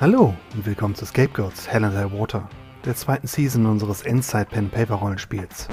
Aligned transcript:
Hallo 0.00 0.32
und 0.54 0.64
willkommen 0.64 0.94
zu 0.94 1.04
Scapegoats 1.06 1.66
Hell 1.66 1.82
and 1.82 1.96
High 1.96 2.12
Water, 2.12 2.48
der 2.84 2.94
zweiten 2.94 3.26
Season 3.26 3.66
unseres 3.66 4.02
Inside 4.02 4.44
Pen 4.44 4.70
Paper 4.70 4.94
Rollenspiels. 4.94 5.66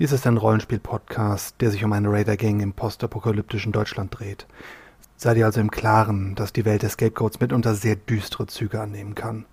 Dies 0.00 0.10
ist 0.10 0.26
ein 0.26 0.36
Rollenspiel-Podcast, 0.36 1.60
der 1.60 1.70
sich 1.70 1.84
um 1.84 1.92
eine 1.92 2.10
Raider-Gang 2.10 2.60
im 2.60 2.72
postapokalyptischen 2.72 3.70
Deutschland 3.70 4.18
dreht. 4.18 4.48
Seid 5.16 5.36
ihr 5.36 5.46
also 5.46 5.60
im 5.60 5.70
Klaren, 5.70 6.34
dass 6.34 6.52
die 6.52 6.64
Welt 6.64 6.82
der 6.82 6.90
Scapegoats 6.90 7.38
mitunter 7.38 7.76
sehr 7.76 7.94
düstere 7.94 8.48
Züge 8.48 8.80
annehmen 8.80 9.14
kann. 9.14 9.44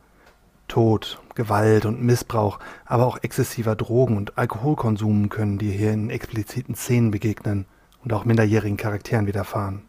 Tod, 0.67 1.21
Gewalt 1.35 1.85
und 1.85 2.01
Missbrauch, 2.01 2.57
aber 2.85 3.05
auch 3.05 3.19
exzessiver 3.21 3.75
Drogen- 3.75 4.17
und 4.17 4.35
Alkoholkonsum 4.39 5.29
können 5.29 5.59
dir 5.59 5.73
hier 5.73 5.93
in 5.93 6.09
expliziten 6.09 6.73
Szenen 6.73 7.11
begegnen 7.11 7.67
und 8.03 8.13
auch 8.13 8.25
minderjährigen 8.25 8.77
Charakteren 8.77 9.27
widerfahren. 9.27 9.83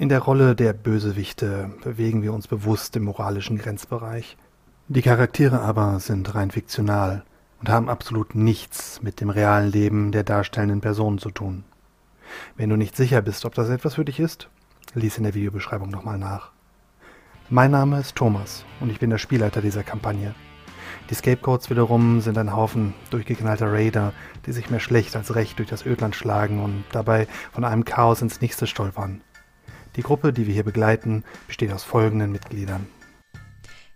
In 0.00 0.08
der 0.08 0.20
Rolle 0.20 0.54
der 0.54 0.74
Bösewichte 0.74 1.72
bewegen 1.82 2.22
wir 2.22 2.32
uns 2.32 2.46
bewusst 2.46 2.94
im 2.94 3.02
moralischen 3.02 3.58
Grenzbereich. 3.58 4.36
Die 4.86 5.02
Charaktere 5.02 5.60
aber 5.60 5.98
sind 5.98 6.36
rein 6.36 6.52
fiktional 6.52 7.24
und 7.58 7.68
haben 7.68 7.88
absolut 7.88 8.36
nichts 8.36 9.02
mit 9.02 9.20
dem 9.20 9.28
realen 9.28 9.72
Leben 9.72 10.12
der 10.12 10.22
darstellenden 10.22 10.80
Personen 10.80 11.18
zu 11.18 11.32
tun. 11.32 11.64
Wenn 12.56 12.70
du 12.70 12.76
nicht 12.76 12.94
sicher 12.94 13.22
bist, 13.22 13.44
ob 13.44 13.54
das 13.54 13.70
etwas 13.70 13.96
für 13.96 14.04
dich 14.04 14.20
ist, 14.20 14.48
lies 14.94 15.18
in 15.18 15.24
der 15.24 15.34
Videobeschreibung 15.34 15.90
nochmal 15.90 16.16
nach. 16.16 16.52
Mein 17.50 17.72
Name 17.72 17.98
ist 17.98 18.14
Thomas 18.14 18.64
und 18.78 18.90
ich 18.90 19.00
bin 19.00 19.10
der 19.10 19.18
Spielleiter 19.18 19.62
dieser 19.62 19.82
Kampagne. 19.82 20.32
Die 21.10 21.14
Scapegoats 21.14 21.70
wiederum 21.70 22.20
sind 22.20 22.38
ein 22.38 22.54
Haufen 22.54 22.94
durchgeknallter 23.10 23.72
Raider, 23.72 24.12
die 24.46 24.52
sich 24.52 24.70
mehr 24.70 24.78
schlecht 24.78 25.16
als 25.16 25.34
recht 25.34 25.58
durch 25.58 25.68
das 25.68 25.84
Ödland 25.84 26.14
schlagen 26.14 26.62
und 26.62 26.84
dabei 26.92 27.26
von 27.50 27.64
einem 27.64 27.84
Chaos 27.84 28.22
ins 28.22 28.40
nächste 28.40 28.68
stolpern. 28.68 29.22
Die 29.98 30.04
Gruppe, 30.04 30.32
die 30.32 30.46
wir 30.46 30.54
hier 30.54 30.62
begleiten, 30.62 31.24
besteht 31.48 31.72
aus 31.72 31.82
folgenden 31.82 32.30
Mitgliedern. 32.30 32.86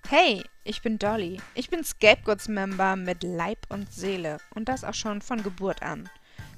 Hey, 0.08 0.42
ich 0.64 0.82
bin 0.82 0.98
Dolly. 0.98 1.40
Ich 1.54 1.70
bin 1.70 1.84
Scapegoats-Member 1.84 2.96
mit 2.96 3.22
Leib 3.22 3.58
und 3.68 3.92
Seele 3.92 4.38
und 4.52 4.68
das 4.68 4.82
auch 4.82 4.94
schon 4.94 5.22
von 5.22 5.44
Geburt 5.44 5.80
an. 5.80 6.08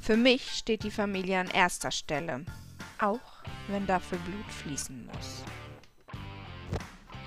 Für 0.01 0.17
mich 0.17 0.51
steht 0.53 0.83
die 0.83 0.91
Familie 0.91 1.41
an 1.41 1.49
erster 1.49 1.91
Stelle, 1.91 2.47
auch 2.99 3.21
wenn 3.69 3.87
dafür 3.87 4.17
Blut 4.17 4.51
fließen 4.51 5.11
muss. 5.13 5.45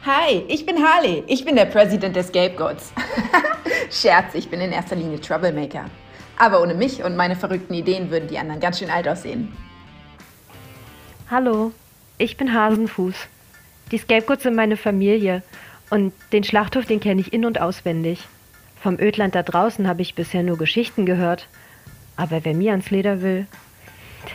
Hi, 0.03 0.43
ich 0.47 0.65
bin 0.65 0.83
Harley. 0.83 1.23
Ich 1.27 1.45
bin 1.45 1.55
der 1.55 1.65
President 1.65 2.15
der 2.15 2.23
Scapegoats. 2.23 2.93
Scherz, 3.91 4.33
ich 4.33 4.49
bin 4.49 4.59
in 4.59 4.71
erster 4.71 4.95
Linie 4.95 5.21
Troublemaker. 5.21 5.85
Aber 6.39 6.63
ohne 6.63 6.73
mich 6.73 7.03
und 7.03 7.15
meine 7.15 7.35
verrückten 7.35 7.75
Ideen 7.75 8.09
würden 8.09 8.27
die 8.27 8.39
anderen 8.39 8.59
ganz 8.59 8.79
schön 8.79 8.89
alt 8.89 9.07
aussehen. 9.07 9.55
Hallo, 11.29 11.73
ich 12.17 12.37
bin 12.37 12.53
Hasenfuß. 12.53 13.15
Die 13.91 13.97
Scapegoats 13.97 14.43
sind 14.43 14.55
meine 14.55 14.77
Familie 14.77 15.43
und 15.89 16.13
den 16.31 16.43
Schlachthof, 16.43 16.85
den 16.85 16.99
kenne 16.99 17.21
ich 17.21 17.33
in- 17.33 17.45
und 17.45 17.61
auswendig. 17.61 18.19
Vom 18.81 18.99
Ödland 18.99 19.35
da 19.35 19.43
draußen 19.43 19.87
habe 19.87 20.01
ich 20.01 20.15
bisher 20.15 20.43
nur 20.43 20.57
Geschichten 20.57 21.05
gehört. 21.05 21.47
Aber 22.15 22.43
wer 22.43 22.53
mir 22.53 22.71
ans 22.71 22.89
Leder 22.89 23.21
will, 23.21 23.47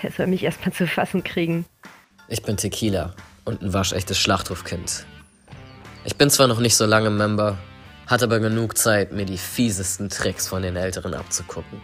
der 0.02 0.12
soll 0.12 0.26
mich 0.26 0.42
erstmal 0.44 0.72
zu 0.72 0.86
fassen 0.86 1.24
kriegen. 1.24 1.64
Ich 2.28 2.42
bin 2.42 2.56
Tequila 2.56 3.14
und 3.44 3.62
ein 3.62 3.72
waschechtes 3.72 4.18
Schlachthofkind. 4.18 5.04
Ich 6.04 6.16
bin 6.16 6.30
zwar 6.30 6.48
noch 6.48 6.60
nicht 6.60 6.76
so 6.76 6.86
lange 6.86 7.10
Member, 7.10 7.58
hatte 8.06 8.24
aber 8.24 8.40
genug 8.40 8.78
Zeit, 8.78 9.12
mir 9.12 9.24
die 9.24 9.38
fiesesten 9.38 10.08
Tricks 10.08 10.48
von 10.48 10.62
den 10.62 10.76
Älteren 10.76 11.14
abzugucken. 11.14 11.80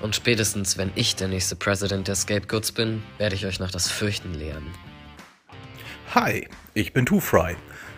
Und 0.00 0.14
spätestens, 0.14 0.76
wenn 0.76 0.92
ich 0.94 1.16
der 1.16 1.28
nächste 1.28 1.56
President 1.56 2.06
der 2.08 2.14
Scapegoats 2.14 2.72
bin, 2.72 3.02
werde 3.18 3.34
ich 3.34 3.46
euch 3.46 3.58
noch 3.60 3.70
das 3.70 3.90
Fürchten 3.90 4.34
lehren. 4.34 4.66
Hi, 6.14 6.48
ich 6.72 6.92
bin 6.92 7.04
Two 7.04 7.20
Fry, 7.20 7.56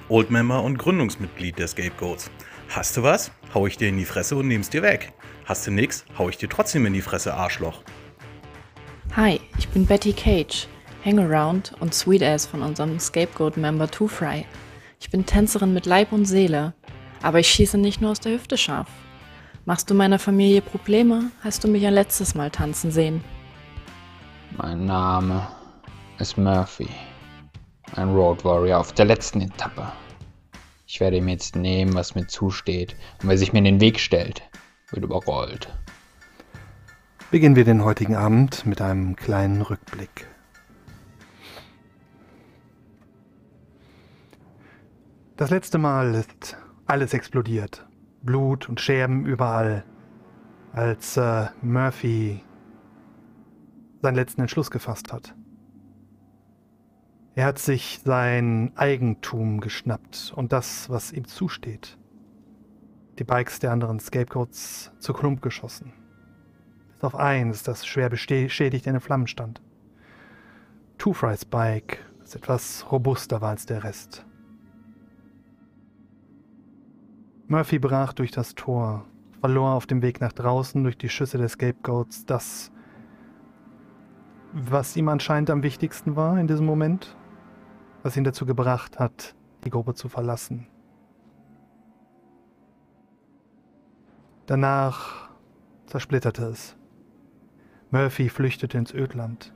Old 0.08 0.30
Member 0.30 0.62
und 0.62 0.78
Gründungsmitglied 0.78 1.58
der 1.58 1.68
Scapegoats. 1.68 2.30
Hast 2.70 2.96
du 2.96 3.02
was? 3.02 3.30
Hau 3.54 3.66
ich 3.66 3.76
dir 3.76 3.88
in 3.90 3.98
die 3.98 4.06
Fresse 4.06 4.34
und 4.34 4.48
nehm's 4.48 4.70
dir 4.70 4.82
weg. 4.82 5.12
Hast 5.44 5.66
du 5.66 5.70
nix? 5.70 6.04
Hau 6.16 6.28
ich 6.28 6.38
dir 6.38 6.48
trotzdem 6.48 6.86
in 6.86 6.94
die 6.94 7.02
Fresse, 7.02 7.34
Arschloch. 7.34 7.82
Hi, 9.14 9.40
ich 9.58 9.68
bin 9.68 9.86
Betty 9.86 10.14
Cage, 10.14 10.66
Hangaround 11.04 11.74
und 11.80 11.94
Sweet 11.94 12.22
Ass 12.22 12.46
von 12.46 12.62
unserem 12.62 12.98
Scapegoat-Member 12.98 13.90
Two 13.90 14.08
Fry. 14.08 14.46
Ich 15.00 15.10
bin 15.10 15.26
Tänzerin 15.26 15.74
mit 15.74 15.86
Leib 15.86 16.10
und 16.10 16.24
Seele, 16.24 16.74
aber 17.22 17.40
ich 17.40 17.48
schieße 17.48 17.78
nicht 17.78 18.00
nur 18.00 18.12
aus 18.12 18.20
der 18.20 18.32
Hüfte 18.32 18.56
scharf. 18.56 18.88
Machst 19.64 19.90
du 19.90 19.94
meiner 19.94 20.18
Familie 20.18 20.62
Probleme, 20.62 21.30
hast 21.44 21.62
du 21.62 21.68
mich 21.68 21.86
ein 21.86 21.94
letztes 21.94 22.34
Mal 22.34 22.50
tanzen 22.50 22.90
sehen. 22.90 23.22
Mein 24.56 24.86
Name 24.86 25.46
ist 26.18 26.38
Murphy. 26.38 26.88
Ein 27.96 28.10
Road 28.14 28.44
Warrior 28.44 28.78
auf 28.78 28.92
der 28.92 29.06
letzten 29.06 29.40
Etappe. 29.40 29.90
Ich 30.86 31.00
werde 31.00 31.16
ihm 31.16 31.28
jetzt 31.28 31.56
nehmen, 31.56 31.94
was 31.94 32.14
mir 32.14 32.26
zusteht. 32.26 32.96
Und 33.22 33.28
wer 33.28 33.38
sich 33.38 33.52
mir 33.52 33.58
in 33.58 33.64
den 33.64 33.80
Weg 33.80 34.00
stellt, 34.00 34.42
wird 34.90 35.04
überrollt. 35.04 35.72
Beginnen 37.30 37.56
wir 37.56 37.64
den 37.64 37.84
heutigen 37.84 38.16
Abend 38.16 38.64
mit 38.64 38.80
einem 38.80 39.14
kleinen 39.14 39.60
Rückblick. 39.60 40.26
Das 45.36 45.50
letzte 45.50 45.78
Mal 45.78 46.14
ist 46.14 46.56
alles 46.86 47.12
explodiert. 47.14 47.86
Blut 48.22 48.68
und 48.68 48.80
Scherben 48.80 49.26
überall, 49.26 49.84
als 50.72 51.16
äh, 51.16 51.46
Murphy 51.62 52.42
seinen 54.02 54.14
letzten 54.14 54.40
Entschluss 54.40 54.70
gefasst 54.70 55.12
hat. 55.12 55.34
Er 57.38 57.44
hat 57.44 57.60
sich 57.60 58.00
sein 58.04 58.72
Eigentum 58.74 59.60
geschnappt 59.60 60.32
und 60.34 60.52
das, 60.52 60.90
was 60.90 61.12
ihm 61.12 61.24
zusteht. 61.24 61.96
Die 63.20 63.22
Bikes 63.22 63.60
der 63.60 63.70
anderen 63.70 64.00
Scapegoats 64.00 64.90
zu 64.98 65.12
Klump 65.12 65.40
geschossen. 65.40 65.92
Bis 66.94 67.04
auf 67.04 67.14
eins, 67.14 67.62
das 67.62 67.86
schwer 67.86 68.10
beschädigt 68.10 68.88
in 68.88 68.94
den 68.94 69.00
Flammen 69.00 69.28
stand. 69.28 69.62
Two 70.98 71.12
Fries 71.12 71.44
Bike, 71.44 72.04
das 72.18 72.34
etwas 72.34 72.84
robuster 72.90 73.40
war 73.40 73.50
als 73.50 73.66
der 73.66 73.84
Rest. 73.84 74.26
Murphy 77.46 77.78
brach 77.78 78.14
durch 78.14 78.32
das 78.32 78.56
Tor, 78.56 79.04
verlor 79.38 79.74
auf 79.74 79.86
dem 79.86 80.02
Weg 80.02 80.20
nach 80.20 80.32
draußen 80.32 80.82
durch 80.82 80.98
die 80.98 81.08
Schüsse 81.08 81.38
der 81.38 81.48
Scapegoats 81.48 82.26
das, 82.26 82.72
was 84.52 84.96
ihm 84.96 85.08
anscheinend 85.08 85.50
am 85.50 85.62
wichtigsten 85.62 86.16
war 86.16 86.36
in 86.40 86.48
diesem 86.48 86.66
Moment, 86.66 87.16
was 88.02 88.16
ihn 88.16 88.24
dazu 88.24 88.46
gebracht 88.46 88.98
hat, 88.98 89.34
die 89.64 89.70
Gruppe 89.70 89.94
zu 89.94 90.08
verlassen. 90.08 90.66
Danach 94.46 95.30
zersplitterte 95.86 96.46
es. 96.46 96.76
Murphy 97.90 98.28
flüchtete 98.28 98.78
ins 98.78 98.92
Ödland, 98.92 99.54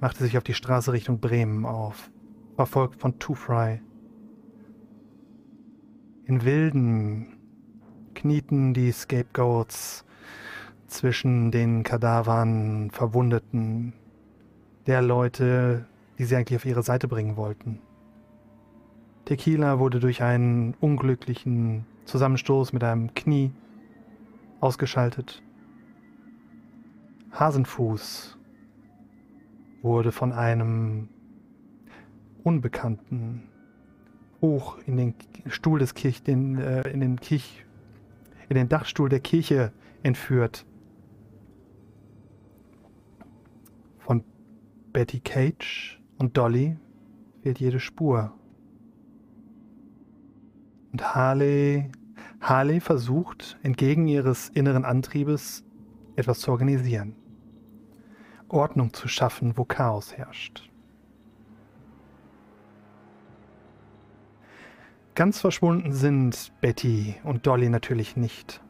machte 0.00 0.24
sich 0.24 0.36
auf 0.36 0.44
die 0.44 0.54
Straße 0.54 0.92
Richtung 0.92 1.20
Bremen 1.20 1.64
auf, 1.64 2.10
verfolgt 2.56 3.00
von 3.00 3.18
Two 3.18 3.34
Fry. 3.34 3.80
In 6.24 6.44
Wilden 6.44 7.38
knieten 8.14 8.74
die 8.74 8.92
Scapegoats 8.92 10.04
zwischen 10.88 11.50
den 11.50 11.84
Kadavern, 11.84 12.90
Verwundeten, 12.90 13.92
der 14.86 15.02
Leute, 15.02 15.86
die 16.18 16.24
sie 16.24 16.36
eigentlich 16.36 16.56
auf 16.56 16.64
ihre 16.64 16.82
Seite 16.82 17.08
bringen 17.08 17.36
wollten. 17.36 17.80
Tequila 19.24 19.78
wurde 19.78 20.00
durch 20.00 20.22
einen 20.22 20.74
unglücklichen 20.80 21.86
Zusammenstoß 22.06 22.72
mit 22.72 22.82
einem 22.82 23.14
Knie 23.14 23.52
ausgeschaltet. 24.60 25.42
Hasenfuß 27.32 28.38
wurde 29.82 30.12
von 30.12 30.32
einem 30.32 31.08
Unbekannten 32.42 33.48
hoch 34.40 34.78
in 34.86 34.96
den 34.96 35.14
Stuhl 35.46 35.78
des 35.78 35.94
Kirch, 35.94 36.22
den, 36.22 36.56
äh, 36.58 36.88
in 36.88 37.00
den 37.00 37.20
Kirch, 37.20 37.64
in 38.48 38.56
den 38.56 38.68
Dachstuhl 38.68 39.08
der 39.08 39.20
Kirche 39.20 39.72
entführt. 40.02 40.64
Von 43.98 44.24
Betty 44.92 45.20
Cage 45.20 45.97
und 46.18 46.36
Dolly 46.36 46.76
fehlt 47.42 47.60
jede 47.60 47.80
Spur. 47.80 48.32
Und 50.92 51.14
Harley, 51.14 51.90
Harley 52.40 52.80
versucht, 52.80 53.58
entgegen 53.62 54.06
ihres 54.08 54.48
inneren 54.48 54.84
Antriebes 54.84 55.64
etwas 56.16 56.40
zu 56.40 56.50
organisieren. 56.50 57.14
Ordnung 58.48 58.92
zu 58.92 59.08
schaffen, 59.08 59.56
wo 59.56 59.64
Chaos 59.64 60.16
herrscht. 60.16 60.68
Ganz 65.14 65.40
verschwunden 65.40 65.92
sind 65.92 66.52
Betty 66.60 67.16
und 67.24 67.46
Dolly 67.46 67.68
natürlich 67.68 68.16
nicht. 68.16 68.62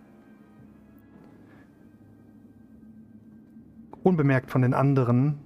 Unbemerkt 4.02 4.50
von 4.50 4.62
den 4.62 4.72
anderen 4.72 5.38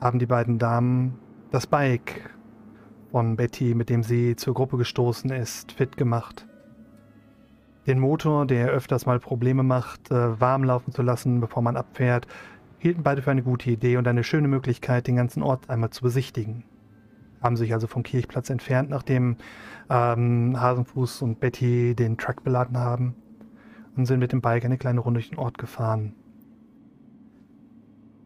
haben 0.00 0.18
die 0.18 0.26
beiden 0.26 0.58
Damen 0.58 1.18
das 1.50 1.66
Bike 1.66 2.30
von 3.10 3.36
Betty, 3.36 3.74
mit 3.74 3.90
dem 3.90 4.02
sie 4.02 4.36
zur 4.36 4.54
Gruppe 4.54 4.76
gestoßen 4.76 5.30
ist, 5.30 5.72
fit 5.72 5.96
gemacht. 5.96 6.46
Den 7.86 7.98
Motor, 7.98 8.46
der 8.46 8.68
öfters 8.68 9.06
mal 9.06 9.18
Probleme 9.18 9.62
macht, 9.62 10.10
äh, 10.10 10.40
warm 10.40 10.64
laufen 10.64 10.92
zu 10.92 11.02
lassen, 11.02 11.40
bevor 11.40 11.62
man 11.62 11.76
abfährt, 11.76 12.26
hielten 12.78 13.02
beide 13.02 13.22
für 13.22 13.30
eine 13.30 13.42
gute 13.42 13.70
Idee 13.70 13.96
und 13.96 14.06
eine 14.06 14.22
schöne 14.22 14.48
Möglichkeit, 14.48 15.06
den 15.06 15.16
ganzen 15.16 15.42
Ort 15.42 15.68
einmal 15.68 15.90
zu 15.90 16.02
besichtigen. 16.02 16.64
Haben 17.42 17.56
sich 17.56 17.72
also 17.72 17.86
vom 17.86 18.02
Kirchplatz 18.02 18.50
entfernt, 18.50 18.90
nachdem 18.90 19.36
ähm, 19.88 20.60
Hasenfuß 20.60 21.22
und 21.22 21.40
Betty 21.40 21.94
den 21.96 22.16
Truck 22.16 22.44
beladen 22.44 22.78
haben 22.78 23.16
und 23.96 24.06
sind 24.06 24.20
mit 24.20 24.32
dem 24.32 24.40
Bike 24.40 24.64
eine 24.64 24.78
kleine 24.78 25.00
Runde 25.00 25.18
durch 25.18 25.30
den 25.30 25.38
Ort 25.38 25.58
gefahren. 25.58 26.14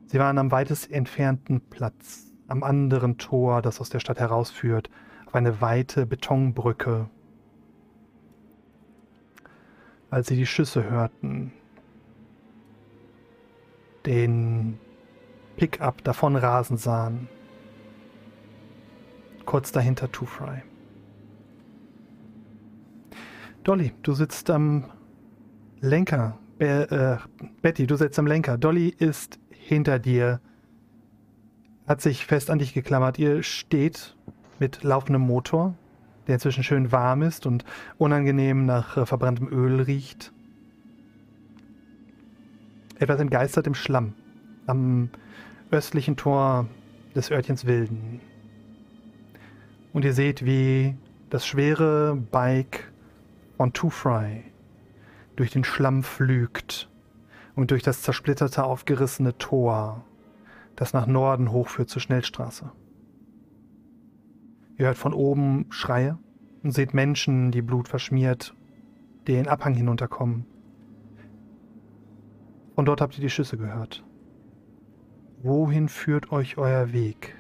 Sie 0.07 0.19
waren 0.19 0.37
am 0.39 0.51
weitest 0.51 0.93
entfernten 0.93 1.61
Platz, 1.71 2.34
am 2.49 2.63
anderen 2.63 3.19
Tor, 3.19 3.63
das 3.63 3.81
aus 3.81 3.91
der 3.91 4.01
Stadt 4.01 4.21
herausführt, 4.21 4.91
auf 5.27 5.35
eine 5.35 5.61
weite 5.61 6.07
Betonbrücke. 6.07 7.09
Als 10.11 10.29
sie 10.29 10.37
die 10.37 10.47
Schüsse 10.47 10.89
hörten, 10.89 11.53
den 14.07 14.79
Pickup 15.57 16.05
davonrasen 16.05 16.77
sahen, 16.77 17.29
kurz 19.45 19.73
dahinter 19.73 20.11
Two 20.13 20.27
Fry. 20.27 20.63
Dolly, 23.65 23.93
du 24.03 24.13
sitzt 24.13 24.51
am 24.51 24.85
Lenker. 25.81 26.39
Be 26.59 27.21
äh, 27.41 27.47
Betty, 27.63 27.87
du 27.87 27.97
sitzt 27.97 28.19
am 28.19 28.27
Lenker. 28.27 28.59
Dolly 28.59 28.89
ist 28.89 29.39
hinter 29.51 29.99
dir, 29.99 30.41
hat 31.87 32.01
sich 32.01 32.27
fest 32.27 32.51
an 32.51 32.59
dich 32.59 32.75
geklammert. 32.75 33.19
Ihr 33.19 33.43
steht 33.43 34.17
mit 34.59 34.83
laufendem 34.83 35.23
Motor, 35.23 35.75
der 36.27 36.35
inzwischen 36.35 36.65
schön 36.65 36.93
warm 36.93 37.23
ist 37.23 37.47
und 37.47 37.65
unangenehm 37.99 38.67
nach 38.67 38.97
äh, 38.97 39.07
verbranntem 39.07 39.49
Öl 39.49 39.81
riecht. 39.83 40.33
Etwas 42.99 43.21
entgeistert 43.21 43.67
im 43.67 43.75
Schlamm 43.75 44.15
am 44.67 45.11
östlichen 45.71 46.17
Tor 46.17 46.67
des 47.15 47.31
Örtchens 47.31 47.67
Wilden. 47.67 48.21
Und 49.93 50.05
ihr 50.05 50.15
seht, 50.15 50.45
wie 50.45 50.97
das 51.31 51.47
schwere 51.47 52.17
Bike 52.17 52.91
von 53.57 53.73
Two 53.73 53.91
Fry 53.91 54.45
durch 55.37 55.51
den 55.51 55.65
Schlamm 55.65 56.03
pflügt 56.03 56.89
und 57.57 57.71
durch 57.71 57.83
das 57.83 58.03
zersplitterte, 58.03 58.65
aufgerissene 58.65 59.37
Tor, 59.39 60.05
das 60.77 60.93
nach 60.93 61.07
Norden 61.07 61.51
hochführt 61.51 61.89
zur 61.89 62.03
Schnellstraße. 62.03 62.73
Ihr 64.77 64.87
hört 64.87 64.99
von 64.99 65.13
oben 65.13 65.67
Schreie 65.71 66.19
und 66.63 66.73
seht 66.73 66.95
Menschen, 66.95 67.53
die 67.53 67.63
Blut 67.63 67.89
verschmiert, 67.89 68.55
den 69.29 69.49
Abhang 69.49 69.75
hinunterkommen. 69.75 70.47
Von 72.75 72.85
dort 72.85 73.01
habt 73.01 73.17
ihr 73.17 73.23
die 73.23 73.31
Schüsse 73.31 73.57
gehört. 73.57 74.03
Wohin 75.43 75.89
führt 75.89 76.33
euch 76.33 76.59
euer 76.59 76.93
Weg? 76.93 77.37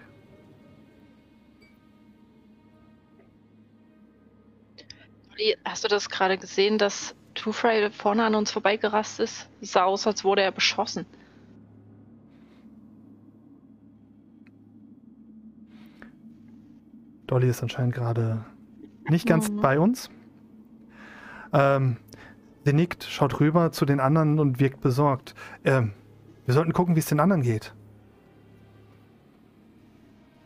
Hast 5.64 5.82
du 5.82 5.88
das 5.88 6.08
gerade 6.08 6.38
gesehen, 6.38 6.78
dass 6.78 7.16
Two 7.34 7.50
Fry 7.50 7.90
vorne 7.90 8.24
an 8.24 8.36
uns 8.36 8.52
vorbeigerast 8.52 9.18
ist? 9.18 9.48
Sah 9.60 9.84
aus, 9.84 10.06
als 10.06 10.22
wurde 10.22 10.42
er 10.42 10.52
beschossen. 10.52 11.04
Dolly 17.34 17.48
ist 17.48 17.62
anscheinend 17.64 17.96
gerade 17.96 18.44
nicht 19.08 19.26
ganz 19.26 19.50
Mhm. 19.50 19.60
bei 19.60 19.80
uns. 19.80 20.08
Ähm, 21.52 21.96
sie 22.64 22.72
nickt, 22.72 23.02
schaut 23.02 23.40
rüber 23.40 23.72
zu 23.72 23.84
den 23.84 23.98
anderen 23.98 24.38
und 24.38 24.60
wirkt 24.60 24.80
besorgt. 24.80 25.34
Ähm, 25.64 25.94
wir 26.46 26.54
sollten 26.54 26.72
gucken, 26.72 26.94
wie 26.94 27.00
es 27.00 27.06
den 27.06 27.18
anderen 27.18 27.42
geht. 27.42 27.74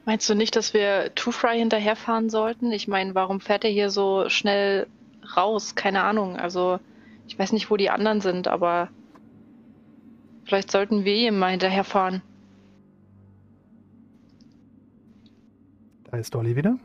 Meinst 0.06 0.30
du 0.30 0.34
nicht, 0.34 0.56
dass 0.56 0.72
wir 0.72 1.14
Two 1.14 1.30
Fry 1.30 1.58
hinterherfahren 1.58 2.30
sollten? 2.30 2.72
Ich 2.72 2.88
meine, 2.88 3.14
warum 3.14 3.40
fährt 3.40 3.64
er 3.64 3.70
hier 3.70 3.90
so 3.90 4.30
schnell 4.30 4.86
raus? 5.36 5.74
Keine 5.74 6.04
Ahnung. 6.04 6.38
Also, 6.38 6.80
ich 7.26 7.38
weiß 7.38 7.52
nicht, 7.52 7.70
wo 7.70 7.76
die 7.76 7.90
anderen 7.90 8.22
sind, 8.22 8.48
aber 8.48 8.88
vielleicht 10.46 10.70
sollten 10.70 11.04
wir 11.04 11.14
ihm 11.14 11.38
mal 11.38 11.50
hinterherfahren. 11.50 12.22
Da 16.10 16.16
ist 16.16 16.34
Dolly 16.34 16.56
wieder. 16.56 16.78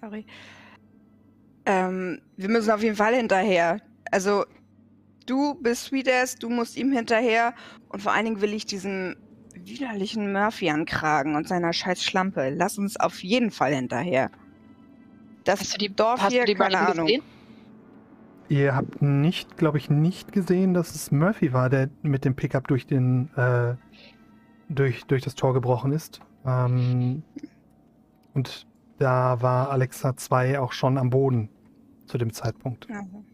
Sorry. 0.00 0.24
Ähm, 1.66 2.20
wir 2.36 2.48
müssen 2.48 2.70
auf 2.70 2.82
jeden 2.82 2.96
Fall 2.96 3.14
hinterher. 3.14 3.80
Also, 4.10 4.44
du 5.26 5.54
bist 5.60 5.84
Sweetass, 5.86 6.36
du 6.36 6.48
musst 6.48 6.76
ihm 6.76 6.92
hinterher. 6.92 7.54
Und 7.88 8.02
vor 8.02 8.12
allen 8.12 8.24
Dingen 8.24 8.40
will 8.40 8.54
ich 8.54 8.66
diesen 8.66 9.16
widerlichen 9.54 10.32
Murphy 10.32 10.70
ankragen 10.70 11.34
und 11.36 11.48
seiner 11.48 11.72
scheiß 11.72 12.02
Schlampe. 12.02 12.50
Lass 12.50 12.78
uns 12.78 12.98
auf 12.98 13.22
jeden 13.22 13.50
Fall 13.50 13.74
hinterher. 13.74 14.30
Das 15.44 15.60
Hast 15.60 15.74
du 15.74 15.78
die, 15.78 15.94
Dorf 15.94 16.20
hast 16.22 16.32
hier, 16.32 16.42
du 16.42 16.46
die 16.46 16.54
keine 16.54 16.78
Ahnung. 16.78 17.06
gesehen? 17.06 17.22
Ihr 18.48 18.74
habt 18.74 19.00
nicht, 19.00 19.56
glaube 19.58 19.78
ich, 19.78 19.90
nicht 19.90 20.32
gesehen, 20.32 20.74
dass 20.74 20.94
es 20.94 21.12
Murphy 21.12 21.52
war, 21.52 21.70
der 21.70 21.88
mit 22.02 22.24
dem 22.24 22.34
Pickup 22.34 22.66
durch 22.66 22.86
den 22.86 23.30
äh, 23.36 23.74
durch, 24.68 25.04
durch 25.04 25.22
das 25.22 25.34
Tor 25.34 25.54
gebrochen 25.54 25.92
ist. 25.92 26.20
Ähm, 26.44 27.22
und 28.34 28.66
da 28.98 29.40
war 29.40 29.70
Alexa 29.70 30.16
2 30.16 30.60
auch 30.60 30.72
schon 30.72 30.98
am 30.98 31.10
Boden 31.10 31.48
zu 32.06 32.18
dem 32.18 32.32
Zeitpunkt. 32.32 32.86
Also, 32.90 33.24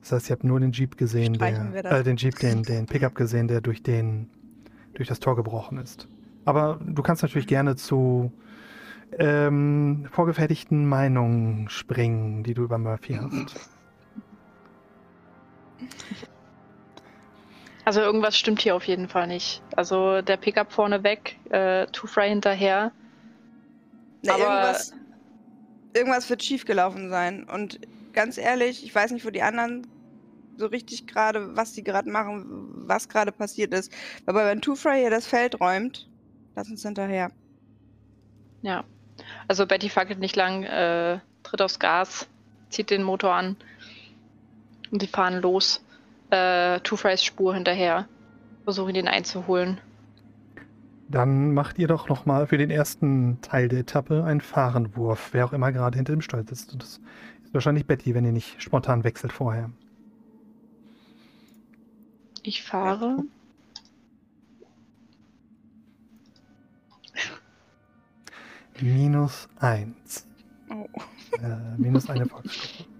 Das 0.00 0.12
heißt, 0.12 0.30
ihr 0.30 0.32
habt 0.34 0.44
nur 0.44 0.60
den 0.60 0.72
Jeep 0.72 0.96
gesehen, 0.96 1.36
Streichen 1.36 1.72
der, 1.72 1.84
äh, 1.84 2.02
den 2.02 2.16
Jeep, 2.16 2.38
den, 2.38 2.62
den 2.62 2.86
Pickup 2.86 3.14
gesehen, 3.14 3.48
der 3.48 3.60
durch 3.60 3.82
den, 3.82 4.28
durch 4.94 5.08
das 5.08 5.20
Tor 5.20 5.36
gebrochen 5.36 5.78
ist. 5.78 6.08
Aber 6.44 6.80
du 6.84 7.02
kannst 7.02 7.22
natürlich 7.22 7.46
gerne 7.46 7.76
zu 7.76 8.32
ähm, 9.18 10.06
vorgefertigten 10.10 10.86
Meinungen 10.86 11.68
springen, 11.68 12.42
die 12.42 12.54
du 12.54 12.64
über 12.64 12.78
Murphy 12.78 13.14
hast. 13.14 13.70
Also 17.84 18.00
irgendwas 18.00 18.36
stimmt 18.36 18.60
hier 18.60 18.74
auf 18.74 18.84
jeden 18.84 19.08
Fall 19.08 19.28
nicht. 19.28 19.62
Also 19.76 20.20
der 20.20 20.36
Pickup 20.36 20.72
vorne 20.72 21.04
weg, 21.04 21.38
äh, 21.50 21.86
Two 21.92 22.08
Fry 22.08 22.28
hinterher. 22.28 22.90
Na, 24.22 24.34
Aber- 24.34 24.42
irgendwas, 24.44 24.94
irgendwas 25.94 26.30
wird 26.30 26.42
schiefgelaufen 26.42 27.10
sein. 27.10 27.44
Und 27.44 27.80
ganz 28.12 28.38
ehrlich, 28.38 28.84
ich 28.84 28.94
weiß 28.94 29.10
nicht, 29.12 29.24
wo 29.26 29.30
die 29.30 29.42
anderen 29.42 29.86
so 30.56 30.66
richtig 30.66 31.06
gerade, 31.06 31.54
was 31.56 31.72
die 31.74 31.84
gerade 31.84 32.10
machen, 32.10 32.44
was 32.86 33.08
gerade 33.08 33.30
passiert 33.32 33.74
ist. 33.74 33.92
Aber 34.24 34.46
wenn 34.46 34.60
Two 34.62 34.74
Fry 34.74 35.00
hier 35.00 35.10
das 35.10 35.26
Feld 35.26 35.60
räumt, 35.60 36.08
lass 36.54 36.70
uns 36.70 36.82
hinterher. 36.82 37.30
Ja. 38.62 38.84
Also 39.48 39.66
Betty 39.66 39.88
fackelt 39.88 40.18
nicht 40.18 40.36
lang, 40.36 40.62
äh, 40.64 41.18
tritt 41.42 41.62
aufs 41.62 41.78
Gas, 41.78 42.26
zieht 42.70 42.90
den 42.90 43.02
Motor 43.02 43.34
an 43.34 43.56
und 44.90 45.00
sie 45.00 45.08
fahren 45.08 45.40
los. 45.40 45.82
Äh, 46.30 46.80
Two 46.80 46.96
Frys 46.96 47.22
Spur 47.22 47.54
hinterher. 47.54 48.08
Versuchen 48.64 48.94
ihn 48.94 49.08
einzuholen. 49.08 49.78
Dann 51.08 51.54
macht 51.54 51.78
ihr 51.78 51.86
doch 51.86 52.08
nochmal 52.08 52.48
für 52.48 52.58
den 52.58 52.70
ersten 52.70 53.40
Teil 53.40 53.68
der 53.68 53.80
Etappe 53.80 54.24
einen 54.24 54.40
Fahrenwurf, 54.40 55.28
wer 55.32 55.44
auch 55.44 55.52
immer 55.52 55.70
gerade 55.70 55.96
hinter 55.96 56.12
dem 56.12 56.20
Steuer 56.20 56.44
sitzt. 56.44 56.72
Und 56.72 56.82
das 56.82 57.00
ist 57.44 57.54
wahrscheinlich 57.54 57.86
Betty, 57.86 58.14
wenn 58.14 58.24
ihr 58.24 58.32
nicht 58.32 58.60
spontan 58.60 59.04
wechselt 59.04 59.32
vorher. 59.32 59.70
Ich 62.42 62.64
fahre. 62.64 63.18
Minus 68.80 69.48
eins. 69.58 70.26
Oh. 70.68 70.88
Äh, 71.40 71.78
minus 71.78 72.10
eine 72.10 72.26
Volksgruppe. 72.26 72.90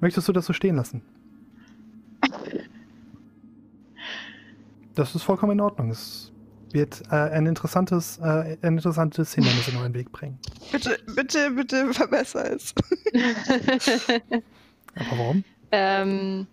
Möchtest 0.00 0.28
du 0.28 0.32
das 0.32 0.46
so 0.46 0.52
stehen 0.52 0.76
lassen? 0.76 1.02
Das 4.94 5.14
ist 5.14 5.22
vollkommen 5.22 5.52
in 5.52 5.60
Ordnung. 5.60 5.90
Es 5.90 6.32
wird 6.72 7.02
äh, 7.10 7.14
ein, 7.14 7.46
interessantes, 7.46 8.18
äh, 8.18 8.56
ein 8.62 8.76
interessantes 8.76 9.34
Hindernis 9.34 9.68
in 9.68 9.76
euren 9.76 9.94
Weg 9.94 10.12
bringen. 10.12 10.38
Bitte, 10.72 10.98
bitte, 11.14 11.50
bitte 11.50 11.92
verbessere 11.94 12.48
es. 12.50 12.74
Aber 14.94 15.18
warum? 15.18 15.44
ähm. 15.72 16.46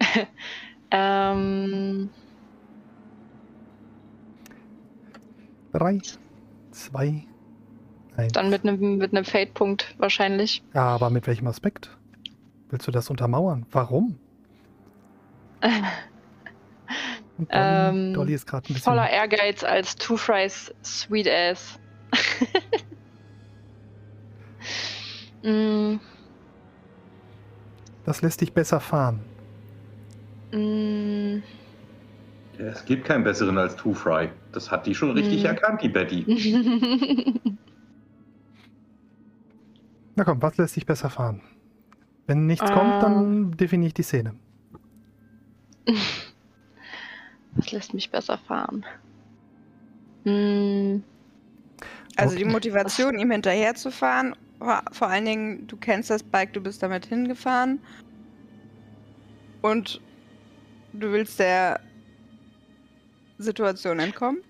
ähm. 0.90 2.10
Drei, 5.72 5.98
zwei, 6.70 7.24
eins. 8.16 8.32
Dann 8.32 8.48
mit 8.50 8.64
einem 8.66 8.96
mit 8.96 9.12
einem 9.14 9.24
Fade-Punkt 9.24 9.94
wahrscheinlich. 9.98 10.62
Aber 10.72 11.10
mit 11.10 11.26
welchem 11.26 11.46
Aspekt? 11.46 11.90
Willst 12.70 12.86
du 12.86 12.90
das 12.90 13.10
untermauern? 13.10 13.66
Warum? 13.70 14.18
Und 17.36 17.52
Dolly, 17.54 17.64
Ähm, 17.64 18.14
Dolly 18.14 18.34
ist 18.34 18.46
gerade 18.46 18.64
ein 18.70 18.74
bisschen. 18.74 18.92
Voller 18.92 19.10
Ehrgeiz 19.10 19.62
als 19.64 19.96
Two 19.96 20.16
Fries 20.16 20.72
Sweet 20.84 21.28
Ass. 21.28 21.78
mm, 25.42 25.96
Das 28.04 28.22
lässt 28.22 28.40
dich 28.40 28.52
besser 28.52 28.80
fahren. 28.80 29.20
mm, 30.52 31.42
Ja, 32.58 32.64
es 32.66 32.84
gibt 32.86 33.04
keinen 33.04 33.22
besseren 33.22 33.56
als 33.58 33.76
Two 33.76 33.94
Fry. 33.94 34.30
Das 34.52 34.70
hat 34.70 34.86
die 34.86 34.94
schon 34.94 35.10
richtig 35.12 35.40
Mhm. 35.40 35.46
erkannt, 35.46 35.82
die 35.82 35.88
Betty. 35.88 36.24
Na 40.16 40.24
komm, 40.24 40.42
was 40.42 40.56
lässt 40.56 40.74
dich 40.76 40.86
besser 40.86 41.10
fahren? 41.10 41.42
Wenn 42.26 42.46
nichts 42.46 42.68
Ähm. 42.68 42.74
kommt, 42.74 43.02
dann 43.02 43.56
definiere 43.56 43.88
ich 43.88 43.94
die 43.94 44.02
Szene. 44.02 44.34
das 47.58 47.72
lässt 47.72 47.94
mich 47.94 48.10
besser 48.10 48.38
fahren. 48.38 48.84
Mm, 50.24 51.02
Also 52.16 52.36
die 52.36 52.44
Okay. 52.44 52.52
Motivation, 52.52 53.18
ihm 53.18 53.30
hinterherzufahren, 53.30 54.34
war 54.58 54.84
vor 54.92 55.08
allen 55.08 55.24
Dingen, 55.24 55.66
du 55.66 55.76
kennst 55.76 56.10
das 56.10 56.22
Bike, 56.24 56.52
du 56.52 56.60
bist 56.60 56.82
damit 56.82 57.06
hingefahren. 57.06 57.84
Und 59.60 60.02
du 60.92 61.12
willst 61.12 61.38
der 61.38 61.80
Situation 63.38 63.98
entkommen. 64.00 64.42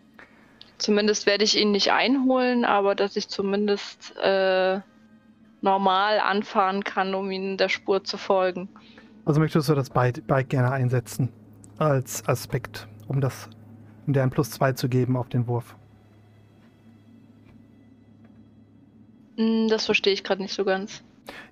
zumindest 0.78 1.26
werde 1.26 1.44
ich 1.44 1.56
ihn 1.56 1.72
nicht 1.72 1.92
einholen, 1.92 2.64
aber 2.64 2.94
dass 2.94 3.16
ich 3.16 3.28
zumindest 3.28 4.14
äh, 4.16 4.80
normal 5.60 6.20
anfahren 6.20 6.84
kann, 6.84 7.14
um 7.14 7.30
ihm 7.30 7.56
der 7.56 7.68
Spur 7.68 8.04
zu 8.04 8.16
folgen. 8.18 8.70
Also 9.24 9.40
möchtest 9.40 9.68
du 9.68 9.74
das 9.74 9.90
Bike, 9.90 10.26
Bike 10.26 10.48
gerne 10.48 10.70
einsetzen 10.72 11.32
als 11.78 12.26
Aspekt, 12.26 12.88
um 13.08 13.20
das, 13.20 13.48
um 14.06 14.12
dir 14.12 14.22
ein 14.22 14.30
Plus 14.30 14.50
2 14.50 14.72
zu 14.72 14.88
geben 14.88 15.16
auf 15.16 15.28
den 15.28 15.46
Wurf. 15.46 15.76
Mm, 19.36 19.68
das 19.68 19.86
verstehe 19.86 20.12
ich 20.12 20.24
gerade 20.24 20.42
nicht 20.42 20.54
so 20.54 20.64
ganz. 20.64 21.02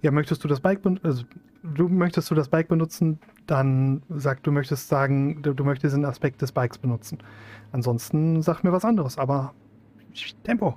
Ja, 0.03 0.11
möchtest 0.11 0.43
du 0.45 0.49
das 0.49 0.61
Bike 0.61 0.83
ben- 0.83 1.01
also 1.03 1.25
du 1.63 1.89
möchtest 1.89 2.31
du 2.31 2.35
das 2.35 2.49
Bike 2.49 2.69
benutzen, 2.69 3.19
dann 3.47 4.03
sag 4.09 4.43
du 4.43 4.51
möchtest 4.53 4.89
sagen, 4.89 5.43
du, 5.43 5.53
du 5.53 5.65
möchtest 5.65 5.95
den 5.97 6.05
Aspekt 6.05 6.41
des 6.43 6.53
Bikes 6.53 6.79
benutzen. 6.79 7.19
Ansonsten 7.73 8.41
sag 8.43 8.63
mir 8.65 8.73
was 8.73 8.85
anderes, 8.85 9.19
aber 9.19 9.55
Tempo. 10.45 10.77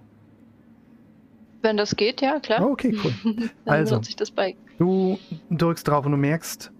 Wenn 1.61 1.77
das 1.77 1.95
geht, 1.95 2.21
ja, 2.21 2.39
klar. 2.39 2.65
Oh, 2.65 2.71
okay, 2.71 2.95
cool. 3.03 3.13
Dann 3.65 3.73
Also. 3.73 3.91
benutze 3.95 4.09
ich 4.09 4.15
das 4.15 4.31
Bike. 4.31 4.57
Du 4.77 5.17
drückst 5.49 5.87
drauf 5.87 6.05
und 6.05 6.11
du 6.11 6.17
merkst, 6.17 6.71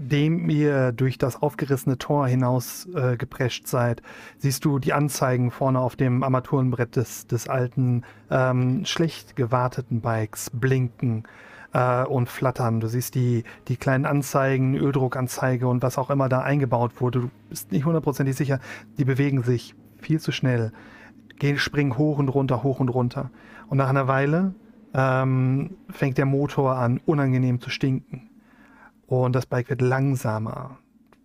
nachdem 0.00 0.48
ihr 0.48 0.92
durch 0.92 1.18
das 1.18 1.42
aufgerissene 1.42 1.98
Tor 1.98 2.26
hinaus 2.26 2.88
äh, 2.94 3.16
geprescht 3.16 3.66
seid, 3.66 4.02
siehst 4.38 4.64
du 4.64 4.78
die 4.78 4.92
Anzeigen 4.92 5.50
vorne 5.50 5.78
auf 5.78 5.94
dem 5.94 6.22
Armaturenbrett 6.22 6.96
des, 6.96 7.26
des 7.26 7.48
alten, 7.48 8.02
ähm, 8.30 8.84
schlecht 8.86 9.36
gewarteten 9.36 10.00
Bikes 10.00 10.50
blinken 10.52 11.24
äh, 11.74 12.04
und 12.04 12.28
flattern. 12.28 12.80
Du 12.80 12.88
siehst 12.88 13.14
die, 13.14 13.44
die 13.68 13.76
kleinen 13.76 14.06
Anzeigen, 14.06 14.74
Öldruckanzeige 14.74 15.68
und 15.68 15.82
was 15.82 15.98
auch 15.98 16.10
immer 16.10 16.28
da 16.28 16.40
eingebaut 16.40 17.00
wurde. 17.00 17.20
Du 17.20 17.30
bist 17.50 17.70
nicht 17.70 17.84
hundertprozentig 17.84 18.36
sicher. 18.36 18.58
Die 18.98 19.04
bewegen 19.04 19.42
sich 19.42 19.74
viel 19.98 20.18
zu 20.18 20.32
schnell, 20.32 20.72
gehen, 21.38 21.58
springen 21.58 21.98
hoch 21.98 22.18
und 22.18 22.28
runter, 22.28 22.62
hoch 22.62 22.80
und 22.80 22.88
runter. 22.88 23.30
Und 23.68 23.76
nach 23.76 23.90
einer 23.90 24.08
Weile 24.08 24.54
ähm, 24.94 25.76
fängt 25.90 26.16
der 26.16 26.26
Motor 26.26 26.76
an, 26.76 27.00
unangenehm 27.04 27.60
zu 27.60 27.68
stinken. 27.68 28.29
Und 29.10 29.34
das 29.34 29.46
Bike 29.46 29.68
wird 29.68 29.82
langsamer. 29.82 30.78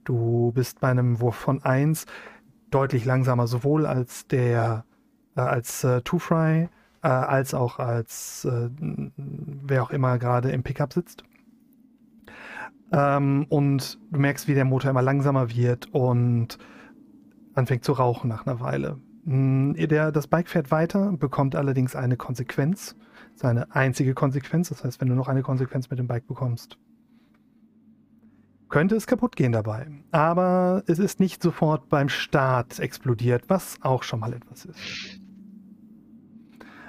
Du 0.05 0.51
bist 0.53 0.79
bei 0.79 0.89
einem 0.89 1.21
Wurf 1.21 1.35
von 1.35 1.61
1 1.63 2.07
deutlich 2.71 3.05
langsamer, 3.05 3.45
sowohl 3.45 3.85
als 3.85 4.25
der, 4.25 4.85
äh, 5.35 5.41
als 5.41 5.83
äh, 5.83 6.01
Two 6.01 6.17
Fry, 6.17 6.67
äh, 7.03 7.07
als 7.07 7.53
auch 7.53 7.77
als 7.77 8.43
äh, 8.45 8.69
wer 9.17 9.83
auch 9.83 9.91
immer 9.91 10.17
gerade 10.17 10.49
im 10.49 10.63
Pickup 10.63 10.93
sitzt. 10.93 11.25
Ähm, 12.91 13.45
und 13.49 13.99
du 14.09 14.19
merkst, 14.19 14.47
wie 14.47 14.55
der 14.55 14.65
Motor 14.65 14.89
immer 14.89 15.03
langsamer 15.03 15.51
wird 15.51 15.93
und 15.93 16.57
anfängt 17.53 17.83
zu 17.83 17.91
rauchen 17.91 18.27
nach 18.29 18.47
einer 18.47 18.59
Weile. 18.61 18.97
Mm, 19.25 19.73
Der, 19.73 20.11
das 20.11 20.25
Bike 20.25 20.49
fährt 20.49 20.71
weiter, 20.71 21.11
bekommt 21.11 21.55
allerdings 21.55 21.95
eine 21.95 22.17
Konsequenz. 22.17 22.95
Seine 23.35 23.75
einzige 23.75 24.15
Konsequenz. 24.15 24.69
Das 24.69 24.83
heißt, 24.83 25.01
wenn 25.01 25.09
du 25.09 25.13
noch 25.13 25.27
eine 25.27 25.43
Konsequenz 25.43 25.91
mit 25.91 25.99
dem 25.99 26.07
Bike 26.07 26.25
bekommst, 26.25 26.79
könnte 28.75 28.97
es 28.97 29.07
kaputt 29.07 29.37
gehen 29.37 29.53
dabei. 29.53 29.87
Aber 30.11 30.83
es 30.85 30.99
ist 30.99 31.21
nicht 31.21 31.41
sofort 31.41 31.87
beim 31.87 32.09
Start 32.09 32.77
explodiert, 32.77 33.45
was 33.47 33.77
auch 33.79 34.03
schon 34.03 34.19
mal 34.19 34.33
etwas 34.33 34.65
ist. 34.65 35.21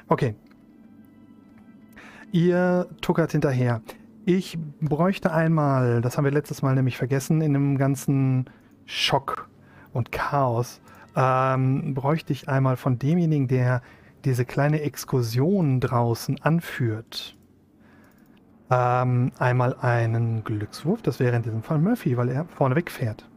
Okay. 0.08 0.34
Ihr 2.32 2.88
tuckert 3.02 3.30
hinterher. 3.30 3.82
Ich 4.24 4.58
bräuchte 4.80 5.32
einmal, 5.32 6.00
das 6.00 6.16
haben 6.16 6.24
wir 6.24 6.32
letztes 6.32 6.60
Mal 6.60 6.74
nämlich 6.74 6.96
vergessen, 6.96 7.40
in 7.40 7.52
dem 7.52 7.78
ganzen 7.78 8.50
Schock 8.84 9.48
und 9.92 10.10
Chaos, 10.10 10.80
ähm, 11.14 11.94
bräuchte 11.94 12.32
ich 12.32 12.48
einmal 12.48 12.76
von 12.76 12.98
demjenigen, 12.98 13.46
der 13.46 13.80
diese 14.24 14.44
kleine 14.44 14.80
Exkursion 14.80 15.78
draußen 15.78 16.42
anführt, 16.42 17.36
ähm, 18.70 19.32
einmal 19.38 19.74
einen 19.76 20.44
Glückswurf. 20.44 21.02
Das 21.02 21.20
wäre 21.20 21.36
in 21.36 21.42
diesem 21.42 21.62
Fall 21.62 21.78
Murphy, 21.78 22.16
weil 22.16 22.28
er 22.28 22.46
vorne 22.46 22.74
wegfährt. 22.74 23.28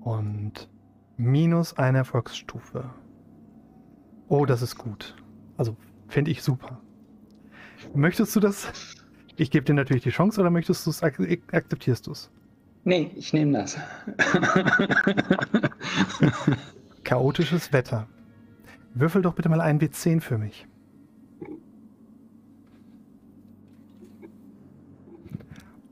Und 0.00 0.68
minus 1.16 1.78
eine 1.78 1.98
Erfolgsstufe. 1.98 2.90
Oh, 4.28 4.46
das 4.46 4.62
ist 4.62 4.76
gut. 4.76 5.16
Also 5.56 5.76
finde 6.08 6.30
ich 6.30 6.42
super. 6.42 6.80
Möchtest 7.94 8.34
du 8.36 8.40
das? 8.40 8.72
Ich 9.36 9.50
gebe 9.50 9.64
dir 9.64 9.74
natürlich 9.74 10.02
die 10.02 10.10
Chance 10.10 10.40
oder 10.40 10.50
möchtest 10.50 10.86
du 10.86 10.90
es 10.90 11.02
ak 11.02 11.18
akzeptierst 11.52 12.06
du 12.06 12.12
es? 12.12 12.30
Nee, 12.84 13.10
ich 13.14 13.32
nehme 13.32 13.52
das. 13.52 13.78
Chaotisches 17.04 17.72
Wetter. 17.72 18.08
Würfel 18.94 19.22
doch 19.22 19.34
bitte 19.34 19.48
mal 19.48 19.60
einen 19.60 19.80
W10 19.80 20.20
für 20.20 20.36
mich. 20.36 20.66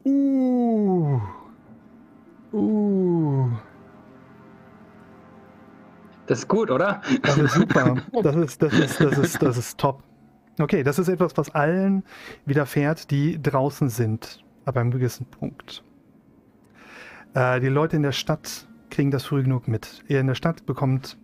Uh. 0.05 1.21
Uh. 2.53 3.51
Das 6.27 6.41
ist 6.41 6.49
gut, 6.49 6.71
oder? 6.71 7.01
Das 7.23 7.39
ist 7.39 7.55
super. 7.55 7.97
Das 8.23 8.37
ist, 8.37 8.63
das 8.63 8.73
ist, 8.73 9.01
das 9.01 9.19
ist, 9.19 9.43
das 9.43 9.57
ist 9.57 9.79
top. 9.79 10.03
Okay, 10.61 10.83
das 10.83 10.99
ist 10.99 11.09
etwas, 11.09 11.37
was 11.37 11.51
allen 11.55 12.05
widerfährt, 12.45 13.11
die 13.11 13.41
draußen 13.43 13.89
sind, 13.89 14.45
ab 14.65 14.77
einem 14.77 14.91
gewissen 14.91 15.27
Punkt. 15.27 15.83
Äh, 17.35 17.61
die 17.61 17.69
Leute 17.69 17.97
in 17.97 18.03
der 18.03 18.13
Stadt 18.13 18.69
kriegen 18.91 19.11
das 19.11 19.25
früh 19.25 19.43
genug 19.43 19.69
mit. 19.69 20.05
Ihr 20.09 20.21
in 20.21 20.27
der 20.27 20.35
Stadt 20.35 20.67
bekommt 20.67 21.19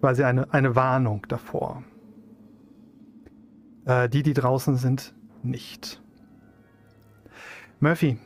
quasi 0.00 0.22
eine, 0.22 0.52
eine 0.52 0.76
Warnung 0.76 1.26
davor. 1.28 1.82
Äh, 3.86 4.08
die, 4.08 4.22
die 4.22 4.34
draußen 4.34 4.76
sind, 4.76 5.14
nicht. 5.42 6.02
Murphy, 7.78 8.16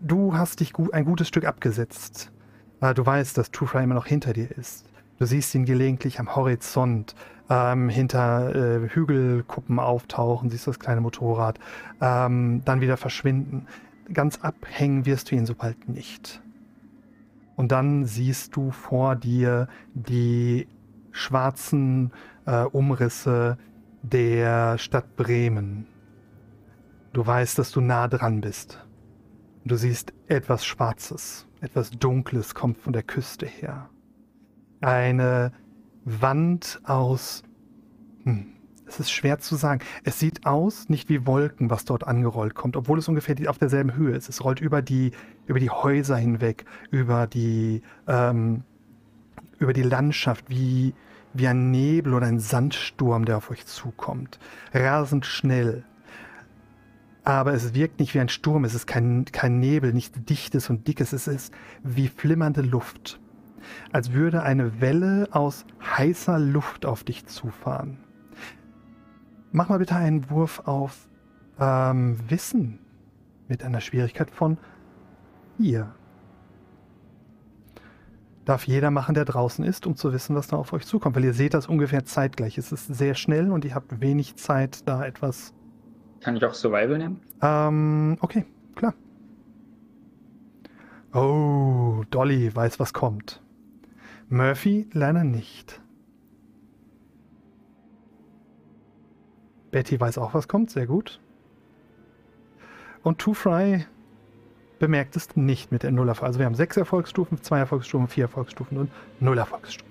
du 0.00 0.34
hast 0.34 0.60
dich 0.60 0.72
gut, 0.72 0.94
ein 0.94 1.04
gutes 1.04 1.28
Stück 1.28 1.44
abgesetzt. 1.44 2.32
Äh, 2.80 2.94
du 2.94 3.04
weißt, 3.04 3.36
dass 3.36 3.50
True 3.50 3.68
Fry 3.68 3.84
immer 3.84 3.94
noch 3.94 4.06
hinter 4.06 4.32
dir 4.32 4.50
ist. 4.56 4.86
Du 5.18 5.26
siehst 5.26 5.54
ihn 5.54 5.66
gelegentlich 5.66 6.18
am 6.18 6.34
Horizont 6.34 7.14
ähm, 7.50 7.90
hinter 7.90 8.54
äh, 8.54 8.88
Hügelkuppen 8.88 9.78
auftauchen, 9.78 10.48
siehst 10.48 10.66
das 10.66 10.78
kleine 10.78 11.02
Motorrad, 11.02 11.58
ähm, 12.00 12.62
dann 12.64 12.80
wieder 12.80 12.96
verschwinden. 12.96 13.66
Ganz 14.10 14.38
abhängen 14.38 15.04
wirst 15.04 15.30
du 15.30 15.34
ihn 15.34 15.44
sobald 15.44 15.90
nicht. 15.90 16.40
Und 17.56 17.72
dann 17.72 18.06
siehst 18.06 18.56
du 18.56 18.70
vor 18.70 19.16
dir 19.16 19.68
die 19.92 20.66
schwarzen 21.10 22.10
äh, 22.46 22.62
Umrisse 22.62 23.58
der 24.00 24.78
Stadt 24.78 25.14
Bremen. 25.16 25.86
Du 27.12 27.26
weißt, 27.26 27.58
dass 27.58 27.70
du 27.70 27.80
nah 27.80 28.08
dran 28.08 28.40
bist. 28.40 28.84
Du 29.64 29.76
siehst 29.76 30.12
etwas 30.28 30.64
Schwarzes, 30.64 31.46
etwas 31.60 31.90
Dunkles 31.90 32.54
kommt 32.54 32.78
von 32.78 32.92
der 32.92 33.02
Küste 33.02 33.46
her. 33.46 33.90
Eine 34.80 35.52
Wand 36.04 36.80
aus. 36.84 37.42
Hm, 38.24 38.58
es 38.86 39.00
ist 39.00 39.10
schwer 39.10 39.38
zu 39.38 39.56
sagen. 39.56 39.80
Es 40.04 40.18
sieht 40.18 40.46
aus, 40.46 40.88
nicht 40.88 41.08
wie 41.08 41.26
Wolken, 41.26 41.70
was 41.70 41.84
dort 41.84 42.06
angerollt 42.06 42.54
kommt, 42.54 42.76
obwohl 42.76 42.98
es 42.98 43.08
ungefähr 43.08 43.36
auf 43.50 43.58
derselben 43.58 43.94
Höhe 43.94 44.16
ist. 44.16 44.28
Es 44.28 44.42
rollt 44.44 44.60
über 44.60 44.80
die, 44.80 45.12
über 45.46 45.60
die 45.60 45.70
Häuser 45.70 46.16
hinweg, 46.16 46.64
über 46.90 47.26
die, 47.26 47.82
ähm, 48.06 48.64
über 49.58 49.72
die 49.72 49.82
Landschaft, 49.82 50.48
wie, 50.48 50.94
wie 51.34 51.48
ein 51.48 51.70
Nebel 51.70 52.14
oder 52.14 52.26
ein 52.26 52.40
Sandsturm, 52.40 53.24
der 53.24 53.36
auf 53.36 53.50
euch 53.50 53.66
zukommt. 53.66 54.38
Rasend 54.72 55.26
schnell. 55.26 55.84
Aber 57.24 57.52
es 57.52 57.74
wirkt 57.74 58.00
nicht 58.00 58.14
wie 58.14 58.20
ein 58.20 58.28
Sturm, 58.28 58.64
es 58.64 58.74
ist 58.74 58.86
kein, 58.86 59.24
kein 59.26 59.58
Nebel, 59.58 59.92
nichts 59.92 60.18
Dichtes 60.24 60.70
und 60.70 60.86
Dickes, 60.86 61.12
es 61.12 61.28
ist 61.28 61.52
wie 61.82 62.08
flimmernde 62.08 62.62
Luft. 62.62 63.20
Als 63.92 64.12
würde 64.12 64.42
eine 64.42 64.80
Welle 64.80 65.28
aus 65.32 65.66
heißer 65.82 66.38
Luft 66.38 66.86
auf 66.86 67.04
dich 67.04 67.26
zufahren. 67.26 67.98
Mach 69.52 69.68
mal 69.68 69.78
bitte 69.78 69.96
einen 69.96 70.30
Wurf 70.30 70.62
auf 70.66 71.08
ähm, 71.58 72.18
Wissen 72.28 72.78
mit 73.48 73.64
einer 73.64 73.80
Schwierigkeit 73.80 74.30
von 74.30 74.58
4. 75.56 75.92
Darf 78.44 78.66
jeder 78.66 78.90
machen, 78.90 79.14
der 79.14 79.24
draußen 79.24 79.64
ist, 79.64 79.86
um 79.86 79.96
zu 79.96 80.12
wissen, 80.12 80.34
was 80.34 80.48
da 80.48 80.56
auf 80.56 80.72
euch 80.72 80.86
zukommt. 80.86 81.16
Weil 81.16 81.24
ihr 81.24 81.34
seht 81.34 81.52
das 81.54 81.66
ungefähr 81.66 82.04
zeitgleich. 82.04 82.56
Es 82.56 82.72
ist 82.72 82.86
sehr 82.86 83.14
schnell 83.14 83.50
und 83.50 83.64
ihr 83.64 83.74
habt 83.74 84.00
wenig 84.00 84.36
Zeit, 84.36 84.88
da 84.88 85.04
etwas. 85.04 85.52
Kann 86.20 86.36
ich 86.36 86.44
auch 86.44 86.54
Survival 86.54 86.98
nehmen? 86.98 87.20
Ähm, 87.42 88.18
okay, 88.20 88.44
klar. 88.74 88.94
Oh, 91.14 92.02
Dolly 92.10 92.54
weiß, 92.54 92.80
was 92.80 92.92
kommt. 92.92 93.40
Murphy 94.28 94.88
leider 94.92 95.24
nicht. 95.24 95.80
Betty 99.70 100.00
weiß 100.00 100.18
auch, 100.18 100.34
was 100.34 100.48
kommt, 100.48 100.70
sehr 100.70 100.86
gut. 100.86 101.20
Und 103.02 103.18
Two 103.18 103.34
Fry 103.34 103.86
bemerkt 104.78 105.16
es 105.16 105.36
nicht 105.36 105.72
mit 105.72 105.82
der 105.82 105.92
Null 105.92 106.08
Erfolg. 106.08 106.26
Also 106.26 106.38
wir 106.38 106.46
haben 106.46 106.54
sechs 106.54 106.76
Erfolgsstufen, 106.76 107.42
zwei 107.42 107.58
Erfolgsstufen, 107.58 108.08
vier 108.08 108.24
Erfolgsstufen 108.24 108.78
und 108.78 108.90
null 109.20 109.38
Erfolgsstufen. 109.38 109.88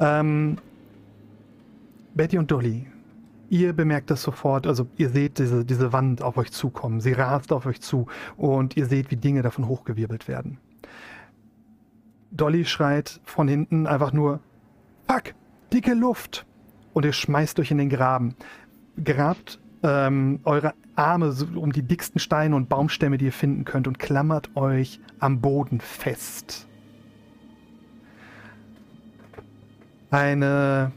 Ähm, 0.00 0.58
Betty 2.14 2.38
und 2.38 2.50
Dolly, 2.50 2.86
ihr 3.48 3.72
bemerkt 3.72 4.10
das 4.10 4.22
sofort, 4.22 4.66
also 4.66 4.86
ihr 4.96 5.10
seht 5.10 5.38
diese, 5.38 5.64
diese 5.64 5.92
Wand 5.92 6.22
auf 6.22 6.36
euch 6.36 6.52
zukommen, 6.52 7.00
sie 7.00 7.12
rast 7.12 7.52
auf 7.52 7.66
euch 7.66 7.80
zu 7.80 8.06
und 8.36 8.76
ihr 8.76 8.86
seht, 8.86 9.10
wie 9.10 9.16
Dinge 9.16 9.42
davon 9.42 9.68
hochgewirbelt 9.68 10.28
werden. 10.28 10.58
Dolly 12.30 12.64
schreit 12.64 13.20
von 13.24 13.48
hinten 13.48 13.86
einfach 13.86 14.12
nur, 14.12 14.40
Fuck, 15.08 15.34
dicke 15.72 15.94
Luft! 15.94 16.46
Und 16.92 17.04
ihr 17.04 17.12
schmeißt 17.12 17.60
euch 17.60 17.70
in 17.70 17.78
den 17.78 17.90
Graben. 17.90 18.34
Grabt 19.02 19.60
ähm, 19.82 20.40
eure 20.44 20.72
Arme 20.94 21.34
um 21.54 21.72
die 21.72 21.82
dicksten 21.82 22.18
Steine 22.18 22.56
und 22.56 22.68
Baumstämme, 22.68 23.18
die 23.18 23.26
ihr 23.26 23.32
finden 23.32 23.64
könnt, 23.64 23.86
und 23.86 23.98
klammert 23.98 24.56
euch 24.56 25.00
am 25.18 25.40
Boden 25.40 25.80
fest. 25.80 26.66
Eine, 30.10 30.92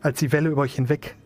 als 0.00 0.18
die 0.18 0.32
Welle 0.32 0.50
über 0.50 0.62
euch 0.62 0.74
hinweg 0.74 1.16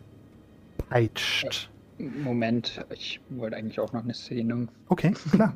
peitscht. 0.89 1.69
Moment, 1.97 2.85
ich 2.93 3.19
wollte 3.29 3.57
eigentlich 3.57 3.79
auch 3.79 3.91
noch 3.91 4.03
eine 4.03 4.13
Szene. 4.13 4.67
Okay, 4.87 5.13
klar. 5.31 5.55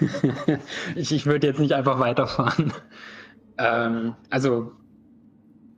ich, 0.96 1.12
ich 1.12 1.26
würde 1.26 1.46
jetzt 1.46 1.60
nicht 1.60 1.72
einfach 1.72 2.00
weiterfahren. 2.00 2.72
Ähm, 3.56 4.14
also, 4.28 4.72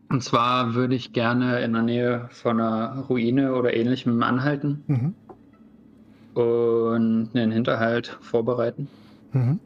und 0.09 0.25
zwar 0.25 0.75
würde 0.75 0.95
ich 0.95 1.13
gerne 1.13 1.61
in 1.61 1.75
der 1.75 1.83
Nähe 1.83 2.29
von 2.31 2.59
einer 2.59 3.01
Ruine 3.09 3.55
oder 3.55 3.75
ähnlichem 3.75 4.23
anhalten 4.23 4.83
Mhm. 4.87 5.15
und 6.35 7.31
einen 7.35 7.53
Hinterhalt 7.53 8.19
vorbereiten. 8.23 8.89
Mhm. 9.33 9.61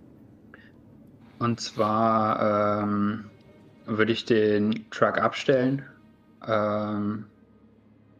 Und 1.38 1.60
zwar 1.60 2.82
ähm, 2.82 3.30
würde 3.86 4.12
ich 4.12 4.24
den 4.24 4.90
Truck 4.90 5.18
abstellen, 5.18 5.84
ähm, 6.46 7.26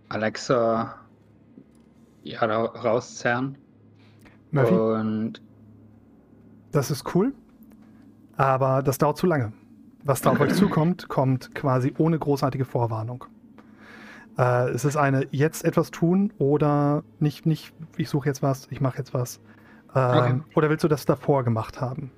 Alexa 0.09 1.02
ja, 2.23 2.47
da 2.47 2.64
rauszerren 2.64 3.59
Murphy, 4.50 4.75
und 4.75 5.43
das 6.73 6.91
ist 6.91 7.14
cool, 7.14 7.33
aber 8.37 8.83
das 8.83 8.99
dauert 8.99 9.17
zu 9.19 9.26
lange. 9.26 9.52
Was 10.05 10.21
da 10.21 10.31
auf 10.31 10.41
euch 10.41 10.55
zukommt, 10.57 11.09
kommt 11.09 11.55
quasi 11.55 11.95
ohne 11.99 12.19
großartige 12.19 12.64
Vorwarnung. 12.64 13.25
Äh, 14.38 14.71
es 14.71 14.85
ist 14.85 14.97
eine 14.97 15.26
jetzt 15.31 15.64
etwas 15.64 15.91
tun 15.91 16.33
oder 16.38 17.05
nicht, 17.19 17.47
nicht, 17.47 17.73
ich 17.97 18.09
suche 18.09 18.29
jetzt 18.29 18.42
was, 18.42 18.66
ich 18.70 18.81
mache 18.81 18.99
jetzt 18.99 19.14
was. 19.14 19.40
Ähm, 19.94 20.18
Okay. 20.18 20.40
Oder 20.55 20.70
willst 20.70 20.85
du 20.85 20.88
das 20.88 21.05
davor 21.05 21.44
gemacht 21.44 21.81
haben? 21.81 22.11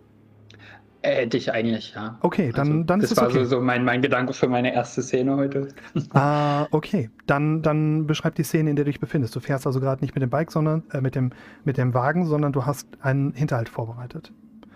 Äh, 1.05 1.23
hätte 1.23 1.37
ich 1.37 1.53
eigentlich, 1.53 1.95
ja. 1.95 2.19
Okay, 2.21 2.51
dann, 2.53 2.69
Also, 2.69 2.83
dann 2.85 3.01
ist 3.01 3.11
das 3.11 3.19
es 3.19 3.23
war 3.23 3.29
okay. 3.29 3.45
so, 3.45 3.57
so 3.57 3.61
mein, 3.61 3.85
mein 3.85 4.03
Gedanke 4.03 4.33
für 4.33 4.49
meine 4.49 4.75
erste 4.75 5.03
Szene 5.03 5.37
heute. 5.37 5.69
Ah, 6.15 6.67
okay. 6.71 7.11
Dann, 7.27 7.63
dann 7.63 8.07
beschreib 8.07 8.35
die 8.37 8.43
Szene, 8.43 8.71
in 8.71 8.77
der 8.77 8.85
du 8.85 8.91
dich 8.91 9.01
befindest. 9.01 9.37
Du 9.37 9.41
fährst 9.41 9.67
also 9.67 9.81
gerade 9.81 10.03
nicht 10.03 10.15
mit 10.15 10.23
dem 10.23 10.31
Bike, 10.31 10.51
sondern 10.51 10.83
äh, 10.93 11.01
mit, 11.01 11.15
dem, 11.15 11.31
mit 11.65 11.77
dem 11.77 11.93
Wagen, 11.95 12.27
sondern 12.27 12.53
du 12.53 12.65
hast 12.67 12.89
einen 13.01 13.33
Hinterhalt 13.33 13.69
vorbereitet. 13.69 14.33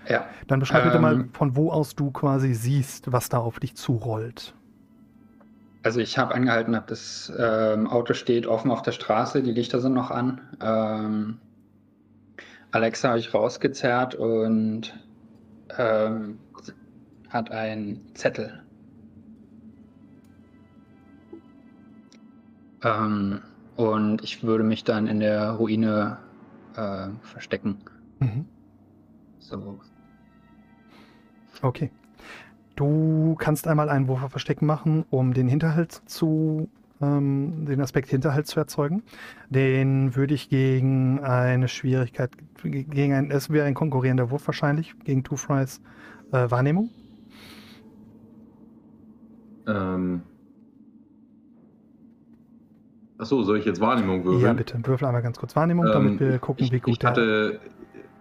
Ja. 0.08 0.26
Dann 0.46 0.60
beschreib 0.60 0.84
bitte 0.84 0.96
Ähm, 0.96 1.02
mal, 1.02 1.24
von 1.32 1.56
wo 1.56 1.70
aus 1.70 1.94
du 1.94 2.10
quasi 2.10 2.54
siehst, 2.54 3.12
was 3.12 3.28
da 3.28 3.38
auf 3.38 3.60
dich 3.60 3.74
zurollt. 3.74 4.54
Also 5.82 6.00
ich 6.00 6.18
habe 6.18 6.34
angehalten, 6.34 6.76
hab 6.76 6.86
das 6.88 7.32
ähm, 7.38 7.86
Auto 7.86 8.12
steht 8.14 8.46
offen 8.46 8.70
auf 8.70 8.82
der 8.82 8.92
Straße, 8.92 9.42
die 9.42 9.52
Lichter 9.52 9.80
sind 9.80 9.94
noch 9.94 10.10
an. 10.10 10.40
Ähm, 10.60 11.38
Alexa 12.70 13.10
habe 13.10 13.18
ich 13.18 13.32
rausgezerrt 13.32 14.14
und 14.14 14.92
ähm, 15.76 16.38
hat 17.28 17.50
einen 17.50 18.14
Zettel. 18.14 18.62
Ähm, 22.82 23.40
und 23.76 24.22
ich 24.22 24.42
würde 24.42 24.64
mich 24.64 24.84
dann 24.84 25.06
in 25.06 25.20
der 25.20 25.50
Ruine 25.52 26.18
äh, 26.76 27.08
verstecken. 27.22 27.78
Mhm. 28.20 28.44
So. 29.38 29.80
Okay. 31.62 31.90
Du 32.76 33.34
kannst 33.38 33.66
einmal 33.66 33.88
einen 33.88 34.06
Wurf 34.06 34.22
auf 34.22 34.30
Verstecken 34.30 34.66
machen, 34.66 35.04
um 35.10 35.34
den 35.34 35.48
Hinterhalt 35.48 35.92
zu, 36.06 36.68
ähm, 37.00 37.66
den 37.66 37.80
Aspekt 37.80 38.08
Hinterhalt 38.08 38.46
zu 38.46 38.58
erzeugen. 38.60 39.02
Den 39.50 40.14
würde 40.16 40.34
ich 40.34 40.48
gegen 40.48 41.20
eine 41.20 41.68
Schwierigkeit, 41.68 42.30
gegen 42.62 43.12
ein, 43.14 43.30
es 43.30 43.50
wäre 43.50 43.66
ein 43.66 43.74
konkurrierender 43.74 44.30
Wurf 44.30 44.46
wahrscheinlich, 44.46 44.94
gegen 45.04 45.22
Two 45.24 45.36
Fries 45.36 45.80
äh, 46.32 46.50
Wahrnehmung. 46.50 46.90
Ähm. 49.66 50.22
Achso, 53.18 53.42
soll 53.42 53.58
ich 53.58 53.64
jetzt 53.64 53.80
Wahrnehmung 53.80 54.24
würfeln? 54.24 54.44
Ja, 54.44 54.52
bitte. 54.52 54.78
Würfel 54.84 55.06
einmal 55.06 55.22
ganz 55.22 55.38
kurz 55.38 55.56
Wahrnehmung, 55.56 55.86
damit 55.86 56.12
Ähm, 56.12 56.20
wir 56.20 56.38
gucken, 56.38 56.64
ich, 56.64 56.72
wie 56.72 56.80
gut 56.80 56.96
ich 56.98 57.04
hatte, 57.04 57.60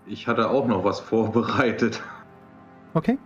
ich 0.07 0.27
hatte 0.27 0.49
auch 0.49 0.67
noch 0.67 0.83
was 0.83 0.99
vorbereitet. 0.99 2.01
Okay, 2.93 3.19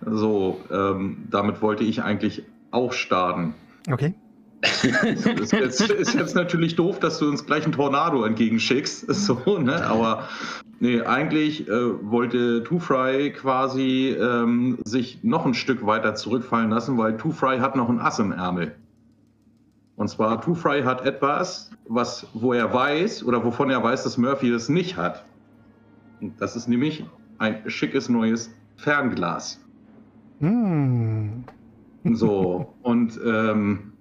So, 0.00 0.60
ähm, 0.70 1.26
damit 1.30 1.60
wollte 1.60 1.84
ich 1.84 2.02
eigentlich 2.02 2.44
auch 2.70 2.92
starten. 2.92 3.54
okay. 3.90 4.14
Jetzt, 4.62 5.80
ist 5.80 6.14
jetzt 6.14 6.34
natürlich 6.34 6.76
doof, 6.76 7.00
dass 7.00 7.18
du 7.18 7.28
uns 7.28 7.44
gleich 7.44 7.64
einen 7.64 7.72
Tornado 7.72 8.24
entgegenschickst. 8.24 9.06
So, 9.22 9.58
ne? 9.58 9.84
Aber 9.84 10.28
nee, 10.80 11.00
eigentlich 11.02 11.68
äh, 11.68 12.10
wollte 12.10 12.62
Two 12.64 12.78
Fry 12.78 13.32
quasi 13.32 14.16
ähm, 14.18 14.78
sich 14.84 15.22
noch 15.22 15.46
ein 15.46 15.54
Stück 15.54 15.84
weiter 15.86 16.14
zurückfallen 16.14 16.70
lassen, 16.70 16.98
weil 16.98 17.16
Two 17.16 17.30
Fry 17.30 17.58
hat 17.58 17.76
noch 17.76 17.88
ein 17.88 18.00
Ass 18.00 18.18
im 18.18 18.32
Ärmel. 18.32 18.74
Und 19.96 20.08
zwar 20.08 20.40
Two 20.40 20.54
Fry 20.54 20.82
hat 20.82 21.04
etwas, 21.04 21.70
was, 21.88 22.26
wo 22.32 22.52
er 22.52 22.72
weiß 22.72 23.24
oder 23.24 23.44
wovon 23.44 23.70
er 23.70 23.82
weiß, 23.82 24.04
dass 24.04 24.18
Murphy 24.18 24.50
es 24.50 24.68
nicht 24.68 24.96
hat. 24.96 25.24
Und 26.20 26.40
das 26.40 26.56
ist 26.56 26.68
nämlich 26.68 27.04
ein 27.38 27.68
schickes 27.68 28.08
neues 28.08 28.54
Fernglas. 28.76 29.60
Hm. 30.40 31.44
So, 32.04 32.74
und 32.82 33.20
ähm, 33.24 33.91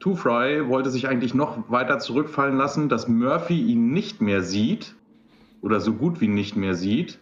Two 0.00 0.14
Fry 0.14 0.68
wollte 0.68 0.90
sich 0.90 1.08
eigentlich 1.08 1.34
noch 1.34 1.70
weiter 1.70 1.98
zurückfallen 1.98 2.56
lassen, 2.56 2.88
dass 2.88 3.08
Murphy 3.08 3.60
ihn 3.60 3.92
nicht 3.92 4.20
mehr 4.20 4.42
sieht 4.42 4.94
oder 5.60 5.80
so 5.80 5.92
gut 5.92 6.20
wie 6.20 6.28
nicht 6.28 6.56
mehr 6.56 6.74
sieht, 6.74 7.18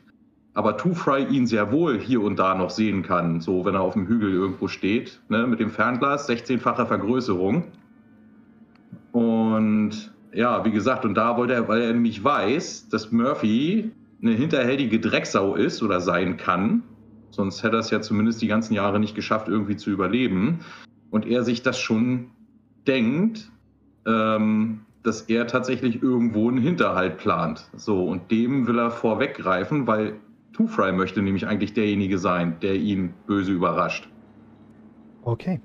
aber 0.52 0.76
Two 0.76 0.94
Fry 0.94 1.24
ihn 1.24 1.46
sehr 1.46 1.72
wohl 1.72 1.98
hier 1.98 2.20
und 2.20 2.38
da 2.38 2.54
noch 2.54 2.70
sehen 2.70 3.02
kann, 3.02 3.40
so 3.40 3.64
wenn 3.64 3.74
er 3.74 3.80
auf 3.80 3.94
dem 3.94 4.06
Hügel 4.06 4.32
irgendwo 4.32 4.68
steht, 4.68 5.20
ne, 5.28 5.46
mit 5.46 5.60
dem 5.60 5.70
Fernglas, 5.70 6.28
16-facher 6.28 6.86
Vergrößerung. 6.86 7.64
Und 9.12 10.12
ja, 10.32 10.64
wie 10.66 10.70
gesagt, 10.70 11.06
und 11.06 11.14
da 11.14 11.38
wollte 11.38 11.54
er, 11.54 11.68
weil 11.68 11.80
er 11.80 11.92
nämlich 11.94 12.22
weiß, 12.22 12.90
dass 12.90 13.10
Murphy 13.10 13.90
eine 14.20 14.32
hinterhältige 14.32 15.00
Drecksau 15.00 15.54
ist 15.54 15.82
oder 15.82 16.00
sein 16.00 16.36
kann, 16.36 16.82
sonst 17.30 17.62
hätte 17.62 17.76
er 17.76 17.80
es 17.80 17.90
ja 17.90 18.02
zumindest 18.02 18.42
die 18.42 18.46
ganzen 18.46 18.74
Jahre 18.74 19.00
nicht 19.00 19.14
geschafft, 19.14 19.48
irgendwie 19.48 19.76
zu 19.76 19.90
überleben. 19.90 20.60
Und 21.10 21.26
er 21.26 21.44
sich 21.44 21.62
das 21.62 21.78
schon 21.78 22.30
denkt, 22.86 23.50
ähm, 24.06 24.80
dass 25.02 25.22
er 25.22 25.46
tatsächlich 25.46 26.02
irgendwo 26.02 26.48
einen 26.48 26.58
Hinterhalt 26.58 27.18
plant. 27.18 27.70
So, 27.76 28.06
und 28.06 28.30
dem 28.30 28.66
will 28.66 28.78
er 28.78 28.90
vorweggreifen, 28.90 29.86
weil 29.86 30.14
Two 30.52 30.66
Fry 30.66 30.92
möchte 30.92 31.22
nämlich 31.22 31.46
eigentlich 31.46 31.74
derjenige 31.74 32.18
sein, 32.18 32.56
der 32.60 32.76
ihn 32.76 33.12
böse 33.26 33.52
überrascht. 33.52 34.08
Okay. 35.22 35.60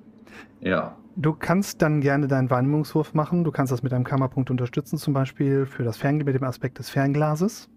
Ja. 0.60 0.96
Du 1.16 1.34
kannst 1.34 1.82
dann 1.82 2.02
gerne 2.02 2.28
deinen 2.28 2.50
Wahrnehmungswurf 2.50 3.14
machen. 3.14 3.44
Du 3.44 3.52
kannst 3.52 3.72
das 3.72 3.84
mit 3.84 3.94
einem 3.94 4.04
Kammerpunkt 4.04 4.50
unterstützen, 4.50 4.98
zum 4.98 5.14
Beispiel 5.14 5.66
für 5.66 5.84
das 5.84 5.98
Fernglas 5.98 6.26
mit 6.26 6.36
dem 6.36 6.44
Aspekt 6.44 6.80
des 6.80 6.90
Fernglases. 6.90 7.70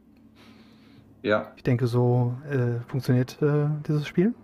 Ja. 1.23 1.53
Ich 1.57 1.63
denke, 1.63 1.87
so 1.87 2.35
äh, 2.51 2.81
funktioniert 2.89 3.41
äh, 3.41 3.67
dieses 3.87 4.07
Spiel. 4.07 4.35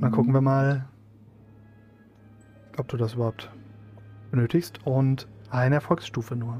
Dann 0.00 0.10
gucken 0.10 0.34
wir 0.34 0.40
mal, 0.40 0.88
ob 2.76 2.88
du 2.88 2.96
das 2.96 3.14
überhaupt 3.14 3.50
benötigst. 4.34 4.80
Und 4.84 5.26
eine 5.50 5.76
Erfolgsstufe 5.76 6.34
nur. 6.36 6.58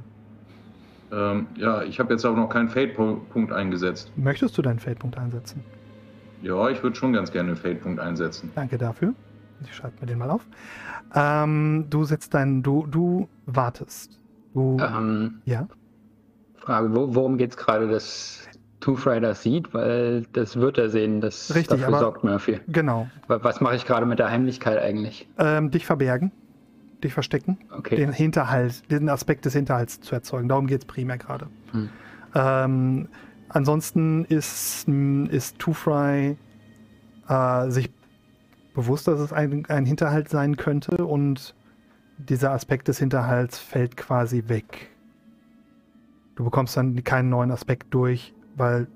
Ähm, 1.12 1.46
ja, 1.56 1.82
ich 1.82 1.98
habe 2.00 2.12
jetzt 2.14 2.24
aber 2.24 2.36
noch 2.36 2.48
keinen 2.48 2.68
Fade-Punkt 2.68 3.52
eingesetzt. 3.52 4.12
Möchtest 4.16 4.56
du 4.56 4.62
deinen 4.62 4.78
Feldpunkt 4.78 5.18
einsetzen? 5.18 5.62
Ja, 6.42 6.68
ich 6.68 6.82
würde 6.82 6.96
schon 6.96 7.12
ganz 7.12 7.30
gerne 7.32 7.48
einen 7.50 7.56
Fade-Punkt 7.56 8.00
einsetzen. 8.00 8.50
Danke 8.54 8.78
dafür. 8.78 9.14
Ich 9.62 9.74
schreibe 9.74 9.94
mir 10.00 10.06
den 10.06 10.18
mal 10.18 10.30
auf. 10.30 10.46
Ähm, 11.14 11.86
du 11.90 12.04
setzt 12.04 12.34
deinen, 12.34 12.62
du, 12.62 12.86
du 12.86 13.28
wartest. 13.46 14.18
Du, 14.52 14.76
Ähm, 14.80 15.40
ja. 15.44 15.66
Frage, 16.56 16.94
wo, 16.94 17.14
worum 17.14 17.38
geht 17.38 17.50
es 17.50 17.56
gerade, 17.56 17.88
dass 17.88 18.46
Tooth 18.80 19.06
Rider 19.06 19.34
sieht? 19.34 19.72
Weil 19.74 20.24
das 20.32 20.56
wird 20.56 20.78
er 20.78 20.90
sehen, 20.90 21.20
das 21.20 21.54
Richtig, 21.54 21.68
dafür 21.80 21.88
aber- 21.88 21.98
sorgt 21.98 22.24
Murphy. 22.24 22.60
Genau. 22.68 23.08
Wa- 23.28 23.38
Was 23.42 23.60
mache 23.60 23.76
ich 23.76 23.86
gerade 23.86 24.06
mit 24.06 24.18
der 24.18 24.30
Heimlichkeit 24.30 24.78
eigentlich? 24.78 25.28
Ähm, 25.38 25.70
dich 25.70 25.86
verbergen, 25.86 26.32
dich 27.04 27.14
verstecken, 27.14 27.58
Okay. 27.70 27.96
den 27.96 28.12
Hinterhalt, 28.12 28.90
den 28.90 29.08
Aspekt 29.08 29.44
des 29.44 29.52
Hinterhalts 29.52 30.00
zu 30.00 30.14
erzeugen. 30.14 30.48
Darum 30.48 30.66
geht 30.66 30.80
es 30.80 30.84
primär 30.86 31.18
gerade. 31.18 31.48
Hm. 31.72 31.88
Ähm, 32.34 33.08
ansonsten 33.48 34.24
ist, 34.24 34.88
ist 35.30 35.58
Two 35.58 35.72
Fry 35.72 36.36
äh, 37.28 37.70
sich 37.70 37.90
bewusst, 38.74 39.06
dass 39.06 39.20
es 39.20 39.32
ein, 39.32 39.64
ein 39.66 39.86
Hinterhalt 39.86 40.28
sein 40.28 40.56
könnte 40.56 41.06
und 41.06 41.54
dieser 42.18 42.52
Aspekt 42.52 42.88
des 42.88 42.98
Hinterhalts 42.98 43.58
fällt 43.58 43.96
quasi 43.96 44.44
weg. 44.48 44.90
Du 46.36 46.44
bekommst 46.44 46.76
dann 46.76 47.02
keinen 47.04 47.28
neuen 47.28 47.50
Aspekt 47.50 47.94
durch, 47.94 48.34
weil 48.56 48.88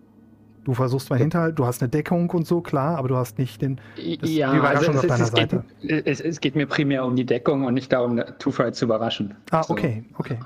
du 0.68 0.74
versuchst 0.74 1.08
meinen 1.08 1.20
Hinterhalt, 1.20 1.58
du 1.58 1.64
hast 1.64 1.80
eine 1.82 1.88
Deckung 1.88 2.28
und 2.28 2.46
so, 2.46 2.60
klar, 2.60 2.98
aber 2.98 3.08
du 3.08 3.16
hast 3.16 3.38
nicht 3.38 3.62
den, 3.62 3.80
das, 3.96 4.04
die 4.28 4.42
Überraschung 4.42 4.96
auf 4.98 5.02
es, 5.02 5.08
deiner 5.08 5.24
es, 5.24 5.30
Seite. 5.30 5.64
geht, 5.80 6.06
es, 6.06 6.20
es 6.20 6.40
geht 6.40 6.56
mir 6.56 6.66
primär 6.66 7.06
um 7.06 7.16
die 7.16 7.24
Deckung 7.24 7.64
und 7.64 7.72
nicht 7.72 7.90
darum, 7.90 8.18
Rider 8.18 8.72
zu 8.74 8.84
überraschen. 8.84 9.34
Ah, 9.50 9.62
So. 9.62 9.72
okay, 9.72 10.04
okay. 10.18 10.38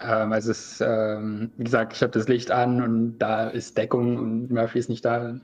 Ähm, 0.00 0.32
also 0.32 0.52
es 0.52 0.74
ist, 0.74 0.84
ähm, 0.86 1.50
wie 1.56 1.64
gesagt, 1.64 1.92
ich 1.92 2.02
habe 2.02 2.12
das 2.12 2.28
Licht 2.28 2.52
an 2.52 2.80
und 2.80 3.18
da 3.18 3.48
ist 3.48 3.76
Deckung 3.76 4.16
und 4.16 4.48
Murphy 4.52 4.78
ist 4.78 4.88
nicht 4.88 5.04
da. 5.04 5.34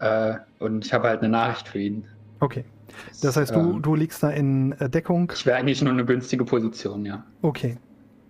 Äh, 0.00 0.36
und 0.58 0.86
ich 0.86 0.94
habe 0.94 1.08
halt 1.08 1.20
eine 1.20 1.28
Nachricht 1.28 1.68
für 1.68 1.78
ihn. 1.78 2.06
Okay. 2.40 2.64
Das 3.20 3.36
heißt, 3.36 3.54
du, 3.54 3.60
Ähm, 3.60 3.82
du 3.82 3.94
liegst 3.94 4.22
da 4.22 4.30
in 4.30 4.72
äh, 4.80 4.88
Deckung. 4.88 5.30
Ich 5.34 5.44
wäre 5.44 5.58
eigentlich 5.58 5.82
nur 5.82 5.92
eine 5.92 6.06
günstige 6.06 6.46
Position, 6.46 7.04
ja. 7.04 7.22
Okay, 7.42 7.76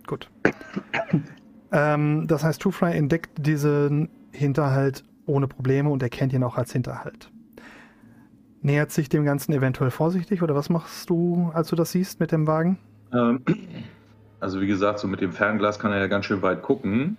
gut. 0.05 0.29
ähm, 1.71 2.27
das 2.27 2.43
heißt, 2.43 2.61
Two 2.61 2.71
Fry 2.71 2.91
entdeckt 2.97 3.29
diesen 3.37 4.09
Hinterhalt 4.33 5.05
ohne 5.25 5.47
Probleme 5.47 5.89
und 5.89 6.03
erkennt 6.03 6.33
ihn 6.33 6.43
auch 6.43 6.57
als 6.57 6.71
Hinterhalt. 6.73 7.29
Nähert 8.61 8.91
sich 8.91 9.09
dem 9.09 9.25
Ganzen 9.25 9.51
eventuell 9.53 9.91
vorsichtig 9.91 10.41
oder 10.41 10.55
was 10.55 10.69
machst 10.69 11.09
du, 11.09 11.51
als 11.53 11.69
du 11.69 11.75
das 11.75 11.91
siehst 11.91 12.19
mit 12.19 12.31
dem 12.31 12.47
Wagen? 12.47 12.79
Ähm, 13.11 13.41
also 14.39 14.61
wie 14.61 14.67
gesagt, 14.67 14.99
so 14.99 15.07
mit 15.07 15.21
dem 15.21 15.31
Fernglas 15.33 15.79
kann 15.79 15.91
er 15.91 15.99
ja 15.99 16.07
ganz 16.07 16.25
schön 16.25 16.41
weit 16.41 16.61
gucken. 16.61 17.17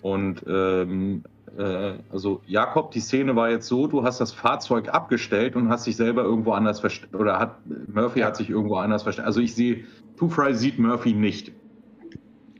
Und 0.00 0.44
ähm, 0.48 1.22
äh, 1.58 1.92
also 2.10 2.40
Jakob, 2.46 2.90
die 2.90 3.00
Szene 3.00 3.36
war 3.36 3.50
jetzt 3.50 3.68
so, 3.68 3.86
du 3.86 4.02
hast 4.02 4.20
das 4.20 4.32
Fahrzeug 4.32 4.88
abgestellt 4.88 5.56
und 5.56 5.68
hast 5.68 5.86
dich 5.86 5.96
selber 5.96 6.22
irgendwo 6.22 6.52
anders 6.52 6.80
versteckt. 6.80 7.14
Oder 7.14 7.38
hat 7.38 7.56
Murphy 7.92 8.20
Ja. 8.20 8.26
hat 8.26 8.36
sich 8.36 8.50
irgendwo 8.50 8.76
anders 8.76 9.02
versteckt. 9.02 9.26
Also 9.26 9.40
ich 9.40 9.54
sehe, 9.54 9.84
Two 10.16 10.28
Fry 10.28 10.54
sieht 10.54 10.78
Murphy 10.78 11.12
nicht. 11.12 11.52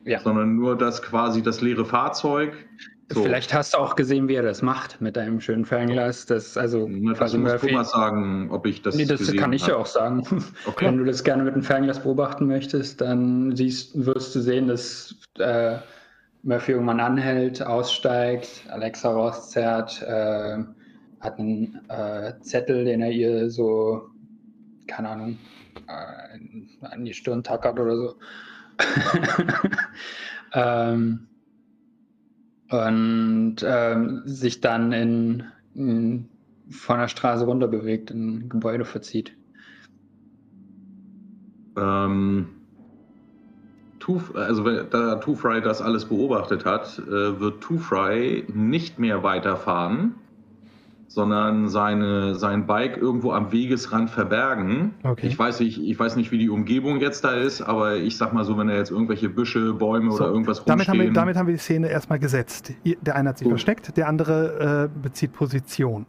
Ja. 0.04 0.20
Sondern 0.20 0.56
nur 0.56 0.76
das 0.76 1.00
quasi 1.02 1.42
das 1.42 1.60
leere 1.60 1.84
Fahrzeug. 1.84 2.52
So. 3.14 3.22
Vielleicht 3.22 3.52
hast 3.52 3.74
du 3.74 3.78
auch 3.78 3.96
gesehen, 3.96 4.28
wie 4.28 4.34
er 4.34 4.42
das 4.42 4.62
macht 4.62 5.00
mit 5.00 5.16
deinem 5.16 5.40
schönen 5.40 5.64
Fernglas. 5.64 6.26
Das, 6.26 6.56
also 6.56 6.86
Na, 6.88 7.12
Das 7.12 7.32
muss 7.34 7.52
Murphy. 7.52 7.68
Thomas 7.68 7.90
sagen, 7.90 8.50
ob 8.50 8.66
ich 8.66 8.82
das 8.82 8.94
Nee, 8.96 9.04
das 9.04 9.32
kann 9.34 9.52
ich 9.52 9.66
ja 9.66 9.76
auch 9.76 9.86
sagen. 9.86 10.22
Okay. 10.66 10.86
Wenn 10.86 10.98
du 10.98 11.04
das 11.04 11.24
gerne 11.24 11.42
mit 11.42 11.54
dem 11.54 11.62
Fernglas 11.62 12.02
beobachten 12.02 12.46
möchtest, 12.46 13.00
dann 13.00 13.54
siehst, 13.56 14.06
wirst 14.06 14.34
du 14.34 14.40
sehen, 14.40 14.68
dass 14.68 15.14
äh, 15.38 15.76
Murphy 16.42 16.72
irgendwann 16.72 17.00
anhält, 17.00 17.62
aussteigt, 17.62 18.64
Alexa 18.68 19.10
rauszerrt, 19.10 20.02
äh, 20.02 20.58
hat 21.20 21.38
einen 21.38 21.80
äh, 21.88 22.32
Zettel, 22.40 22.84
den 22.84 23.02
er 23.02 23.10
ihr 23.10 23.50
so, 23.50 24.08
keine 24.86 25.08
Ahnung, 25.10 25.38
äh, 25.86 26.86
an 26.86 27.04
die 27.04 27.14
Stirn 27.14 27.42
tackert 27.42 27.78
oder 27.78 27.96
so. 27.96 28.14
ähm, 30.54 31.28
und 32.72 33.56
ähm, 33.62 34.22
sich 34.24 34.60
dann 34.60 34.92
in, 34.92 35.44
in 35.74 36.28
von 36.70 36.98
der 36.98 37.08
Straße 37.08 37.44
runter 37.44 37.68
bewegt, 37.68 38.10
in 38.10 38.38
ein 38.38 38.48
Gebäude 38.48 38.84
verzieht. 38.84 39.36
Ähm, 41.76 42.48
Two, 43.98 44.20
also 44.34 44.64
da 44.82 45.16
Two 45.16 45.34
Fry 45.34 45.60
das 45.60 45.80
alles 45.80 46.06
beobachtet 46.06 46.64
hat, 46.64 46.98
äh, 46.98 47.38
wird 47.40 47.60
Two 47.60 47.78
Fry 47.78 48.44
nicht 48.52 48.98
mehr 48.98 49.22
weiterfahren, 49.22 50.14
sondern 51.14 51.68
seine, 51.68 52.34
sein 52.34 52.66
Bike 52.66 52.96
irgendwo 52.96 53.32
am 53.32 53.52
Wegesrand 53.52 54.10
verbergen. 54.10 54.94
Okay. 55.02 55.26
Ich 55.26 55.38
weiß 55.38 55.60
nicht, 55.60 55.80
ich 55.82 55.98
weiß 55.98 56.16
nicht, 56.16 56.30
wie 56.32 56.38
die 56.38 56.48
Umgebung 56.48 56.98
jetzt 57.00 57.22
da 57.24 57.32
ist, 57.32 57.60
aber 57.62 57.96
ich 57.96 58.16
sag 58.16 58.32
mal 58.32 58.44
so, 58.44 58.56
wenn 58.58 58.68
da 58.68 58.74
jetzt 58.74 58.90
irgendwelche 58.90 59.28
Büsche, 59.28 59.74
Bäume 59.74 60.10
So, 60.10 60.16
oder 60.18 60.26
irgendwas 60.32 60.64
damit 60.64 60.88
haben, 60.88 60.94
wir, 60.96 61.04
rumstehen. 61.04 61.14
damit 61.14 61.36
haben 61.36 61.46
wir 61.48 61.54
die 61.54 61.60
Szene 61.60 61.88
erstmal 61.88 62.18
gesetzt. 62.18 62.72
Der 63.02 63.14
eine 63.16 63.28
hat 63.30 63.38
sich 63.38 63.44
Gut. 63.44 63.52
versteckt, 63.52 63.96
der 63.96 64.08
andere 64.08 64.90
äh, 64.94 65.00
bezieht 65.02 65.32
Position, 65.32 66.06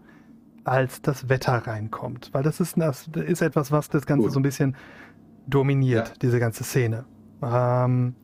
als 0.64 1.02
das 1.02 1.28
Wetter 1.30 1.54
reinkommt. 1.68 2.30
Weil 2.32 2.44
das 2.44 2.60
ist, 2.60 2.78
das 2.80 3.08
ist 3.08 3.42
etwas, 3.42 3.72
was 3.72 3.90
das 3.90 4.06
Ganze 4.06 4.24
Gut. 4.28 4.34
so 4.34 4.40
ein 4.40 4.44
bisschen 4.44 4.76
dominiert, 5.48 6.08
Ja. 6.10 6.14
diese 6.22 6.40
ganze 6.40 6.64
Szene. 6.64 7.06
Ähm, 7.42 8.16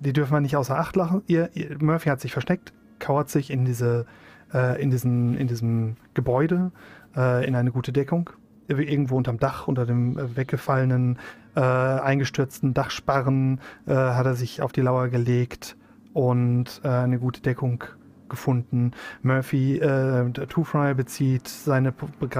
die 0.00 0.12
dürfen 0.12 0.32
wir 0.32 0.40
nicht 0.40 0.56
außer 0.56 0.78
Acht 0.78 0.96
lachen. 0.96 1.22
Ihr, 1.26 1.50
ihr, 1.54 1.76
Murphy 1.80 2.08
hat 2.08 2.20
sich 2.20 2.32
versteckt, 2.32 2.72
kauert 2.98 3.28
sich 3.28 3.50
in, 3.50 3.64
diese, 3.64 4.06
in, 4.52 4.90
diesen, 4.90 5.36
in 5.36 5.46
diesem 5.46 5.96
Gebäude 6.14 6.72
äh, 7.16 7.46
in 7.46 7.54
eine 7.54 7.72
gute 7.72 7.92
Deckung. 7.92 8.30
Irgendwo 8.68 9.16
unterm 9.16 9.38
Dach, 9.38 9.68
unter 9.68 9.84
dem 9.84 10.18
äh, 10.18 10.36
weggefallenen, 10.36 11.18
äh, 11.54 11.60
eingestürzten 11.60 12.74
Dachsparren 12.74 13.60
äh, 13.86 13.94
hat 13.94 14.24
er 14.24 14.34
sich 14.34 14.62
auf 14.62 14.72
die 14.72 14.80
Lauer 14.80 15.08
gelegt 15.08 15.76
und 16.12 16.80
äh, 16.84 16.88
eine 16.88 17.18
gute 17.18 17.42
Deckung 17.42 17.84
gefunden. 18.28 18.92
Murphy, 19.22 19.78
äh, 19.78 20.30
Two 20.30 20.64
Fry 20.64 20.94
bezieht 20.94 21.48
seine, 21.48 21.92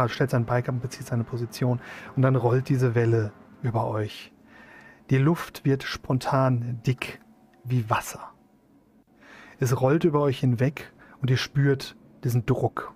stellt 0.07 0.31
sein 0.31 0.47
Bike 0.47 0.69
ab 0.69 0.77
und 0.77 0.83
bezieht 0.83 1.07
seine 1.07 1.25
Position 1.25 1.81
und 2.17 2.23
dann 2.23 2.37
rollt 2.37 2.69
diese 2.69 2.95
Welle 2.95 3.33
über 3.63 3.87
euch. 3.89 4.33
Die 5.11 5.19
Luft 5.19 5.67
wird 5.67 5.83
spontan 5.83 6.81
dick 6.87 7.21
wie 7.65 7.91
Wasser. 7.91 8.31
Es 9.59 9.79
rollt 9.81 10.05
über 10.05 10.21
euch 10.21 10.41
hinweg 10.41 10.93
und 11.21 11.31
ihr 11.31 11.37
spürt 11.37 11.95
diesen 12.25 12.47
Druck. 12.47 12.95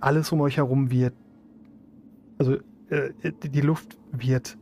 Alles 0.00 0.32
um 0.32 0.40
euch 0.40 0.56
herum 0.56 0.90
wird, 0.90 1.14
also 2.38 2.56
äh, 2.88 3.10
die 3.42 3.60
Luft 3.60 3.98
wird 4.12 4.56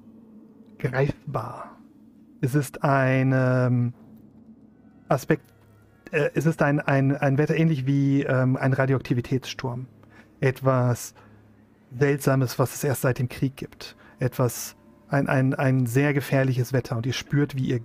greifbar. 0.78 1.78
Es 2.40 2.54
ist 2.54 2.82
ein 2.84 3.32
ähm, 3.34 3.94
Aspekt, 5.08 5.44
äh, 6.10 6.30
es 6.34 6.46
ist 6.46 6.62
ein, 6.62 6.80
ein, 6.80 7.16
ein 7.16 7.38
Wetter 7.38 7.56
ähnlich 7.56 7.86
wie 7.86 8.22
ähm, 8.22 8.56
ein 8.56 8.72
Radioaktivitätssturm. 8.72 9.86
Etwas 10.40 11.14
Seltsames, 11.96 12.58
was 12.58 12.74
es 12.74 12.84
erst 12.84 13.02
seit 13.02 13.18
dem 13.18 13.28
Krieg 13.28 13.56
gibt. 13.56 13.96
Etwas, 14.18 14.76
ein, 15.08 15.28
ein, 15.28 15.54
ein 15.54 15.86
sehr 15.86 16.12
gefährliches 16.14 16.72
Wetter 16.72 16.96
und 16.96 17.06
ihr 17.06 17.12
spürt, 17.12 17.56
wie 17.56 17.68
ihr 17.68 17.80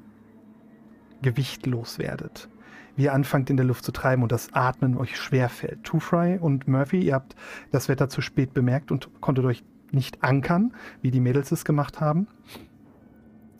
gewichtlos 1.21 1.99
werdet. 1.99 2.49
Wie 2.95 3.03
ihr 3.03 3.13
anfangt 3.13 3.49
in 3.49 3.57
der 3.57 3.65
Luft 3.65 3.83
zu 3.83 3.91
treiben 3.91 4.23
und 4.23 4.31
das 4.31 4.53
Atmen 4.53 4.97
euch 4.97 5.17
schwerfällt. 5.17 5.83
Two 5.83 5.99
Fry 5.99 6.37
und 6.39 6.67
Murphy, 6.67 7.01
ihr 7.01 7.15
habt 7.15 7.35
das 7.71 7.89
Wetter 7.89 8.09
zu 8.09 8.21
spät 8.21 8.53
bemerkt 8.53 8.91
und 8.91 9.09
konntet 9.21 9.45
euch 9.45 9.63
nicht 9.91 10.23
ankern, 10.23 10.73
wie 11.01 11.11
die 11.11 11.19
Mädels 11.19 11.51
es 11.51 11.65
gemacht 11.65 12.01
haben. 12.01 12.27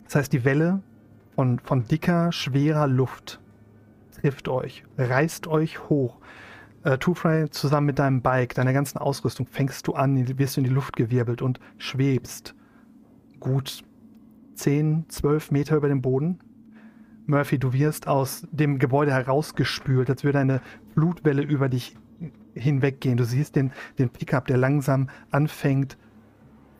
Das 0.04 0.16
heißt, 0.16 0.32
die 0.32 0.44
Welle 0.44 0.82
von, 1.34 1.58
von 1.58 1.84
dicker, 1.84 2.32
schwerer 2.32 2.86
Luft 2.86 3.40
trifft 4.20 4.48
euch, 4.48 4.84
reißt 4.96 5.46
euch 5.46 5.88
hoch. 5.88 6.18
Äh, 6.84 6.98
Two 6.98 7.14
Fry 7.14 7.50
zusammen 7.50 7.86
mit 7.86 7.98
deinem 7.98 8.22
Bike, 8.22 8.54
deiner 8.54 8.72
ganzen 8.72 8.98
Ausrüstung, 8.98 9.46
fängst 9.46 9.86
du 9.86 9.94
an, 9.94 10.38
wirst 10.38 10.56
du 10.56 10.60
in 10.60 10.64
die 10.64 10.72
Luft 10.72 10.96
gewirbelt 10.96 11.42
und 11.42 11.60
schwebst 11.78 12.54
gut 13.40 13.82
10, 14.54 15.06
12 15.08 15.50
Meter 15.50 15.76
über 15.76 15.88
dem 15.88 16.02
Boden. 16.02 16.38
Murphy, 17.26 17.58
du 17.58 17.72
wirst 17.72 18.06
aus 18.06 18.46
dem 18.52 18.78
Gebäude 18.78 19.12
herausgespült, 19.12 20.10
als 20.10 20.24
würde 20.24 20.38
eine 20.38 20.60
Blutwelle 20.94 21.42
über 21.42 21.68
dich 21.68 21.96
hinweggehen. 22.54 23.16
Du 23.16 23.24
siehst 23.24 23.56
den, 23.56 23.72
den 23.98 24.10
Pickup, 24.10 24.46
der 24.46 24.56
langsam 24.56 25.08
anfängt 25.30 25.96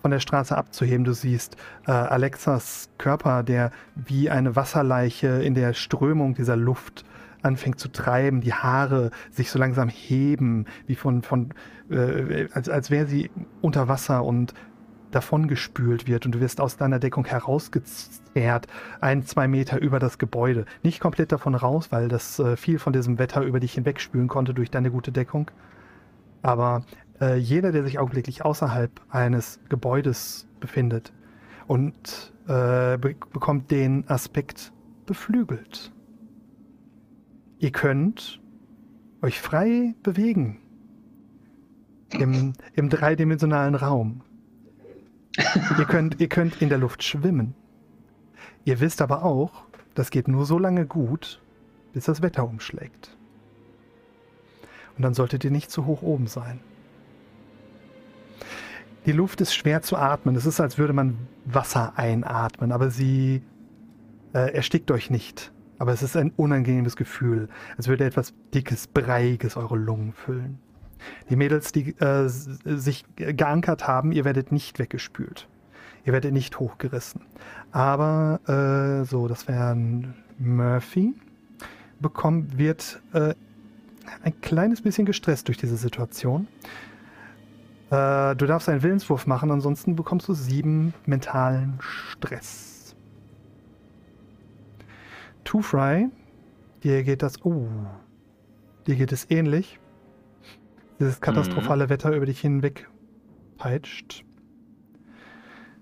von 0.03 0.11
der 0.11 0.21
Straße 0.21 0.57
abzuheben. 0.57 1.05
Du 1.05 1.15
siehst 1.15 1.57
äh, 1.87 1.91
Alexas 1.91 2.91
Körper, 2.99 3.43
der 3.43 3.71
wie 3.95 4.29
eine 4.29 4.55
Wasserleiche 4.55 5.43
in 5.43 5.55
der 5.55 5.73
Strömung 5.73 6.35
dieser 6.35 6.57
Luft 6.57 7.05
anfängt 7.41 7.79
zu 7.79 7.89
treiben, 7.89 8.41
die 8.41 8.55
Haare 8.55 9.11
sich 9.31 9.51
so 9.51 9.59
langsam 9.59 9.89
heben, 9.89 10.67
wie 10.87 10.95
von, 10.95 11.23
von 11.23 11.51
äh, 11.91 12.49
als, 12.53 12.69
als 12.69 12.91
wäre 12.91 13.07
sie 13.07 13.31
unter 13.61 13.89
Wasser 13.89 14.25
und 14.25 14.55
davongespült 15.15 16.07
wird 16.07 16.27
und 16.27 16.33
du 16.35 16.41
wirst 16.41 16.61
aus 16.61 16.77
deiner 16.77 16.99
Deckung 16.99 17.25
herausgezerrt, 17.25 18.67
ein, 19.01 19.25
zwei 19.25 19.49
Meter 19.49 19.81
über 19.81 19.99
das 19.99 20.19
Gebäude. 20.19 20.67
Nicht 20.83 21.01
komplett 21.01 21.33
davon 21.33 21.55
raus, 21.55 21.91
weil 21.91 22.09
das 22.09 22.39
äh, 22.39 22.57
viel 22.57 22.79
von 22.79 22.93
diesem 22.93 23.19
Wetter 23.19 23.43
über 23.43 23.61
dich 23.61 23.75
hinwegspülen 23.75 24.29
konnte 24.29 24.55
durch 24.55 24.71
deine 24.71 24.91
gute 24.91 25.13
Deckung. 25.13 25.51
Aber 26.43 26.85
äh, 27.21 27.37
jeder, 27.37 27.73
der 27.73 27.85
sich 27.85 27.99
augenblicklich 27.99 28.45
außerhalb 28.45 28.91
eines 29.09 29.61
Gebäudes 29.69 30.47
befindet 30.61 31.13
und 31.67 32.33
äh, 32.47 32.99
be 32.99 33.15
bekommt 33.33 33.71
den 33.71 34.09
Aspekt 34.09 34.73
beflügelt. 35.07 35.93
Ihr 37.59 37.71
könnt 37.71 38.41
euch 39.23 39.41
frei 39.41 39.95
bewegen 40.03 40.61
im, 42.11 42.53
im 42.75 42.89
dreidimensionalen 42.91 43.75
Raum. 43.75 44.23
Ihr, 45.37 45.85
könnt, 45.85 46.21
ihr 46.21 46.29
könnt 46.29 46.61
in 46.63 46.69
der 46.69 46.79
Luft 46.79 47.03
schwimmen. 47.03 47.55
Ihr 48.65 48.81
wisst 48.81 49.03
aber 49.03 49.25
auch, 49.25 49.65
das 49.95 50.11
geht 50.11 50.29
nur 50.29 50.47
so 50.47 50.59
lange 50.59 50.87
gut, 50.87 51.41
bis 51.93 52.05
das 52.05 52.23
Wetter 52.23 52.45
umschlägt. 52.45 53.17
Und 54.97 55.03
dann 55.03 55.15
solltet 55.15 55.45
ihr 55.45 55.51
nicht 55.51 55.71
zu 55.71 55.87
hoch 55.87 56.03
oben 56.03 56.27
sein. 56.27 56.61
Die 59.07 59.13
Luft 59.13 59.41
ist 59.41 59.55
schwer 59.55 59.83
zu 59.83 59.97
atmen. 59.97 60.35
Es 60.35 60.47
ist, 60.47 60.61
als 60.61 60.79
würde 60.79 60.93
man 60.93 61.19
Wasser 61.45 61.99
einatmen, 61.99 62.73
aber 62.73 62.91
sie 62.91 63.43
äh, 64.33 64.55
erstickt 64.55 64.91
euch 64.91 65.11
nicht. 65.11 65.53
Aber 65.79 65.93
es 65.93 66.03
ist 66.03 66.17
ein 66.17 66.33
unangenehmes 66.37 66.97
Gefühl, 66.97 67.49
als 67.77 67.89
würde 67.89 68.05
etwas 68.05 68.33
Dickes, 68.55 68.87
Breiiges 68.87 69.57
eure 69.57 69.77
Lungen 69.77 70.13
füllen. 70.13 70.59
Die 71.31 71.37
Mädels, 71.37 71.73
die 71.73 71.91
äh, 71.99 72.29
sich 72.29 73.05
geankert 73.17 73.87
haben, 73.87 74.13
ihr 74.13 74.25
werdet 74.25 74.53
nicht 74.53 74.79
weggespült. 74.79 75.49
Ihr 76.05 76.13
werdet 76.13 76.33
nicht 76.33 76.59
hochgerissen. 76.59 77.23
Aber 77.73 78.41
äh, 78.47 79.05
so, 79.05 79.27
das 79.27 79.49
wäre 79.49 79.77
Murphy. 80.39 81.15
Bekommt, 82.01 82.59
wird 82.59 83.01
äh, 83.13 83.35
ein 84.23 84.41
kleines 84.41 84.83
bisschen 84.83 85.07
gestresst 85.07 85.49
durch 85.49 85.57
diese 85.57 85.77
Situation. 85.77 86.47
Äh, 87.91 88.37
du 88.37 88.47
darfst 88.47 88.69
einen 88.69 88.83
Willenswurf 88.83 89.27
machen, 89.27 89.51
ansonsten 89.51 89.97
bekommst 89.97 90.29
du 90.29 90.35
sieben 90.35 90.95
mentalen 91.07 91.79
Stress. 91.81 92.97
Two 95.45 95.61
Fry, 95.61 96.09
dir 96.83 97.03
geht 97.05 97.23
das. 97.23 97.45
Oh, 97.45 97.67
dir 98.87 98.97
geht 98.97 99.13
es 99.13 99.31
ähnlich. 99.31 99.79
Dieses 101.01 101.21
katastrophale 101.21 101.85
mhm. 101.85 101.91
Wetter 101.91 102.15
über 102.15 102.27
dich 102.27 102.41
hinweg 102.41 102.89
peitscht. 103.57 104.25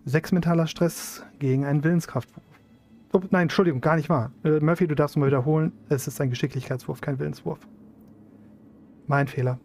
Sechs 0.04 0.32
mentaler 0.32 0.66
Stress 0.66 1.24
gegen 1.38 1.64
einen 1.64 1.84
Willenskraftwurf. 1.84 2.44
Oh, 3.12 3.20
nein, 3.30 3.42
Entschuldigung, 3.42 3.80
gar 3.80 3.96
nicht 3.96 4.08
wahr. 4.08 4.32
Äh, 4.42 4.60
Murphy, 4.60 4.86
du 4.86 4.94
darfst 4.94 5.16
mal 5.16 5.26
wiederholen. 5.26 5.72
Es 5.90 6.08
ist 6.08 6.20
ein 6.20 6.30
Geschicklichkeitswurf, 6.30 7.00
kein 7.00 7.18
Willenswurf. 7.18 7.60
Mein 9.06 9.28
Fehler. 9.28 9.58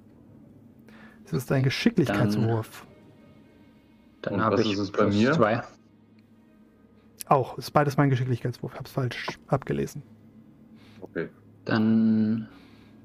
Es 1.26 1.34
ist 1.34 1.52
ein 1.52 1.64
Geschicklichkeitswurf. 1.64 2.86
Dann, 4.22 4.34
dann 4.34 4.44
habe 4.44 4.62
ich 4.62 4.74
es 4.74 4.92
bei 4.92 5.08
mir. 5.08 5.34
Zwei. 5.34 5.64
Auch, 7.28 7.58
ist 7.58 7.72
beides 7.72 7.98
mein 7.98 8.10
Geschicklichkeitswurf. 8.10 8.74
Ich 8.74 8.78
habe 8.78 8.88
es 8.88 8.92
falsch 8.92 9.40
abgelesen. 9.48 10.04
Okay. 11.02 11.30
Dann 11.66 12.48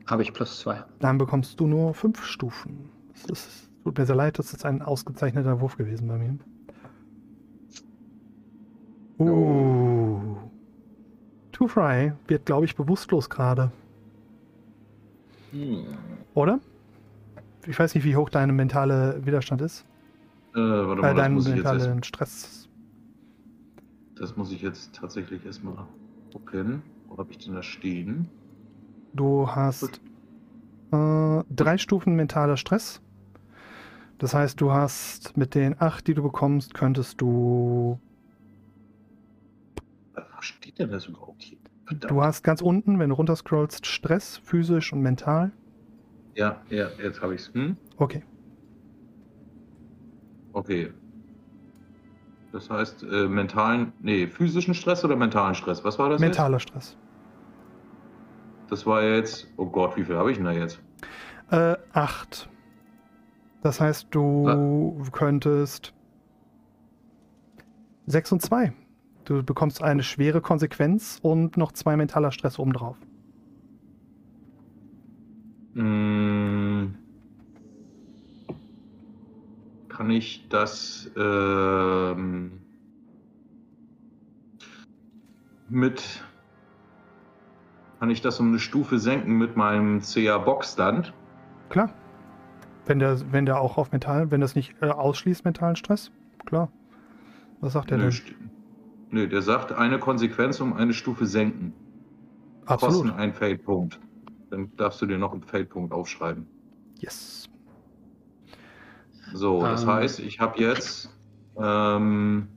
habe 0.06 0.22
ich 0.22 0.32
plus 0.32 0.60
zwei. 0.60 0.84
Dann 1.00 1.18
bekommst 1.18 1.58
du 1.60 1.66
nur 1.66 1.94
fünf 1.94 2.24
Stufen. 2.24 2.90
Es 3.14 3.24
ist, 3.24 3.70
tut 3.84 3.98
mir 3.98 4.06
sehr 4.06 4.16
leid, 4.16 4.38
das 4.38 4.52
ist 4.52 4.64
ein 4.64 4.82
ausgezeichneter 4.82 5.60
Wurf 5.60 5.76
gewesen 5.76 6.08
bei 6.08 6.18
mir. 6.18 6.38
Uh. 9.18 10.36
Two 11.52 11.68
Fry 11.68 12.12
wird, 12.26 12.46
glaube 12.46 12.64
ich, 12.64 12.74
bewusstlos 12.74 13.30
gerade. 13.30 13.70
Hm. 15.52 15.84
Oder? 16.34 16.60
Ich 17.66 17.78
weiß 17.78 17.94
nicht, 17.94 18.04
wie 18.04 18.16
hoch 18.16 18.30
dein 18.30 18.54
mentaler 18.56 19.24
Widerstand 19.24 19.60
ist. 19.62 19.84
Äh, 20.54 20.58
warte 20.58 21.02
mal, 21.02 21.12
äh, 21.12 21.14
dein 21.14 21.34
mentaler 21.36 22.02
Stress. 22.02 22.68
Das 24.16 24.36
muss 24.36 24.50
ich 24.52 24.62
jetzt 24.62 24.94
tatsächlich 24.94 25.44
erstmal 25.44 25.86
gucken. 26.32 26.82
Wo 27.08 27.18
habe 27.18 27.30
ich 27.30 27.38
denn 27.38 27.54
da 27.54 27.62
stehen? 27.62 28.28
Du 29.14 29.48
hast 29.48 30.00
äh, 30.92 31.42
drei 31.50 31.78
Stufen 31.78 32.14
mentaler 32.16 32.56
Stress. 32.56 33.00
Das 34.18 34.34
heißt, 34.34 34.60
du 34.60 34.72
hast 34.72 35.36
mit 35.36 35.54
den 35.54 35.80
acht, 35.80 36.06
die 36.06 36.14
du 36.14 36.22
bekommst, 36.22 36.74
könntest 36.74 37.20
du. 37.20 37.98
Was 40.14 40.44
steht 40.44 40.78
denn 40.78 40.90
das 40.90 41.06
überhaupt 41.06 41.42
hier? 41.42 41.58
Verdammt. 41.86 42.10
Du 42.10 42.22
hast 42.22 42.42
ganz 42.42 42.62
unten, 42.62 42.98
wenn 42.98 43.10
du 43.10 43.16
runterscrollst, 43.16 43.86
Stress, 43.86 44.38
physisch 44.38 44.92
und 44.92 45.02
mental. 45.02 45.50
Ja, 46.34 46.62
ja, 46.70 46.88
jetzt 47.02 47.20
habe 47.20 47.34
ich 47.34 47.42
es. 47.42 47.54
Hm? 47.54 47.76
Okay. 47.96 48.22
Okay. 50.52 50.92
Das 52.52 52.68
heißt, 52.70 53.02
äh, 53.02 53.28
mentalen, 53.28 53.92
nee, 54.00 54.26
physischen 54.26 54.74
Stress 54.74 55.04
oder 55.04 55.16
mentalen 55.16 55.54
Stress? 55.54 55.82
Was 55.84 55.98
war 55.98 56.10
das? 56.10 56.20
Mentaler 56.20 56.58
jetzt? 56.58 56.68
Stress. 56.68 56.96
Das 58.72 58.86
war 58.86 59.04
jetzt, 59.04 59.52
oh 59.58 59.66
Gott, 59.66 59.98
wie 59.98 60.02
viel 60.02 60.16
habe 60.16 60.30
ich 60.30 60.38
denn 60.38 60.46
da 60.46 60.52
jetzt? 60.52 60.80
Äh, 61.50 61.76
acht. 61.92 62.48
Das 63.60 63.82
heißt, 63.82 64.06
du 64.12 64.94
Was? 64.98 65.12
könntest 65.12 65.92
sechs 68.06 68.32
und 68.32 68.40
zwei. 68.40 68.72
Du 69.24 69.42
bekommst 69.42 69.82
eine 69.82 70.02
schwere 70.02 70.40
Konsequenz 70.40 71.18
und 71.20 71.58
noch 71.58 71.72
zwei 71.72 71.98
mentaler 71.98 72.32
Stress 72.32 72.58
obendrauf. 72.58 72.96
Hm. 75.74 76.94
Kann 79.90 80.10
ich 80.10 80.48
das 80.48 81.10
ähm, 81.14 82.52
mit 85.68 86.24
kann 88.02 88.10
ich 88.10 88.20
das 88.20 88.40
um 88.40 88.48
eine 88.48 88.58
Stufe 88.58 88.98
senken 88.98 89.38
mit 89.38 89.56
meinem 89.56 90.00
CA 90.00 90.36
Box 90.38 90.72
Stand? 90.72 91.14
Klar. 91.68 91.94
Wenn 92.84 92.98
der, 92.98 93.30
wenn 93.30 93.46
der 93.46 93.60
auch 93.60 93.78
auf 93.78 93.92
Metall, 93.92 94.32
wenn 94.32 94.40
das 94.40 94.56
nicht 94.56 94.74
äh, 94.82 94.86
ausschließt 94.86 95.44
mentalen 95.44 95.76
Stress, 95.76 96.10
klar. 96.44 96.68
Was 97.60 97.74
sagt 97.74 97.90
der 97.90 97.98
nö, 97.98 98.10
denn? 98.10 98.50
Nö, 99.10 99.28
der 99.28 99.40
sagt 99.40 99.70
eine 99.70 100.00
Konsequenz 100.00 100.60
um 100.60 100.72
eine 100.72 100.94
Stufe 100.94 101.26
senken. 101.26 101.74
Absolut. 102.66 103.04
Kosten 103.04 103.20
ein 103.20 103.34
Feldpunkt. 103.34 104.00
Dann 104.50 104.72
darfst 104.76 105.00
du 105.00 105.06
dir 105.06 105.18
noch 105.18 105.32
einen 105.32 105.44
Feldpunkt 105.44 105.92
aufschreiben. 105.92 106.48
Yes. 106.98 107.48
So, 109.32 109.60
das 109.60 109.84
ähm. 109.84 109.90
heißt, 109.90 110.18
ich 110.18 110.40
habe 110.40 110.58
jetzt 110.58 111.08
ähm, 111.56 112.48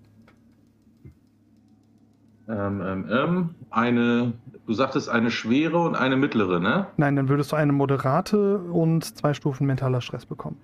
ähm, 2.48 2.82
ähm, 2.82 3.10
ähm, 3.12 3.56
eine, 3.70 4.34
du 4.66 4.74
sagtest 4.74 5.10
eine 5.10 5.32
schwere 5.32 5.80
und 5.80 5.96
eine 5.96 6.18
mittlere, 6.18 6.60
ne? 6.60 6.88
Nein, 6.98 7.16
dann 7.16 7.30
würdest 7.30 7.52
du 7.52 7.56
eine 7.56 7.72
moderate 7.72 8.60
und 8.60 9.04
zwei 9.04 9.34
Stufen 9.34 9.68
mentaler 9.68 10.02
Stress 10.02 10.26
bekommen. 10.26 10.58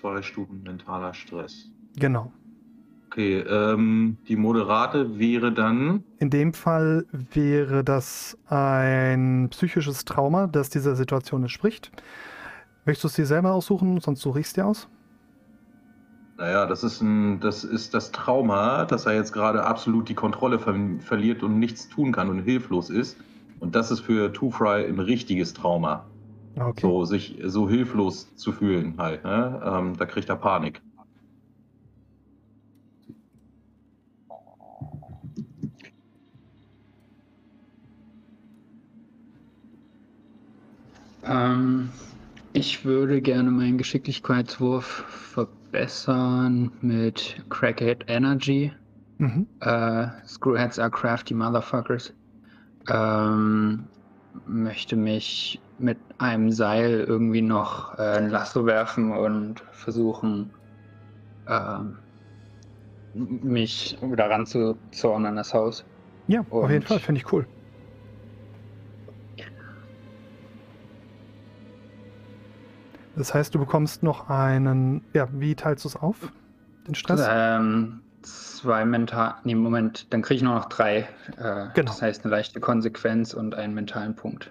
Zwei 0.00 0.22
Stufen 0.22 0.62
mentaler 0.62 1.14
Stress. 1.14 1.70
Genau. 1.96 2.32
Okay, 3.10 3.38
ähm, 3.38 4.18
die 4.26 4.34
Moderate 4.34 5.20
wäre 5.20 5.52
dann. 5.52 6.02
In 6.18 6.30
dem 6.30 6.52
Fall 6.52 7.06
wäre 7.12 7.84
das 7.84 8.36
ein 8.46 9.48
psychisches 9.50 10.04
Trauma, 10.04 10.48
das 10.48 10.68
dieser 10.68 10.96
Situation 10.96 11.42
entspricht. 11.42 11.92
Möchtest 12.84 13.04
du 13.04 13.08
es 13.08 13.14
dir 13.14 13.26
selber 13.26 13.52
aussuchen, 13.52 14.00
sonst 14.00 14.20
suche 14.20 14.40
ich 14.40 14.46
es 14.46 14.52
dir 14.54 14.66
aus? 14.66 14.88
Naja, 16.36 16.66
das 16.66 16.82
ist, 16.82 17.00
ein, 17.00 17.40
das 17.40 17.62
ist 17.64 17.94
das 17.94 18.10
Trauma, 18.12 18.84
dass 18.86 19.06
er 19.06 19.14
jetzt 19.14 19.32
gerade 19.32 19.64
absolut 19.64 20.08
die 20.08 20.14
Kontrolle 20.14 20.58
ver 20.58 20.74
verliert 21.00 21.42
und 21.42 21.58
nichts 21.58 21.88
tun 21.88 22.12
kann 22.12 22.28
und 22.28 22.40
hilflos 22.42 22.90
ist. 22.90 23.18
Und 23.60 23.74
das 23.76 23.90
ist 23.90 24.00
für 24.00 24.32
Two 24.32 24.50
Fry 24.50 24.84
ein 24.84 24.98
richtiges 24.98 25.54
Trauma. 25.54 26.10
Okay. 26.56 26.80
So, 26.82 27.04
sich 27.04 27.40
so 27.44 27.68
hilflos 27.68 28.34
zu 28.36 28.52
fühlen 28.52 28.96
halt. 28.98 29.24
Ne? 29.24 29.60
Ähm, 29.64 29.96
da 29.96 30.06
kriegt 30.06 30.28
er 30.28 30.36
Panik. 30.36 30.82
Ähm, 41.22 41.90
Ich 42.54 42.84
würde 42.84 43.22
gerne 43.22 43.50
meinen 43.50 43.78
Geschicklichkeitswurf 43.78 45.04
verbessern 45.74 46.70
mit 46.82 47.44
Crackhead 47.50 48.04
Energy. 48.06 48.72
Mhm. 49.18 49.48
Äh, 49.60 50.06
Screwheads 50.24 50.78
are 50.78 50.90
crafty 50.90 51.34
motherfuckers. 51.34 52.12
Ähm, 52.88 53.88
möchte 54.44 54.94
mich 54.94 55.60
mit 55.78 55.98
einem 56.18 56.52
Seil 56.52 57.00
irgendwie 57.00 57.42
noch 57.42 57.98
äh, 57.98 58.18
ein 58.18 58.30
Lasso 58.30 58.66
werfen 58.66 59.12
und 59.16 59.64
versuchen, 59.72 60.52
ähm, 61.48 61.98
mich 63.12 63.98
wieder 64.00 64.30
ranzuzornen 64.30 65.26
an 65.26 65.36
das 65.36 65.54
Haus. 65.54 65.84
Ja, 66.28 66.40
auf 66.50 66.70
jeden 66.70 66.82
Und- 66.82 66.88
Fall, 66.88 67.00
finde 67.00 67.20
ich 67.20 67.32
cool. 67.32 67.48
Das 73.16 73.32
heißt, 73.34 73.54
du 73.54 73.58
bekommst 73.58 74.02
noch 74.02 74.28
einen. 74.28 75.02
Ja, 75.12 75.28
wie 75.32 75.54
teilst 75.54 75.84
du 75.84 75.88
es 75.88 75.96
auf? 75.96 76.32
Den 76.86 76.94
Stress? 76.94 77.24
Ähm, 77.28 78.00
zwei 78.22 78.84
mental. 78.84 79.34
Nee, 79.44 79.54
Moment, 79.54 80.12
dann 80.12 80.22
kriege 80.22 80.36
ich 80.36 80.42
nur 80.42 80.54
noch 80.54 80.66
drei. 80.66 81.08
Äh, 81.38 81.68
Genau. 81.74 81.90
Das 81.92 82.02
heißt 82.02 82.24
eine 82.24 82.30
leichte 82.34 82.60
Konsequenz 82.60 83.34
und 83.34 83.54
einen 83.54 83.74
mentalen 83.74 84.14
Punkt. 84.16 84.50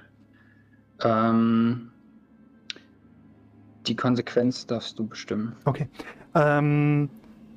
Ähm, 1.04 1.91
die 3.88 3.95
Konsequenz 3.95 4.65
darfst 4.65 4.97
du 4.97 5.08
bestimmen. 5.08 5.56
Okay. 5.65 5.89
Ähm, 6.36 7.10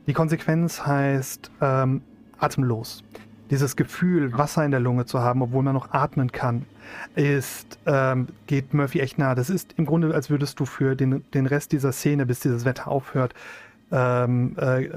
die 0.07 0.13
Konsequenz 0.13 0.85
heißt 0.85 1.51
ähm, 1.61 2.03
atemlos. 2.39 3.05
Dieses 3.51 3.77
Gefühl, 3.77 4.37
Wasser 4.37 4.65
in 4.65 4.73
der 4.73 4.81
Lunge 4.81 5.07
zu 5.07 5.21
haben, 5.21 5.43
obwohl 5.43 5.63
man 5.63 5.75
noch 5.75 5.93
atmen 5.93 6.33
kann, 6.33 6.67
ist, 7.15 7.79
ähm, 7.87 8.29
geht 8.47 8.75
Murphy 8.75 9.01
echt 9.01 9.19
nah. 9.19 9.35
Das 9.35 9.51
ist 9.51 9.75
im 9.77 9.87
Grunde, 9.87 10.15
als 10.15 10.31
würdest 10.31 10.59
du 10.59 10.67
für 10.67 10.97
den, 10.97 11.25
den 11.33 11.47
Rest 11.47 11.73
dieser 11.73 11.93
Szene, 11.93 12.27
bis 12.27 12.41
dieses 12.41 12.65
Wetter 12.65 12.89
aufhört, 12.89 13.35
ähm, 13.93 14.57
äh, 14.59 14.89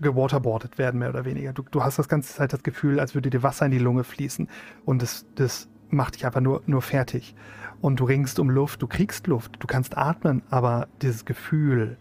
gewaterboardet 0.00 0.78
werden, 0.78 0.98
mehr 0.98 1.10
oder 1.10 1.24
weniger. 1.24 1.52
Du, 1.52 1.62
du 1.70 1.82
hast 1.82 1.98
das 1.98 2.08
ganze 2.08 2.34
Zeit 2.34 2.52
das 2.52 2.62
Gefühl, 2.62 3.00
als 3.00 3.14
würde 3.14 3.30
dir 3.30 3.42
Wasser 3.42 3.66
in 3.66 3.72
die 3.72 3.78
Lunge 3.78 4.04
fließen. 4.04 4.48
Und 4.84 5.02
das, 5.02 5.26
das 5.34 5.68
macht 5.90 6.14
dich 6.14 6.26
einfach 6.26 6.40
nur, 6.40 6.62
nur 6.66 6.82
fertig. 6.82 7.34
Und 7.80 8.00
du 8.00 8.04
ringst 8.04 8.38
um 8.38 8.48
Luft, 8.48 8.80
du 8.80 8.86
kriegst 8.86 9.26
Luft, 9.26 9.56
du 9.58 9.66
kannst 9.66 9.98
atmen, 9.98 10.42
aber 10.48 10.88
dieses 11.02 11.26
Gefühl 11.26 11.98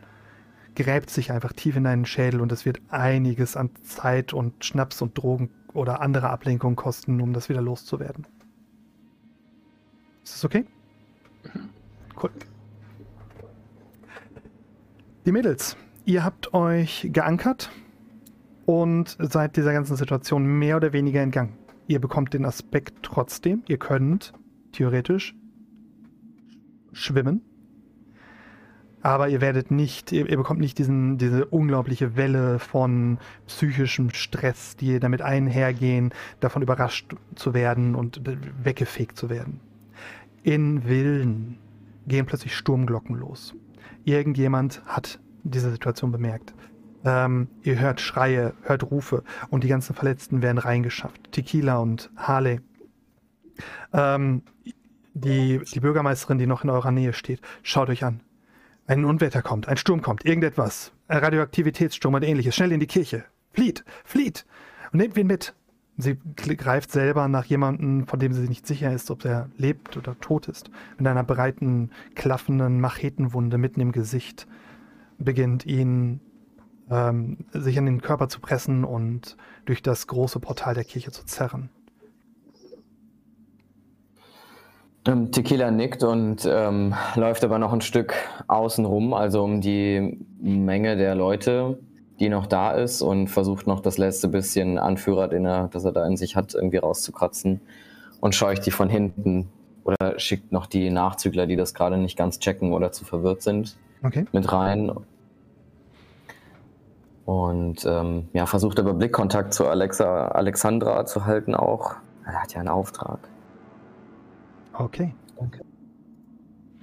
gräbt 0.76 1.10
sich 1.10 1.32
einfach 1.32 1.54
tief 1.54 1.76
in 1.76 1.84
deinen 1.84 2.06
Schädel 2.06 2.42
und 2.42 2.52
es 2.52 2.66
wird 2.66 2.82
einiges 2.90 3.56
an 3.58 3.70
Zeit 3.84 4.34
und 4.34 4.66
Schnaps 4.66 5.02
und 5.02 5.18
Drogen 5.18 5.50
oder 5.74 6.02
andere 6.02 6.30
Ablenkungen 6.30 6.76
kosten, 6.76 7.22
um 7.22 7.34
das 7.34 7.50
wieder 7.50 7.62
loszuwerden. 7.62 8.26
Ist 10.24 10.36
das 10.36 10.46
okay? 10.46 10.66
Cool. 12.22 12.32
Die 15.26 15.32
Mädels, 15.32 15.78
ihr 16.06 16.24
habt 16.24 16.54
euch 16.54 17.10
geankert 17.12 17.72
und 18.66 19.18
seid 19.20 19.58
dieser 19.58 19.74
ganzen 19.74 19.96
Situation 19.96 20.46
mehr 20.46 20.78
oder 20.78 20.94
weniger 20.94 21.22
entgangen. 21.22 21.58
Ihr 21.88 22.00
bekommt 22.00 22.34
den 22.34 22.46
Aspekt 22.46 23.04
trotzdem, 23.04 23.64
ihr 23.68 23.78
könnt 23.78 24.34
theoretisch 24.72 25.36
schwimmen, 26.94 27.42
aber 29.04 29.28
ihr 29.28 29.42
werdet 29.42 29.70
nicht, 29.70 30.14
ihr, 30.14 30.30
ihr 30.30 30.38
bekommt 30.38 30.62
nicht 30.62 30.78
diesen, 30.78 31.18
diese 31.18 31.46
unglaubliche 31.46 32.16
Welle 32.16 32.58
von 32.58 33.20
psychischem 33.48 34.12
Stress, 34.12 34.78
die 34.78 34.98
damit 35.00 35.22
einhergehen, 35.22 36.14
davon 36.40 36.62
überrascht 36.62 37.14
zu 37.36 37.54
werden 37.54 37.96
und 37.96 38.22
weggefegt 38.64 39.18
zu 39.18 39.30
werden. 39.30 39.60
In 40.42 40.84
Villen 40.84 41.58
gehen 42.08 42.26
plötzlich 42.26 42.56
Sturmglocken 42.56 43.18
los. 43.18 43.54
Irgendjemand 44.06 44.82
hat 44.86 45.20
diese 45.44 45.70
Situation 45.70 46.14
bemerkt. 46.14 46.54
Ähm, 47.04 47.50
ihr 47.62 47.78
hört 47.80 48.00
Schreie, 48.00 48.54
hört 48.62 48.90
Rufe 48.90 49.24
und 49.50 49.66
die 49.66 49.68
ganzen 49.68 49.94
Verletzten 49.96 50.42
werden 50.42 50.58
reingeschafft. 50.58 51.34
Tequila 51.34 51.80
und 51.80 52.10
Harley. 52.16 52.62
Ähm, 53.92 54.44
die, 55.14 55.60
die 55.74 55.80
Bürgermeisterin, 55.82 56.38
die 56.38 56.48
noch 56.48 56.64
in 56.64 56.70
eurer 56.70 56.92
Nähe 56.92 57.12
steht, 57.12 57.42
schaut 57.64 57.90
euch 57.90 58.06
an. 58.06 58.22
Ein 58.86 59.06
Unwetter 59.06 59.42
kommt, 59.42 59.68
ein 59.68 59.78
Sturm 59.78 60.02
kommt, 60.02 60.26
irgendetwas. 60.26 60.92
Ein 61.08 61.20
Radioaktivitätssturm 61.20 62.16
und 62.16 62.24
ähnliches. 62.24 62.56
Schnell 62.56 62.74
in 62.74 62.82
die 62.82 62.88
Kirche. 62.88 63.24
Flieht, 63.54 63.86
flieht. 64.04 64.46
Und 64.92 65.00
nehmt 65.00 65.16
ihn 65.18 65.28
mit. 65.28 65.54
Sie 65.96 66.18
greift 66.36 66.92
selber 66.92 67.28
nach 67.28 67.46
jemandem, 67.46 68.08
von 68.08 68.20
dem 68.20 68.34
sie 68.34 68.48
nicht 68.48 68.66
sicher 68.66 68.92
ist, 68.92 69.12
ob 69.12 69.24
er 69.26 69.50
lebt 69.58 69.96
oder 69.96 70.20
tot 70.20 70.48
ist. 70.48 70.72
Mit 70.98 71.08
einer 71.08 71.24
breiten, 71.24 71.92
klaffenden 72.16 72.82
Machetenwunde 72.82 73.58
mitten 73.58 73.80
im 73.80 73.92
Gesicht 73.92 74.48
beginnt 75.20 75.66
ihn 75.66 76.20
ähm, 76.90 77.46
sich 77.52 77.78
an 77.78 77.86
den 77.86 78.02
Körper 78.02 78.28
zu 78.28 78.40
pressen 78.40 78.84
und 78.84 79.38
durch 79.66 79.82
das 79.82 80.08
große 80.08 80.40
Portal 80.40 80.74
der 80.74 80.84
Kirche 80.84 81.12
zu 81.12 81.26
zerren. 81.26 81.70
Ähm, 84.16 84.93
Tequila 85.04 85.70
nickt 85.70 86.04
und 86.04 86.48
ähm, 86.50 86.94
läuft 87.16 87.44
aber 87.44 87.60
noch 87.60 87.74
ein 87.74 87.82
Stück 87.82 88.14
außen 88.48 88.86
rum, 88.86 89.14
also 89.14 89.44
um 89.44 89.60
die 89.60 90.18
Menge 90.40 90.96
der 90.96 91.14
Leute, 91.14 91.78
die 92.20 92.30
noch 92.30 92.46
da 92.48 92.72
ist 92.72 93.02
und 93.02 93.28
versucht 93.28 93.68
noch 93.68 93.82
das 93.82 93.98
letzte 93.98 94.30
bisschen 94.30 94.78
Anführer, 94.78 95.28
den 95.28 95.46
er, 95.46 95.68
das 95.68 95.84
er 95.84 95.92
da 95.92 96.06
in 96.08 96.16
sich 96.16 96.38
hat, 96.38 96.54
irgendwie 96.54 96.78
rauszukratzen 96.78 97.60
und 98.22 98.34
scheucht 98.34 98.66
die 98.66 98.72
von 98.72 98.88
hinten 98.88 99.50
oder 99.84 100.18
schickt 100.20 100.54
noch 100.54 100.68
die 100.68 100.90
Nachzügler, 100.90 101.48
die 101.48 101.58
das 101.58 101.74
gerade 101.74 101.98
nicht 101.98 102.18
ganz 102.18 102.40
checken 102.40 102.72
oder 102.72 102.94
zu 102.94 103.04
verwirrt 103.04 103.42
sind, 103.42 103.76
Okay. 104.04 104.26
mit 104.32 104.52
rein. 104.52 104.92
Und 107.26 107.86
ähm, 107.86 108.28
ja, 108.34 108.46
versucht 108.46 108.80
aber 108.80 108.94
Blickkontakt 108.94 109.54
zu 109.54 109.68
Alexa, 109.68 110.28
Alexandra 110.30 111.06
zu 111.06 111.26
halten 111.26 111.56
auch. 111.56 111.96
Er 112.26 112.42
hat 112.42 112.54
ja 112.54 112.60
einen 112.60 112.70
Auftrag. 112.70 113.20
Okay. 114.74 115.14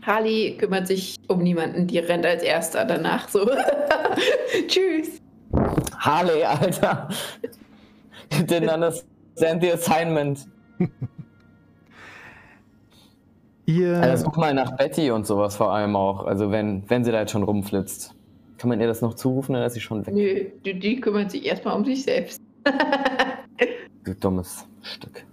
Harley 0.02 0.56
kümmert 0.58 0.86
sich 0.86 1.16
um 1.28 1.42
niemanden, 1.42 1.86
die 1.86 1.98
rennt 1.98 2.24
als 2.24 2.42
erster 2.42 2.84
danach 2.84 3.28
so. 3.28 3.48
Tschüss. 4.66 5.20
Harley, 5.98 6.42
Alter. 6.44 7.08
You 8.32 8.44
didn't 8.44 8.72
understand 8.72 9.62
the 9.62 9.72
assignment. 9.72 10.46
Ihr, 13.66 14.00
Also 14.00 14.24
such 14.24 14.36
mal 14.36 14.54
nach 14.54 14.76
Betty 14.76 15.10
und 15.10 15.26
sowas 15.26 15.56
vor 15.56 15.72
allem 15.72 15.94
auch. 15.96 16.24
Also 16.24 16.50
wenn, 16.50 16.88
wenn 16.88 17.04
sie 17.04 17.12
da 17.12 17.20
jetzt 17.20 17.32
schon 17.32 17.42
rumflitzt. 17.42 18.14
Kann 18.58 18.68
man 18.68 18.80
ihr 18.80 18.86
das 18.86 19.00
noch 19.00 19.14
zurufen, 19.14 19.54
dann 19.54 19.62
ist 19.62 19.72
sie 19.74 19.80
schon 19.80 20.06
weg. 20.06 20.14
Nö, 20.14 20.44
die, 20.64 20.78
die 20.78 21.00
kümmert 21.00 21.30
sich 21.30 21.46
erstmal 21.46 21.76
um 21.76 21.84
sich 21.84 22.02
selbst. 22.02 22.40
Du 24.02 24.14
dummes 24.14 24.66
Stück. 24.80 25.26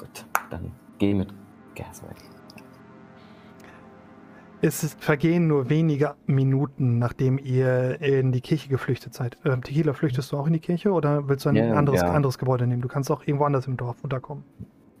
Gut, 0.00 0.24
dann 0.48 0.72
geh 0.98 1.12
mit 1.12 1.28
Gas 1.74 2.02
weg. 2.02 2.16
Es 4.62 4.94
vergehen 4.98 5.46
nur 5.46 5.68
wenige 5.68 6.14
Minuten, 6.26 6.98
nachdem 6.98 7.36
ihr 7.36 8.00
in 8.00 8.32
die 8.32 8.40
Kirche 8.40 8.70
geflüchtet 8.70 9.12
seid. 9.12 9.36
Ähm, 9.44 9.62
Tequila, 9.62 9.92
flüchtest 9.92 10.32
du 10.32 10.38
auch 10.38 10.46
in 10.46 10.54
die 10.54 10.58
Kirche 10.58 10.90
oder 10.92 11.28
willst 11.28 11.44
du 11.44 11.50
ein 11.50 11.56
Ja, 11.56 11.74
anderes, 11.74 12.00
ja. 12.00 12.10
anderes 12.10 12.38
Gebäude 12.38 12.66
nehmen? 12.66 12.80
Du 12.80 12.88
kannst 12.88 13.10
auch 13.10 13.26
irgendwo 13.26 13.44
anders 13.44 13.66
im 13.66 13.76
Dorf 13.76 14.02
unterkommen. 14.02 14.42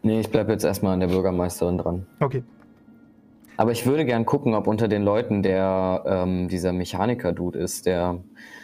Nee, 0.02 0.20
ich 0.20 0.30
bleib 0.30 0.50
jetzt 0.50 0.64
erstmal 0.64 0.92
an 0.92 1.00
der 1.00 1.08
Bürgermeisterin 1.08 1.78
dran. 1.78 2.06
Okay. 2.20 2.42
Aber 3.56 3.72
ich 3.72 3.86
würde 3.86 4.04
gern 4.04 4.26
gucken, 4.26 4.54
ob 4.54 4.66
unter 4.66 4.86
den 4.86 5.02
Leuten 5.02 5.42
der 5.42 6.02
ähm, 6.04 6.48
dieser 6.48 6.74
Mechaniker-Dude 6.74 7.58
ist, 7.58 7.86
der 7.86 8.18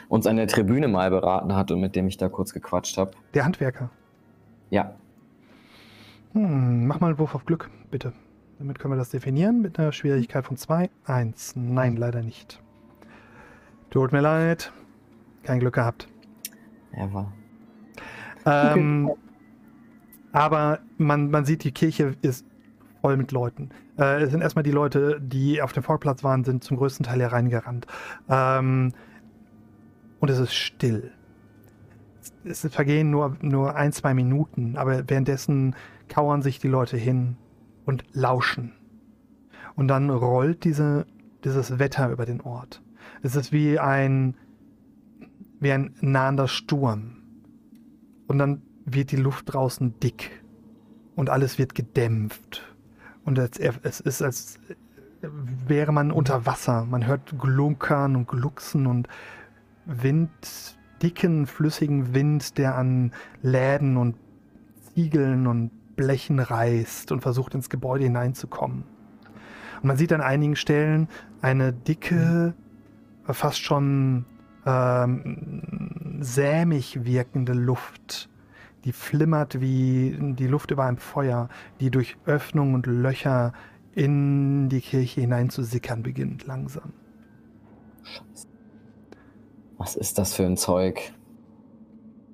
uns 0.08 0.26
an 0.26 0.36
der 0.36 0.48
Tribüne 0.48 0.88
mal 0.88 1.08
beraten 1.10 1.56
hat 1.56 1.70
und 1.70 1.80
mit 1.80 1.96
dem 1.96 2.08
ich 2.08 2.18
da 2.18 2.28
kurz 2.28 2.52
gequatscht 2.52 2.98
habe. 2.98 3.12
Der 3.32 3.44
Handwerker. 3.46 3.90
Ja, 4.70 4.94
Hm, 6.32 6.86
mach 6.86 7.00
mal 7.00 7.08
einen 7.08 7.18
Wurf 7.18 7.34
auf 7.34 7.44
Glück, 7.44 7.70
bitte. 7.90 8.12
Damit 8.58 8.78
können 8.78 8.94
wir 8.94 8.98
das 8.98 9.10
definieren 9.10 9.60
mit 9.60 9.78
einer 9.78 9.92
Schwierigkeit 9.92 10.44
von 10.44 10.56
2. 10.56 10.88
1. 11.04 11.56
Nein, 11.56 11.96
leider 11.96 12.22
nicht. 12.22 12.62
Tut 13.90 14.12
mir 14.12 14.20
leid. 14.20 14.72
Kein 15.42 15.60
Glück 15.60 15.74
gehabt. 15.74 16.08
er 16.92 17.12
war. 17.12 17.32
Ähm, 18.46 19.12
aber 20.32 20.80
man, 20.96 21.30
man 21.30 21.44
sieht, 21.44 21.64
die 21.64 21.72
Kirche 21.72 22.16
ist 22.22 22.46
voll 23.00 23.16
mit 23.16 23.30
Leuten. 23.30 23.70
Äh, 23.98 24.22
es 24.22 24.30
sind 24.30 24.40
erstmal 24.40 24.62
die 24.62 24.72
Leute, 24.72 25.20
die 25.20 25.60
auf 25.62 25.72
dem 25.72 25.82
Vorplatz 25.82 26.24
waren, 26.24 26.44
sind 26.44 26.64
zum 26.64 26.76
größten 26.76 27.06
Teil 27.06 27.20
hereingerannt. 27.20 27.86
Ähm, 28.28 28.92
und 30.20 30.30
es 30.30 30.38
ist 30.38 30.54
still. 30.54 31.12
Es, 32.44 32.64
es 32.64 32.74
vergehen 32.74 33.10
nur, 33.10 33.36
nur 33.42 33.76
ein, 33.76 33.92
zwei 33.92 34.14
Minuten, 34.14 34.76
aber 34.76 35.08
währenddessen 35.08 35.76
kauern 36.08 36.42
sich 36.42 36.58
die 36.58 36.68
Leute 36.68 36.96
hin 36.96 37.36
und 37.84 38.04
lauschen. 38.12 38.72
Und 39.74 39.88
dann 39.88 40.10
rollt 40.10 40.64
diese, 40.64 41.06
dieses 41.44 41.78
Wetter 41.78 42.10
über 42.10 42.26
den 42.26 42.40
Ort. 42.40 42.82
Es 43.22 43.36
ist 43.36 43.52
wie 43.52 43.78
ein, 43.78 44.34
wie 45.60 45.72
ein 45.72 45.94
nahender 46.00 46.48
Sturm. 46.48 47.18
Und 48.26 48.38
dann 48.38 48.62
wird 48.84 49.12
die 49.12 49.16
Luft 49.16 49.52
draußen 49.52 49.98
dick 50.00 50.42
und 51.16 51.30
alles 51.30 51.58
wird 51.58 51.74
gedämpft 51.74 52.62
Und 53.24 53.38
es, 53.38 54.00
ist, 54.00 54.22
als 54.22 54.58
wäre 55.66 55.92
man 55.92 56.12
unter 56.12 56.46
Wasser. 56.46 56.84
Man 56.84 57.06
hört 57.06 57.38
Glunkern 57.38 58.16
und 58.16 58.28
Glucksen 58.28 58.86
und 58.86 59.08
Wind, 59.86 60.30
dicken, 61.02 61.46
flüssigen 61.46 62.14
Wind, 62.14 62.58
der 62.58 62.76
an 62.76 63.12
Läden 63.42 63.96
und 63.96 64.16
Ziegeln 64.94 65.46
und 65.46 65.70
Blechen 65.96 66.38
reißt 66.38 67.12
und 67.12 67.20
versucht 67.20 67.54
ins 67.54 67.70
Gebäude 67.70 68.04
hineinzukommen. 68.04 68.84
Und 69.82 69.88
man 69.88 69.96
sieht 69.96 70.12
an 70.12 70.20
einigen 70.20 70.56
Stellen 70.56 71.08
eine 71.40 71.72
dicke, 71.72 72.54
fast 73.24 73.60
schon 73.60 74.24
ähm, 74.64 76.18
sämig 76.20 77.04
wirkende 77.04 77.52
Luft, 77.52 78.28
die 78.84 78.92
flimmert 78.92 79.60
wie 79.60 80.16
die 80.20 80.46
Luft 80.46 80.70
über 80.70 80.84
einem 80.84 80.98
Feuer, 80.98 81.48
die 81.80 81.90
durch 81.90 82.16
Öffnungen 82.24 82.74
und 82.74 82.86
Löcher 82.86 83.52
in 83.94 84.68
die 84.68 84.80
Kirche 84.80 85.22
hinein 85.22 85.50
zu 85.50 85.62
sickern 85.62 86.02
beginnt 86.02 86.46
langsam. 86.46 86.92
Scheiße. 88.02 88.46
Was 89.78 89.96
ist 89.96 90.18
das 90.18 90.34
für 90.34 90.44
ein 90.44 90.56
Zeug? 90.56 91.12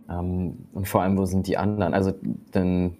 Ähm, 0.08 0.66
und 0.72 0.88
vor 0.88 1.02
allem, 1.02 1.16
wo 1.16 1.24
sind 1.24 1.46
die 1.46 1.56
anderen? 1.56 1.94
Also, 1.94 2.12
dann 2.50 2.96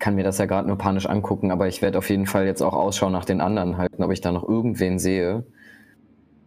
kann 0.00 0.14
mir 0.14 0.24
das 0.24 0.38
ja 0.38 0.46
gerade 0.46 0.66
nur 0.66 0.78
panisch 0.78 1.06
angucken, 1.06 1.52
aber 1.52 1.68
ich 1.68 1.82
werde 1.82 1.98
auf 1.98 2.08
jeden 2.08 2.26
Fall 2.26 2.46
jetzt 2.46 2.62
auch 2.62 2.72
Ausschau 2.72 3.10
nach 3.10 3.26
den 3.26 3.40
anderen 3.40 3.76
halten, 3.76 4.02
ob 4.02 4.10
ich 4.10 4.20
da 4.20 4.32
noch 4.32 4.48
irgendwen 4.48 4.98
sehe. 4.98 5.44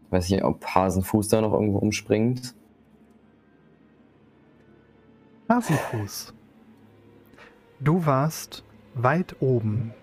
Weiß 0.09 0.29
nicht, 0.29 0.43
ob 0.43 0.65
Hasenfuß 0.65 1.29
da 1.29 1.39
noch 1.39 1.53
irgendwo 1.53 1.77
umspringt. 1.77 2.53
Hasenfuß. 5.49 6.33
Du 7.79 8.05
warst 8.05 8.63
weit 8.95 9.35
oben 9.39 9.93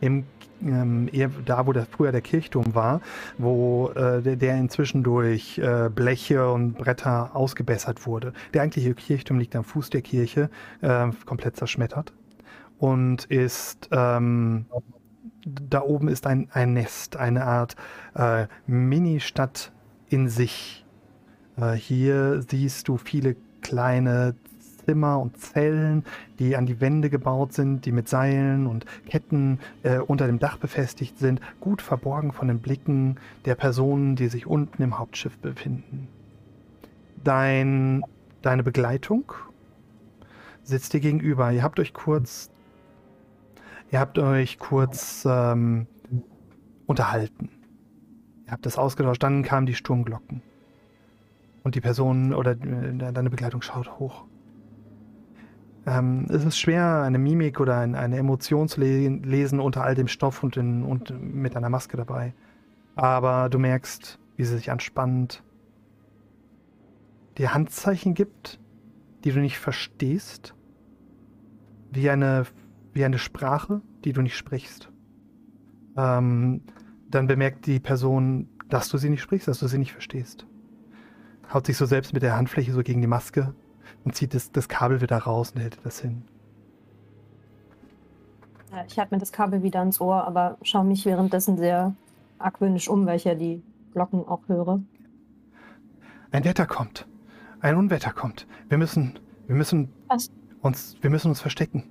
im 0.00 0.24
ähm, 0.60 1.08
da, 1.44 1.68
wo 1.68 1.72
der, 1.72 1.86
früher 1.86 2.10
der 2.10 2.20
Kirchturm 2.20 2.74
war, 2.74 3.00
wo 3.38 3.90
äh, 3.94 4.20
der, 4.20 4.34
der, 4.34 4.56
inzwischen 4.56 5.04
durch 5.04 5.58
äh, 5.58 5.88
Bleche 5.88 6.50
und 6.50 6.76
Bretter 6.76 7.30
ausgebessert 7.36 8.06
wurde. 8.08 8.32
Der 8.54 8.62
eigentliche 8.62 8.92
Kirchturm 8.94 9.38
liegt 9.38 9.54
am 9.54 9.62
Fuß 9.62 9.90
der 9.90 10.02
Kirche, 10.02 10.50
äh, 10.80 11.10
komplett 11.26 11.56
zerschmettert 11.56 12.12
und 12.78 13.24
ist 13.26 13.88
ähm, 13.92 14.66
da 15.44 15.82
oben 15.82 16.08
ist 16.08 16.26
ein, 16.26 16.48
ein 16.52 16.74
Nest, 16.74 17.16
eine 17.16 17.44
Art 17.44 17.76
äh, 18.14 18.46
Mini-Stadt 18.66 19.72
in 20.08 20.28
sich. 20.28 20.84
Äh, 21.56 21.72
hier 21.72 22.42
siehst 22.42 22.88
du 22.88 22.96
viele 22.96 23.36
kleine 23.60 24.34
Zimmer 24.84 25.20
und 25.20 25.38
Zellen, 25.38 26.04
die 26.38 26.56
an 26.56 26.66
die 26.66 26.80
Wände 26.80 27.10
gebaut 27.10 27.52
sind, 27.52 27.84
die 27.84 27.92
mit 27.92 28.08
Seilen 28.08 28.66
und 28.66 28.86
Ketten 29.06 29.58
äh, 29.82 29.98
unter 29.98 30.26
dem 30.26 30.38
Dach 30.38 30.56
befestigt 30.56 31.18
sind, 31.18 31.40
gut 31.60 31.82
verborgen 31.82 32.32
von 32.32 32.48
den 32.48 32.60
Blicken 32.60 33.16
der 33.44 33.54
Personen, 33.54 34.16
die 34.16 34.28
sich 34.28 34.46
unten 34.46 34.82
im 34.82 34.98
Hauptschiff 34.98 35.36
befinden. 35.38 36.08
Dein, 37.22 38.02
deine 38.42 38.62
Begleitung 38.62 39.32
sitzt 40.62 40.92
dir 40.92 41.00
gegenüber. 41.00 41.50
Ihr 41.50 41.62
habt 41.62 41.80
euch 41.80 41.92
kurz, 41.92 42.50
ihr 43.90 44.00
habt 44.00 44.18
euch 44.18 44.58
kurz 44.58 45.26
ähm, 45.28 45.86
unterhalten. 46.86 47.50
Ihr 48.46 48.52
habt 48.52 48.66
das 48.66 48.78
ausgetauscht, 48.78 49.22
dann 49.22 49.42
kamen 49.42 49.66
die 49.66 49.74
Sturmglocken. 49.74 50.42
Und 51.62 51.74
die 51.74 51.80
Person 51.80 52.32
oder 52.32 52.52
äh, 52.52 53.12
deine 53.12 53.30
Begleitung 53.30 53.62
schaut 53.62 53.98
hoch. 53.98 54.24
Ähm, 55.86 56.26
es 56.28 56.44
ist 56.44 56.58
schwer, 56.58 57.02
eine 57.02 57.18
Mimik 57.18 57.60
oder 57.60 57.78
ein, 57.78 57.94
eine 57.94 58.16
Emotion 58.16 58.68
zu 58.68 58.80
le 58.80 59.08
lesen 59.08 59.60
unter 59.60 59.84
all 59.84 59.94
dem 59.94 60.08
Stoff 60.08 60.42
und, 60.42 60.56
in, 60.56 60.82
und 60.82 61.12
mit 61.20 61.56
einer 61.56 61.70
Maske 61.70 61.96
dabei. 61.96 62.34
Aber 62.94 63.48
du 63.48 63.58
merkst, 63.58 64.18
wie 64.36 64.44
sie 64.44 64.56
sich 64.56 64.70
anspannt, 64.70 65.42
dir 67.38 67.54
Handzeichen 67.54 68.14
gibt, 68.14 68.60
die 69.24 69.32
du 69.32 69.40
nicht 69.40 69.58
verstehst, 69.58 70.54
wie 71.90 72.10
eine, 72.10 72.44
wie 72.98 73.04
eine 73.04 73.18
Sprache, 73.18 73.80
die 74.04 74.12
du 74.12 74.20
nicht 74.20 74.36
sprichst. 74.36 74.90
Ähm, 75.96 76.62
dann 77.08 77.26
bemerkt 77.26 77.66
die 77.66 77.80
Person, 77.80 78.48
dass 78.68 78.88
du 78.88 78.98
sie 78.98 79.08
nicht 79.08 79.22
sprichst, 79.22 79.48
dass 79.48 79.60
du 79.60 79.68
sie 79.68 79.78
nicht 79.78 79.92
verstehst. 79.92 80.46
Haut 81.54 81.64
sich 81.64 81.76
so 81.76 81.86
selbst 81.86 82.12
mit 82.12 82.22
der 82.22 82.36
Handfläche 82.36 82.72
so 82.72 82.82
gegen 82.82 83.00
die 83.00 83.06
Maske 83.06 83.54
und 84.04 84.14
zieht 84.14 84.34
das, 84.34 84.52
das 84.52 84.68
Kabel 84.68 85.00
wieder 85.00 85.16
raus 85.16 85.52
und 85.52 85.62
hält 85.62 85.78
das 85.84 86.00
hin. 86.00 86.22
Ich 88.86 88.98
halte 88.98 89.14
mir 89.14 89.18
das 89.18 89.32
Kabel 89.32 89.62
wieder 89.62 89.78
ans 89.78 90.00
Ohr, 90.00 90.26
aber 90.26 90.58
schaue 90.62 90.84
mich 90.84 91.06
währenddessen 91.06 91.56
sehr 91.56 91.94
argwöhnisch 92.38 92.88
um, 92.88 93.06
weil 93.06 93.16
ich 93.16 93.24
ja 93.24 93.34
die 93.34 93.62
Glocken 93.92 94.26
auch 94.26 94.42
höre. 94.48 94.82
Ein 96.32 96.44
Wetter 96.44 96.66
kommt. 96.66 97.06
Ein 97.60 97.76
Unwetter 97.76 98.12
kommt. 98.12 98.46
Wir 98.68 98.76
müssen, 98.76 99.18
wir 99.46 99.56
müssen 99.56 99.88
Was? 100.08 100.30
uns, 100.60 100.96
wir 101.00 101.10
müssen 101.10 101.28
uns 101.28 101.40
verstecken. 101.40 101.84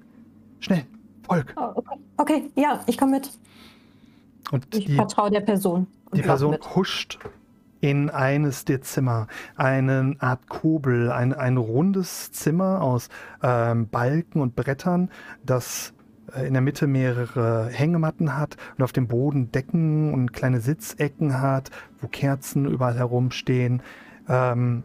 Schnell, 0.60 0.86
Volk. 1.28 1.54
Oh, 1.56 1.72
okay. 1.76 2.00
okay, 2.18 2.50
ja, 2.56 2.82
ich 2.88 2.98
komme 2.98 3.14
mit. 3.14 3.32
Und 4.52 4.74
ich 4.76 4.94
vertraue 4.96 5.30
der 5.30 5.42
Person. 5.42 5.88
Die 6.14 6.22
Person 6.22 6.58
huscht 6.76 7.20
in 7.82 8.10
eines 8.10 8.66
der 8.66 8.82
Zimmer. 8.82 9.28
Eine 9.56 10.16
Art 10.20 10.48
Kobel, 10.50 11.12
ein, 11.12 11.34
ein 11.34 11.58
rundes 11.58 12.32
Zimmer 12.32 12.82
aus 12.82 13.10
ähm, 13.44 13.88
Balken 13.90 14.42
und 14.42 14.56
Brettern, 14.56 15.10
das 15.46 15.94
äh, 16.34 16.48
in 16.48 16.54
der 16.54 16.62
Mitte 16.62 16.88
mehrere 16.88 17.68
Hängematten 17.68 18.38
hat 18.38 18.58
und 18.78 18.84
auf 18.84 18.94
dem 18.94 19.08
Boden 19.08 19.52
Decken 19.52 20.14
und 20.14 20.34
kleine 20.34 20.62
Sitzecken 20.62 21.40
hat, 21.40 21.70
wo 22.02 22.08
Kerzen 22.08 22.66
überall 22.66 22.96
herumstehen. 22.96 23.82
Ähm, 24.28 24.84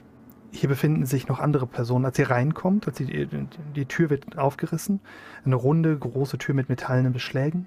hier 0.53 0.69
befinden 0.69 1.07
sich 1.07 1.29
noch 1.29 1.41
andere 1.41 1.67
Personen. 1.67 2.05
Als 2.05 2.19
ihr 2.19 2.31
reinkommt, 2.31 2.87
als 2.87 2.99
die, 2.99 3.27
die 3.75 3.87
Tür 3.87 4.11
wird 4.11 4.39
aufgerissen, 4.39 5.01
eine 5.45 5.57
runde, 5.57 5.99
große 5.99 6.39
Tür 6.39 6.55
mit 6.55 6.69
metallenen 6.69 7.13
Beschlägen. 7.13 7.67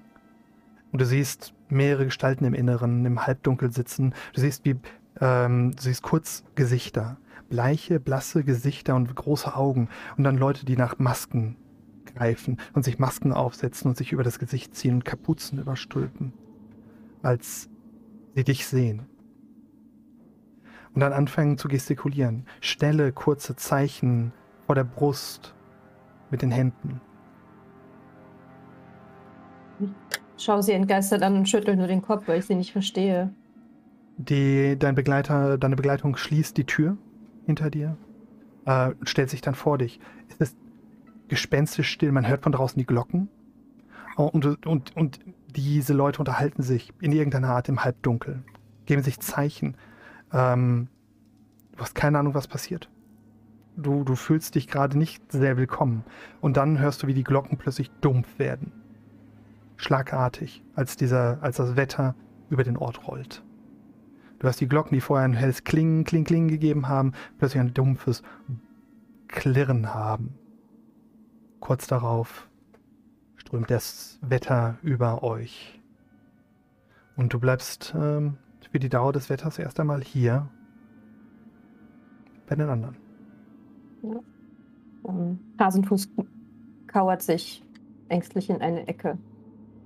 Und 0.92 1.00
du 1.00 1.04
siehst 1.04 1.52
mehrere 1.68 2.06
Gestalten 2.06 2.44
im 2.44 2.54
Inneren, 2.54 3.04
im 3.04 3.26
Halbdunkel 3.26 3.72
sitzen. 3.72 4.14
Du 4.34 4.40
siehst, 4.40 4.64
wie 4.64 4.76
ähm, 5.20 5.72
du 5.74 5.82
siehst 5.82 6.02
kurz 6.02 6.44
Gesichter. 6.54 7.18
Bleiche, 7.48 8.00
blasse 8.00 8.44
Gesichter 8.44 8.94
und 8.94 9.14
große 9.14 9.54
Augen. 9.54 9.88
Und 10.16 10.24
dann 10.24 10.38
Leute, 10.38 10.64
die 10.64 10.76
nach 10.76 10.98
Masken 10.98 11.56
greifen 12.14 12.58
und 12.72 12.84
sich 12.84 12.98
Masken 13.00 13.32
aufsetzen 13.32 13.88
und 13.88 13.96
sich 13.96 14.12
über 14.12 14.22
das 14.22 14.38
Gesicht 14.38 14.76
ziehen 14.76 14.94
und 14.94 15.04
Kapuzen 15.04 15.58
überstülpen. 15.58 16.32
Als 17.22 17.68
sie 18.36 18.44
dich 18.44 18.66
sehen. 18.66 19.06
Und 20.96 21.00
dann 21.00 21.12
anfangen 21.12 21.58
zu 21.58 21.68
gestikulieren. 21.68 22.46
Schnelle, 22.62 23.12
kurze 23.12 23.54
Zeichen 23.54 24.32
vor 24.64 24.74
der 24.74 24.84
Brust 24.84 25.54
mit 26.30 26.40
den 26.40 26.50
Händen. 26.50 27.02
Ich 30.38 30.44
schaue 30.44 30.62
sie 30.62 30.72
entgeistert 30.72 31.22
an 31.22 31.36
und 31.36 31.50
schüttel 31.50 31.76
nur 31.76 31.86
den 31.86 32.00
Kopf, 32.00 32.26
weil 32.26 32.38
ich 32.38 32.46
sie 32.46 32.54
nicht 32.54 32.72
verstehe. 32.72 33.30
Die, 34.16 34.78
dein 34.78 34.94
Begleiter, 34.94 35.58
deine 35.58 35.76
Begleitung 35.76 36.16
schließt 36.16 36.56
die 36.56 36.64
Tür 36.64 36.96
hinter 37.44 37.68
dir, 37.68 37.98
äh, 38.64 38.92
stellt 39.02 39.28
sich 39.28 39.42
dann 39.42 39.54
vor 39.54 39.76
dich. 39.76 40.00
Es 40.30 40.36
ist 40.36 40.56
gespenstisch 41.28 41.90
still, 41.90 42.10
man 42.10 42.26
hört 42.26 42.42
von 42.42 42.52
draußen 42.52 42.78
die 42.78 42.86
Glocken. 42.86 43.28
Und, 44.16 44.66
und, 44.66 44.96
und 44.96 45.20
diese 45.54 45.92
Leute 45.92 46.20
unterhalten 46.20 46.62
sich 46.62 46.94
in 47.02 47.12
irgendeiner 47.12 47.50
Art 47.50 47.68
im 47.68 47.84
Halbdunkel, 47.84 48.42
geben 48.86 49.02
sich 49.02 49.20
Zeichen. 49.20 49.76
Ähm, 50.32 50.88
du 51.72 51.78
hast 51.80 51.94
keine 51.94 52.18
Ahnung, 52.18 52.34
was 52.34 52.48
passiert. 52.48 52.88
Du, 53.76 54.04
du 54.04 54.14
fühlst 54.14 54.54
dich 54.54 54.68
gerade 54.68 54.96
nicht 54.96 55.30
sehr 55.30 55.56
willkommen. 55.56 56.04
Und 56.40 56.56
dann 56.56 56.78
hörst 56.78 57.02
du, 57.02 57.06
wie 57.06 57.14
die 57.14 57.24
Glocken 57.24 57.58
plötzlich 57.58 57.90
dumpf 58.00 58.38
werden. 58.38 58.72
Schlagartig, 59.76 60.62
als, 60.74 60.96
dieser, 60.96 61.42
als 61.42 61.56
das 61.56 61.76
Wetter 61.76 62.14
über 62.48 62.64
den 62.64 62.76
Ort 62.76 63.06
rollt. 63.06 63.42
Du 64.38 64.48
hast 64.48 64.60
die 64.60 64.68
Glocken, 64.68 64.94
die 64.94 65.00
vorher 65.00 65.26
ein 65.26 65.34
helles 65.34 65.64
Klingen, 65.64 66.04
Kling, 66.04 66.24
Kling 66.24 66.48
gegeben 66.48 66.88
haben, 66.88 67.12
plötzlich 67.38 67.60
ein 67.60 67.74
dumpfes 67.74 68.22
Klirren 69.28 69.94
haben. 69.94 70.38
Kurz 71.60 71.86
darauf 71.86 72.48
strömt 73.36 73.70
das 73.70 74.18
Wetter 74.22 74.78
über 74.82 75.22
euch. 75.22 75.80
Und 77.16 77.32
du 77.32 77.40
bleibst 77.40 77.94
ähm, 77.96 78.36
für 78.76 78.80
die 78.80 78.90
Dauer 78.90 79.14
des 79.14 79.30
Wetters 79.30 79.58
erst 79.58 79.80
einmal 79.80 80.02
hier 80.02 80.50
bei 82.46 82.56
den 82.56 82.68
anderen. 82.68 82.94
Um, 85.02 85.38
Hasenfuß 85.58 86.10
kauert 86.86 87.22
sich 87.22 87.64
ängstlich 88.10 88.50
in 88.50 88.60
eine 88.60 88.86
Ecke 88.86 89.16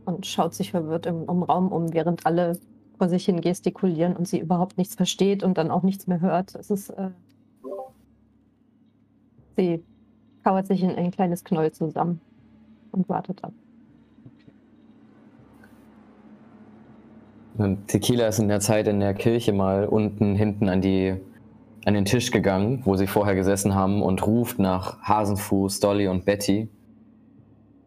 und 0.07 0.27
schaut 0.27 0.55
sich 0.55 0.73
verwirrt 0.73 1.07
im, 1.07 1.23
im 1.29 1.45
Raum 1.45 1.71
um, 1.71 1.93
während 1.93 2.27
alle 2.27 2.59
vor 2.99 3.09
sich 3.09 3.27
hin 3.27 3.41
gestikulieren 3.41 4.17
und 4.17 4.27
sie 4.27 4.41
überhaupt 4.41 4.77
nichts 4.77 4.97
versteht 4.97 5.45
und 5.45 5.57
dann 5.57 5.71
auch 5.71 5.85
nichts 5.85 6.09
mehr 6.09 6.21
hört. 6.21 6.57
Es 6.57 6.73
ist. 6.73 6.91
Äh, 6.91 7.11
sie 9.57 9.85
kauert 10.43 10.67
sich 10.67 10.83
in 10.83 10.97
ein 10.97 11.13
kleines 11.13 11.45
Knäuel 11.45 11.71
zusammen 11.71 12.21
und 12.91 13.09
wartet 13.09 13.45
ab. 13.45 13.53
Tequila 17.87 18.27
ist 18.27 18.39
in 18.39 18.49
der 18.49 18.61
Zeit 18.61 18.89
in 18.89 19.01
der 19.01 19.15
Kirche 19.15 19.53
mal 19.53 19.85
unten 19.87 20.35
hinten 20.35 20.69
an 20.69 20.81
die 20.81 21.17
an 21.85 21.95
den 21.95 22.05
Tisch 22.05 22.31
gegangen, 22.31 22.83
wo 22.85 22.97
sie 22.97 23.07
vorher 23.07 23.35
gesessen 23.35 23.75
haben 23.75 24.03
und 24.03 24.27
ruft 24.27 24.59
nach 24.59 25.01
Hasenfuß, 25.03 25.81
Dolly 25.81 26.09
und 26.09 26.25
Betty. 26.25 26.69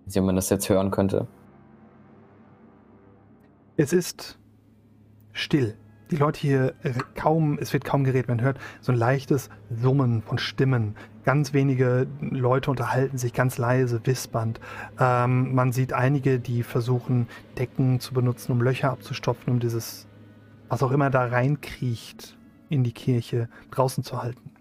Nicht, 0.06 0.18
ob 0.18 0.26
man 0.26 0.36
das 0.36 0.50
jetzt 0.50 0.68
hören 0.70 0.92
könnte. 0.92 1.28
Es 3.78 3.94
ist 3.94 4.38
still. 5.32 5.76
Die 6.12 6.16
Leute 6.16 6.40
hier 6.40 6.74
äh, 6.84 6.94
kaum, 7.16 7.58
es 7.60 7.74
wird 7.74 7.86
kaum 7.86 8.04
geredet, 8.04 8.28
man 8.28 8.42
hört 8.42 8.58
so 8.82 8.92
ein 8.92 8.98
leichtes 8.98 9.50
Summen 9.70 10.22
von 10.22 10.38
Stimmen. 10.38 10.96
Ganz 11.26 11.54
wenige 11.54 12.08
Leute 12.20 12.70
unterhalten 12.70 13.18
sich 13.18 13.34
ganz 13.34 13.58
leise, 13.58 14.02
wispernd. 14.04 14.60
Ähm, 15.00 15.56
man 15.56 15.72
sieht 15.72 15.94
einige, 15.94 16.40
die 16.40 16.64
versuchen, 16.64 17.28
Decken 17.58 18.00
zu 18.00 18.14
benutzen, 18.14 18.52
um 18.52 18.62
Löcher 18.62 18.92
abzustopfen, 18.92 19.54
um 19.54 19.60
dieses, 19.60 20.08
was 20.68 20.84
auch 20.84 20.92
immer 20.92 21.10
da 21.10 21.26
reinkriecht, 21.26 22.38
in 22.70 22.84
die 22.84 22.92
Kirche 22.92 23.48
draußen 23.72 24.04
zu 24.04 24.22
halten. 24.22 24.52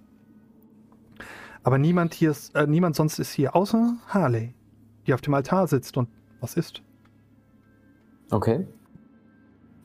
Aber 1.64 1.78
niemand 1.78 2.14
hier 2.14 2.30
ist, 2.30 2.54
äh, 2.54 2.66
niemand 2.66 2.94
sonst 2.94 3.18
ist 3.18 3.32
hier, 3.32 3.56
außer 3.56 3.96
Harley, 4.08 4.54
die 5.06 5.14
auf 5.14 5.20
dem 5.20 5.34
Altar 5.34 5.66
sitzt 5.66 5.96
und 5.96 6.08
was 6.40 6.54
ist. 6.54 6.82
Okay. 8.30 8.66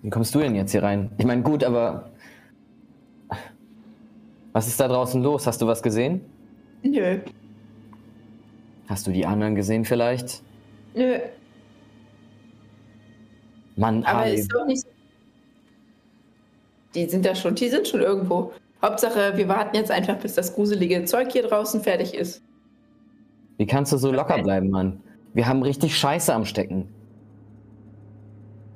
Wie 0.01 0.09
kommst 0.09 0.33
du 0.35 0.39
denn 0.39 0.55
jetzt 0.55 0.71
hier 0.71 0.83
rein? 0.83 1.11
Ich 1.17 1.25
meine, 1.25 1.41
gut, 1.41 1.63
aber. 1.63 2.11
Was 4.53 4.67
ist 4.67 4.79
da 4.79 4.87
draußen 4.87 5.21
los? 5.21 5.45
Hast 5.45 5.61
du 5.61 5.67
was 5.67 5.83
gesehen? 5.83 6.21
Nö. 6.83 7.19
Hast 8.87 9.05
du 9.07 9.11
die 9.11 9.25
anderen 9.25 9.55
gesehen 9.55 9.85
vielleicht? 9.85 10.41
Nö. 10.95 11.19
Mann, 13.75 14.03
Aber 14.03 14.19
Harley. 14.19 14.35
ist 14.35 14.51
doch 14.53 14.65
nicht 14.65 14.81
so. 14.81 14.87
Die 16.95 17.05
sind 17.05 17.25
da 17.25 17.35
schon, 17.35 17.55
die 17.55 17.69
sind 17.69 17.87
schon 17.87 18.01
irgendwo. 18.01 18.53
Hauptsache, 18.81 19.33
wir 19.35 19.47
warten 19.47 19.75
jetzt 19.75 19.91
einfach, 19.91 20.17
bis 20.17 20.35
das 20.35 20.53
gruselige 20.55 21.03
Zeug 21.05 21.31
hier 21.31 21.43
draußen 21.43 21.81
fertig 21.81 22.13
ist. 22.13 22.41
Wie 23.57 23.65
kannst 23.65 23.91
du 23.91 23.97
so 23.97 24.11
locker 24.11 24.41
bleiben, 24.41 24.69
Mann? 24.69 25.01
Wir 25.33 25.47
haben 25.47 25.61
richtig 25.61 25.97
Scheiße 25.97 26.33
am 26.33 26.45
Stecken. 26.45 26.87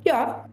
Ja. 0.06 0.46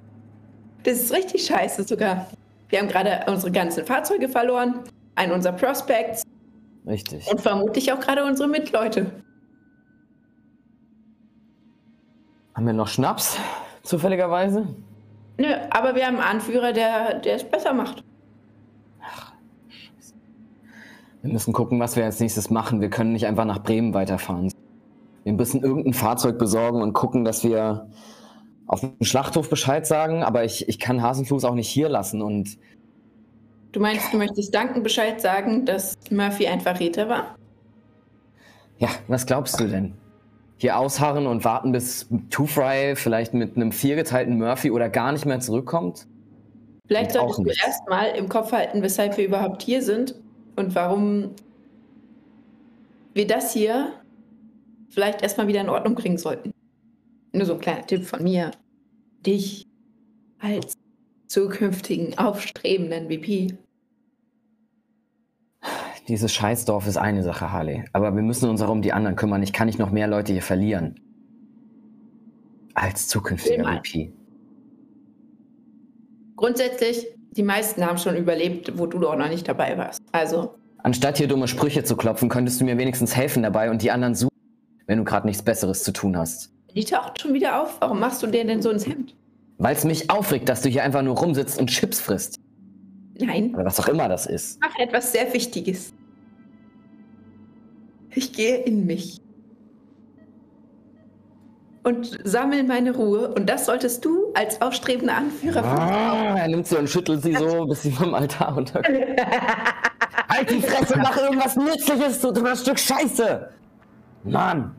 Das 0.85 1.01
ist 1.01 1.13
richtig 1.13 1.45
scheiße 1.45 1.85
sogar. 1.85 2.31
Wir 2.69 2.79
haben 2.79 2.89
gerade 2.89 3.25
unsere 3.31 3.51
ganzen 3.51 3.85
Fahrzeuge 3.85 4.29
verloren, 4.29 4.81
einen 5.17 5.33
unserer 5.33 5.55
Prospects 5.55 6.23
Richtig. 6.89 7.31
und 7.31 7.41
vermutlich 7.41 7.93
auch 7.93 8.01
gerade 8.01 8.25
unsere 8.25 8.49
Mitleute. 8.49 9.13
Haben 12.55 12.67
wir 12.67 12.73
noch 12.73 12.89
Schnaps? 12.89 13.37
Zufälligerweise? 13.83 14.67
Nö, 15.37 15.47
aber 15.71 15.95
wir 15.95 16.07
haben 16.07 16.17
einen 16.17 16.25
Anführer, 16.25 16.73
der, 16.73 17.21
der 17.21 17.37
es 17.37 17.45
besser 17.45 17.73
macht. 17.73 18.03
Wir 21.23 21.33
müssen 21.33 21.53
gucken, 21.53 21.79
was 21.79 21.95
wir 21.97 22.05
als 22.05 22.21
nächstes 22.21 22.49
machen. 22.49 22.81
Wir 22.81 22.91
können 22.91 23.13
nicht 23.13 23.27
einfach 23.27 23.45
nach 23.45 23.63
Bremen 23.63 23.93
weiterfahren. 23.93 24.53
Wir 25.25 25.33
müssen 25.33 25.63
irgendein 25.63 25.93
Fahrzeug 25.93 26.39
besorgen 26.39 26.81
und 26.81 26.95
gucken, 26.95 27.25
dass 27.25 27.45
wir 27.45 27.91
auf 28.67 28.81
dem 28.81 28.95
Schlachthof 29.03 29.51
Bescheid 29.51 29.87
sagen. 29.87 30.23
Aber 30.23 30.45
ich, 30.45 30.69
ich 30.69 30.79
kann 30.79 31.03
Hasenfuß 31.03 31.45
auch 31.45 31.55
nicht 31.55 31.69
hier 31.69 31.89
lassen. 31.89 32.23
Und 32.23 32.59
Du 33.73 33.81
meinst, 33.81 34.13
du 34.13 34.17
möchtest 34.17 34.55
Duncan 34.55 34.83
Bescheid 34.83 35.21
sagen, 35.21 35.67
dass 35.67 35.95
Murphy 36.11 36.47
ein 36.47 36.61
Verräter 36.61 37.09
war? 37.09 37.39
ja, 38.79 38.89
was 39.09 39.27
glaubst 39.27 39.59
du 39.61 39.67
denn? 39.67 39.95
Hier 40.57 40.77
ausharren 40.79 41.27
und 41.27 41.45
warten, 41.45 41.73
bis 41.73 42.09
Two-Fry 42.31 42.95
vielleicht 42.97 43.35
mit 43.35 43.57
einem 43.57 43.71
viergeteilten 43.71 44.39
Murphy 44.39 44.71
oder 44.71 44.89
gar 44.89 45.13
nicht 45.13 45.27
mehr 45.27 45.41
zurückkommt? 45.41 46.07
Vielleicht 46.87 47.13
solltest 47.13 47.39
du 47.39 47.67
erstmal 47.67 48.11
im 48.17 48.29
Kopf 48.29 48.51
halten, 48.53 48.83
weshalb 48.83 49.17
wir 49.17 49.27
überhaupt 49.27 49.63
hier 49.63 49.83
sind 49.83 50.15
und 50.57 50.75
warum 50.75 51.33
wir 53.15 53.27
das 53.27 53.53
hier 53.53 53.93
vielleicht 54.89 55.23
erstmal 55.23 55.49
wieder 55.49 55.61
in 55.61 55.69
Ordnung 55.69 55.95
bringen 55.95 56.19
sollten. 56.19 56.53
Nur 57.33 57.45
so 57.45 57.55
ein 57.55 57.61
kleiner 57.61 57.87
Tipp 57.87 58.05
von 58.05 58.23
mir. 58.23 58.51
Dich 59.27 59.67
als 60.41 60.75
zukünftigen 61.29 62.19
aufstrebenden 62.19 63.09
VP. 63.09 63.57
Dieses 66.09 66.33
Scheißdorf 66.33 66.87
ist 66.87 66.97
eine 66.97 67.23
Sache, 67.23 67.53
Harley. 67.53 67.85
Aber 67.93 68.15
wir 68.15 68.23
müssen 68.23 68.49
uns 68.49 68.63
auch 68.63 68.71
um 68.71 68.81
die 68.81 68.93
anderen 68.95 69.15
kümmern. 69.17 69.43
Ich 69.43 69.53
kann 69.53 69.67
nicht 69.67 69.79
noch 69.79 69.91
mehr 69.91 70.07
Leute 70.07 70.33
hier 70.33 70.43
verlieren. 70.43 70.99
Als 72.75 73.09
zukünftiger. 73.09 73.65
VP. 73.85 74.13
Grundsätzlich, 76.37 77.07
die 77.33 77.43
meisten 77.43 77.85
haben 77.85 77.99
schon 77.99 78.17
überlebt, 78.17 78.79
wo 78.79 78.87
du 78.87 78.99
doch 78.99 79.17
noch 79.17 79.29
nicht 79.29 79.47
dabei 79.49 79.77
warst. 79.77 80.01
Also, 80.13 80.55
Anstatt 80.79 81.19
hier 81.19 81.27
dumme 81.27 81.49
Sprüche 81.49 81.83
zu 81.83 81.97
klopfen, 81.97 82.29
könntest 82.29 82.61
du 82.61 82.65
mir 82.65 82.79
wenigstens 82.79 83.17
helfen 83.17 83.43
dabei 83.43 83.69
und 83.69 83.83
die 83.83 83.91
anderen 83.91 84.15
suchen, 84.15 84.31
wenn 84.87 84.99
du 84.99 85.05
gerade 85.05 85.27
nichts 85.27 85.43
Besseres 85.43 85.83
zu 85.83 85.93
tun 85.93 86.17
hast. 86.17 86.53
die 86.75 86.85
taucht 86.85 87.21
schon 87.21 87.35
wieder 87.35 87.61
auf. 87.61 87.81
Warum 87.81 87.99
machst 87.99 88.23
du 88.23 88.29
dir 88.29 88.45
denn 88.47 88.63
so 88.63 88.71
ins 88.71 88.87
Hemd? 88.87 89.15
Weil 89.59 89.75
es 89.75 89.85
mich 89.85 90.09
aufregt, 90.11 90.49
dass 90.49 90.63
du 90.63 90.69
hier 90.69 90.85
einfach 90.85 91.03
nur 91.03 91.17
rumsitzt 91.17 91.59
und 91.59 91.69
Chips 91.69 92.01
frisst. 92.01 92.37
Nein, 93.21 93.53
Oder 93.55 93.65
was 93.65 93.81
auch 93.81 93.89
immer 93.89 94.09
das 94.09 94.27
ist. 94.27 94.61
mach 94.61 94.77
etwas 94.79 95.11
sehr 95.13 95.33
Wichtiges. 95.35 95.93
Ich 98.15 98.33
gehe 98.33 98.59
in 98.59 98.87
mich. 98.87 99.21
Und 101.83 102.19
sammle 102.25 102.63
meine 102.65 102.95
Ruhe. 102.95 103.33
Und 103.35 103.49
das 103.49 103.67
solltest 103.67 104.05
du 104.05 104.33
als 104.35 104.61
aufstrebender 104.61 105.17
Anführer 105.17 105.65
Ah, 105.65 106.37
er 106.39 106.49
nimmt 106.49 106.67
sie 106.67 106.77
und 106.77 106.89
schüttelt 106.89 107.23
sie 107.23 107.35
so, 107.35 107.67
bis 107.67 107.83
sie 107.83 107.91
vom 107.91 108.15
Altar 108.15 108.55
runterkommt. 108.55 108.87
halt 110.29 110.51
die 110.51 110.61
Fresse, 110.61 110.99
mach 110.99 111.17
irgendwas 111.17 111.57
Nützliches, 111.57 112.21
du 112.21 112.31
dummer 112.33 112.55
Stück 112.57 112.79
Scheiße! 112.79 113.49
Mann! 114.25 114.75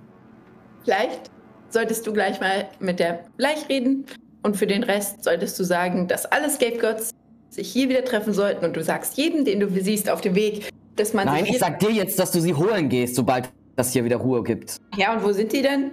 Vielleicht 0.83 1.31
solltest 1.69 2.05
du 2.07 2.13
gleich 2.13 2.39
mal 2.39 2.69
mit 2.79 2.99
der 2.99 3.25
Bleich 3.37 3.67
reden. 3.69 4.05
Und 4.41 4.57
für 4.57 4.67
den 4.67 4.83
Rest 4.83 5.23
solltest 5.23 5.59
du 5.59 5.63
sagen, 5.63 6.07
dass 6.07 6.25
alle 6.25 6.49
Scapegoats 6.49 7.11
sich 7.49 7.71
hier 7.71 7.89
wieder 7.89 8.05
treffen 8.05 8.33
sollten. 8.33 8.63
Und 8.65 8.75
du 8.75 8.83
sagst 8.83 9.17
jedem, 9.17 9.45
den 9.45 9.59
du 9.59 9.69
siehst 9.69 10.09
auf 10.09 10.21
dem 10.21 10.35
Weg, 10.35 10.69
dass 10.95 11.13
man 11.13 11.25
Nein, 11.25 11.45
ich 11.45 11.59
sag 11.59 11.79
dir 11.79 11.91
jetzt, 11.91 12.19
dass 12.19 12.31
du 12.31 12.39
sie 12.39 12.53
holen 12.53 12.89
gehst, 12.89 13.15
sobald 13.15 13.51
das 13.75 13.93
hier 13.93 14.03
wieder 14.03 14.17
Ruhe 14.17 14.43
gibt. 14.43 14.77
Ja, 14.97 15.13
und 15.13 15.23
wo 15.23 15.31
sind 15.31 15.51
die 15.51 15.61
denn? 15.61 15.91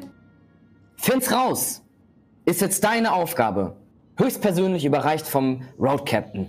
Find's 0.96 1.32
raus! 1.32 1.82
Ist 2.44 2.60
jetzt 2.60 2.84
deine 2.84 3.12
Aufgabe. 3.12 3.76
Höchstpersönlich 4.18 4.84
überreicht 4.84 5.26
vom 5.26 5.62
Road 5.78 6.06
Captain. 6.06 6.46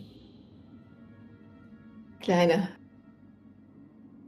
Kleine. 2.21 2.69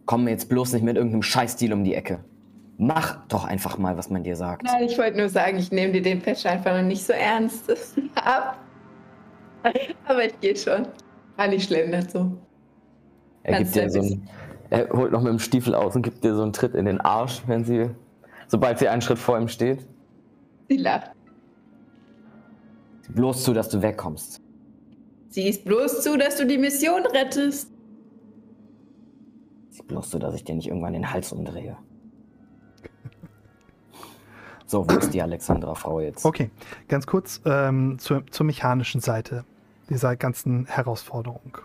Komm 0.06 0.24
mir 0.24 0.32
jetzt 0.32 0.50
bloß 0.50 0.74
nicht 0.74 0.84
mit 0.84 0.98
irgendeinem 0.98 1.22
Scheißdeal 1.22 1.74
um 1.74 1.84
die 1.84 1.94
Ecke. 1.94 2.24
Mach 2.82 3.28
doch 3.28 3.44
einfach 3.44 3.78
mal, 3.78 3.98
was 3.98 4.10
man 4.10 4.24
dir 4.24 4.38
sagt. 4.38 4.64
Nein, 4.64 4.86
ich 4.86 4.98
wollte 4.98 5.18
nur 5.18 5.28
sagen, 5.28 5.58
ich 5.58 5.70
nehme 5.70 5.92
dir 5.92 6.02
den 6.02 6.22
Patch 6.22 6.46
einfach 6.46 6.74
noch 6.78 6.88
nicht 6.88 7.04
so 7.04 7.12
ernst 7.12 7.70
ab. 8.16 8.58
Aber 10.06 10.26
ich 10.26 10.40
gehe 10.40 10.56
schon. 10.56 10.88
War 11.36 11.48
nicht 11.50 11.68
schlimm 11.68 11.92
dazu. 11.92 12.38
Er 13.44 13.52
Ganz 13.52 13.74
gibt 13.74 13.84
dir 13.84 13.90
so 13.90 14.00
einen, 14.00 14.30
er 14.70 14.90
holt 14.92 15.12
noch 15.12 15.22
mit 15.22 15.30
dem 15.30 15.40
Stiefel 15.40 15.76
aus 15.76 15.94
und 15.98 16.04
gibt 16.04 16.24
dir 16.24 16.34
so 16.34 16.42
einen 16.42 16.54
Tritt 16.54 16.74
in 16.74 16.86
den 16.86 17.02
Arsch, 17.02 17.44
wenn 17.48 17.66
sie, 17.66 17.90
sobald 18.48 18.80
sie 18.80 18.88
einen 18.88 19.02
Schritt 19.02 19.20
vor 19.20 19.38
ihm 19.38 19.50
steht. 19.50 19.86
Sie 20.70 20.78
lacht. 20.78 21.12
Sieh 23.02 23.12
Bloß 23.12 23.44
zu, 23.44 23.52
dass 23.52 23.68
du 23.68 23.82
wegkommst. 23.82 24.42
Siehst 25.28 25.66
bloß 25.66 26.02
zu, 26.02 26.18
dass 26.18 26.38
du 26.38 26.48
die 26.48 26.58
Mission 26.58 27.06
rettest. 27.08 27.74
Sieh 29.70 29.84
bloß 29.84 30.12
zu, 30.12 30.18
dass 30.18 30.34
ich 30.34 30.46
dir 30.46 30.56
nicht 30.56 30.70
irgendwann 30.70 30.94
den 30.94 31.12
Hals 31.12 31.34
umdrehe. 31.34 31.76
So, 34.70 34.88
wo 34.88 34.98
ist 34.98 35.16
die 35.16 35.22
Alexandra-Frau 35.24 36.00
jetzt? 36.00 36.24
Okay, 36.24 36.52
ganz 36.88 37.08
kurz 37.08 37.42
ähm, 37.44 37.98
zur, 37.98 38.24
zur 38.28 38.46
mechanischen 38.46 39.02
Seite 39.02 39.44
dieser 39.90 40.16
ganzen 40.16 40.68
Herausforderung. 40.68 41.58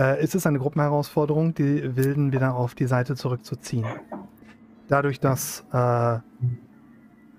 Äh, 0.00 0.18
es 0.18 0.34
ist 0.34 0.44
eine 0.44 0.58
Gruppenherausforderung, 0.58 1.54
die 1.54 1.94
Wilden 1.94 2.32
wieder 2.32 2.56
auf 2.56 2.74
die 2.74 2.86
Seite 2.86 3.14
zurückzuziehen. 3.14 3.86
Dadurch, 4.88 5.20
dass 5.20 5.64
äh, 5.72 6.18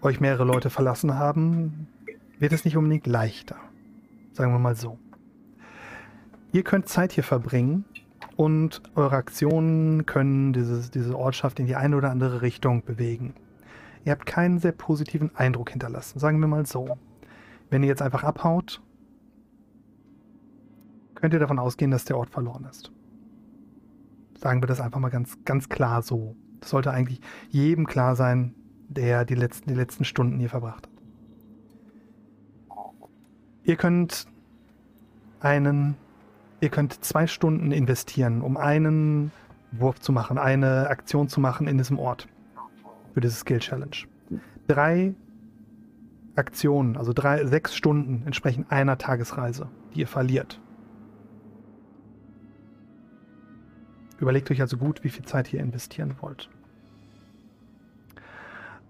euch 0.01 0.21
mehrere 0.21 0.45
Leute 0.45 0.69
verlassen 0.69 1.19
haben, 1.19 1.89
wird 2.37 2.53
es 2.53 2.63
nicht 2.63 2.77
unbedingt 2.77 3.05
leichter. 3.05 3.57
Sagen 4.31 4.53
wir 4.53 4.59
mal 4.59 4.77
so. 4.77 4.97
Ihr 6.53 6.63
könnt 6.63 6.87
Zeit 6.87 7.11
hier 7.11 7.25
verbringen 7.25 7.83
und 8.37 8.81
eure 8.95 9.17
Aktionen 9.17 10.05
können 10.05 10.53
dieses, 10.53 10.89
diese 10.89 11.19
Ortschaft 11.19 11.59
in 11.59 11.65
die 11.65 11.75
eine 11.75 11.97
oder 11.97 12.11
andere 12.11 12.41
Richtung 12.41 12.81
bewegen. 12.85 13.33
Ihr 14.05 14.11
habt 14.11 14.25
keinen 14.25 14.59
sehr 14.59 14.71
positiven 14.71 15.35
Eindruck 15.35 15.71
hinterlassen, 15.71 16.19
sagen 16.19 16.39
wir 16.39 16.47
mal 16.47 16.65
so. 16.65 16.97
Wenn 17.69 17.83
ihr 17.83 17.89
jetzt 17.89 18.01
einfach 18.01 18.23
abhaut, 18.23 18.81
könnt 21.15 21.33
ihr 21.33 21.39
davon 21.39 21.59
ausgehen, 21.59 21.91
dass 21.91 22.05
der 22.05 22.17
Ort 22.17 22.29
verloren 22.29 22.65
ist. 22.69 22.91
Sagen 24.37 24.61
wir 24.61 24.67
das 24.67 24.79
einfach 24.79 24.99
mal 24.99 25.09
ganz, 25.09 25.37
ganz 25.43 25.69
klar 25.69 26.01
so. 26.01 26.35
Das 26.61 26.69
sollte 26.69 26.91
eigentlich 26.91 27.21
jedem 27.49 27.85
klar 27.85 28.15
sein, 28.15 28.55
der 28.87 29.25
die 29.25 29.35
letzten, 29.35 29.69
die 29.69 29.75
letzten 29.75 30.05
Stunden 30.05 30.39
hier 30.39 30.49
verbracht 30.49 30.87
hat. 30.87 30.99
Ihr 33.63 33.75
könnt 33.75 34.25
einen, 35.41 35.95
ihr 36.61 36.69
könnt 36.69 37.03
zwei 37.03 37.27
Stunden 37.27 37.71
investieren, 37.71 38.41
um 38.41 38.57
einen 38.57 39.31
Wurf 39.71 39.99
zu 39.99 40.11
machen, 40.11 40.37
eine 40.37 40.89
Aktion 40.89 41.27
zu 41.27 41.39
machen 41.39 41.67
in 41.67 41.77
diesem 41.77 41.99
Ort. 41.99 42.27
Für 43.19 43.23
diese 43.23 43.35
Skill 43.35 43.59
Challenge. 43.59 43.97
Drei 44.69 45.13
Aktionen, 46.37 46.95
also 46.95 47.11
drei, 47.11 47.45
sechs 47.45 47.75
Stunden 47.75 48.23
entsprechen 48.25 48.65
einer 48.69 48.97
Tagesreise, 48.97 49.67
die 49.93 49.99
ihr 49.99 50.07
verliert. 50.07 50.61
Überlegt 54.19 54.49
euch 54.51 54.61
also 54.61 54.77
gut, 54.77 55.03
wie 55.03 55.09
viel 55.09 55.25
Zeit 55.25 55.51
ihr 55.51 55.59
investieren 55.59 56.15
wollt. 56.21 56.49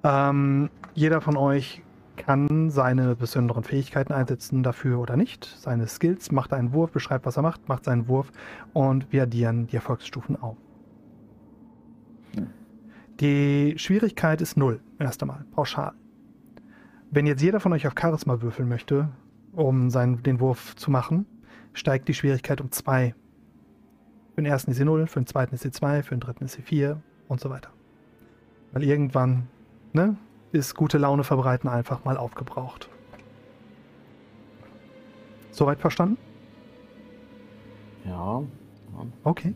Ähm, 0.04 0.70
jeder 0.94 1.22
von 1.22 1.36
euch 1.36 1.82
kann 2.18 2.70
seine 2.70 3.16
besonderen 3.16 3.64
Fähigkeiten 3.64 4.14
einsetzen 4.14 4.62
dafür 4.62 5.00
oder 5.00 5.18
nicht. 5.18 5.46
Seine 5.58 5.88
Skills, 5.88 6.32
macht 6.32 6.54
einen 6.54 6.72
Wurf, 6.72 6.92
beschreibt, 6.92 7.26
was 7.26 7.36
er 7.36 7.42
macht, 7.42 7.68
macht 7.68 7.86
seinen 7.86 8.08
Wurf 8.08 8.32
und 8.74 9.12
wir 9.12 9.24
addieren 9.24 9.66
die 9.66 9.78
Erfolgsstufen 9.78 10.40
auf. 10.40 10.56
Die 13.20 13.74
Schwierigkeit 13.78 14.42
ist 14.42 14.56
null, 14.56 14.80
erst 14.98 15.22
einmal, 15.22 15.44
pauschal. 15.52 15.92
Wenn 17.12 17.26
jetzt 17.26 17.42
jeder 17.42 17.60
von 17.60 17.74
euch 17.74 17.86
auf 17.86 17.94
Charisma 18.00 18.42
würfeln 18.42 18.70
möchte, 18.70 19.10
um 19.52 19.90
seinen, 19.90 20.24
den 20.24 20.40
Wurf 20.40 20.76
zu 20.78 20.90
machen, 20.90 21.26
steigt 21.74 22.08
die 22.08 22.14
Schwierigkeit 22.14 22.62
um 22.62 22.72
zwei. 22.72 23.14
Für 24.36 24.42
den 24.42 24.46
ersten 24.46 24.72
ist 24.72 24.78
sie 24.78 24.86
0, 24.86 25.08
für 25.08 25.20
den 25.20 25.28
zweiten 25.28 25.54
ist 25.54 25.64
sie 25.64 25.72
2, 25.72 26.04
für 26.04 26.16
den 26.16 26.22
dritten 26.22 26.46
ist 26.46 26.54
sie 26.54 26.62
4 26.62 27.02
und 27.28 27.42
so 27.42 27.50
weiter. 27.50 27.72
Weil 28.72 28.84
irgendwann 28.84 29.48
ne, 29.92 30.16
ist 30.54 30.76
gute 30.76 30.98
Laune 30.98 31.26
verbreiten 31.26 31.70
einfach 31.70 32.06
mal 32.06 32.16
aufgebraucht. 32.16 32.90
Soweit 35.52 35.80
verstanden? 35.80 36.18
Ja. 38.06 38.44
Okay. 39.24 39.56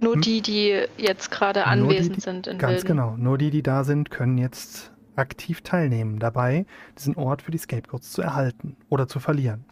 Nur 0.00 0.14
Hm. 0.14 0.20
die, 0.22 0.42
die 0.42 0.84
jetzt 0.96 1.30
gerade 1.30 1.66
anwesend 1.66 2.16
die- 2.16 2.20
sind 2.20 2.46
in 2.46 2.58
Ganz 2.58 2.72
Wilden. 2.74 2.86
genau. 2.86 3.16
Nur 3.16 3.38
die, 3.38 3.50
die 3.50 3.62
da 3.62 3.84
sind, 3.84 4.10
können 4.10 4.38
jetzt 4.38 4.92
aktiv 5.16 5.62
teilnehmen 5.62 6.18
dabei, 6.20 6.64
diesen 6.96 7.16
Ort 7.16 7.42
für 7.42 7.50
die 7.50 7.58
Scapegoats 7.58 8.12
zu 8.12 8.22
erhalten 8.22 8.76
oder 8.88 9.08
zu 9.08 9.18
verlieren. 9.18 9.64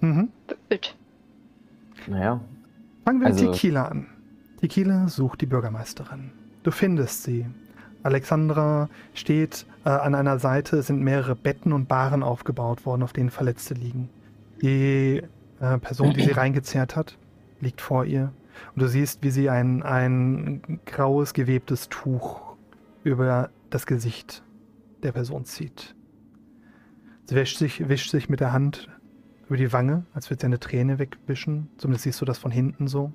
Mhm. 0.00 0.28
Gut. 0.70 0.94
Naja. 2.06 2.40
Fangen 3.04 3.20
wir 3.20 3.26
Also- 3.28 3.44
mit 3.46 3.54
Tequila 3.54 3.86
an. 3.86 4.06
Tequila 4.60 5.08
sucht 5.08 5.40
die 5.40 5.46
Bürgermeisterin. 5.46 6.30
Du 6.62 6.70
findest 6.70 7.22
sie. 7.24 7.46
Alexandra 8.02 8.88
steht 9.14 9.66
äh, 9.84 9.88
an 9.88 10.14
einer 10.14 10.38
Seite, 10.38 10.78
es 10.78 10.86
sind 10.88 11.00
mehrere 11.02 11.34
Betten 11.34 11.72
und 11.72 11.88
Baren 11.88 12.22
aufgebaut 12.22 12.86
worden, 12.86 13.02
auf 13.02 13.12
denen 13.12 13.30
Verletzte 13.30 13.74
liegen. 13.74 14.08
Die 14.62 15.22
äh, 15.60 15.78
Person, 15.78 16.12
die 16.12 16.22
sie 16.22 16.30
reingezerrt 16.36 16.96
hat, 16.96 17.18
liegt 17.60 17.80
vor 17.80 18.04
ihr. 18.04 18.32
Und 18.74 18.82
du 18.82 18.88
siehst, 18.88 19.22
wie 19.22 19.30
sie 19.30 19.50
ein, 19.50 19.82
ein 19.82 20.80
graues, 20.86 21.34
gewebtes 21.34 21.88
Tuch 21.88 22.40
über 23.04 23.50
das 23.70 23.86
Gesicht 23.86 24.42
der 25.02 25.12
Person 25.12 25.44
zieht. 25.44 25.94
Sie 27.24 27.34
wäscht 27.34 27.58
sich, 27.58 27.88
wischt 27.88 28.10
sich 28.10 28.28
mit 28.28 28.40
der 28.40 28.52
Hand 28.52 28.88
über 29.46 29.56
die 29.56 29.72
Wange, 29.72 30.04
als 30.14 30.30
würde 30.30 30.40
sie 30.40 30.46
eine 30.46 30.60
Träne 30.60 30.98
wegwischen. 30.98 31.68
Zumindest 31.76 32.04
siehst 32.04 32.20
du 32.20 32.24
das 32.24 32.38
von 32.38 32.50
hinten 32.50 32.88
so. 32.88 33.12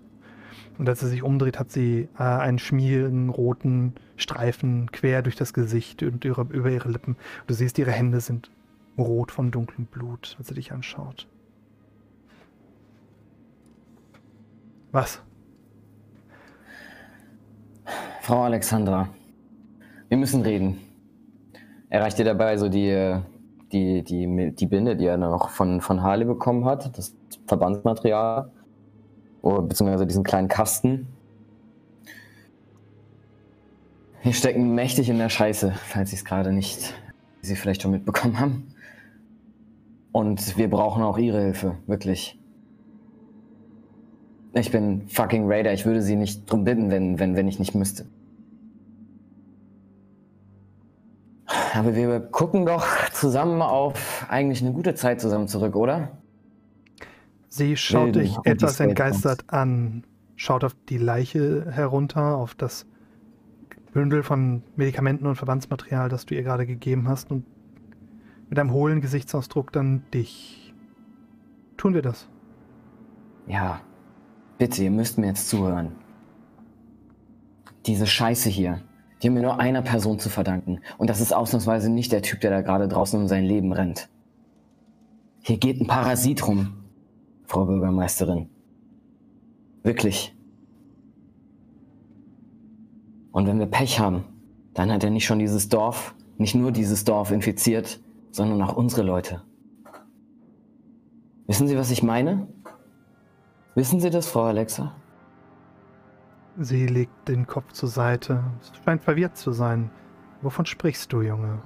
Und 0.78 0.88
als 0.88 1.00
sie 1.00 1.08
sich 1.08 1.24
umdreht, 1.24 1.60
hat 1.60 1.72
sie 1.72 2.08
äh, 2.18 2.24
einen 2.24 2.60
schmierigen 2.60 3.30
roten 3.30 3.94
Streifen 4.16 4.92
quer 4.92 5.22
durch 5.22 5.36
das 5.36 5.54
Gesicht 5.54 6.04
und 6.04 6.24
ihre, 6.26 6.42
über 6.50 6.70
ihre 6.70 6.90
Lippen. 6.90 7.18
Du 7.48 7.54
siehst, 7.54 7.78
ihre 7.78 7.92
Hände 7.92 8.20
sind 8.22 8.52
rot 8.98 9.32
von 9.32 9.52
dunklem 9.52 9.86
Blut, 9.86 10.36
als 10.38 10.48
sie 10.48 10.56
dich 10.56 10.72
anschaut. 10.72 11.28
Was? 14.92 15.22
Frau 18.22 18.44
Alexandra, 18.44 19.10
wir 20.10 20.18
müssen 20.18 20.42
reden. 20.42 20.80
Erreicht 21.90 22.20
ihr 22.20 22.26
dabei 22.26 22.58
so 22.58 22.68
die, 22.68 22.90
äh, 22.90 23.20
die, 23.72 24.04
die, 24.04 24.52
die 24.52 24.66
Binde, 24.66 24.96
die 24.96 25.06
er 25.06 25.18
noch 25.18 25.50
von, 25.50 25.82
von 25.82 26.04
Harley 26.04 26.26
bekommen 26.26 26.66
hat, 26.66 26.98
das 26.98 27.16
Verbandsmaterial, 27.48 28.52
beziehungsweise 29.42 30.06
diesen 30.06 30.24
kleinen 30.24 30.50
Kasten? 30.50 31.08
Wir 34.24 34.34
stecken 34.34 34.76
mächtig 34.76 35.10
in 35.10 35.18
der 35.18 35.30
Scheiße, 35.30 35.72
falls 35.72 36.12
Sie 36.12 36.18
es 36.18 36.26
gerade 36.26 36.52
nicht, 36.52 36.94
wie 37.42 37.48
Sie 37.48 37.56
vielleicht 37.56 37.82
schon 37.82 37.92
mitbekommen 37.92 38.40
haben. 38.40 38.76
Und 40.12 40.58
wir 40.58 40.70
brauchen 40.70 41.02
auch 41.02 41.18
Ihre 41.18 41.42
Hilfe, 41.42 41.78
wirklich. 41.88 42.41
Ich 44.54 44.72
bin 44.72 45.08
fucking 45.08 45.50
Raider. 45.50 45.72
Ich 45.74 45.86
würde 45.86 46.02
sie 46.02 46.16
nicht 46.16 46.50
drum 46.50 46.64
bitten, 46.64 46.92
wenn, 46.92 47.20
wenn, 47.20 47.36
wenn 47.36 47.48
ich 47.48 47.60
nicht 47.60 47.74
müsste. 47.74 48.06
Aber 51.74 51.96
wir 51.96 52.20
gucken 52.20 52.66
doch 52.66 52.86
zusammen 53.12 53.62
auf 53.62 54.26
eigentlich 54.30 54.62
eine 54.62 54.74
gute 54.74 54.94
Zeit 54.96 55.22
zusammen 55.22 55.48
zurück, 55.48 55.76
oder? 55.76 56.18
Sie 57.50 57.76
schaut 57.76 58.16
dich 58.16 58.38
etwas 58.44 58.80
entgeistert 58.80 59.46
an, 59.48 60.04
schaut 60.36 60.64
auf 60.64 60.76
die 60.90 60.98
Leiche 60.98 61.70
herunter, 61.70 62.38
auf 62.38 62.56
das 62.56 62.86
Bündel 63.94 64.24
von 64.24 64.64
Medikamenten 64.76 65.28
und 65.28 65.36
Verbandsmaterial, 65.36 66.08
das 66.08 66.26
du 66.26 66.36
ihr 66.36 66.44
gerade 66.44 66.66
gegeben 66.66 67.08
hast 67.10 67.30
und 67.32 67.46
mit 68.50 68.58
einem 68.58 68.72
hohlen 68.72 69.02
Gesichtsausdruck 69.02 69.72
dann 69.72 70.04
dich. 70.14 70.74
Tun 71.78 71.94
wir 71.94 72.02
das? 72.02 72.28
Ja. 73.48 73.82
Bitte, 74.62 74.84
ihr 74.84 74.92
müsst 74.92 75.18
mir 75.18 75.26
jetzt 75.26 75.50
zuhören. 75.50 75.94
Diese 77.88 78.06
Scheiße 78.06 78.48
hier, 78.48 78.80
die 79.20 79.28
haben 79.28 79.34
wir 79.34 79.42
nur 79.42 79.60
einer 79.60 79.82
Person 79.82 80.20
zu 80.20 80.30
verdanken. 80.30 80.82
Und 81.00 81.10
das 81.10 81.20
ist 81.20 81.34
ausnahmsweise 81.34 81.90
nicht 81.90 82.12
der 82.12 82.22
Typ, 82.22 82.42
der 82.42 82.52
da 82.52 82.62
gerade 82.62 82.88
draußen 82.88 83.20
um 83.20 83.28
sein 83.28 83.44
Leben 83.44 83.74
rennt. 83.74 84.08
Hier 85.42 85.58
geht 85.58 85.82
ein 85.82 85.88
Parasit 85.88 86.48
rum, 86.48 86.74
Frau 87.48 87.66
Bürgermeisterin. 87.66 88.50
Wirklich. 89.82 90.36
Und 93.32 93.48
wenn 93.48 93.58
wir 93.58 93.66
Pech 93.66 94.00
haben, 94.00 94.26
dann 94.76 94.92
hat 94.92 95.04
er 95.04 95.10
nicht 95.10 95.26
schon 95.26 95.40
dieses 95.40 95.70
Dorf, 95.70 96.14
nicht 96.38 96.54
nur 96.54 96.72
dieses 96.72 97.04
Dorf 97.04 97.32
infiziert, 97.32 98.00
sondern 98.30 98.62
auch 98.62 98.78
unsere 98.78 99.02
Leute. 99.02 99.42
Wissen 101.48 101.68
Sie, 101.68 101.78
was 101.78 101.90
ich 101.90 102.04
meine? 102.04 102.48
Wissen 103.74 104.02
Sie 104.02 104.10
das, 104.10 104.28
Frau 104.28 104.44
Alexa? 104.44 104.94
Sie 106.58 106.88
legt 106.88 107.30
den 107.30 107.48
Kopf 107.48 107.72
zur 107.72 107.88
Seite. 107.88 108.44
Sie 108.60 108.72
scheint 108.84 109.02
verwirrt 109.02 109.38
zu 109.38 109.54
sein. 109.54 109.90
Wovon 110.42 110.66
sprichst 110.66 111.14
du, 111.14 111.22
Junge? 111.22 111.62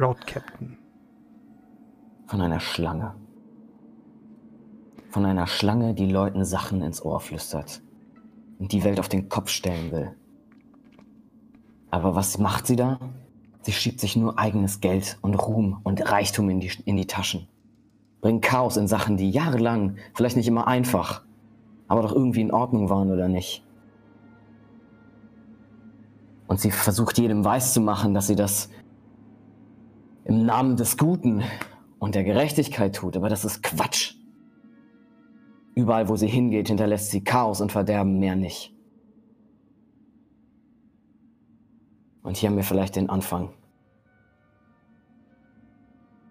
Road 0.00 0.26
Captain. 0.26 0.76
Von 2.26 2.40
einer 2.40 2.58
Schlange. 2.58 3.14
Von 5.10 5.24
einer 5.24 5.46
Schlange, 5.46 5.94
die 5.94 6.10
Leuten 6.10 6.44
Sachen 6.44 6.82
ins 6.82 7.02
Ohr 7.02 7.20
flüstert 7.20 7.80
und 8.58 8.72
die 8.72 8.82
Welt 8.82 8.98
auf 8.98 9.08
den 9.08 9.28
Kopf 9.28 9.50
stellen 9.50 9.92
will. 9.92 10.16
Aber 11.90 12.16
was 12.16 12.38
macht 12.38 12.66
sie 12.66 12.76
da? 12.76 12.98
Sie 13.62 13.72
schiebt 13.72 14.00
sich 14.00 14.16
nur 14.16 14.38
eigenes 14.38 14.80
Geld 14.80 15.18
und 15.22 15.34
Ruhm 15.34 15.80
und 15.84 16.10
Reichtum 16.10 16.50
in 16.50 16.58
die, 16.58 16.72
in 16.84 16.96
die 16.96 17.06
Taschen. 17.06 17.48
Bringt 18.20 18.42
Chaos 18.42 18.76
in 18.76 18.88
Sachen, 18.88 19.16
die 19.16 19.30
jahrelang, 19.30 19.96
vielleicht 20.14 20.36
nicht 20.36 20.48
immer 20.48 20.66
einfach, 20.66 21.22
aber 21.86 22.02
doch 22.02 22.12
irgendwie 22.12 22.40
in 22.40 22.50
Ordnung 22.50 22.90
waren 22.90 23.10
oder 23.10 23.28
nicht. 23.28 23.64
Und 26.46 26.60
sie 26.60 26.70
versucht 26.70 27.18
jedem 27.18 27.44
weiszumachen, 27.44 28.14
dass 28.14 28.26
sie 28.26 28.36
das 28.36 28.70
im 30.24 30.44
Namen 30.44 30.76
des 30.76 30.96
Guten 30.96 31.42
und 31.98 32.14
der 32.14 32.24
Gerechtigkeit 32.24 32.96
tut, 32.96 33.16
aber 33.16 33.28
das 33.28 33.44
ist 33.44 33.62
Quatsch. 33.62 34.14
Überall, 35.74 36.08
wo 36.08 36.16
sie 36.16 36.26
hingeht, 36.26 36.68
hinterlässt 36.68 37.10
sie 37.10 37.22
Chaos 37.22 37.60
und 37.60 37.70
Verderben 37.70 38.18
mehr 38.18 38.34
nicht. 38.34 38.74
Und 42.22 42.36
hier 42.36 42.50
haben 42.50 42.56
wir 42.56 42.64
vielleicht 42.64 42.96
den 42.96 43.08
Anfang. 43.08 43.50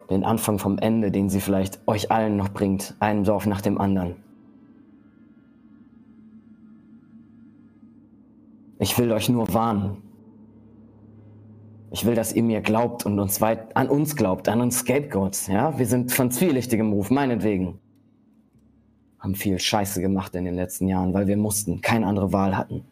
Den 0.10 0.24
Anfang 0.24 0.58
vom 0.60 0.78
Ende, 0.78 1.12
den 1.12 1.30
sie 1.30 1.42
vielleicht 1.42 1.80
euch 1.88 2.12
allen 2.12 2.38
noch 2.38 2.50
bringt, 2.50 2.96
einem 3.00 3.24
Dorf 3.24 3.46
nach 3.46 3.62
dem 3.62 3.80
anderen. 3.80 4.16
Ich 8.80 8.98
will 8.98 9.12
euch 9.12 9.28
nur 9.28 9.54
warnen. 9.54 9.98
Ich 11.92 12.06
will, 12.06 12.16
dass 12.16 12.34
ihr 12.34 12.44
mir 12.44 12.62
glaubt 12.62 13.06
und 13.06 13.20
uns 13.20 13.42
weit 13.42 13.76
an 13.76 13.90
uns 13.90 14.16
glaubt, 14.16 14.50
an 14.50 14.62
uns 14.62 14.80
Scapegoats. 14.80 15.48
Ja, 15.48 15.78
wir 15.80 15.86
sind 15.86 16.12
von 16.12 16.32
zwielichtigem 16.32 16.92
Ruf, 16.94 17.10
meinetwegen. 17.10 17.80
Haben 19.20 19.36
viel 19.36 19.58
Scheiße 19.58 20.00
gemacht 20.02 20.36
in 20.36 20.46
den 20.46 20.56
letzten 20.56 20.88
Jahren, 20.88 21.14
weil 21.14 21.28
wir 21.28 21.38
mussten, 21.38 21.82
keine 21.82 22.06
andere 22.06 22.34
Wahl 22.34 22.56
hatten. 22.56 22.86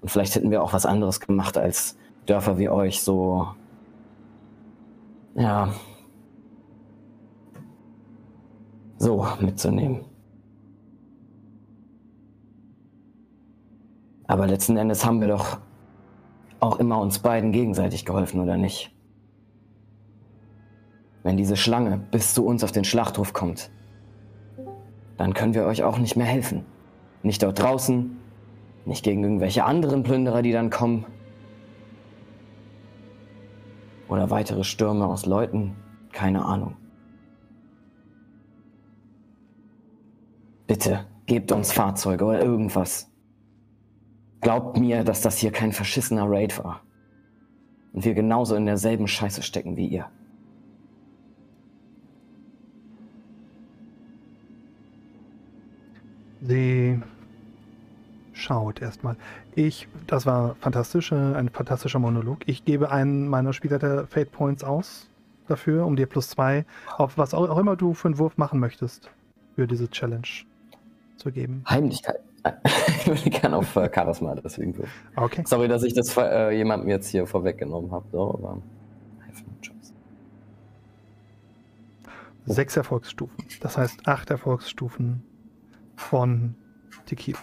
Und 0.00 0.10
vielleicht 0.10 0.34
hätten 0.34 0.50
wir 0.50 0.62
auch 0.62 0.72
was 0.72 0.86
anderes 0.86 1.18
gemacht, 1.18 1.58
als 1.58 1.96
Dörfer 2.26 2.58
wie 2.58 2.68
euch 2.68 3.02
so 3.02 3.48
ja, 5.34 5.74
so 9.04 9.26
mitzunehmen. 9.38 10.00
Aber 14.26 14.46
letzten 14.46 14.78
Endes 14.78 15.04
haben 15.04 15.20
wir 15.20 15.28
doch 15.28 15.58
auch 16.58 16.78
immer 16.78 16.98
uns 16.98 17.18
beiden 17.18 17.52
gegenseitig 17.52 18.06
geholfen, 18.06 18.40
oder 18.40 18.56
nicht? 18.56 18.90
Wenn 21.22 21.36
diese 21.36 21.56
Schlange 21.56 21.98
bis 21.98 22.32
zu 22.32 22.46
uns 22.46 22.64
auf 22.64 22.72
den 22.72 22.84
Schlachthof 22.84 23.34
kommt, 23.34 23.70
dann 25.18 25.34
können 25.34 25.52
wir 25.52 25.66
euch 25.66 25.82
auch 25.84 25.98
nicht 25.98 26.16
mehr 26.16 26.26
helfen. 26.26 26.64
Nicht 27.22 27.42
dort 27.42 27.58
draußen, 27.58 28.16
nicht 28.86 29.04
gegen 29.04 29.22
irgendwelche 29.22 29.64
anderen 29.64 30.02
Plünderer, 30.02 30.40
die 30.40 30.52
dann 30.52 30.70
kommen. 30.70 31.04
Oder 34.08 34.30
weitere 34.30 34.64
Stürme 34.64 35.06
aus 35.06 35.26
Leuten, 35.26 35.76
keine 36.12 36.44
Ahnung. 36.44 36.76
Bitte, 40.66 41.06
gebt 41.26 41.52
uns 41.52 41.72
Fahrzeuge 41.72 42.24
oder 42.24 42.40
irgendwas. 42.40 43.10
Glaubt 44.40 44.78
mir, 44.78 45.04
dass 45.04 45.20
das 45.20 45.38
hier 45.38 45.52
kein 45.52 45.72
verschissener 45.72 46.24
Raid 46.26 46.58
war. 46.58 46.82
Und 47.92 48.04
wir 48.04 48.14
genauso 48.14 48.54
in 48.54 48.66
derselben 48.66 49.06
Scheiße 49.06 49.42
stecken 49.42 49.76
wie 49.76 49.86
ihr. 49.86 50.06
Sie 56.40 57.00
schaut 58.32 58.82
erstmal. 58.82 59.16
Ich, 59.54 59.88
das 60.06 60.26
war 60.26 60.56
fantastisch, 60.56 61.12
äh, 61.12 61.14
ein 61.14 61.48
fantastischer 61.48 61.98
Monolog. 61.98 62.40
Ich 62.46 62.64
gebe 62.64 62.90
einen 62.90 63.28
meiner 63.28 63.52
Spieler 63.52 63.78
der 63.78 64.06
Fate 64.06 64.32
Points 64.32 64.64
aus 64.64 65.08
dafür, 65.46 65.86
um 65.86 65.96
dir 65.96 66.06
plus 66.06 66.28
zwei 66.30 66.64
auf 66.96 67.16
was 67.16 67.32
auch 67.34 67.58
immer 67.58 67.76
du 67.76 67.94
für 67.94 68.08
einen 68.08 68.18
Wurf 68.18 68.36
machen 68.36 68.60
möchtest, 68.60 69.10
für 69.54 69.66
diese 69.66 69.88
Challenge 69.90 70.26
zu 71.24 71.32
geben. 71.32 71.64
Heimlichkeit. 71.68 72.20
ich 72.88 73.06
würde 73.06 73.30
gerne 73.30 73.56
auf 73.56 73.74
äh, 73.76 73.90
Charisma 73.92 74.34
deswegen. 74.34 74.74
Okay. 75.16 75.42
Sorry, 75.46 75.66
dass 75.66 75.82
ich 75.82 75.94
das 75.94 76.14
äh, 76.18 76.50
jemandem 76.50 76.90
jetzt 76.90 77.08
hier 77.08 77.26
vorweggenommen 77.26 77.90
habe. 77.90 78.06
So, 78.12 78.34
aber 78.34 78.62
Sechs 82.46 82.76
Erfolgsstufen. 82.76 83.42
Das 83.62 83.78
heißt 83.78 84.06
acht 84.06 84.28
Erfolgsstufen 84.28 85.22
von 85.96 86.54
Tequila. 87.06 87.38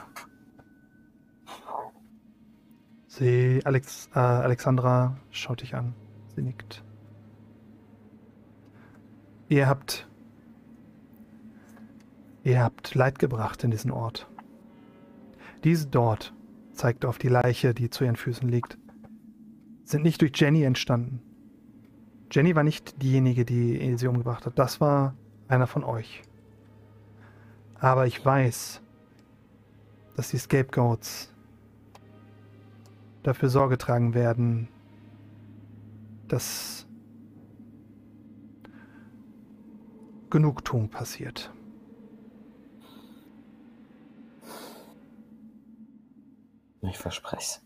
Sie, 3.07 3.61
Alex, 3.65 4.09
äh, 4.13 4.19
Alexandra 4.19 5.17
schaut 5.31 5.63
dich 5.63 5.73
an. 5.73 5.95
Sie 6.35 6.43
nickt. 6.43 6.83
Ihr 9.49 9.67
habt. 9.67 10.07
Ihr 12.43 12.63
habt 12.63 12.95
Leid 12.95 13.19
gebracht 13.19 13.63
in 13.63 13.71
diesen 13.71 13.91
Ort. 13.91 14.27
Diese 15.63 15.87
dort, 15.87 16.33
zeigt 16.73 17.05
auf 17.05 17.17
die 17.17 17.27
Leiche, 17.27 17.73
die 17.73 17.89
zu 17.89 18.03
ihren 18.03 18.15
Füßen 18.15 18.49
liegt, 18.49 18.77
sind 19.83 20.03
nicht 20.03 20.21
durch 20.21 20.31
Jenny 20.35 20.63
entstanden. 20.63 21.21
Jenny 22.31 22.55
war 22.55 22.63
nicht 22.63 23.01
diejenige, 23.01 23.45
die 23.45 23.95
sie 23.97 24.07
umgebracht 24.07 24.45
hat. 24.45 24.57
Das 24.57 24.81
war 24.81 25.13
einer 25.47 25.67
von 25.67 25.83
euch. 25.83 26.21
Aber 27.75 28.07
ich 28.07 28.23
weiß, 28.25 28.81
dass 30.15 30.29
die 30.29 30.37
Scapegoats 30.37 31.29
dafür 33.21 33.49
Sorge 33.49 33.77
tragen 33.77 34.13
werden, 34.13 34.67
dass 36.27 36.87
Genugtuung 40.29 40.89
passiert. 40.89 41.51
Ich 46.81 46.97
verspreche 46.97 47.61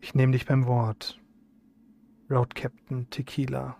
Ich 0.00 0.14
nehme 0.14 0.32
dich 0.32 0.44
beim 0.44 0.66
Wort. 0.66 1.18
Road 2.30 2.54
Captain 2.54 3.08
Tequila. 3.10 3.76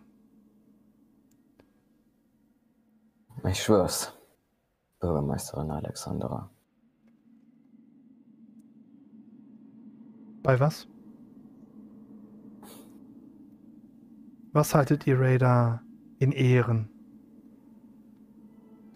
Ich 3.46 3.62
schwör's. 3.62 4.14
Bürgermeisterin 5.00 5.70
Alexandra. 5.70 6.50
Bei 10.42 10.58
was? 10.58 10.88
Was 14.52 14.74
haltet 14.74 15.06
ihr 15.06 15.20
Raider 15.20 15.82
in 16.18 16.32
Ehren? 16.32 16.88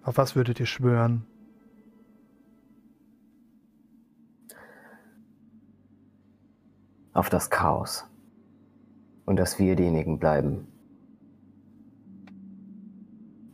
Auf 0.03 0.17
was 0.17 0.37
würdet 0.37 0.61
ihr 0.61 0.67
schwören? 0.67 1.28
Auf 7.19 7.31
das 7.31 7.51
Chaos. 7.51 8.05
Und 9.27 9.41
dass 9.41 9.59
wir 9.59 9.75
diejenigen 9.75 10.21
bleiben, 10.21 10.69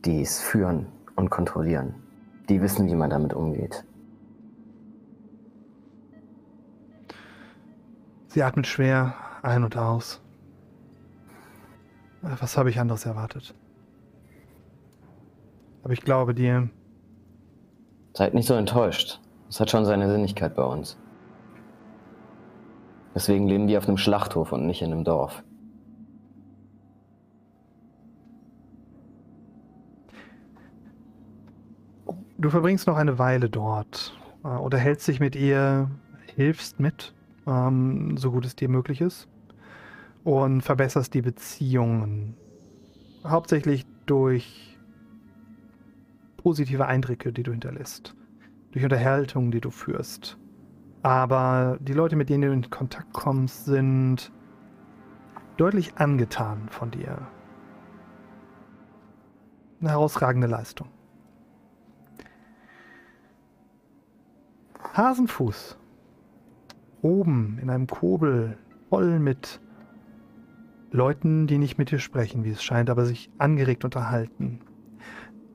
die 0.05 0.21
es 0.21 0.39
führen 0.39 0.85
und 1.15 1.31
kontrollieren. 1.31 1.95
Die 2.47 2.61
wissen, 2.61 2.85
wie 2.85 2.93
man 2.93 3.09
damit 3.09 3.33
umgeht. 3.33 3.83
Sie 8.27 8.43
atmet 8.43 8.67
schwer 8.67 9.15
ein 9.41 9.63
und 9.63 9.75
aus. 9.75 10.21
Was 12.21 12.57
habe 12.57 12.69
ich 12.69 12.79
anderes 12.79 13.07
erwartet? 13.07 13.55
Aber 15.81 15.93
ich 15.93 16.01
glaube 16.01 16.35
dir. 16.35 16.69
Seid 18.13 18.35
nicht 18.35 18.45
so 18.45 18.53
enttäuscht. 18.53 19.19
Es 19.49 19.59
hat 19.59 19.71
schon 19.71 19.85
seine 19.85 20.07
Sinnigkeit 20.07 20.55
bei 20.55 20.63
uns. 20.63 20.99
Deswegen 23.15 23.47
leben 23.47 23.67
die 23.67 23.77
auf 23.77 23.87
einem 23.87 23.97
Schlachthof 23.97 24.51
und 24.51 24.67
nicht 24.67 24.81
in 24.81 24.91
einem 24.91 25.05
Dorf. 25.05 25.41
Du 32.37 32.49
verbringst 32.49 32.85
noch 32.85 32.97
eine 32.97 33.17
Weile 33.17 33.49
dort, 33.49 34.15
äh, 34.43 34.49
unterhältst 34.49 35.07
dich 35.07 35.21
mit 35.21 35.35
ihr, 35.37 35.89
hilfst 36.35 36.81
mit, 36.81 37.13
ähm, 37.47 38.17
so 38.17 38.31
gut 38.31 38.45
es 38.45 38.57
dir 38.57 38.67
möglich 38.67 38.99
ist, 38.99 39.29
und 40.25 40.61
verbesserst 40.61 41.13
die 41.13 41.21
Beziehungen. 41.21 42.35
Hauptsächlich 43.25 43.85
durch 44.05 44.77
positive 46.35 46.85
Eindrücke, 46.85 47.31
die 47.31 47.43
du 47.43 47.51
hinterlässt, 47.51 48.13
durch 48.73 48.83
Unterhaltungen, 48.83 49.51
die 49.51 49.61
du 49.61 49.71
führst. 49.71 50.37
Aber 51.05 51.77
die 51.81 51.93
Leute, 51.93 52.15
mit 52.15 52.29
denen 52.29 52.41
du 52.41 52.51
in 52.51 52.67
Kontakt 52.71 53.13
kommst, 53.13 53.65
sind 53.65 54.31
deutlich 55.55 55.97
angetan 55.97 56.67
von 56.69 56.89
dir. 56.89 57.27
Eine 59.79 59.91
herausragende 59.91 60.47
Leistung. 60.47 60.87
Hasenfuß. 64.95 65.77
Oben 67.03 67.59
in 67.61 67.69
einem 67.69 67.85
Kobel, 67.85 68.57
voll 68.89 69.19
mit 69.19 69.61
Leuten, 70.89 71.45
die 71.45 71.59
nicht 71.59 71.77
mit 71.77 71.91
dir 71.91 71.99
sprechen, 71.99 72.43
wie 72.45 72.49
es 72.49 72.63
scheint, 72.63 72.89
aber 72.89 73.05
sich 73.05 73.29
angeregt 73.37 73.85
unterhalten. 73.85 74.61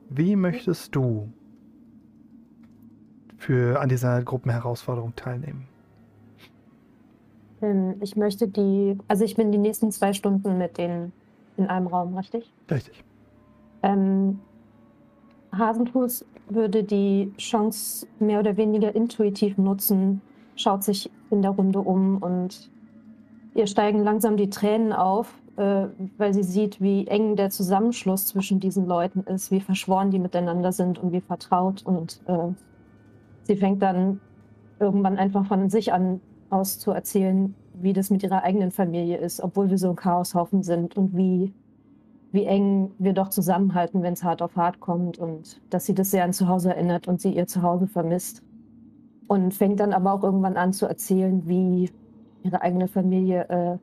Wie 0.09 0.37
möchtest 0.37 0.95
du 0.95 1.33
für 3.41 3.81
an 3.81 3.89
dieser 3.89 4.21
Gruppenherausforderung 4.21 5.15
teilnehmen? 5.15 5.67
Ähm, 7.61 7.95
ich 7.99 8.15
möchte 8.15 8.47
die, 8.47 8.97
also 9.07 9.25
ich 9.25 9.35
bin 9.35 9.51
die 9.51 9.57
nächsten 9.57 9.91
zwei 9.91 10.13
Stunden 10.13 10.59
mit 10.59 10.77
denen 10.77 11.11
in 11.57 11.65
einem 11.65 11.87
Raum, 11.87 12.15
richtig? 12.15 12.51
Richtig. 12.69 13.03
Ähm, 13.81 14.39
Hasenfuß 15.57 16.25
würde 16.49 16.83
die 16.83 17.33
Chance 17.37 18.05
mehr 18.19 18.39
oder 18.39 18.57
weniger 18.57 18.93
intuitiv 18.93 19.57
nutzen, 19.57 20.21
schaut 20.55 20.83
sich 20.83 21.09
in 21.31 21.41
der 21.41 21.51
Runde 21.51 21.79
um 21.79 22.17
und 22.17 22.69
ihr 23.55 23.65
steigen 23.65 24.03
langsam 24.03 24.37
die 24.37 24.51
Tränen 24.51 24.93
auf, 24.93 25.33
äh, 25.57 25.87
weil 26.19 26.33
sie 26.35 26.43
sieht, 26.43 26.79
wie 26.79 27.07
eng 27.07 27.35
der 27.35 27.49
Zusammenschluss 27.49 28.27
zwischen 28.27 28.59
diesen 28.59 28.85
Leuten 28.85 29.21
ist, 29.21 29.49
wie 29.49 29.61
verschworen 29.61 30.11
die 30.11 30.19
miteinander 30.19 30.71
sind 30.71 30.99
und 30.99 31.11
wie 31.11 31.21
vertraut. 31.21 31.81
Und 31.83 32.21
äh, 32.27 32.53
sie 33.51 33.57
fängt 33.57 33.81
dann 33.81 34.21
irgendwann 34.79 35.17
einfach 35.17 35.45
von 35.45 35.69
sich 35.69 35.91
an 35.91 36.21
aus 36.49 36.79
zu 36.79 36.91
erzählen, 36.91 37.53
wie 37.73 37.91
das 37.91 38.09
mit 38.09 38.23
ihrer 38.23 38.43
eigenen 38.43 38.71
Familie 38.71 39.17
ist, 39.17 39.41
obwohl 39.41 39.69
wir 39.69 39.77
so 39.77 39.89
ein 39.89 39.97
Chaoshaufen 39.97 40.63
sind 40.63 40.95
und 40.95 41.17
wie 41.17 41.53
wie 42.31 42.45
eng 42.45 42.91
wir 42.97 43.11
doch 43.11 43.27
zusammenhalten, 43.27 44.03
wenn 44.03 44.13
es 44.13 44.23
hart 44.23 44.41
auf 44.41 44.55
hart 44.55 44.79
kommt 44.79 45.19
und 45.19 45.59
dass 45.69 45.85
sie 45.85 45.93
das 45.93 46.11
sehr 46.11 46.23
an 46.23 46.31
Zuhause 46.31 46.69
erinnert 46.69 47.09
und 47.09 47.19
sie 47.19 47.35
ihr 47.35 47.45
Zuhause 47.45 47.87
vermisst. 47.87 48.41
Und 49.27 49.53
fängt 49.53 49.81
dann 49.81 49.91
aber 49.91 50.13
auch 50.13 50.23
irgendwann 50.23 50.55
an 50.55 50.71
zu 50.71 50.85
erzählen, 50.85 51.45
wie 51.45 51.89
ihre 52.43 52.61
eigene 52.61 52.87
Familie 52.87 53.49
äh, 53.49 53.77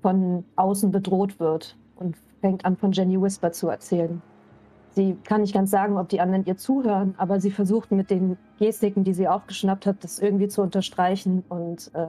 von 0.00 0.44
außen 0.54 0.92
bedroht 0.92 1.40
wird 1.40 1.76
und 1.96 2.16
fängt 2.40 2.64
an, 2.64 2.76
von 2.76 2.92
Jenny 2.92 3.20
Whisper 3.20 3.50
zu 3.50 3.66
erzählen. 3.66 4.22
Sie 4.98 5.16
kann 5.22 5.42
nicht 5.42 5.54
ganz 5.54 5.70
sagen, 5.70 5.96
ob 5.96 6.08
die 6.08 6.20
anderen 6.20 6.44
ihr 6.44 6.56
zuhören, 6.56 7.14
aber 7.18 7.38
sie 7.38 7.52
versucht 7.52 7.92
mit 7.92 8.10
den 8.10 8.36
Gestiken, 8.58 9.04
die 9.04 9.14
sie 9.14 9.28
aufgeschnappt 9.28 9.86
hat, 9.86 10.02
das 10.02 10.18
irgendwie 10.18 10.48
zu 10.48 10.60
unterstreichen 10.60 11.44
und 11.48 11.92
äh, 11.94 12.08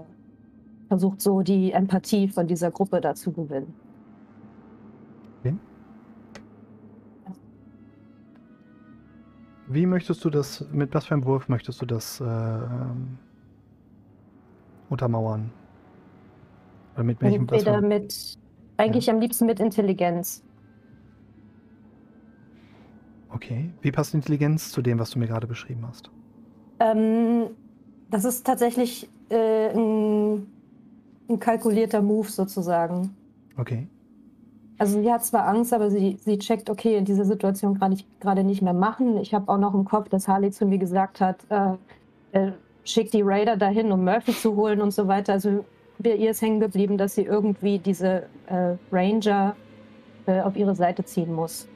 versucht 0.87 1.21
so 1.21 1.41
die 1.43 1.71
Empathie 1.71 2.29
von 2.29 2.47
dieser 2.47 2.71
Gruppe 2.71 2.99
dazu 2.99 3.31
gewinnen. 3.31 3.75
Okay. 5.39 5.55
Wie 9.67 9.85
möchtest 9.85 10.25
du 10.25 10.31
das, 10.31 10.65
mit 10.71 10.91
was 10.95 11.05
für 11.05 11.13
einem 11.13 11.25
Wurf 11.25 11.47
möchtest 11.47 11.79
du 11.83 11.85
das 11.85 12.19
äh, 12.19 12.23
ähm, 12.23 13.19
untermauern? 14.89 15.51
Oder 16.95 17.03
mit 17.03 17.21
welchem 17.21 17.41
Entweder 17.41 17.81
mit, 17.81 18.39
eigentlich 18.77 19.11
am 19.11 19.19
liebsten 19.19 19.45
mit 19.45 19.59
Intelligenz. 19.59 20.43
Okay. 23.41 23.69
Wie 23.81 23.91
passt 23.91 24.13
Intelligenz 24.13 24.69
zu 24.69 24.81
dem, 24.81 24.99
was 24.99 25.11
du 25.11 25.19
mir 25.19 25.27
gerade 25.27 25.47
beschrieben 25.47 25.85
hast? 25.87 26.11
Ähm, 26.81 27.45
das 28.09 28.25
ist 28.25 28.45
tatsächlich 28.45 29.09
äh, 29.29 29.69
ein, 29.69 30.45
ein 31.29 31.39
kalkulierter 31.39 32.01
Move 32.01 32.27
sozusagen. 32.27 33.15
Okay. 33.57 33.87
Also 34.77 35.01
sie 35.01 35.09
hat 35.09 35.23
zwar 35.23 35.47
Angst, 35.47 35.73
aber 35.73 35.89
sie, 35.89 36.17
sie 36.19 36.37
checkt, 36.37 36.69
okay, 36.69 36.97
in 36.97 37.05
dieser 37.05 37.23
Situation 37.23 37.79
kann 37.79 37.93
ich 37.93 38.05
gerade 38.19 38.43
nicht 38.43 38.61
mehr 38.61 38.73
machen. 38.73 39.15
Ich 39.17 39.33
habe 39.33 39.49
auch 39.49 39.57
noch 39.57 39.73
im 39.73 39.85
Kopf, 39.85 40.09
dass 40.09 40.27
Harley 40.27 40.51
zu 40.51 40.65
mir 40.65 40.77
gesagt 40.77 41.21
hat, 41.21 41.45
äh, 41.49 41.75
äh, 42.33 42.51
schick 42.83 43.09
die 43.11 43.21
Raider 43.21 43.55
dahin, 43.55 43.89
um 43.93 44.03
Murphy 44.03 44.33
zu 44.33 44.57
holen 44.57 44.81
und 44.81 44.91
so 44.91 45.07
weiter. 45.07 45.31
Also 45.31 45.63
bei 45.97 46.15
ihr 46.15 46.31
ist 46.31 46.41
hängen 46.41 46.59
geblieben, 46.59 46.97
dass 46.97 47.15
sie 47.15 47.23
irgendwie 47.23 47.79
diese 47.79 48.23
äh, 48.47 48.75
Ranger 48.91 49.55
äh, 50.25 50.41
auf 50.41 50.57
ihre 50.57 50.75
Seite 50.75 51.05
ziehen 51.05 51.33
muss. 51.33 51.69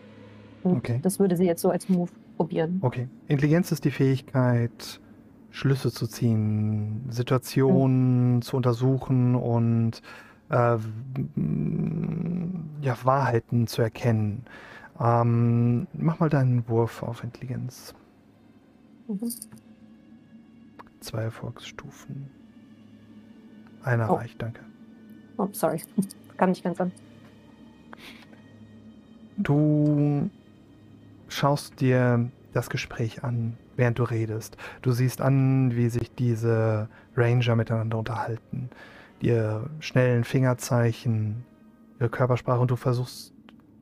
Und 0.63 0.77
Okay. 0.77 0.99
das 1.01 1.19
würde 1.19 1.35
sie 1.37 1.45
jetzt 1.45 1.61
so 1.61 1.69
als 1.69 1.89
Move 1.89 2.11
probieren. 2.37 2.79
Okay. 2.81 3.07
Intelligenz 3.27 3.71
ist 3.71 3.83
die 3.85 3.91
Fähigkeit, 3.91 4.99
Schlüsse 5.51 5.91
zu 5.91 6.07
ziehen, 6.07 7.05
Situationen 7.09 8.41
zu 8.41 8.57
untersuchen 8.57 9.35
und 9.35 10.01
äh, 10.49 10.77
ja, 12.81 12.97
Wahrheiten 13.03 13.67
zu 13.67 13.81
erkennen. 13.81 14.45
Ähm, 14.99 15.87
mach 15.93 16.19
mal 16.19 16.29
deinen 16.29 16.67
Wurf 16.69 17.03
auf 17.03 17.23
Intelligenz. 17.23 17.93
Mhm. 19.07 19.29
Zwei 21.01 21.23
Erfolgsstufen. 21.23 22.29
Einer 23.83 24.09
Oh. 24.09 24.15
reicht, 24.15 24.41
danke. 24.41 24.61
Oh, 25.37 25.47
sorry. 25.51 25.81
Kann 26.37 26.49
nicht 26.49 26.63
ganz 26.63 26.79
an. 26.79 26.91
Du 29.37 30.29
schaust 31.33 31.81
dir 31.81 32.29
das 32.53 32.69
Gespräch 32.69 33.23
an, 33.23 33.57
während 33.75 33.99
du 33.99 34.03
redest. 34.03 34.57
Du 34.81 34.91
siehst 34.91 35.21
an, 35.21 35.75
wie 35.75 35.89
sich 35.89 36.13
diese 36.13 36.89
Ranger 37.15 37.55
miteinander 37.55 37.97
unterhalten. 37.97 38.69
Ihr 39.19 39.69
schnellen 39.79 40.23
Fingerzeichen, 40.23 41.45
ihre 41.99 42.09
Körpersprache 42.09 42.59
und 42.59 42.71
du 42.71 42.75
versuchst 42.75 43.33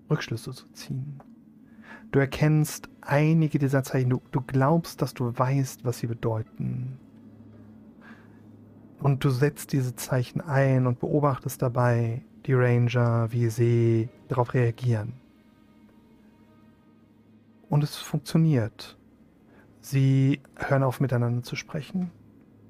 Rückschlüsse 0.10 0.52
zu 0.52 0.72
ziehen. 0.74 1.22
Du 2.12 2.20
erkennst 2.20 2.89
einige 2.99 3.58
dieser 3.58 3.84
Zeichen. 3.84 4.10
Du, 4.10 4.22
du 4.32 4.41
glaubst, 4.41 5.02
dass 5.02 5.14
du 5.14 5.38
weißt, 5.38 5.86
was 5.86 5.99
sie 5.99 6.08
bedeuten. 6.08 6.99
Und 8.99 9.24
du 9.24 9.30
setzt 9.30 9.72
diese 9.74 9.95
Zeichen 9.95 10.41
ein 10.41 10.86
und 10.86 10.99
beobachtest 10.99 11.62
dabei 11.62 12.24
die 12.45 12.54
Ranger, 12.54 13.32
wie 13.32 13.49
sie 13.49 14.10
darauf 14.28 14.54
reagieren. 14.54 15.21
Und 17.72 17.86
es 17.86 17.96
funktioniert. 17.96 18.98
Sie 19.80 20.42
hören 20.58 20.84
auf 20.84 21.00
miteinander 21.00 21.42
zu 21.42 21.56
sprechen, 21.56 22.12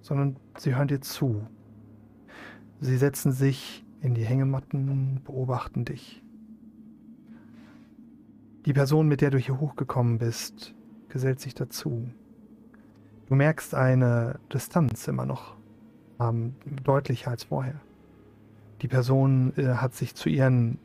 sondern 0.02 0.36
sie 0.60 0.76
hören 0.76 0.88
dir 0.88 1.02
zu. 1.02 1.48
Sie 2.82 2.96
setzen 2.98 3.32
sich 3.32 3.84
in 4.02 4.14
die 4.14 4.24
Hängematten, 4.24 5.22
beobachten 5.26 5.86
dich. 5.86 6.22
Die 8.68 8.74
Person, 8.74 9.08
mit 9.08 9.22
der 9.22 9.32
du 9.32 9.40
hier 9.40 9.60
hochgekommen 9.60 10.20
bist, 10.20 10.76
gesellt 11.10 11.40
sich 11.40 11.56
dazu. 11.56 12.08
Du 13.26 13.34
merkst 13.34 13.74
eine 13.74 14.40
Distanz 14.54 15.08
immer 15.08 15.26
noch, 15.26 15.56
ähm, 16.20 16.54
deutlicher 16.84 17.32
als 17.32 17.46
vorher. 17.46 17.82
Die 18.84 18.88
Person 18.88 19.52
äh, 19.58 19.78
hat 19.78 19.96
sich 19.96 20.14
zu 20.14 20.30
ihren 20.30 20.78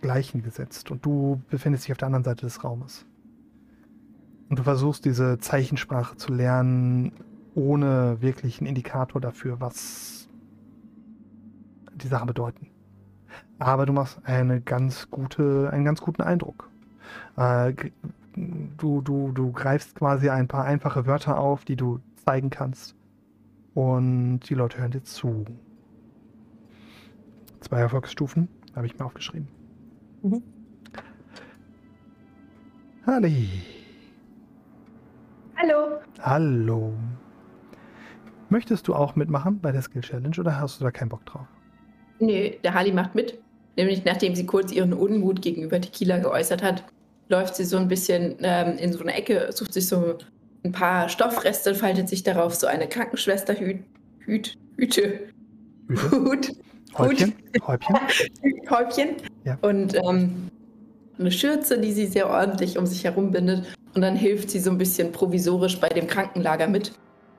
Gleichen 0.00 0.42
gesetzt 0.42 0.90
und 0.90 1.04
du 1.04 1.42
befindest 1.50 1.84
dich 1.84 1.92
auf 1.92 1.98
der 1.98 2.06
anderen 2.06 2.24
Seite 2.24 2.46
des 2.46 2.64
Raumes. 2.64 3.04
Und 4.48 4.58
du 4.58 4.62
versuchst 4.62 5.04
diese 5.04 5.38
Zeichensprache 5.38 6.16
zu 6.16 6.32
lernen, 6.32 7.12
ohne 7.54 8.20
wirklich 8.20 8.60
einen 8.60 8.68
Indikator 8.68 9.20
dafür, 9.20 9.60
was 9.60 10.28
die 11.94 12.08
Sachen 12.08 12.26
bedeuten. 12.26 12.68
Aber 13.58 13.86
du 13.86 13.92
machst 13.92 14.20
eine 14.24 14.60
ganz 14.60 15.10
gute, 15.10 15.70
einen 15.72 15.84
ganz 15.84 16.00
guten 16.00 16.22
Eindruck. 16.22 16.70
Äh, 17.36 17.74
du, 18.78 19.00
du, 19.00 19.32
du 19.32 19.52
greifst 19.52 19.96
quasi 19.96 20.28
ein 20.28 20.48
paar 20.48 20.64
einfache 20.64 21.06
Wörter 21.06 21.38
auf, 21.38 21.64
die 21.64 21.76
du 21.76 22.00
zeigen 22.24 22.50
kannst. 22.50 22.94
Und 23.74 24.40
die 24.40 24.54
Leute 24.54 24.78
hören 24.78 24.92
dir 24.92 25.02
zu. 25.02 25.44
Zwei 27.60 27.80
Erfolgsstufen 27.80 28.48
habe 28.74 28.86
ich 28.86 28.98
mir 28.98 29.04
aufgeschrieben. 29.04 29.48
Mhm. 30.22 30.42
Halli. 33.06 33.77
Hallo. 35.60 35.98
Hallo. 36.20 36.92
Möchtest 38.48 38.86
du 38.86 38.94
auch 38.94 39.16
mitmachen 39.16 39.60
bei 39.60 39.72
der 39.72 39.82
Skill 39.82 40.02
Challenge 40.02 40.36
oder 40.38 40.60
hast 40.60 40.80
du 40.80 40.84
da 40.84 40.90
keinen 40.92 41.08
Bock 41.08 41.26
drauf? 41.26 41.46
Nö, 42.20 42.50
der 42.62 42.74
Harley 42.74 42.92
macht 42.92 43.14
mit. 43.16 43.38
Nämlich 43.76 44.04
nachdem 44.04 44.34
sie 44.36 44.46
kurz 44.46 44.70
ihren 44.72 44.92
Unmut 44.92 45.42
gegenüber 45.42 45.80
Tequila 45.80 46.18
geäußert 46.18 46.62
hat, 46.62 46.84
läuft 47.28 47.56
sie 47.56 47.64
so 47.64 47.76
ein 47.76 47.88
bisschen 47.88 48.36
ähm, 48.40 48.78
in 48.78 48.92
so 48.92 49.00
eine 49.00 49.14
Ecke, 49.14 49.50
sucht 49.52 49.72
sich 49.74 49.88
so 49.88 50.18
ein 50.64 50.72
paar 50.72 51.08
Stoffreste, 51.08 51.74
faltet 51.74 52.08
sich 52.08 52.22
darauf 52.22 52.54
so 52.54 52.66
eine 52.66 52.88
Krankenschwesterhüt, 52.88 53.84
Hüt, 54.20 54.54
Hüte, 54.76 55.28
Hüte? 55.88 56.10
Hut, 56.10 56.52
Häubchen? 56.96 57.34
Häubchen? 57.66 57.96
Häubchen 58.70 59.08
Ja. 59.44 59.58
und 59.62 59.94
ähm, 59.94 60.50
eine 61.18 61.30
Schürze, 61.30 61.78
die 61.78 61.92
sie 61.92 62.06
sehr 62.06 62.28
ordentlich 62.28 62.78
um 62.78 62.86
sich 62.86 63.04
herum 63.04 63.30
bindet. 63.30 63.66
Und 63.94 64.02
dann 64.02 64.16
hilft 64.16 64.50
sie 64.50 64.60
so 64.60 64.70
ein 64.70 64.78
bisschen 64.78 65.12
provisorisch 65.12 65.78
bei 65.80 65.88
dem 65.88 66.06
Krankenlager 66.06 66.68
mit. 66.68 66.92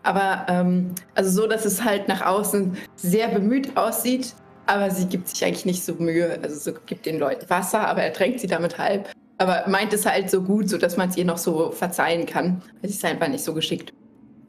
Aber 0.04 0.46
ähm, 0.50 0.94
also 1.16 1.30
so, 1.42 1.48
dass 1.48 1.66
es 1.66 1.84
halt 1.84 2.08
nach 2.08 2.26
außen 2.26 2.78
sehr 2.96 3.28
bemüht 3.28 3.76
aussieht, 3.78 4.34
aber 4.66 4.90
sie 4.92 5.08
gibt 5.08 5.28
sich 5.28 5.44
eigentlich 5.44 5.66
nicht 5.66 5.84
so 5.84 5.94
Mühe. 5.96 6.40
Also 6.42 6.72
so 6.72 6.78
gibt 6.86 7.06
den 7.06 7.20
Leuten 7.20 7.50
Wasser, 7.50 7.88
aber 7.88 8.04
er 8.04 8.14
tränkt 8.14 8.40
sie 8.40 8.48
damit 8.48 8.78
halb. 8.78 9.10
Aber 9.38 9.64
meint 9.68 9.94
es 9.94 10.06
halt 10.06 10.30
so 10.30 10.42
gut, 10.42 10.70
so 10.70 10.78
dass 10.78 10.98
man 10.98 11.10
es 11.10 11.18
ihr 11.18 11.26
noch 11.26 11.38
so 11.38 11.72
verzeihen 11.72 12.26
kann. 12.26 12.62
Es 12.82 12.92
ist 12.92 13.06
einfach 13.06 13.28
nicht 13.28 13.44
so 13.44 13.54
geschickt. 13.54 13.94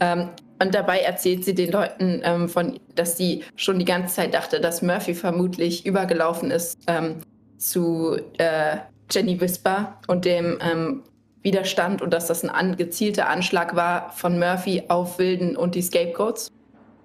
Ähm, 0.00 0.30
und 0.62 0.74
dabei 0.74 1.00
erzählt 1.00 1.44
sie 1.44 1.54
den 1.54 1.72
Leuten 1.72 2.20
ähm, 2.22 2.48
von, 2.48 2.78
dass 2.94 3.16
sie 3.16 3.44
schon 3.56 3.78
die 3.78 3.84
ganze 3.84 4.16
Zeit 4.16 4.34
dachte, 4.34 4.60
dass 4.60 4.82
Murphy 4.82 5.14
vermutlich 5.14 5.86
übergelaufen 5.86 6.50
ist 6.50 6.78
ähm, 6.86 7.16
zu 7.56 8.18
äh, 8.38 8.76
Jenny 9.10 9.40
Whisper 9.40 9.98
und 10.06 10.24
dem 10.24 10.58
ähm, 10.60 11.02
Widerstand 11.42 12.02
und 12.02 12.12
dass 12.12 12.26
das 12.26 12.44
ein 12.44 12.50
an, 12.50 12.76
gezielter 12.76 13.28
Anschlag 13.28 13.74
war 13.74 14.12
von 14.12 14.38
Murphy 14.38 14.84
auf 14.88 15.18
Wilden 15.18 15.56
und 15.56 15.74
die 15.74 15.82
Scapegoats 15.82 16.50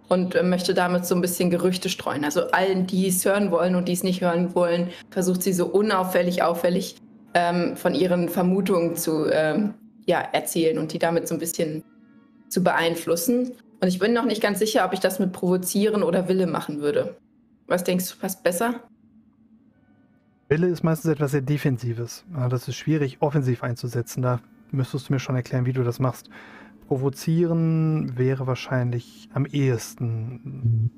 und 0.07 0.35
äh, 0.35 0.43
möchte 0.43 0.73
damit 0.73 1.05
so 1.05 1.15
ein 1.15 1.21
bisschen 1.21 1.49
Gerüchte 1.49 1.89
streuen. 1.89 2.25
Also 2.25 2.51
allen, 2.51 2.87
die 2.87 3.07
es 3.07 3.23
hören 3.25 3.51
wollen 3.51 3.75
und 3.75 3.87
die 3.87 3.93
es 3.93 4.03
nicht 4.03 4.21
hören 4.21 4.53
wollen, 4.55 4.89
versucht 5.09 5.41
sie 5.41 5.53
so 5.53 5.65
unauffällig, 5.65 6.43
auffällig 6.43 6.95
ähm, 7.33 7.75
von 7.75 7.95
ihren 7.95 8.29
Vermutungen 8.29 8.95
zu 8.95 9.29
ähm, 9.31 9.73
ja, 10.05 10.19
erzählen 10.19 10.77
und 10.77 10.93
die 10.93 10.99
damit 10.99 11.27
so 11.27 11.35
ein 11.35 11.39
bisschen 11.39 11.83
zu 12.49 12.63
beeinflussen. 12.63 13.51
Und 13.81 13.87
ich 13.87 13.99
bin 13.99 14.13
noch 14.13 14.25
nicht 14.25 14.41
ganz 14.41 14.59
sicher, 14.59 14.85
ob 14.85 14.93
ich 14.93 14.99
das 14.99 15.19
mit 15.19 15.31
Provozieren 15.31 16.03
oder 16.03 16.27
Wille 16.27 16.47
machen 16.47 16.81
würde. 16.81 17.17
Was 17.67 17.83
denkst 17.83 18.09
du, 18.09 18.17
passt 18.17 18.43
besser? 18.43 18.81
Wille 20.47 20.67
ist 20.67 20.83
meistens 20.83 21.11
etwas 21.11 21.31
sehr 21.31 21.41
Defensives. 21.41 22.23
Das 22.49 22.67
ist 22.67 22.75
schwierig, 22.75 23.17
offensiv 23.19 23.63
einzusetzen. 23.63 24.21
Da 24.21 24.39
müsstest 24.71 25.09
du 25.09 25.13
mir 25.13 25.19
schon 25.19 25.35
erklären, 25.35 25.65
wie 25.65 25.73
du 25.73 25.83
das 25.83 25.99
machst. 25.99 26.29
Provozieren 26.87 28.15
wäre 28.17 28.45
wahrscheinlich 28.45 29.27
am 29.33 29.45
ehesten. 29.47 30.91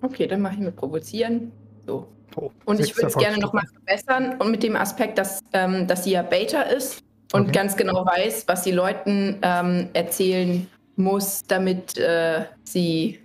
Okay, 0.00 0.26
dann 0.26 0.40
mache 0.40 0.54
ich 0.54 0.60
mit 0.60 0.76
Provozieren. 0.76 1.52
So. 1.86 2.08
Oh, 2.36 2.50
Und 2.64 2.80
ich 2.80 2.96
würde 2.96 3.08
es 3.08 3.16
gerne 3.16 3.38
nochmal 3.38 3.64
verbessern 3.66 4.36
und 4.40 4.50
mit 4.50 4.62
dem 4.62 4.76
Aspekt, 4.76 5.18
dass, 5.18 5.40
ähm, 5.52 5.86
dass 5.86 6.04
sie 6.04 6.12
ja 6.12 6.22
Beta 6.22 6.62
ist 6.62 7.02
und 7.32 7.42
Okay. 7.42 7.52
ganz 7.52 7.76
genau 7.76 8.06
weiß, 8.06 8.44
was 8.48 8.64
sie 8.64 8.72
Leuten 8.72 9.38
ähm, 9.42 9.88
erzählen 9.92 10.66
muss, 10.96 11.42
damit 11.46 11.98
äh, 11.98 12.46
sie, 12.64 13.20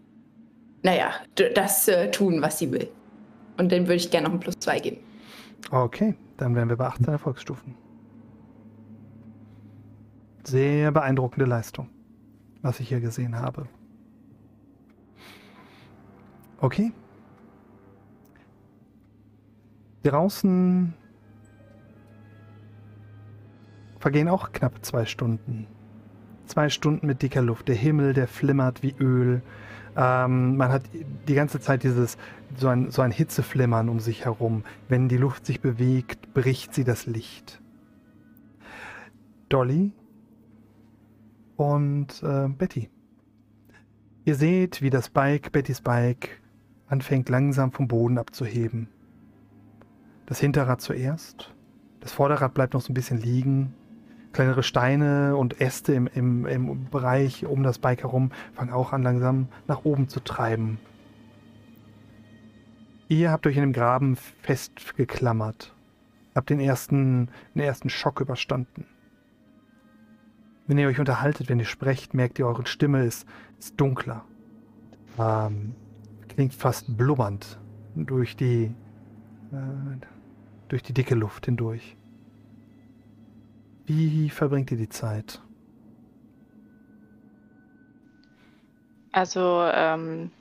naja, 0.83 1.11
das 1.55 1.87
äh, 1.87 2.11
tun, 2.11 2.41
was 2.41 2.59
sie 2.59 2.71
will. 2.71 2.89
Und 3.61 3.71
dann 3.71 3.81
würde 3.81 3.97
ich 3.97 4.09
gerne 4.09 4.27
noch 4.27 4.33
ein 4.33 4.39
Plus 4.39 4.57
2 4.57 4.79
geben. 4.79 4.97
Okay, 5.69 6.15
dann 6.37 6.55
wären 6.55 6.67
wir 6.67 6.77
bei 6.77 6.87
18 6.87 7.09
Erfolgsstufen. 7.09 7.75
Sehr 10.43 10.91
beeindruckende 10.91 11.45
Leistung, 11.45 11.87
was 12.63 12.79
ich 12.79 12.89
hier 12.89 13.01
gesehen 13.01 13.35
habe. 13.35 13.67
Okay. 16.57 16.91
Draußen 20.01 20.95
vergehen 23.99 24.27
auch 24.27 24.53
knapp 24.53 24.83
zwei 24.83 25.05
Stunden. 25.05 25.67
Zwei 26.47 26.69
Stunden 26.69 27.05
mit 27.05 27.21
dicker 27.21 27.43
Luft. 27.43 27.67
Der 27.67 27.75
Himmel, 27.75 28.13
der 28.13 28.27
flimmert 28.27 28.81
wie 28.81 28.95
Öl. 28.99 29.43
Ähm, 29.95 30.57
man 30.57 30.71
hat 30.71 30.81
die 31.27 31.35
ganze 31.35 31.59
Zeit 31.59 31.83
dieses 31.83 32.17
so 32.57 32.67
ein, 32.67 32.91
so 32.91 33.01
ein 33.01 33.11
Hitzeflimmern 33.11 33.89
um 33.89 33.99
sich 33.99 34.25
herum. 34.25 34.63
Wenn 34.87 35.07
die 35.07 35.17
Luft 35.17 35.45
sich 35.45 35.61
bewegt, 35.61 36.33
bricht 36.33 36.73
sie 36.73 36.83
das 36.83 37.05
Licht. 37.05 37.61
Dolly 39.49 39.91
und 41.57 42.23
äh, 42.23 42.47
Betty. 42.47 42.89
Ihr 44.23 44.35
seht, 44.35 44.81
wie 44.81 44.89
das 44.89 45.09
Bike, 45.09 45.51
Bettys 45.51 45.81
Bike, 45.81 46.41
anfängt 46.87 47.29
langsam 47.29 47.71
vom 47.71 47.87
Boden 47.87 48.17
abzuheben. 48.17 48.87
Das 50.25 50.39
Hinterrad 50.39 50.81
zuerst. 50.81 51.53
Das 51.99 52.11
Vorderrad 52.11 52.53
bleibt 52.53 52.73
noch 52.73 52.81
so 52.81 52.91
ein 52.91 52.93
bisschen 52.93 53.19
liegen. 53.19 53.73
Kleinere 54.31 54.63
Steine 54.63 55.35
und 55.35 55.59
Äste 55.59 55.93
im, 55.93 56.07
im, 56.07 56.45
im 56.45 56.89
Bereich 56.89 57.45
um 57.45 57.63
das 57.63 57.79
Bike 57.79 58.03
herum 58.03 58.31
fangen 58.53 58.71
auch 58.71 58.93
an, 58.93 59.03
langsam 59.03 59.49
nach 59.67 59.83
oben 59.83 60.07
zu 60.07 60.19
treiben. 60.21 60.79
Ihr 63.11 63.29
habt 63.29 63.45
euch 63.45 63.57
in 63.57 63.63
dem 63.63 63.73
Graben 63.73 64.15
festgeklammert. 64.15 65.75
Habt 66.33 66.49
den 66.49 66.61
ersten, 66.61 67.27
den 67.53 67.61
ersten 67.61 67.89
Schock 67.89 68.21
überstanden. 68.21 68.85
Wenn 70.65 70.77
ihr 70.77 70.87
euch 70.87 70.97
unterhaltet, 70.97 71.49
wenn 71.49 71.59
ihr 71.59 71.65
sprecht, 71.65 72.13
merkt 72.13 72.39
ihr, 72.39 72.47
eure 72.47 72.65
Stimme 72.65 73.03
ist, 73.03 73.27
ist 73.59 73.77
dunkler. 73.81 74.23
Ähm, 75.19 75.75
klingt 76.29 76.53
fast 76.53 76.95
blubbernd 76.95 77.59
durch 77.95 78.37
die, 78.37 78.73
äh, 79.51 79.97
durch 80.69 80.81
die 80.81 80.93
dicke 80.93 81.15
Luft 81.15 81.47
hindurch. 81.47 81.97
Wie 83.87 84.29
verbringt 84.29 84.71
ihr 84.71 84.77
die 84.77 84.87
Zeit? 84.87 85.41
Also, 89.11 89.69
ähm, 89.73 90.31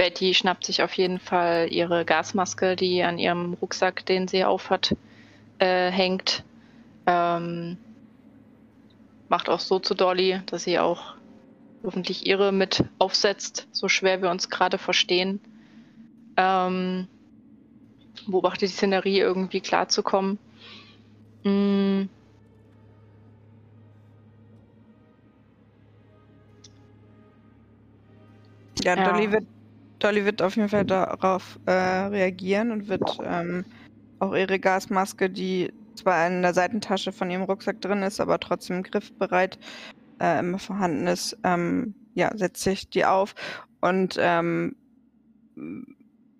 Betty 0.00 0.32
schnappt 0.32 0.64
sich 0.64 0.82
auf 0.82 0.94
jeden 0.94 1.18
Fall 1.18 1.70
ihre 1.70 2.06
Gasmaske, 2.06 2.74
die 2.74 3.02
an 3.02 3.18
ihrem 3.18 3.52
Rucksack, 3.52 4.06
den 4.06 4.28
sie 4.28 4.46
aufhat, 4.46 4.96
äh, 5.58 5.90
hängt. 5.90 6.42
Ähm, 7.04 7.76
macht 9.28 9.50
auch 9.50 9.60
so 9.60 9.78
zu 9.78 9.92
Dolly, 9.92 10.40
dass 10.46 10.64
sie 10.64 10.78
auch 10.78 11.16
hoffentlich 11.84 12.24
ihre 12.24 12.50
mit 12.50 12.82
aufsetzt, 12.98 13.68
so 13.72 13.88
schwer 13.90 14.22
wir 14.22 14.30
uns 14.30 14.48
gerade 14.48 14.78
verstehen. 14.78 15.38
Ähm, 16.38 17.06
beobachtet 18.26 18.70
die 18.70 18.72
Szenerie 18.72 19.18
irgendwie 19.18 19.60
klarzukommen. 19.60 20.38
Mm. 21.44 22.04
Ja, 28.82 28.96
Ja. 28.96 29.04
Dolly 29.04 29.30
wird, 29.30 29.44
Dolly 30.00 30.24
wird 30.24 30.42
auf 30.42 30.56
jeden 30.56 30.68
Fall 30.68 30.84
darauf 30.84 31.58
äh, 31.66 31.72
reagieren 31.72 32.72
und 32.72 32.88
wird 32.88 33.18
ähm, 33.24 33.64
auch 34.18 34.34
ihre 34.34 34.58
Gasmaske, 34.58 35.30
die 35.30 35.72
zwar 35.94 36.26
in 36.26 36.42
der 36.42 36.54
Seitentasche 36.54 37.12
von 37.12 37.30
ihrem 37.30 37.42
Rucksack 37.42 37.80
drin 37.80 38.02
ist, 38.02 38.20
aber 38.20 38.40
trotzdem 38.40 38.82
griffbereit 38.82 39.58
äh, 40.20 40.40
immer 40.40 40.58
vorhanden 40.58 41.06
ist, 41.06 41.36
ähm, 41.44 41.94
ja, 42.14 42.30
setzt 42.36 42.62
sich 42.62 42.88
die 42.90 43.04
auf 43.04 43.34
und 43.80 44.16
ähm, 44.18 44.76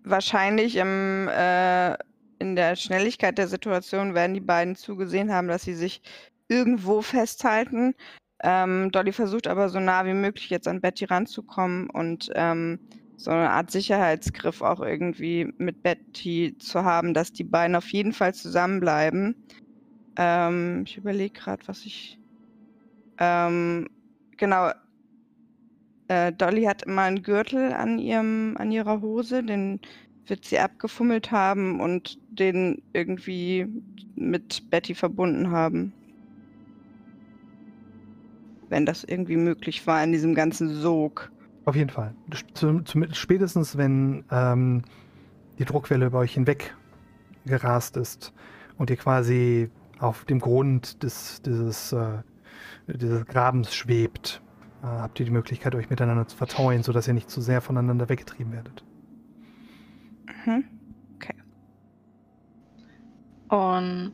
wahrscheinlich 0.04 0.76
im, 0.76 1.28
äh, 1.28 1.94
in 2.38 2.56
der 2.56 2.76
Schnelligkeit 2.76 3.38
der 3.38 3.48
Situation 3.48 4.14
werden 4.14 4.34
die 4.34 4.40
beiden 4.40 4.76
zugesehen 4.76 5.32
haben, 5.32 5.48
dass 5.48 5.62
sie 5.62 5.74
sich 5.74 6.02
irgendwo 6.48 7.02
festhalten. 7.02 7.94
Ähm, 8.42 8.90
Dolly 8.90 9.12
versucht 9.12 9.46
aber 9.46 9.68
so 9.68 9.78
nah 9.80 10.06
wie 10.06 10.14
möglich 10.14 10.48
jetzt 10.48 10.66
an 10.66 10.80
Betty 10.80 11.04
ranzukommen 11.04 11.90
und 11.90 12.30
ähm, 12.34 12.78
so 13.20 13.30
eine 13.30 13.50
Art 13.50 13.70
Sicherheitsgriff 13.70 14.62
auch 14.62 14.80
irgendwie 14.80 15.52
mit 15.58 15.82
Betty 15.82 16.56
zu 16.58 16.84
haben, 16.84 17.12
dass 17.12 17.32
die 17.32 17.44
beiden 17.44 17.76
auf 17.76 17.92
jeden 17.92 18.14
Fall 18.14 18.32
zusammenbleiben. 18.32 19.34
Ähm, 20.16 20.84
ich 20.86 20.96
überlege 20.96 21.38
gerade, 21.38 21.62
was 21.68 21.84
ich. 21.84 22.18
Ähm, 23.18 23.90
genau. 24.38 24.70
Äh, 26.08 26.32
Dolly 26.32 26.62
hat 26.62 26.84
immer 26.84 27.02
einen 27.02 27.22
Gürtel 27.22 27.74
an 27.74 27.98
ihrem, 27.98 28.56
an 28.58 28.72
ihrer 28.72 29.02
Hose, 29.02 29.44
den 29.44 29.80
wird 30.26 30.46
sie 30.46 30.58
abgefummelt 30.58 31.30
haben 31.30 31.78
und 31.78 32.18
den 32.30 32.82
irgendwie 32.94 33.66
mit 34.14 34.70
Betty 34.70 34.94
verbunden 34.94 35.50
haben. 35.50 35.92
Wenn 38.70 38.86
das 38.86 39.04
irgendwie 39.04 39.36
möglich 39.36 39.86
war 39.86 40.02
in 40.02 40.12
diesem 40.12 40.34
ganzen 40.34 40.70
Sog. 40.70 41.30
Auf 41.64 41.76
jeden 41.76 41.90
Fall. 41.90 42.14
Zum, 42.54 42.86
zum, 42.86 43.12
spätestens, 43.12 43.76
wenn 43.76 44.24
ähm, 44.30 44.82
die 45.58 45.64
Druckwelle 45.64 46.06
über 46.06 46.18
euch 46.18 46.34
hinweg 46.34 46.74
gerast 47.44 47.96
ist 47.96 48.32
und 48.78 48.90
ihr 48.90 48.96
quasi 48.96 49.70
auf 49.98 50.24
dem 50.24 50.40
Grund 50.40 51.02
des, 51.02 51.42
dieses, 51.42 51.92
äh, 51.92 52.22
dieses 52.86 53.26
Grabens 53.26 53.74
schwebt, 53.74 54.40
äh, 54.82 54.86
habt 54.86 55.20
ihr 55.20 55.26
die 55.26 55.32
Möglichkeit, 55.32 55.74
euch 55.74 55.90
miteinander 55.90 56.26
zu 56.26 56.36
vertauen, 56.36 56.82
sodass 56.82 57.06
ihr 57.06 57.14
nicht 57.14 57.30
zu 57.30 57.40
sehr 57.40 57.60
voneinander 57.60 58.08
weggetrieben 58.08 58.52
werdet. 58.52 58.84
Mhm. 60.46 60.64
Und 63.50 64.12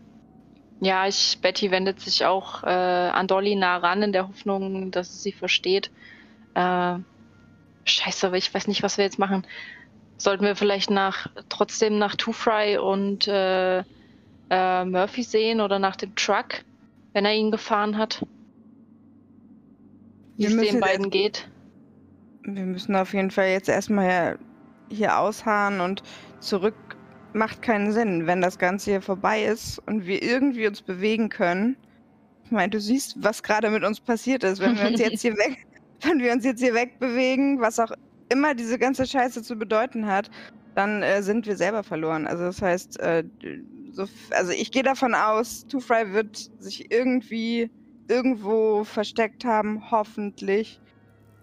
ja, 0.80 1.06
ich, 1.06 1.38
Betty 1.42 1.70
wendet 1.70 2.00
sich 2.00 2.24
auch 2.24 2.64
äh, 2.64 2.66
an 2.66 3.26
Dolly 3.26 3.54
nah 3.54 3.76
ran, 3.76 4.02
in 4.02 4.12
der 4.12 4.28
Hoffnung, 4.28 4.90
dass 4.90 5.12
sie 5.12 5.30
sie 5.30 5.32
versteht. 5.32 5.90
Äh, 6.54 6.98
scheiße, 7.86 8.26
aber 8.26 8.36
ich 8.36 8.52
weiß 8.52 8.68
nicht, 8.68 8.82
was 8.82 8.98
wir 8.98 9.04
jetzt 9.04 9.18
machen. 9.18 9.46
Sollten 10.18 10.44
wir 10.44 10.56
vielleicht 10.56 10.90
nach 10.90 11.28
trotzdem 11.48 11.98
nach 11.98 12.14
Two 12.16 12.32
Fry 12.32 12.78
und 12.78 13.28
äh, 13.28 13.82
äh, 14.50 14.84
Murphy 14.84 15.22
sehen 15.22 15.60
oder 15.60 15.78
nach 15.78 15.96
dem 15.96 16.14
Truck, 16.14 16.64
wenn 17.12 17.24
er 17.24 17.34
ihn 17.34 17.50
gefahren 17.50 17.98
hat? 17.98 18.24
Wie 20.36 20.46
es 20.46 20.56
den 20.56 20.80
beiden 20.80 21.10
geht. 21.10 21.48
Wir 22.42 22.64
müssen 22.64 22.94
auf 22.94 23.12
jeden 23.12 23.30
Fall 23.30 23.48
jetzt 23.48 23.68
erstmal 23.68 24.38
hier 24.88 25.18
ausharren 25.18 25.80
und 25.80 26.02
zurück 26.40 26.74
macht 27.32 27.60
keinen 27.62 27.92
Sinn, 27.92 28.26
wenn 28.26 28.40
das 28.40 28.58
Ganze 28.58 28.92
hier 28.92 29.02
vorbei 29.02 29.44
ist 29.44 29.78
und 29.86 30.06
wir 30.06 30.22
irgendwie 30.22 30.66
uns 30.66 30.80
bewegen 30.80 31.28
können. 31.28 31.76
Ich 32.44 32.50
meine, 32.50 32.70
du 32.70 32.80
siehst, 32.80 33.16
was 33.22 33.42
gerade 33.42 33.70
mit 33.70 33.84
uns 33.84 34.00
passiert 34.00 34.44
ist, 34.44 34.60
wenn 34.60 34.78
wir 34.78 34.86
uns 34.86 35.00
jetzt 35.00 35.22
hier 35.22 35.34
weg, 35.34 35.65
wenn 36.02 36.20
wir 36.20 36.32
uns 36.32 36.44
jetzt 36.44 36.60
hier 36.60 36.74
wegbewegen, 36.74 37.60
was 37.60 37.78
auch 37.78 37.92
immer 38.28 38.54
diese 38.54 38.78
ganze 38.78 39.06
Scheiße 39.06 39.42
zu 39.42 39.56
bedeuten 39.56 40.06
hat, 40.06 40.30
dann 40.74 41.02
äh, 41.02 41.22
sind 41.22 41.46
wir 41.46 41.56
selber 41.56 41.82
verloren. 41.82 42.26
Also 42.26 42.44
das 42.44 42.60
heißt, 42.60 43.00
äh, 43.00 43.24
so, 43.92 44.06
also 44.30 44.52
ich 44.52 44.70
gehe 44.70 44.82
davon 44.82 45.14
aus, 45.14 45.66
Two 45.66 45.80
Fry 45.80 46.12
wird 46.12 46.50
sich 46.58 46.90
irgendwie 46.90 47.70
irgendwo 48.08 48.84
versteckt 48.84 49.44
haben, 49.44 49.90
hoffentlich. 49.90 50.80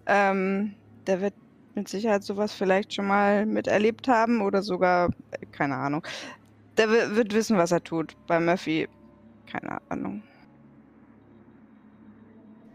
Ähm, 0.05 0.75
der 1.07 1.21
wird 1.21 1.33
mit 1.75 1.87
Sicherheit 1.87 2.23
sowas 2.23 2.53
vielleicht 2.53 2.93
schon 2.93 3.07
mal 3.07 3.45
miterlebt 3.45 4.07
haben 4.07 4.41
oder 4.41 4.61
sogar, 4.61 5.09
äh, 5.31 5.45
keine 5.51 5.75
Ahnung. 5.75 6.05
Der 6.77 6.89
wi- 6.89 7.15
wird 7.15 7.33
wissen, 7.33 7.57
was 7.57 7.71
er 7.71 7.83
tut. 7.83 8.15
Bei 8.27 8.39
Murphy, 8.39 8.87
keine 9.51 9.79
Ahnung. 9.89 10.21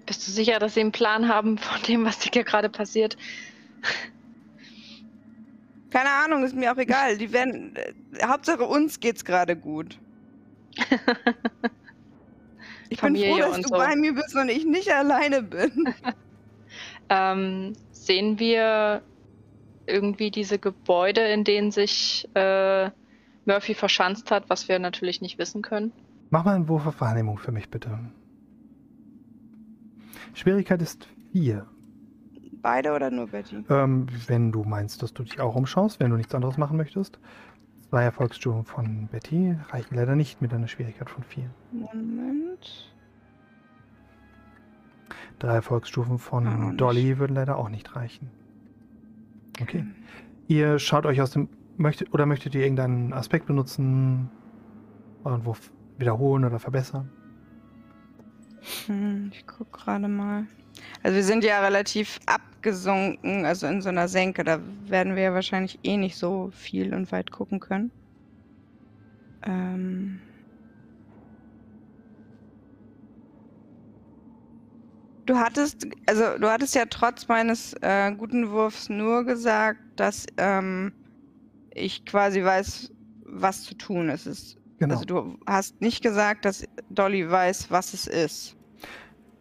Bist 0.09 0.27
du 0.27 0.33
sicher, 0.33 0.59
dass 0.59 0.73
sie 0.73 0.81
einen 0.81 0.91
Plan 0.91 1.29
haben 1.29 1.59
von 1.59 1.83
dem, 1.83 2.07
was 2.07 2.23
hier 2.23 2.43
gerade 2.43 2.71
passiert? 2.71 3.19
Keine 5.91 6.09
Ahnung, 6.09 6.45
ist 6.45 6.57
mir 6.57 6.73
auch 6.73 6.79
egal. 6.79 7.19
Die 7.19 7.31
werden. 7.31 7.77
Äh, 7.77 7.93
Hauptsache 8.27 8.65
uns 8.65 8.99
geht's 8.99 9.25
gerade 9.25 9.55
gut. 9.55 9.99
Ich 12.91 13.03
bin 13.03 13.17
Familie 13.17 13.35
froh, 13.35 13.39
dass 13.51 13.57
du 13.61 13.69
so. 13.69 13.75
bei 13.75 13.95
mir 13.97 14.15
bist 14.15 14.35
und 14.35 14.49
ich 14.49 14.65
nicht 14.65 14.91
alleine 14.91 15.43
bin. 15.43 15.95
Ähm, 17.11 17.75
sehen 17.91 18.39
wir 18.39 19.03
irgendwie 19.87 20.31
diese 20.31 20.59
Gebäude, 20.59 21.23
in 21.23 21.45
denen 21.45 21.71
sich 21.71 22.29
äh, 22.35 22.91
Murphy 23.47 23.75
verschanzt 23.75 24.31
hat, 24.31 24.51
was 24.51 24.69
wir 24.69 24.79
natürlich 24.79 25.23
nicht 25.23 25.39
wissen 25.39 25.63
können? 25.63 25.93
Mach 26.31 26.45
mal 26.45 26.55
einen 26.55 26.69
Wurf 26.69 26.87
auf 26.87 27.01
Wahrnehmung 27.01 27.39
für 27.39 27.53
mich, 27.53 27.71
bitte. 27.71 27.99
Schwierigkeit 30.35 30.83
ist 30.83 31.09
4. 31.33 31.67
beide 32.63 32.93
oder 32.93 33.11
nur 33.11 33.29
Betty? 33.29 33.65
Ähm, 33.69 34.07
wenn 34.27 34.53
du 34.53 34.65
meinst, 34.65 35.03
dass 35.03 35.13
du 35.13 35.23
dich 35.23 35.41
auch 35.41 35.55
umschaust, 35.55 36.01
wenn 36.01 36.11
du 36.11 36.17
nichts 36.17 36.35
anderes 36.35 36.59
machen 36.59 36.77
möchtest. 36.77 37.19
Zwei 37.89 38.03
Erfolgsstufen 38.03 38.65
von 38.65 39.09
Betty 39.09 39.57
reichen 39.71 39.95
leider 39.95 40.15
nicht 40.15 40.43
mit 40.43 40.53
einer 40.53 40.69
Schwierigkeit 40.69 41.09
von 41.09 41.23
vier. 41.25 41.51
Moment. 41.73 42.93
Drei 45.39 45.55
Erfolgsstufen 45.55 46.19
von. 46.19 46.77
Dolly 46.77 47.19
würden 47.19 47.35
leider 47.35 47.57
auch 47.57 47.71
nicht 47.71 47.97
reichen. 47.97 48.31
Okay. 49.61 49.87
Ihr 50.49 50.79
schaut 50.79 51.07
euch 51.07 51.21
aus 51.21 51.31
dem. 51.31 51.49
Möchtet, 51.77 52.13
oder 52.13 52.27
möchtet 52.27 52.57
ihr 52.57 52.63
irgendeinen 52.63 53.13
Aspekt 53.13 53.47
benutzen? 53.47 54.31
Irgendwo 55.25 55.57
wiederholen 55.97 56.45
oder 56.45 56.59
verbessern? 56.59 57.11
Hm, 58.87 59.31
ich 59.33 59.47
guck 59.47 59.73
gerade 59.73 60.09
mal. 60.09 60.47
Also 61.03 61.17
wir 61.17 61.25
sind 61.25 61.45
ja 61.45 61.61
relativ 61.61 62.19
abgesunken, 62.27 63.45
also 63.45 63.67
in 63.67 63.83
so 63.83 63.89
einer 63.89 64.09
Senke. 64.09 64.45
Da 64.45 64.61
werden 64.87 65.17
wir 65.17 65.23
ja 65.25 65.35
wahrscheinlich 65.35 65.79
eh 65.83 65.97
nicht 65.97 66.17
so 66.17 66.51
viel 66.53 66.95
und 66.95 67.11
weit 67.13 67.31
gucken 67.31 67.61
können. 67.61 67.91
Ähm. 69.43 70.21
Du 75.27 75.37
hattest, 75.37 75.87
also 76.07 76.39
du 76.39 76.49
hattest 76.49 76.75
ja 76.75 76.87
trotz 76.87 77.29
meines 77.29 77.75
äh, 77.83 78.11
guten 78.13 78.51
Wurfs 78.51 78.89
nur 78.89 79.25
gesagt, 79.25 79.81
dass 79.97 80.25
ähm, 80.39 80.93
ich 81.75 82.07
quasi 82.07 82.43
weiß, 82.43 82.91
was 83.25 83.63
zu 83.65 83.75
tun 83.75 84.09
ist. 84.09 84.57
Genau. 84.79 84.95
Also 84.95 85.05
du 85.05 85.39
hast 85.47 85.81
nicht 85.83 86.03
gesagt, 86.03 86.45
dass 86.45 86.65
Dolly 86.89 87.31
weiß, 87.31 87.71
was 87.71 87.93
es 87.93 88.07
ist. 88.07 88.58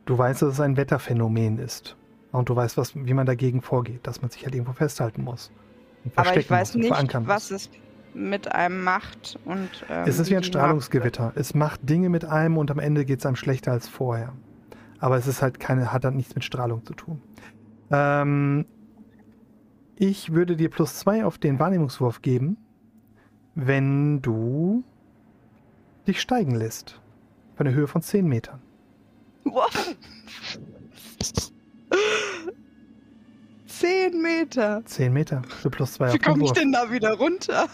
Du 0.08 0.18
weißt, 0.18 0.42
dass 0.42 0.54
es 0.54 0.60
ein 0.62 0.78
Wetterphänomen 0.78 1.60
ist. 1.60 1.98
Und 2.32 2.50
du 2.50 2.56
weißt, 2.56 2.78
was, 2.78 2.96
wie 2.96 3.14
man 3.14 3.26
dagegen 3.26 3.62
vorgeht, 3.62 4.08
dass 4.08 4.22
man 4.22 4.32
sich 4.32 4.44
halt 4.44 4.56
irgendwo 4.56 4.74
festhalten 4.74 5.24
muss. 5.24 5.52
Aber 6.16 6.36
ich 6.36 6.50
weiß 6.50 6.76
muss 6.76 6.84
nicht, 6.90 7.28
was 7.28 7.52
es 7.52 7.70
mit 8.14 8.54
einem 8.54 8.84
macht 8.84 9.38
und 9.44 9.70
ähm, 9.90 10.06
Es 10.08 10.18
ist 10.18 10.32
wie 10.32 10.38
ein 10.38 10.44
Strahlungsgewitter. 10.44 11.34
Es 11.36 11.54
macht 11.54 11.88
Dinge 11.88 12.10
mit 12.10 12.24
einem 12.24 12.58
und 12.58 12.72
am 12.72 12.80
Ende 12.80 13.04
geht 13.04 13.20
es 13.20 13.26
einem 13.26 13.36
schlechter 13.36 13.74
als 13.74 13.90
vorher. 13.90 14.32
Aber 15.00 15.18
es 15.18 15.28
ist 15.28 15.42
halt 15.42 15.60
keine, 15.60 15.92
hat 15.92 16.06
dann 16.06 16.16
nichts 16.16 16.34
mit 16.34 16.44
Strahlung 16.44 16.86
zu 16.86 16.94
tun. 16.94 17.22
Ähm, 17.92 18.66
ich 19.98 20.32
würde 20.32 20.56
dir 20.56 20.70
plus 20.70 20.96
zwei 20.96 21.26
auf 21.26 21.38
den 21.38 21.60
Wahrnehmungswurf 21.60 22.22
geben, 22.22 22.56
wenn 23.56 24.22
du 24.22 24.86
dich 26.08 26.22
steigen 26.22 26.56
lässt. 26.56 27.02
Bei 27.58 27.66
einer 27.66 27.74
Höhe 27.74 27.88
von 27.88 28.02
10 28.02 28.26
Metern. 28.26 28.62
Zehn 33.68 34.22
Meter. 34.22 34.84
10 34.86 35.14
Meter. 35.14 35.42
Für 35.62 35.70
plus 35.70 35.94
zwei 35.94 36.14
Wie 36.14 36.20
komme 36.20 36.46
ich 36.46 36.52
denn 36.52 36.72
da 36.72 36.92
wieder 36.92 37.14
runter? 37.14 37.68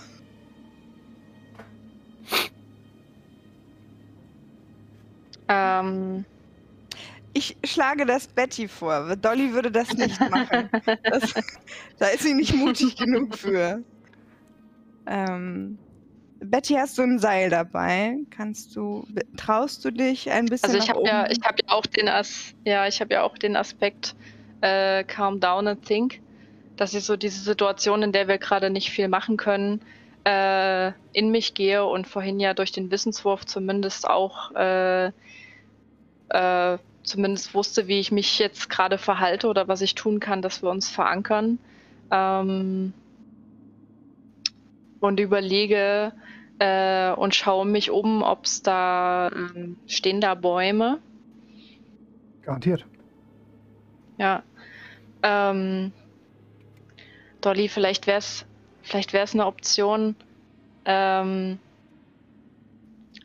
Ähm, 5.47 6.25
Ich 7.33 7.57
schlage 7.65 8.05
das 8.05 8.27
Betty 8.27 8.67
vor. 8.67 9.15
Dolly 9.15 9.53
würde 9.53 9.71
das 9.71 9.91
nicht 9.93 10.19
machen. 10.29 10.69
Das, 11.03 11.33
da 11.97 12.07
ist 12.07 12.23
sie 12.23 12.33
nicht 12.33 12.55
mutig 12.55 12.95
genug 12.95 13.35
für. 13.37 13.81
Ähm, 15.07 15.77
Betty, 16.43 16.75
hast 16.75 16.97
du 16.97 17.03
ein 17.03 17.19
Seil 17.19 17.49
dabei? 17.49 18.17
Kannst 18.29 18.75
du, 18.75 19.07
traust 19.37 19.83
du 19.85 19.91
dich 19.91 20.31
ein 20.31 20.45
bisschen 20.45 20.69
also 20.69 20.77
ich 20.77 20.89
habe 20.89 21.03
ja, 21.05 21.29
ich 21.29 21.41
habe 21.43 21.57
ja 21.65 21.73
auch 21.73 21.85
den 21.85 22.07
As 22.07 22.53
ja, 22.65 22.87
ich 22.87 23.01
habe 23.01 23.13
ja 23.13 23.23
auch 23.23 23.37
den 23.37 23.55
Aspekt 23.55 24.15
äh, 24.61 25.03
calm 25.03 25.39
down 25.39 25.67
and 25.67 25.85
think, 25.85 26.21
dass 26.77 26.93
ich 26.93 27.03
so 27.03 27.15
diese 27.15 27.41
Situation, 27.41 28.03
in 28.03 28.11
der 28.11 28.27
wir 28.27 28.37
gerade 28.37 28.69
nicht 28.69 28.89
viel 28.89 29.07
machen 29.07 29.37
können, 29.37 29.81
äh, 30.25 30.91
in 31.11 31.31
mich 31.31 31.53
gehe 31.53 31.85
und 31.85 32.07
vorhin 32.07 32.39
ja 32.39 32.53
durch 32.53 32.71
den 32.71 32.91
Wissenswurf 32.91 33.45
zumindest 33.45 34.07
auch 34.09 34.51
äh, 34.55 35.11
äh, 36.29 36.77
zumindest 37.03 37.53
wusste, 37.53 37.87
wie 37.87 37.99
ich 37.99 38.11
mich 38.11 38.39
jetzt 38.39 38.69
gerade 38.69 38.97
verhalte 38.97 39.47
oder 39.47 39.67
was 39.67 39.81
ich 39.81 39.95
tun 39.95 40.19
kann, 40.19 40.41
dass 40.41 40.63
wir 40.63 40.69
uns 40.69 40.89
verankern. 40.89 41.59
Ähm, 42.11 42.93
und 45.03 45.19
überlege 45.19 46.13
äh, 46.59 47.11
und 47.11 47.35
schaue 47.35 47.65
mich 47.65 47.91
um, 47.91 48.21
ob 48.21 48.45
es 48.45 48.61
da 48.61 49.29
ähm, 49.33 49.75
stehen 49.85 50.21
da 50.21 50.33
Bäume. 50.33 50.99
Garantiert. 52.41 52.85
Ja. 54.17 54.43
Ähm, 55.21 55.91
Dolly, 57.41 57.67
vielleicht 57.67 58.07
wäre 58.07 58.19
es 58.19 58.45
vielleicht 58.81 59.11
wär's 59.11 59.33
eine 59.33 59.45
Option, 59.45 60.15
ähm, 60.85 61.59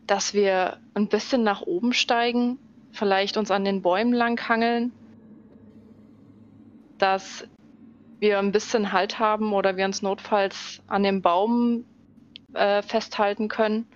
dass 0.06 0.34
wir 0.34 0.78
ein 0.94 1.06
bisschen 1.06 1.44
nach 1.44 1.62
oben 1.62 1.92
steigen, 1.92 2.58
vielleicht 2.90 3.36
uns 3.36 3.52
an 3.52 3.64
den 3.64 3.82
Bäumen 3.82 4.12
langhangeln, 4.12 4.90
dass 6.98 7.46
wir 8.20 8.38
ein 8.38 8.52
bisschen 8.52 8.92
Halt 8.92 9.18
haben 9.18 9.52
oder 9.52 9.76
wir 9.76 9.84
uns 9.84 10.02
notfalls 10.02 10.80
an 10.88 11.02
dem 11.02 11.22
Baum 11.22 11.84
äh, 12.54 12.82
festhalten 12.82 13.48
können. 13.48 13.86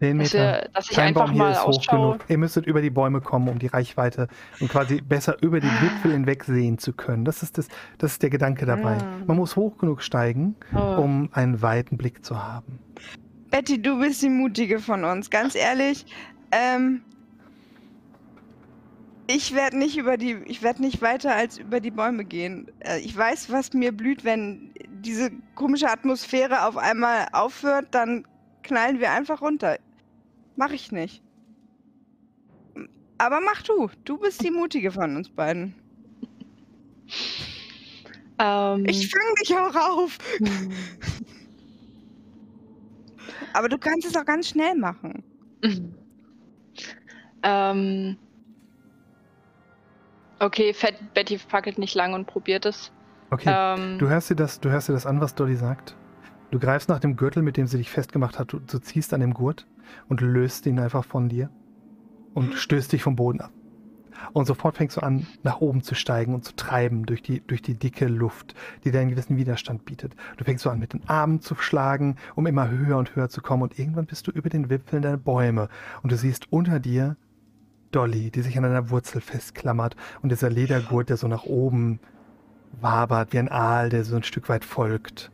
10 0.00 0.18
Dass, 0.18 0.32
Meter. 0.32 0.44
wir, 0.62 0.68
dass 0.74 0.90
ich 0.90 0.96
Kein 0.96 1.08
einfach 1.08 1.22
Baum 1.26 1.30
hier 1.32 1.38
mal 1.44 1.52
ist 1.52 1.62
hoch 1.62 1.68
ausschaue. 1.68 2.12
genug. 2.18 2.24
Ihr 2.28 2.38
müsstet 2.38 2.66
über 2.66 2.82
die 2.82 2.90
Bäume 2.90 3.20
kommen, 3.20 3.48
um 3.48 3.58
die 3.60 3.68
Reichweite 3.68 4.26
und 4.58 4.68
quasi 4.68 5.00
besser 5.00 5.36
über 5.42 5.60
den 5.60 5.70
Wipfel 5.70 6.10
hinweg 6.12 6.42
sehen 6.44 6.78
zu 6.78 6.92
können. 6.92 7.24
Das 7.24 7.42
ist, 7.44 7.56
das, 7.56 7.68
das 7.98 8.12
ist 8.12 8.22
der 8.22 8.30
Gedanke 8.30 8.66
dabei. 8.66 8.96
Ah. 8.96 9.22
Man 9.26 9.36
muss 9.36 9.54
hoch 9.54 9.78
genug 9.78 10.02
steigen, 10.02 10.56
Oh. 10.74 10.96
um 11.00 11.28
einen 11.32 11.62
weiten 11.62 11.96
Blick 11.98 12.24
zu 12.24 12.42
haben. 12.42 12.80
Betty, 13.50 13.80
du 13.80 14.00
bist 14.00 14.22
die 14.22 14.28
mutige 14.30 14.78
von 14.80 15.04
uns. 15.04 15.30
Ganz 15.30 15.54
ehrlich, 15.54 16.04
ähm, 16.50 17.02
ich 19.34 19.54
werde 19.54 19.78
nicht 19.78 19.96
über 19.96 20.16
die, 20.16 20.34
ich 20.46 20.62
werde 20.62 20.82
nicht 20.82 21.00
weiter 21.02 21.34
als 21.34 21.58
über 21.58 21.80
die 21.80 21.90
Bäume 21.90 22.24
gehen. 22.24 22.70
Äh, 22.80 23.00
ich 23.00 23.16
weiß, 23.16 23.50
was 23.50 23.72
mir 23.72 23.92
blüht, 23.92 24.24
wenn 24.24 24.72
diese 24.88 25.30
komische 25.54 25.90
Atmosphäre 25.90 26.66
auf 26.66 26.76
einmal 26.76 27.28
aufhört, 27.32 27.88
dann 27.92 28.26
knallen 28.62 29.00
wir 29.00 29.10
einfach 29.12 29.40
runter. 29.42 29.78
Mach 30.56 30.70
ich 30.70 30.92
nicht. 30.92 31.22
Aber 33.18 33.40
mach 33.40 33.62
du. 33.62 33.90
Du 34.04 34.18
bist 34.18 34.42
die 34.42 34.50
mutige 34.50 34.90
von 34.92 35.16
uns 35.16 35.28
beiden. 35.30 35.74
Ähm, 38.38 38.84
Ich 38.86 39.08
fang 39.10 39.34
dich 39.40 39.56
auch 39.56 39.74
auf. 39.74 40.18
Aber 43.54 43.68
du 43.68 43.78
kannst 43.78 44.06
es 44.06 44.16
auch 44.16 44.24
ganz 44.24 44.48
schnell 44.48 44.74
machen. 44.76 45.22
Ähm, 47.44 48.16
okay, 50.42 50.74
Fett, 50.74 51.14
Betty 51.14 51.38
fackelt 51.38 51.78
nicht 51.78 51.94
lang 51.94 52.14
und 52.14 52.26
probiert 52.26 52.66
es. 52.66 52.92
Okay, 53.30 53.50
Ähm, 53.50 53.98
du, 53.98 54.08
hörst 54.08 54.30
dir 54.30 54.36
das, 54.36 54.60
du 54.60 54.70
hörst 54.70 54.88
dir 54.88 54.92
das 54.92 55.06
an, 55.06 55.20
was 55.20 55.34
Dolly 55.34 55.56
sagt. 55.56 55.96
Du 56.50 56.58
greifst 56.58 56.88
nach 56.90 57.00
dem 57.00 57.16
Gürtel, 57.16 57.42
mit 57.42 57.56
dem 57.56 57.66
sie 57.66 57.78
dich 57.78 57.90
festgemacht 57.90 58.38
hat. 58.38 58.52
Du, 58.52 58.58
du 58.58 58.78
ziehst 58.78 59.14
an 59.14 59.20
dem 59.20 59.32
Gurt 59.32 59.66
und 60.08 60.20
löst 60.20 60.66
ihn 60.66 60.78
einfach 60.78 61.04
von 61.04 61.30
dir 61.30 61.48
und 62.34 62.54
stößt 62.54 62.92
dich 62.92 63.02
vom 63.02 63.16
Boden 63.16 63.40
ab. 63.40 63.50
Und 64.32 64.46
sofort 64.46 64.76
fängst 64.76 64.98
du 64.98 65.02
an, 65.02 65.26
nach 65.42 65.60
oben 65.60 65.82
zu 65.82 65.94
steigen 65.94 66.34
und 66.34 66.44
zu 66.44 66.54
treiben 66.54 67.06
durch 67.06 67.22
die, 67.22 67.40
durch 67.40 67.62
die 67.62 67.74
dicke 67.74 68.06
Luft, 68.06 68.54
die 68.84 68.90
dir 68.90 69.00
einen 69.00 69.10
gewissen 69.10 69.36
Widerstand 69.36 69.84
bietet. 69.84 70.14
Du 70.36 70.44
fängst 70.44 70.62
so 70.62 70.70
an, 70.70 70.78
mit 70.78 70.92
den 70.92 71.08
Armen 71.08 71.40
zu 71.40 71.54
schlagen, 71.56 72.16
um 72.34 72.46
immer 72.46 72.68
höher 72.70 72.98
und 72.98 73.16
höher 73.16 73.30
zu 73.30 73.40
kommen. 73.40 73.62
Und 73.62 73.78
irgendwann 73.78 74.06
bist 74.06 74.26
du 74.26 74.30
über 74.30 74.48
den 74.48 74.70
Wipfeln 74.70 75.02
der 75.02 75.16
Bäume. 75.16 75.68
Und 76.02 76.12
du 76.12 76.16
siehst 76.16 76.52
unter 76.52 76.78
dir 76.78 77.16
Dolly, 77.92 78.30
die 78.30 78.42
sich 78.42 78.56
an 78.58 78.64
einer 78.64 78.90
Wurzel 78.90 79.20
festklammert. 79.20 79.96
Und 80.22 80.30
dieser 80.32 80.50
Ledergurt, 80.50 81.08
der 81.08 81.16
so 81.16 81.28
nach 81.28 81.44
oben 81.44 82.00
wabert, 82.80 83.32
wie 83.32 83.38
ein 83.38 83.50
Aal, 83.50 83.88
der 83.90 84.04
so 84.04 84.16
ein 84.16 84.22
Stück 84.22 84.48
weit 84.48 84.64
folgt. 84.64 85.30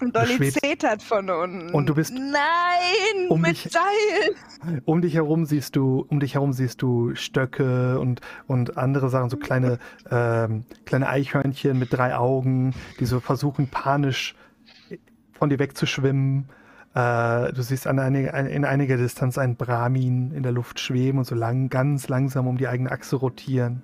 Und 0.00 0.14
Dolly 0.16 0.50
zetert 0.50 1.00
von 1.02 1.30
unten. 1.30 1.70
Und 1.70 1.88
du 1.88 1.94
bist- 1.94 2.12
Nein, 2.12 3.28
um 3.28 3.40
mit 3.40 3.52
dich- 3.64 3.72
Seil. 3.72 4.80
Um 4.84 5.00
dich 5.00 5.14
herum 5.14 5.44
siehst 5.46 5.76
du, 5.76 6.04
um 6.08 6.18
dich 6.20 6.34
herum 6.34 6.52
siehst 6.52 6.82
du 6.82 7.14
Stöcke 7.14 7.98
und, 8.00 8.20
und 8.48 8.76
andere 8.76 9.10
Sachen, 9.10 9.30
so 9.30 9.36
kleine, 9.36 9.78
ähm, 10.10 10.64
kleine 10.86 11.08
Eichhörnchen 11.08 11.78
mit 11.78 11.92
drei 11.92 12.16
Augen, 12.16 12.74
die 12.98 13.06
so 13.06 13.20
versuchen 13.20 13.68
panisch 13.68 14.34
von 15.32 15.50
dir 15.50 15.58
wegzuschwimmen. 15.60 16.48
Äh, 16.94 17.52
du 17.52 17.62
siehst 17.62 17.86
an 17.86 17.98
einig, 17.98 18.32
ein- 18.34 18.46
in 18.46 18.64
einiger 18.64 18.96
Distanz 18.96 19.38
einen 19.38 19.56
Brahmin 19.56 20.32
in 20.32 20.42
der 20.42 20.52
Luft 20.52 20.78
schweben 20.78 21.18
und 21.18 21.24
so 21.24 21.34
lang, 21.34 21.68
ganz 21.70 22.08
langsam 22.08 22.46
um 22.46 22.58
die 22.58 22.68
eigene 22.68 22.90
Achse 22.92 23.16
rotieren. 23.16 23.82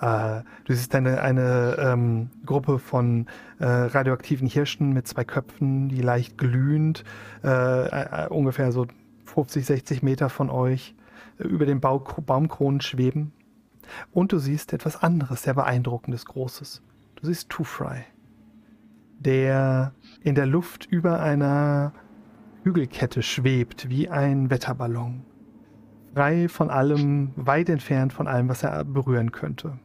Äh, 0.00 0.42
du 0.64 0.74
siehst 0.74 0.94
eine, 0.94 1.22
eine 1.22 1.76
ähm, 1.78 2.30
Gruppe 2.44 2.78
von 2.78 3.26
äh, 3.58 3.64
radioaktiven 3.66 4.46
Hirschen 4.46 4.92
mit 4.92 5.08
zwei 5.08 5.24
Köpfen, 5.24 5.88
die 5.88 6.02
leicht 6.02 6.38
glühend, 6.38 7.02
äh, 7.42 8.24
äh, 8.24 8.28
ungefähr 8.28 8.70
so 8.72 8.86
50, 9.24 9.66
60 9.66 10.02
Meter 10.02 10.28
von 10.28 10.50
euch 10.50 10.94
äh, 11.38 11.44
über 11.44 11.66
den 11.66 11.80
Bau 11.80 11.98
Baumkronen 11.98 12.80
schweben. 12.80 13.32
Und 14.12 14.32
du 14.32 14.38
siehst 14.38 14.72
etwas 14.72 15.02
anderes, 15.02 15.44
sehr 15.44 15.54
beeindruckendes, 15.54 16.26
Großes. 16.26 16.82
Du 17.16 17.26
siehst 17.26 17.48
Two-Fry, 17.50 18.04
der 19.18 19.92
in 20.22 20.34
der 20.34 20.46
Luft 20.46 20.86
über 20.86 21.20
einer 21.20 21.92
Hügelkette 22.66 23.22
schwebt, 23.22 23.88
wie 23.88 24.08
ein 24.08 24.50
Wetterballon. 24.50 25.24
Frei 26.14 26.48
von 26.48 26.68
allem, 26.68 27.30
weit 27.36 27.68
entfernt 27.68 28.12
von 28.12 28.26
allem, 28.26 28.48
was 28.48 28.64
er 28.64 28.84
berühren 28.84 29.30
könnte. 29.30 29.78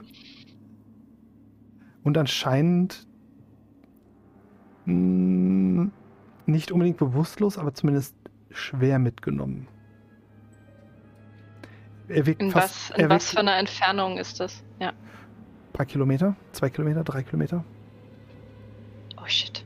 Und 2.02 2.18
anscheinend 2.18 3.06
mh, 4.86 5.92
nicht 6.48 6.72
unbedingt 6.72 6.98
bewusstlos, 6.98 7.60
aber 7.60 7.72
zumindest 7.76 8.16
schwer 8.50 8.98
mitgenommen. 8.98 9.68
Er 12.08 12.26
wirkt 12.26 12.42
In, 12.42 12.50
fast, 12.50 12.90
was, 12.90 12.98
in 12.98 13.04
er 13.04 13.10
was 13.12 13.24
wirkt 13.26 13.34
für 13.36 13.40
einer 13.42 13.58
Entfernung 13.58 14.18
ist 14.18 14.40
das? 14.40 14.64
Ja. 14.80 14.90
ein 14.90 15.74
paar 15.74 15.86
Kilometer, 15.86 16.36
zwei 16.52 16.72
Kilometer, 16.72 17.04
drei 17.04 17.22
Kilometer. 17.22 17.64
Oh 19.18 19.28
shit. 19.28 19.64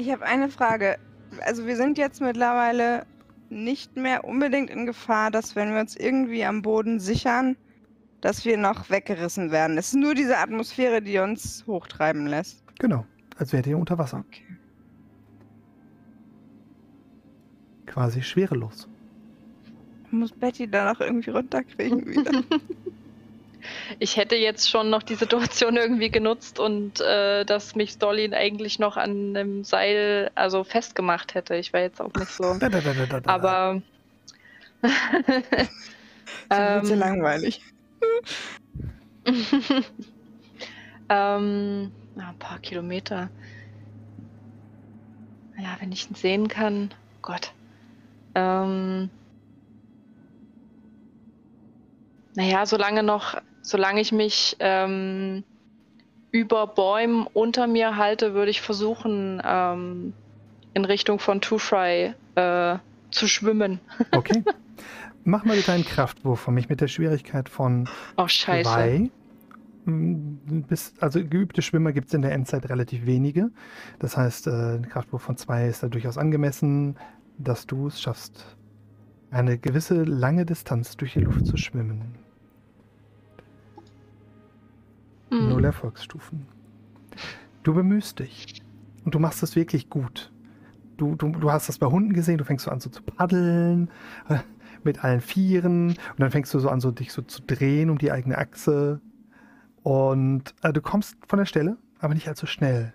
Ich 0.00 0.10
habe 0.10 0.24
eine 0.24 0.48
Frage. 0.48 0.96
Also 1.44 1.66
wir 1.66 1.76
sind 1.76 1.98
jetzt 1.98 2.22
mittlerweile 2.22 3.04
nicht 3.50 3.98
mehr 3.98 4.24
unbedingt 4.24 4.70
in 4.70 4.86
Gefahr, 4.86 5.30
dass 5.30 5.54
wenn 5.54 5.74
wir 5.74 5.80
uns 5.80 5.94
irgendwie 5.94 6.42
am 6.42 6.62
Boden 6.62 7.00
sichern, 7.00 7.54
dass 8.22 8.46
wir 8.46 8.56
noch 8.56 8.88
weggerissen 8.88 9.50
werden. 9.50 9.76
Es 9.76 9.88
ist 9.88 9.96
nur 9.96 10.14
diese 10.14 10.38
Atmosphäre, 10.38 11.02
die 11.02 11.18
uns 11.18 11.66
hochtreiben 11.66 12.26
lässt. 12.26 12.64
Genau, 12.78 13.04
als 13.36 13.52
wärt 13.52 13.66
ihr 13.66 13.76
unter 13.76 13.98
Wasser. 13.98 14.24
Quasi 17.84 18.22
schwerelos. 18.22 18.88
Muss 20.10 20.32
Betty 20.32 20.66
da 20.66 20.94
noch 20.94 21.00
irgendwie 21.00 21.30
runterkriegen 21.30 22.06
wieder? 22.06 22.42
Ich 23.98 24.16
hätte 24.16 24.36
jetzt 24.36 24.68
schon 24.68 24.90
noch 24.90 25.02
die 25.02 25.14
Situation 25.14 25.76
irgendwie 25.78 26.10
genutzt 26.10 26.58
und 26.58 27.00
äh, 27.00 27.44
dass 27.44 27.74
mich 27.74 27.90
Stolin 27.92 28.34
eigentlich 28.34 28.78
noch 28.78 28.96
an 28.96 29.36
einem 29.36 29.64
Seil 29.64 30.30
also 30.34 30.64
festgemacht 30.64 31.34
hätte. 31.34 31.56
Ich 31.56 31.72
war 31.72 31.80
jetzt 31.80 32.00
auch 32.00 32.12
nicht 32.14 32.30
so. 32.30 32.54
Da, 32.60 32.68
da, 32.68 32.80
da, 32.80 32.92
da, 32.92 33.06
da, 33.06 33.20
da. 33.20 33.30
Aber. 33.32 33.82
Das 36.48 36.58
wird 36.58 36.88
Ähm, 36.90 36.98
langweilig. 36.98 37.60
ähm, 41.08 41.92
ja, 42.16 42.28
ein 42.28 42.38
paar 42.38 42.58
Kilometer. 42.58 43.30
Ja, 45.56 45.76
wenn 45.80 45.92
ich 45.92 46.10
ihn 46.10 46.16
sehen 46.16 46.48
kann. 46.48 46.92
Gott. 47.22 47.52
Ähm, 48.34 49.10
naja, 52.34 52.64
solange 52.66 53.02
noch, 53.02 53.36
solange 53.70 54.00
ich 54.00 54.12
mich 54.12 54.56
ähm, 54.58 55.44
über 56.32 56.66
Bäumen 56.66 57.26
unter 57.32 57.66
mir 57.66 57.96
halte, 57.96 58.34
würde 58.34 58.50
ich 58.50 58.60
versuchen, 58.60 59.40
ähm, 59.44 60.12
in 60.74 60.84
Richtung 60.84 61.18
von 61.18 61.40
Two 61.40 61.58
Fry 61.58 62.14
äh, 62.34 62.76
zu 63.10 63.26
schwimmen. 63.26 63.80
Okay. 64.12 64.42
Mach 65.22 65.44
mal 65.44 65.54
bitte 65.54 65.72
einen 65.72 65.84
Kraftwurf 65.84 66.40
von 66.40 66.54
mich 66.54 66.70
mit 66.70 66.80
der 66.80 66.88
Schwierigkeit 66.88 67.48
von 67.50 67.88
Oh, 68.16 68.26
scheiße. 68.26 68.70
zwei. 68.70 69.10
Mm, 69.84 70.62
Bis, 70.66 70.94
also 70.98 71.22
geübte 71.22 71.60
Schwimmer 71.60 71.92
gibt 71.92 72.08
es 72.08 72.14
in 72.14 72.22
der 72.22 72.32
Endzeit 72.32 72.68
relativ 72.70 73.04
wenige. 73.04 73.50
Das 73.98 74.16
heißt, 74.16 74.46
äh, 74.46 74.76
ein 74.76 74.88
Kraftwurf 74.88 75.22
von 75.22 75.36
zwei 75.36 75.68
ist 75.68 75.82
da 75.82 75.88
durchaus 75.88 76.16
angemessen, 76.16 76.96
dass 77.36 77.66
du 77.66 77.88
es 77.88 78.00
schaffst, 78.00 78.56
eine 79.30 79.58
gewisse 79.58 80.02
lange 80.04 80.46
Distanz 80.46 80.96
durch 80.96 81.12
die 81.12 81.20
Luft 81.20 81.46
zu 81.46 81.58
schwimmen. 81.58 82.14
Hm. 85.30 85.48
Null 85.48 85.64
Erfolgsstufen. 85.64 86.46
Du 87.62 87.74
bemühst 87.74 88.18
dich. 88.18 88.62
Und 89.04 89.14
du 89.14 89.18
machst 89.18 89.42
es 89.42 89.56
wirklich 89.56 89.88
gut. 89.88 90.32
Du, 90.96 91.14
du, 91.14 91.30
du 91.30 91.50
hast 91.50 91.68
das 91.68 91.78
bei 91.78 91.86
Hunden 91.86 92.12
gesehen, 92.12 92.36
du 92.38 92.44
fängst 92.44 92.66
so 92.66 92.70
an 92.70 92.80
so 92.80 92.90
zu 92.90 93.02
paddeln 93.02 93.90
äh, 94.28 94.38
mit 94.84 95.02
allen 95.02 95.22
Vieren 95.22 95.88
und 95.90 96.20
dann 96.20 96.30
fängst 96.30 96.52
du 96.52 96.58
so 96.58 96.68
an, 96.68 96.80
so 96.80 96.90
dich 96.90 97.12
so 97.12 97.22
zu 97.22 97.40
drehen 97.42 97.88
um 97.88 97.96
die 97.96 98.12
eigene 98.12 98.36
Achse. 98.36 99.00
Und 99.82 100.54
äh, 100.62 100.72
du 100.72 100.82
kommst 100.82 101.16
von 101.26 101.38
der 101.38 101.46
Stelle, 101.46 101.78
aber 102.00 102.14
nicht 102.14 102.28
allzu 102.28 102.46
schnell 102.46 102.92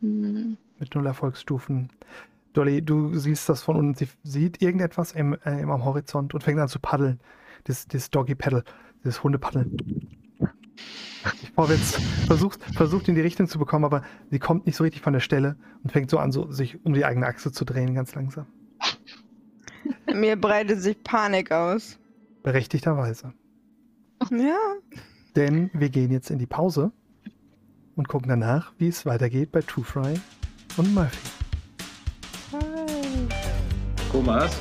Hm. 0.00 0.56
mit 0.78 0.94
null 0.94 1.06
Erfolgsstufen. 1.06 1.90
Dolly, 2.52 2.82
du 2.82 3.14
siehst 3.14 3.48
das 3.48 3.62
von 3.62 3.76
unten. 3.76 3.94
Sie 3.94 4.08
sieht 4.24 4.62
irgendetwas 4.62 5.12
im, 5.12 5.36
äh, 5.44 5.60
im, 5.60 5.70
am 5.70 5.84
Horizont 5.84 6.34
und 6.34 6.42
fängt 6.42 6.58
an 6.58 6.68
zu 6.68 6.80
paddeln. 6.80 7.20
Das, 7.64 7.86
das 7.86 8.10
Doggy 8.10 8.34
Paddle, 8.34 8.64
das 9.04 9.22
Hundepaddeln. 9.22 9.76
Vorwärts 11.54 11.98
versucht, 12.26 12.62
versucht 12.74 13.08
in 13.08 13.14
die 13.14 13.20
Richtung 13.20 13.48
zu 13.48 13.58
bekommen, 13.58 13.84
aber 13.84 14.02
sie 14.30 14.38
kommt 14.38 14.66
nicht 14.66 14.76
so 14.76 14.84
richtig 14.84 15.02
von 15.02 15.12
der 15.12 15.20
Stelle 15.20 15.56
und 15.82 15.90
fängt 15.90 16.10
so 16.10 16.18
an, 16.18 16.32
so, 16.32 16.50
sich 16.50 16.84
um 16.84 16.92
die 16.92 17.04
eigene 17.04 17.26
Achse 17.26 17.52
zu 17.52 17.64
drehen, 17.64 17.94
ganz 17.94 18.14
langsam. 18.14 18.46
Mir 20.12 20.36
breitet 20.36 20.80
sich 20.80 21.02
Panik 21.02 21.50
aus. 21.52 21.98
Berechtigterweise. 22.42 23.32
Ja. 24.30 24.58
Denn 25.34 25.70
wir 25.74 25.90
gehen 25.90 26.10
jetzt 26.10 26.30
in 26.30 26.38
die 26.38 26.46
Pause 26.46 26.92
und 27.96 28.08
gucken 28.08 28.28
danach, 28.28 28.72
wie 28.78 28.88
es 28.88 29.04
weitergeht 29.04 29.52
bei 29.52 29.62
Two 29.62 29.82
Fry 29.82 30.14
und 30.76 30.94
Murphy. 30.94 31.18
Thomas, 34.10 34.58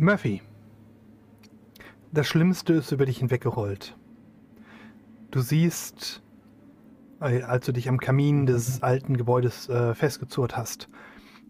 Murphy, 0.00 0.40
das 2.10 2.26
Schlimmste 2.26 2.72
ist 2.72 2.90
über 2.90 3.04
dich 3.04 3.18
hinweggerollt. 3.18 3.98
Du 5.30 5.42
siehst, 5.42 6.22
äh, 7.20 7.42
als 7.42 7.66
du 7.66 7.72
dich 7.72 7.86
am 7.86 7.98
Kamin 7.98 8.46
des 8.46 8.82
alten 8.82 9.18
Gebäudes 9.18 9.68
äh, 9.68 9.94
festgezurrt 9.94 10.56
hast, 10.56 10.88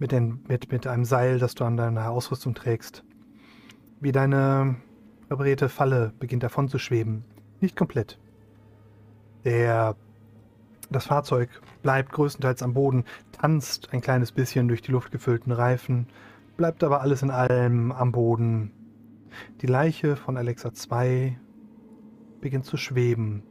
mit, 0.00 0.10
den, 0.10 0.42
mit, 0.48 0.72
mit 0.72 0.88
einem 0.88 1.04
Seil, 1.04 1.38
das 1.38 1.54
du 1.54 1.64
an 1.64 1.76
deiner 1.76 2.10
Ausrüstung 2.10 2.54
trägst, 2.54 3.04
wie 4.00 4.10
deine 4.10 4.74
präparierte 5.28 5.68
Falle 5.68 6.12
beginnt 6.18 6.42
davon 6.42 6.66
zu 6.66 6.80
schweben. 6.80 7.22
Nicht 7.60 7.76
komplett. 7.76 8.18
Der, 9.44 9.94
das 10.90 11.06
Fahrzeug 11.06 11.50
bleibt 11.82 12.10
größtenteils 12.10 12.64
am 12.64 12.74
Boden, 12.74 13.04
tanzt 13.30 13.92
ein 13.92 14.00
kleines 14.00 14.32
bisschen 14.32 14.66
durch 14.66 14.82
die 14.82 14.90
luftgefüllten 14.90 15.52
Reifen, 15.52 16.08
bleibt 16.60 16.84
aber 16.84 17.00
alles 17.00 17.22
in 17.22 17.30
allem 17.30 17.90
am 17.90 18.12
Boden. 18.12 18.70
Die 19.62 19.66
Leiche 19.66 20.14
von 20.14 20.36
Alexa 20.36 20.74
2 20.74 21.40
beginnt 22.42 22.66
zu 22.66 22.76
schweben. 22.76 23.42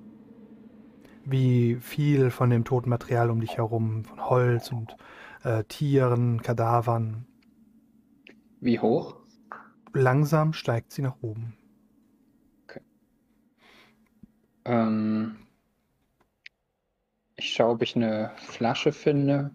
Wie 1.26 1.78
viel 1.78 2.30
von 2.30 2.52
dem 2.52 2.66
toten 2.66 2.88
Material 2.92 3.32
um 3.32 3.42
dich 3.42 3.58
herum, 3.58 4.04
von 4.04 4.30
Holz 4.30 4.72
und 4.72 4.96
äh, 5.44 5.64
Tieren, 5.64 6.44
Kadavern. 6.44 7.26
Wie 8.60 8.78
hoch? 8.78 9.16
Langsam 9.92 10.54
steigt 10.54 10.92
sie 10.92 11.02
nach 11.02 11.18
oben. 11.22 11.58
Ähm, 14.66 15.36
ich 17.38 17.54
schaue, 17.54 17.72
ob 17.72 17.82
ich 17.82 17.96
eine 17.96 18.34
Flasche 18.36 18.92
finde. 18.92 19.50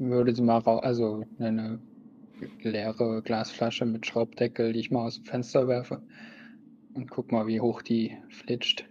Würde 0.00 0.34
sie 0.34 0.42
mal 0.42 0.58
rau 0.58 0.80
also 0.80 1.24
eine 1.38 1.78
leere 2.62 3.22
Glasflasche 3.22 3.84
mit 3.86 4.06
Schraubdeckel, 4.06 4.72
die 4.72 4.80
ich 4.80 4.90
mal 4.90 5.06
aus 5.06 5.16
dem 5.16 5.24
Fenster 5.24 5.68
werfe. 5.68 6.02
Und 6.94 7.10
guck 7.10 7.32
mal, 7.32 7.46
wie 7.46 7.60
hoch 7.60 7.82
die 7.82 8.16
flitscht. 8.28 8.86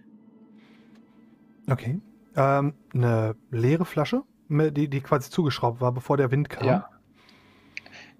Okay. 1.70 2.00
Ähm, 2.36 2.74
eine 2.94 3.36
leere 3.52 3.86
Flasche, 3.86 4.24
die, 4.50 4.90
die 4.90 5.02
quasi 5.02 5.30
zugeschraubt 5.30 5.82
war, 5.82 5.92
bevor 5.92 6.18
der 6.18 6.32
Wind 6.32 6.50
kam. 6.50 6.68
Ja. 6.68 6.90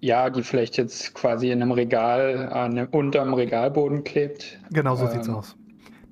Ja, 0.00 0.28
die 0.28 0.42
vielleicht 0.42 0.76
jetzt 0.76 1.14
quasi 1.14 1.50
in 1.50 1.62
einem 1.62 1.72
Regal, 1.72 2.48
an, 2.50 2.86
unterm 2.88 3.32
Regalboden 3.34 4.04
klebt. 4.04 4.60
Genau 4.70 4.96
so 4.96 5.06
sieht's 5.06 5.28
Ähm, 5.28 5.34
aus. 5.34 5.56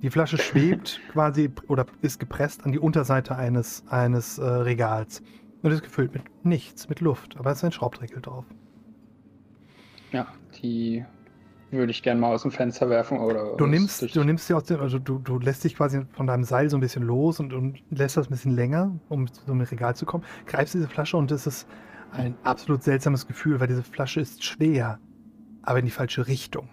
Die 0.00 0.10
Flasche 0.10 0.38
schwebt 0.38 1.00
quasi 1.12 1.50
oder 1.68 1.86
ist 2.00 2.18
gepresst 2.18 2.64
an 2.64 2.72
die 2.72 2.78
Unterseite 2.78 3.36
eines, 3.36 3.84
eines 3.88 4.38
äh, 4.38 4.44
Regals 4.44 5.22
und 5.62 5.70
ist 5.70 5.82
gefüllt 5.82 6.14
mit 6.14 6.22
nichts, 6.44 6.88
mit 6.88 7.00
Luft, 7.00 7.36
aber 7.36 7.50
es 7.50 7.58
ist 7.58 7.64
ein 7.64 7.72
Schraubdeckel 7.72 8.20
drauf. 8.20 8.44
Ja, 10.12 10.26
die 10.62 11.04
würde 11.70 11.90
ich 11.90 12.02
gerne 12.02 12.20
mal 12.20 12.32
aus 12.34 12.42
dem 12.42 12.50
Fenster 12.50 12.90
werfen 12.90 13.18
oder 13.18 13.56
Du 13.56 13.66
nimmst, 13.66 14.02
durch- 14.02 14.12
du 14.12 14.22
nimmst 14.24 14.46
sie 14.46 14.54
aus 14.54 14.64
dem, 14.64 14.80
also 14.80 14.98
du, 14.98 15.18
du 15.18 15.38
lässt 15.38 15.64
dich 15.64 15.74
quasi 15.74 16.02
von 16.12 16.26
deinem 16.26 16.44
Seil 16.44 16.68
so 16.68 16.76
ein 16.76 16.80
bisschen 16.80 17.02
los 17.02 17.40
und, 17.40 17.52
und 17.54 17.82
lässt 17.90 18.16
das 18.18 18.26
ein 18.28 18.30
bisschen 18.30 18.52
länger, 18.54 18.94
um 19.08 19.32
zu 19.32 19.42
so 19.46 19.52
einem 19.52 19.62
Regal 19.62 19.96
zu 19.96 20.04
kommen. 20.04 20.24
Greifst 20.46 20.74
diese 20.74 20.88
Flasche 20.88 21.16
und 21.16 21.30
es 21.32 21.46
ist 21.46 21.66
ein 22.10 22.36
absolut 22.44 22.82
seltsames 22.82 23.26
Gefühl, 23.26 23.58
weil 23.60 23.68
diese 23.68 23.82
Flasche 23.82 24.20
ist 24.20 24.44
schwer, 24.44 25.00
aber 25.62 25.78
in 25.78 25.86
die 25.86 25.90
falsche 25.90 26.26
Richtung. 26.26 26.68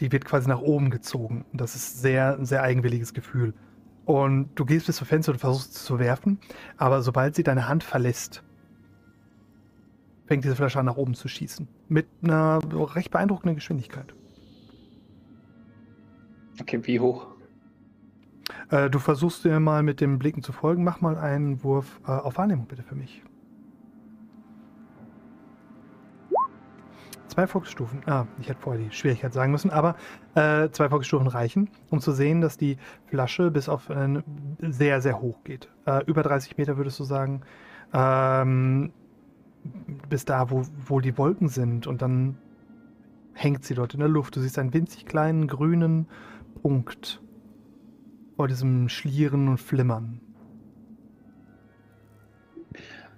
die 0.00 0.12
wird 0.12 0.24
quasi 0.24 0.48
nach 0.48 0.60
oben 0.60 0.90
gezogen. 0.90 1.44
Und 1.52 1.60
das 1.60 1.74
ist 1.74 2.00
sehr, 2.00 2.36
ein 2.38 2.44
sehr 2.46 2.62
eigenwilliges 2.62 3.14
Gefühl. 3.14 3.54
Und 4.04 4.50
du 4.54 4.64
gehst 4.64 4.86
bis 4.86 4.96
zum 4.96 5.06
Fenster 5.06 5.32
und 5.32 5.38
versuchst 5.38 5.74
es 5.74 5.84
zu 5.84 5.98
werfen, 5.98 6.38
aber 6.76 7.02
sobald 7.02 7.34
sie 7.34 7.42
deine 7.42 7.66
Hand 7.68 7.82
verlässt, 7.82 8.44
fängt 10.26 10.44
diese 10.44 10.56
Flasche 10.56 10.78
an 10.78 10.86
nach 10.86 10.96
oben 10.96 11.14
zu 11.14 11.28
schießen. 11.28 11.68
Mit 11.88 12.06
einer 12.22 12.60
recht 12.94 13.10
beeindruckenden 13.10 13.54
Geschwindigkeit. 13.54 14.14
Okay, 16.60 16.80
wie 16.84 17.00
hoch? 17.00 17.26
Äh, 18.70 18.90
du 18.90 18.98
versuchst 18.98 19.44
dir 19.44 19.60
mal 19.60 19.82
mit 19.82 20.00
dem 20.00 20.18
Blicken 20.18 20.42
zu 20.42 20.52
folgen. 20.52 20.84
Mach 20.84 21.00
mal 21.00 21.16
einen 21.16 21.62
Wurf 21.62 22.00
äh, 22.06 22.10
auf 22.10 22.38
Wahrnehmung 22.38 22.66
bitte 22.66 22.82
für 22.82 22.94
mich. 22.94 23.22
Zwei 27.28 27.46
Volksstufen. 27.46 28.00
Ah, 28.06 28.24
ich 28.40 28.48
hätte 28.48 28.60
vorher 28.60 28.82
die 28.82 28.90
Schwierigkeit 28.90 29.34
sagen 29.34 29.52
müssen, 29.52 29.70
aber 29.70 29.96
äh, 30.34 30.70
zwei 30.70 30.88
Volksstufen 30.88 31.26
reichen, 31.26 31.68
um 31.90 32.00
zu 32.00 32.12
sehen, 32.12 32.40
dass 32.40 32.56
die 32.56 32.78
Flasche 33.08 33.50
bis 33.50 33.68
auf 33.68 33.90
sehr, 34.60 35.02
sehr 35.02 35.20
hoch 35.20 35.44
geht. 35.44 35.68
Äh, 35.84 36.02
über 36.06 36.22
30 36.22 36.56
Meter 36.56 36.78
würdest 36.78 36.98
du 36.98 37.04
sagen. 37.04 37.42
Ähm, 37.92 38.92
bis 40.08 40.24
da, 40.24 40.50
wo, 40.50 40.62
wo 40.86 41.00
die 41.00 41.16
Wolken 41.18 41.48
sind 41.48 41.86
und 41.86 42.02
dann 42.02 42.36
hängt 43.32 43.64
sie 43.64 43.74
dort 43.74 43.94
in 43.94 44.00
der 44.00 44.08
Luft. 44.08 44.36
Du 44.36 44.40
siehst 44.40 44.58
einen 44.58 44.72
winzig 44.72 45.06
kleinen 45.06 45.46
grünen 45.46 46.06
Punkt 46.62 47.20
vor 48.36 48.48
diesem 48.48 48.88
Schlieren 48.88 49.48
und 49.48 49.58
Flimmern. 49.58 50.20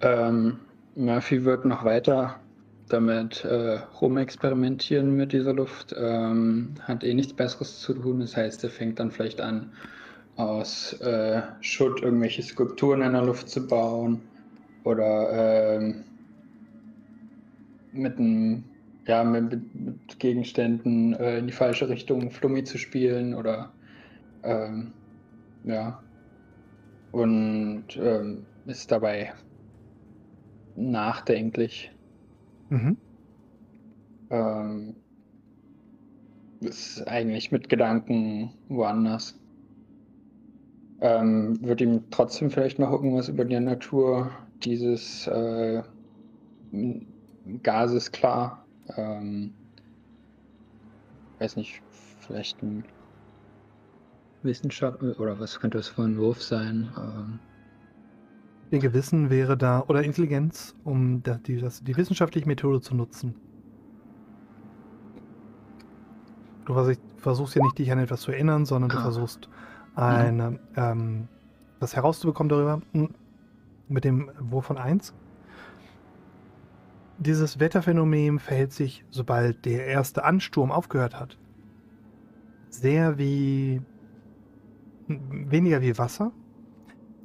Ähm, 0.01 0.59
Murphy 0.95 1.43
wird 1.43 1.65
noch 1.65 1.83
weiter 1.83 2.39
damit 2.89 3.45
äh, 3.45 3.79
rumexperimentieren 4.01 5.15
mit 5.15 5.31
dieser 5.31 5.53
Luft. 5.53 5.95
Ähm, 5.97 6.73
hat 6.81 7.03
eh 7.03 7.13
nichts 7.13 7.33
Besseres 7.33 7.79
zu 7.79 7.93
tun. 7.93 8.19
Das 8.19 8.35
heißt, 8.35 8.63
er 8.63 8.69
fängt 8.69 8.99
dann 8.99 9.11
vielleicht 9.11 9.41
an, 9.41 9.71
aus 10.35 10.93
äh, 11.01 11.41
Schutt 11.61 12.01
irgendwelche 12.01 12.41
Skulpturen 12.41 13.01
in 13.01 13.13
der 13.13 13.23
Luft 13.23 13.49
zu 13.49 13.67
bauen 13.67 14.21
oder 14.83 15.77
ähm, 15.77 16.03
mit, 17.91 18.17
einem, 18.17 18.63
ja, 19.07 19.23
mit, 19.23 19.51
mit 19.73 20.19
Gegenständen 20.19 21.13
äh, 21.13 21.39
in 21.39 21.47
die 21.47 21.53
falsche 21.53 21.89
Richtung 21.89 22.31
Flummi 22.31 22.63
zu 22.63 22.77
spielen 22.77 23.33
oder 23.33 23.73
ähm, 24.43 24.93
ja. 25.63 26.03
Und 27.11 27.85
ähm, 27.97 28.45
ist 28.65 28.91
dabei 28.91 29.33
nachdenklich. 30.75 31.91
Mhm. 32.69 32.97
Ähm, 34.29 34.95
ist 36.61 37.07
eigentlich 37.07 37.51
mit 37.51 37.69
Gedanken 37.69 38.53
woanders. 38.67 39.39
Ähm, 41.01 41.57
wird 41.61 41.81
ihm 41.81 42.09
trotzdem 42.11 42.51
vielleicht 42.51 42.77
mal 42.77 42.89
gucken, 42.89 43.15
was 43.15 43.29
über 43.29 43.45
die 43.45 43.59
Natur 43.59 44.31
dieses 44.63 45.25
äh, 45.27 45.81
Gases 47.63 48.11
klar. 48.11 48.65
Ähm, 48.97 49.53
weiß 51.39 51.55
nicht, 51.55 51.81
vielleicht 52.19 52.61
ein 52.61 52.83
Wissenschaft 54.43 55.01
oder 55.01 55.39
was 55.39 55.59
könnte 55.59 55.77
das 55.77 55.87
für 55.87 56.03
ein 56.03 56.17
Wurf 56.17 56.41
sein? 56.41 56.89
Ähm, 56.97 57.39
ich 58.65 58.69
denke, 58.71 58.93
Wissen 58.93 59.31
wäre 59.31 59.57
da, 59.57 59.83
oder 59.87 60.03
Intelligenz, 60.03 60.75
um 60.83 61.23
die, 61.23 61.59
das, 61.59 61.83
die 61.83 61.97
wissenschaftliche 61.97 62.47
Methode 62.47 62.81
zu 62.81 62.93
nutzen. 62.93 63.33
Du 66.65 66.75
versuchst 67.17 67.55
ja 67.55 67.63
nicht, 67.63 67.79
dich 67.79 67.91
an 67.91 67.97
etwas 67.97 68.21
zu 68.21 68.31
erinnern, 68.31 68.65
sondern 68.65 68.91
du 68.91 68.97
ah. 68.97 69.01
versuchst, 69.01 69.49
eine, 69.95 70.51
mhm. 70.51 70.59
ähm, 70.75 71.27
was 71.79 71.95
herauszubekommen 71.95 72.49
darüber 72.49 72.81
hm, 72.91 73.09
mit 73.87 74.03
dem 74.03 74.29
Wurf 74.39 74.65
von 74.65 74.77
1. 74.77 75.15
Dieses 77.19 77.59
Wetterphänomen 77.59 78.39
verhält 78.39 78.71
sich, 78.71 79.03
sobald 79.09 79.65
der 79.65 79.85
erste 79.87 80.23
Ansturm 80.23 80.71
aufgehört 80.71 81.19
hat, 81.19 81.37
sehr 82.69 83.17
wie 83.17 83.81
weniger 85.07 85.81
wie 85.81 85.97
Wasser, 85.97 86.31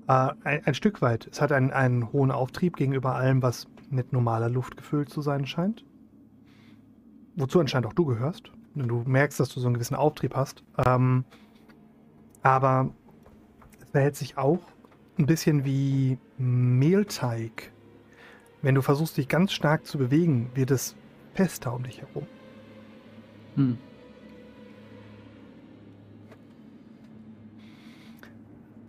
äh, 0.08 0.32
ein, 0.42 0.66
ein, 0.66 0.74
Stück 0.74 1.00
weit. 1.00 1.28
Es 1.30 1.40
hat 1.40 1.52
einen, 1.52 1.70
einen 1.70 2.12
hohen 2.12 2.32
Auftrieb 2.32 2.76
gegenüber 2.76 3.14
allem, 3.14 3.42
was 3.42 3.68
mit 3.88 4.12
normaler 4.12 4.48
Luft 4.48 4.76
gefüllt 4.76 5.10
zu 5.10 5.22
sein 5.22 5.46
scheint. 5.46 5.84
Wozu 7.36 7.60
anscheinend 7.60 7.86
auch 7.86 7.92
du 7.92 8.06
gehörst. 8.06 8.50
Du 8.74 9.04
merkst, 9.06 9.38
dass 9.38 9.50
du 9.50 9.60
so 9.60 9.68
einen 9.68 9.74
gewissen 9.74 9.94
Auftrieb 9.94 10.34
hast. 10.34 10.64
Ähm, 10.84 11.24
aber 12.42 12.90
es 13.80 13.90
verhält 13.90 14.16
sich 14.16 14.36
auch 14.38 14.60
ein 15.18 15.26
bisschen 15.26 15.64
wie 15.64 16.18
Mehlteig. 16.36 17.73
Wenn 18.64 18.74
du 18.74 18.80
versuchst, 18.80 19.18
dich 19.18 19.28
ganz 19.28 19.52
stark 19.52 19.84
zu 19.84 19.98
bewegen, 19.98 20.50
wird 20.54 20.70
es 20.70 20.96
fester 21.34 21.74
um 21.74 21.82
dich 21.82 22.00
herum. 22.00 22.26
Hm. 23.56 23.76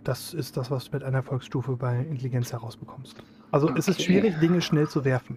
Das 0.02 0.32
ist 0.32 0.56
das, 0.56 0.70
was 0.70 0.86
du 0.86 0.92
mit 0.92 1.04
einer 1.04 1.18
Erfolgsstufe 1.18 1.76
bei 1.76 1.98
Intelligenz 1.98 2.54
herausbekommst. 2.54 3.22
Also 3.50 3.68
okay. 3.68 3.78
es 3.78 3.88
ist 3.88 4.02
schwierig, 4.02 4.38
Dinge 4.40 4.62
schnell 4.62 4.88
zu 4.88 5.04
werfen. 5.04 5.36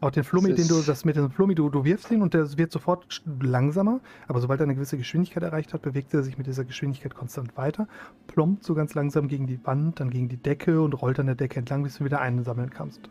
Auch 0.00 0.10
den 0.10 0.24
Flummi, 0.24 0.54
den 0.54 0.68
du, 0.68 0.80
das 0.80 1.04
mit 1.04 1.16
dem 1.16 1.30
Flummi, 1.30 1.54
du, 1.54 1.68
du 1.68 1.84
wirfst 1.84 2.10
ihn 2.10 2.22
und 2.22 2.32
der 2.32 2.56
wird 2.56 2.72
sofort 2.72 3.22
langsamer, 3.42 4.00
aber 4.28 4.40
sobald 4.40 4.60
er 4.60 4.64
eine 4.64 4.76
gewisse 4.76 4.96
Geschwindigkeit 4.96 5.42
erreicht 5.42 5.74
hat, 5.74 5.82
bewegt 5.82 6.14
er 6.14 6.22
sich 6.22 6.38
mit 6.38 6.46
dieser 6.46 6.64
Geschwindigkeit 6.64 7.14
konstant 7.14 7.54
weiter, 7.58 7.86
plombt 8.28 8.64
so 8.64 8.74
ganz 8.74 8.94
langsam 8.94 9.28
gegen 9.28 9.46
die 9.46 9.62
Wand, 9.66 10.00
dann 10.00 10.08
gegen 10.08 10.30
die 10.30 10.38
Decke 10.38 10.80
und 10.80 10.94
rollt 10.94 11.20
an 11.20 11.26
der 11.26 11.34
Decke 11.34 11.58
entlang, 11.58 11.82
bis 11.82 11.98
du 11.98 12.04
wieder 12.06 12.22
einsammeln 12.22 12.70
kannst. 12.70 13.10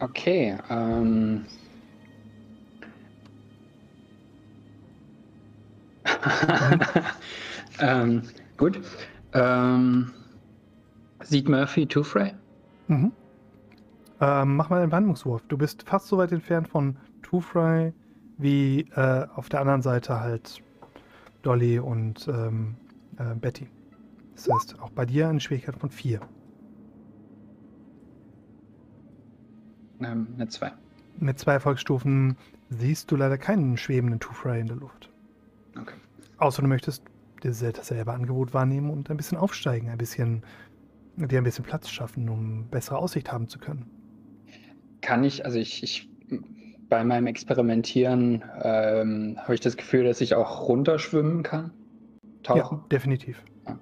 Okay, 0.00 0.58
ähm. 0.70 1.46
Ähm, 7.80 8.22
gut. 8.56 8.80
Ähm, 9.32 10.12
sieht 11.22 11.48
Murphy 11.48 11.86
Two-Fray? 11.86 12.34
Mhm. 12.88 13.12
Ähm, 14.20 14.56
mach 14.56 14.70
mal 14.70 14.82
einen 14.82 14.92
Wandlungswurf. 14.92 15.42
Du 15.48 15.58
bist 15.58 15.82
fast 15.82 16.06
so 16.06 16.18
weit 16.18 16.32
entfernt 16.32 16.68
von 16.68 16.96
Two-Fry 17.22 17.92
wie 18.38 18.80
äh, 18.94 19.26
auf 19.34 19.48
der 19.48 19.60
anderen 19.60 19.82
Seite 19.82 20.20
halt 20.20 20.62
Dolly 21.42 21.78
und 21.78 22.28
ähm, 22.28 22.76
äh, 23.18 23.34
Betty. 23.34 23.68
Das 24.34 24.48
heißt, 24.50 24.80
auch 24.80 24.90
bei 24.90 25.06
dir 25.06 25.28
eine 25.28 25.40
Schwierigkeit 25.40 25.76
von 25.76 25.90
4. 25.90 26.20
Ähm, 30.04 30.28
eine 30.36 30.48
2. 30.48 30.72
Mit 31.18 31.38
zwei 31.38 31.54
Erfolgsstufen 31.54 32.36
siehst 32.70 33.10
du 33.10 33.16
leider 33.16 33.38
keinen 33.38 33.76
schwebenden 33.76 34.20
Two-Fry 34.20 34.60
in 34.60 34.66
der 34.66 34.76
Luft. 34.76 35.10
Okay. 35.80 35.94
Außer 36.38 36.62
du 36.62 36.68
möchtest 36.68 37.02
dasselbe 37.42 38.12
Angebot 38.12 38.54
wahrnehmen 38.54 38.90
und 38.90 39.10
ein 39.10 39.16
bisschen 39.16 39.36
aufsteigen, 39.36 39.90
ein 39.90 39.98
bisschen, 39.98 40.42
dir 41.16 41.38
ein 41.38 41.44
bisschen 41.44 41.64
Platz 41.64 41.90
schaffen, 41.90 42.28
um 42.28 42.66
bessere 42.68 42.98
Aussicht 42.98 43.30
haben 43.30 43.48
zu 43.48 43.58
können. 43.58 43.90
Kann 45.02 45.24
ich, 45.24 45.44
also 45.44 45.58
ich, 45.58 45.82
ich 45.82 46.08
bei 46.88 47.04
meinem 47.04 47.26
Experimentieren 47.26 48.44
ähm, 48.62 49.38
habe 49.42 49.54
ich 49.54 49.60
das 49.60 49.76
Gefühl, 49.76 50.04
dass 50.04 50.20
ich 50.20 50.34
auch 50.34 50.68
runterschwimmen 50.68 51.42
kann. 51.42 51.70
Tauchen? 52.42 52.78
Ja, 52.78 52.84
definitiv. 52.90 53.42
Ja. 53.66 53.78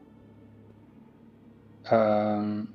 Ähm, 2.38 2.68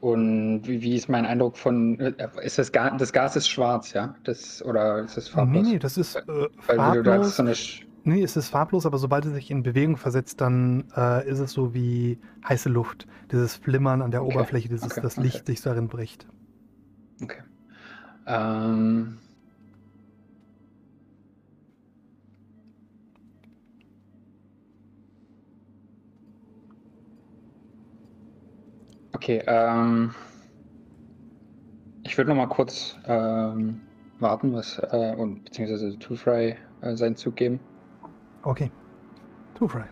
Und 0.00 0.62
wie, 0.64 0.80
wie, 0.80 0.96
ist 0.96 1.10
mein 1.10 1.26
Eindruck 1.26 1.58
von, 1.58 2.00
äh, 2.00 2.14
ist 2.42 2.58
das 2.58 2.72
Gas, 2.72 2.94
das 2.98 3.12
Gas 3.12 3.36
ist 3.36 3.48
schwarz, 3.48 3.92
ja? 3.92 4.14
Das, 4.24 4.64
oder 4.64 5.00
ist 5.00 5.18
es 5.18 5.28
farblos? 5.28 5.62
Nee, 5.62 5.72
nee, 5.72 5.78
das 5.78 5.98
ist 5.98 6.16
äh, 6.16 6.22
Weil, 6.66 6.76
farblos. 6.76 7.36
So 7.36 7.42
nee, 8.04 8.22
es 8.22 8.34
ist 8.34 8.48
farblos, 8.48 8.86
aber 8.86 8.96
sobald 8.96 9.26
es 9.26 9.34
sich 9.34 9.50
in 9.50 9.62
Bewegung 9.62 9.98
versetzt, 9.98 10.40
dann 10.40 10.84
äh, 10.96 11.28
ist 11.28 11.38
es 11.38 11.52
so 11.52 11.74
wie 11.74 12.18
heiße 12.48 12.70
Luft. 12.70 13.06
Dieses 13.30 13.56
Flimmern 13.56 14.00
an 14.00 14.10
der 14.10 14.24
okay. 14.24 14.34
Oberfläche, 14.34 14.68
dieses, 14.70 14.90
okay. 14.90 15.00
das 15.02 15.18
Licht 15.18 15.42
okay. 15.42 15.52
sich 15.52 15.60
darin 15.60 15.88
bricht. 15.88 16.26
Okay. 17.22 17.42
Ähm... 18.26 19.18
Okay, 29.22 29.42
ähm, 29.46 30.14
ich 32.04 32.16
würde 32.16 32.30
noch 32.30 32.38
mal 32.38 32.46
kurz 32.46 32.96
ähm, 33.04 33.82
warten, 34.18 34.54
was 34.54 34.78
äh, 34.78 35.14
und 35.14 35.44
beziehungsweise 35.44 35.98
Two 35.98 36.14
Fry 36.16 36.56
äh, 36.80 36.96
seinen 36.96 37.16
Zug 37.16 37.36
geben. 37.36 37.60
Okay, 38.44 38.70
Two 39.54 39.68
Fry. 39.68 39.84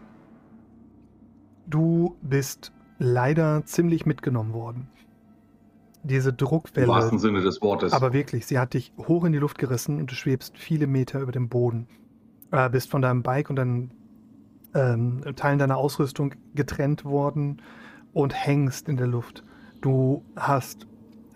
Du 1.66 2.16
bist 2.22 2.72
leider 2.98 3.66
ziemlich 3.66 4.06
mitgenommen 4.06 4.54
worden. 4.54 4.88
diese 6.04 6.32
Druckwelle. 6.32 6.86
Im 6.86 6.92
wahrsten 6.92 7.18
Sinne 7.18 7.42
des 7.42 7.60
Wortes. 7.60 7.92
Aber 7.92 8.14
wirklich, 8.14 8.46
sie 8.46 8.58
hat 8.58 8.72
dich 8.72 8.94
hoch 8.96 9.24
in 9.24 9.32
die 9.32 9.38
Luft 9.38 9.58
gerissen 9.58 10.00
und 10.00 10.10
du 10.10 10.14
schwebst 10.14 10.56
viele 10.56 10.86
Meter 10.86 11.20
über 11.20 11.32
dem 11.32 11.50
Boden. 11.50 11.86
Äh, 12.50 12.70
bist 12.70 12.90
von 12.90 13.02
deinem 13.02 13.22
Bike 13.22 13.50
und 13.50 13.56
deinen 13.56 13.90
ähm, 14.74 15.20
Teilen 15.36 15.58
deiner 15.58 15.76
Ausrüstung 15.76 16.34
getrennt 16.54 17.04
worden 17.04 17.60
und 18.12 18.34
hängst 18.34 18.88
in 18.88 18.96
der 18.96 19.06
Luft. 19.06 19.44
Du 19.80 20.24
hast 20.36 20.86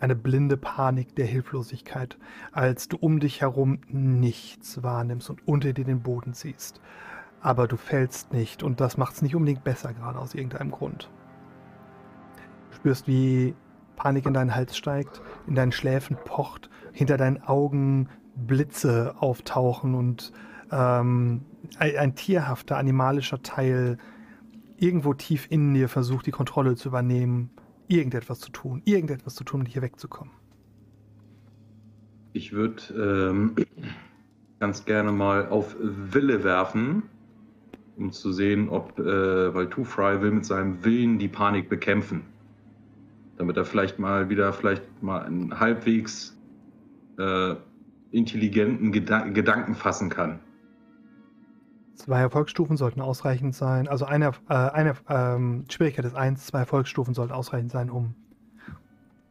eine 0.01 0.16
blinde 0.16 0.57
Panik 0.57 1.15
der 1.15 1.27
Hilflosigkeit, 1.27 2.19
als 2.51 2.89
du 2.89 2.97
um 2.97 3.20
dich 3.20 3.40
herum 3.40 3.78
nichts 3.86 4.82
wahrnimmst 4.82 5.31
und 5.31 5.47
unter 5.47 5.73
dir 5.73 5.85
den 5.85 6.03
Boden 6.03 6.35
siehst. 6.35 6.81
Aber 7.40 7.69
du 7.69 7.77
fällst 7.77 8.32
nicht 8.32 8.62
und 8.62 8.81
das 8.81 8.97
macht 8.97 9.15
es 9.15 9.23
nicht 9.23 9.36
unbedingt 9.36 9.62
besser, 9.62 9.93
gerade 9.93 10.19
aus 10.19 10.35
irgendeinem 10.35 10.73
Grund. 10.73 11.09
Du 12.70 12.77
spürst, 12.77 13.07
wie 13.07 13.55
Panik 13.94 14.27
in 14.27 14.35
deinen 14.35 14.55
Hals 14.55 14.77
steigt, 14.77 15.23
in 15.47 15.55
deinen 15.55 15.73
Schläfen 15.73 16.16
pocht, 16.24 16.69
hinter 16.93 17.16
deinen 17.16 17.43
Augen 17.43 18.09
Blitze 18.35 19.15
auftauchen 19.20 19.94
und 19.94 20.32
ähm, 20.73 21.43
ein, 21.78 21.97
ein 21.97 22.15
tierhafter, 22.15 22.77
animalischer 22.77 23.43
Teil 23.43 23.99
irgendwo 24.82 25.14
tief 25.14 25.46
in 25.50 25.74
dir 25.74 25.88
versucht, 25.88 26.26
die 26.26 26.30
Kontrolle 26.30 26.76
zu 26.76 26.88
übernehmen, 26.88 27.50
irgendetwas 27.88 28.40
zu 28.40 28.50
tun, 28.50 28.82
irgendetwas 28.84 29.34
zu 29.34 29.44
tun, 29.44 29.60
um 29.60 29.66
hier 29.66 29.82
wegzukommen. 29.82 30.32
Ich 32.32 32.52
würde 32.52 32.82
ähm, 32.94 33.54
ganz 34.59 34.84
gerne 34.84 35.12
mal 35.12 35.48
auf 35.48 35.76
Wille 35.80 36.44
werfen, 36.44 37.02
um 37.96 38.10
zu 38.10 38.32
sehen, 38.32 38.68
ob, 38.68 38.98
äh, 38.98 39.54
weil 39.54 39.68
Two 39.68 39.84
Fry 39.84 40.20
will 40.22 40.32
mit 40.32 40.46
seinem 40.46 40.84
Willen 40.84 41.18
die 41.18 41.28
Panik 41.28 41.68
bekämpfen 41.68 42.22
damit 43.42 43.56
er 43.56 43.64
vielleicht 43.64 43.98
mal 43.98 44.28
wieder 44.28 44.52
vielleicht 44.52 45.02
mal 45.02 45.24
einen 45.24 45.59
halbwegs 45.59 46.38
äh, 47.18 47.56
intelligenten 48.12 48.92
Geda 48.92 49.24
Gedanken 49.28 49.74
fassen 49.74 50.10
kann. 50.10 50.38
Zwei 51.94 52.20
Erfolgsstufen 52.20 52.77
sollten 52.77 53.01
ausreichend 53.01 53.55
sein. 53.55 53.86
Also 53.86 54.05
eine, 54.05 54.32
äh, 54.48 54.55
eine 54.55 54.94
ähm, 55.09 55.64
Schwierigkeit 55.69 56.05
ist 56.05 56.16
eins, 56.16 56.47
zwei 56.47 56.60
Erfolgsstufen 56.60 57.14
sollten 57.14 57.32
ausreichend 57.32 57.70
sein, 57.70 57.90
um 57.90 58.14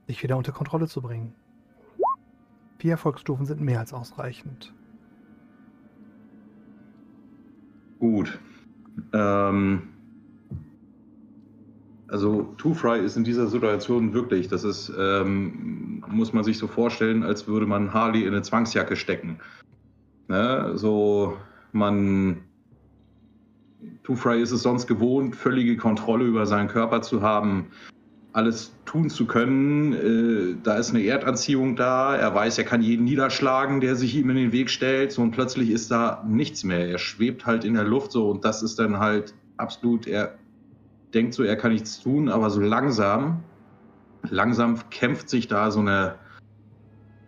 dich 0.08 0.22
wieder 0.24 0.38
unter 0.38 0.52
Kontrolle 0.52 0.88
zu 0.88 1.02
bringen. 1.02 1.34
Vier 2.78 2.92
Erfolgsstufen 2.92 3.46
sind 3.46 3.62
mehr 3.62 3.80
als 3.80 3.94
ausreichend. 3.94 4.74
Gut. 8.00 8.40
Ähm, 9.14 9.90
also 12.08 12.54
Two 12.58 12.74
Fry 12.74 13.00
ist 13.00 13.16
in 13.16 13.24
dieser 13.24 13.48
Situation 13.48 14.14
wirklich, 14.14 14.48
das 14.48 14.64
ist, 14.64 14.92
ähm, 14.98 16.04
muss 16.08 16.34
man 16.34 16.44
sich 16.44 16.58
so 16.58 16.68
vorstellen, 16.68 17.24
als 17.24 17.48
würde 17.48 17.66
man 17.66 17.94
Harley 17.94 18.24
in 18.24 18.30
eine 18.30 18.42
Zwangsjacke 18.42 18.96
stecken. 18.96 19.40
Ne? 20.28 20.72
So, 20.76 21.38
man, 21.72 22.42
Fry 24.16 24.42
ist 24.42 24.52
es 24.52 24.64
sonst 24.64 24.88
gewohnt, 24.88 25.36
völlige 25.36 25.78
Kontrolle 25.78 26.26
über 26.26 26.46
seinen 26.46 26.68
Körper 26.68 27.02
zu 27.02 27.22
haben, 27.22 27.68
alles 28.34 28.72
tun 28.86 29.10
zu 29.10 29.26
können. 29.26 29.94
Äh, 29.94 30.56
da 30.64 30.76
ist 30.76 30.92
eine 30.92 31.04
Erdanziehung 31.04 31.76
da. 31.76 32.16
Er 32.16 32.34
weiß, 32.34 32.58
er 32.58 32.64
kann 32.64 32.82
jeden 32.82 33.04
niederschlagen, 33.04 33.82
der 33.82 33.96
sich 33.96 34.16
ihm 34.16 34.30
in 34.30 34.38
den 34.38 34.52
Weg 34.52 34.70
stellt. 34.70 35.12
So, 35.12 35.22
und 35.22 35.32
plötzlich 35.32 35.70
ist 35.70 35.92
da 35.92 36.24
nichts 36.28 36.64
mehr. 36.64 36.88
Er 36.90 36.98
schwebt 36.98 37.46
halt 37.46 37.64
in 37.64 37.74
der 37.74 37.84
Luft 37.84 38.12
so 38.12 38.30
und 38.30 38.46
das 38.46 38.64
ist 38.64 38.80
dann 38.80 39.00
halt 39.00 39.34
absolut, 39.58 40.08
er 40.08 40.36
denkt 41.14 41.34
so, 41.34 41.44
er 41.44 41.56
kann 41.56 41.74
nichts 41.74 42.00
tun, 42.00 42.30
aber 42.30 42.50
so 42.50 42.62
langsam, 42.62 43.44
langsam 44.30 44.80
kämpft 44.90 45.30
sich 45.30 45.48
da 45.48 45.72
so 45.72 45.82
eine, 45.82 46.16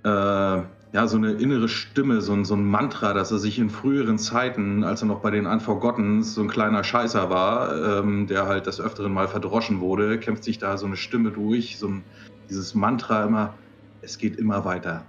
äh, 0.04 0.64
ja, 0.94 1.08
so 1.08 1.18
eine 1.18 1.32
innere 1.32 1.68
Stimme, 1.68 2.22
so 2.22 2.34
ein, 2.34 2.46
so 2.46 2.54
ein 2.54 2.66
Mantra, 2.66 3.14
dass 3.14 3.32
er 3.32 3.40
sich 3.40 3.58
in 3.58 3.72
früheren 3.72 4.20
Zeiten, 4.20 4.84
als 4.84 5.02
er 5.02 5.08
noch 5.08 5.22
bei 5.22 5.32
den 5.32 5.48
Unforgottens 5.48 6.36
so 6.36 6.42
ein 6.42 6.48
kleiner 6.48 6.84
Scheißer 6.84 7.32
war, 7.32 8.00
ähm, 8.00 8.28
der 8.28 8.46
halt 8.46 8.68
des 8.68 8.80
Öfteren 8.80 9.12
mal 9.12 9.28
verdroschen 9.28 9.80
wurde, 9.80 10.20
kämpft 10.20 10.44
sich 10.44 10.60
da 10.60 10.78
so 10.78 10.86
eine 10.86 10.96
Stimme 10.96 11.32
durch, 11.32 11.80
so 11.80 11.88
ein, 11.88 12.04
dieses 12.48 12.76
Mantra 12.76 13.24
immer, 13.24 13.56
es 14.04 14.20
geht 14.20 14.38
immer 14.38 14.66
weiter. 14.66 15.04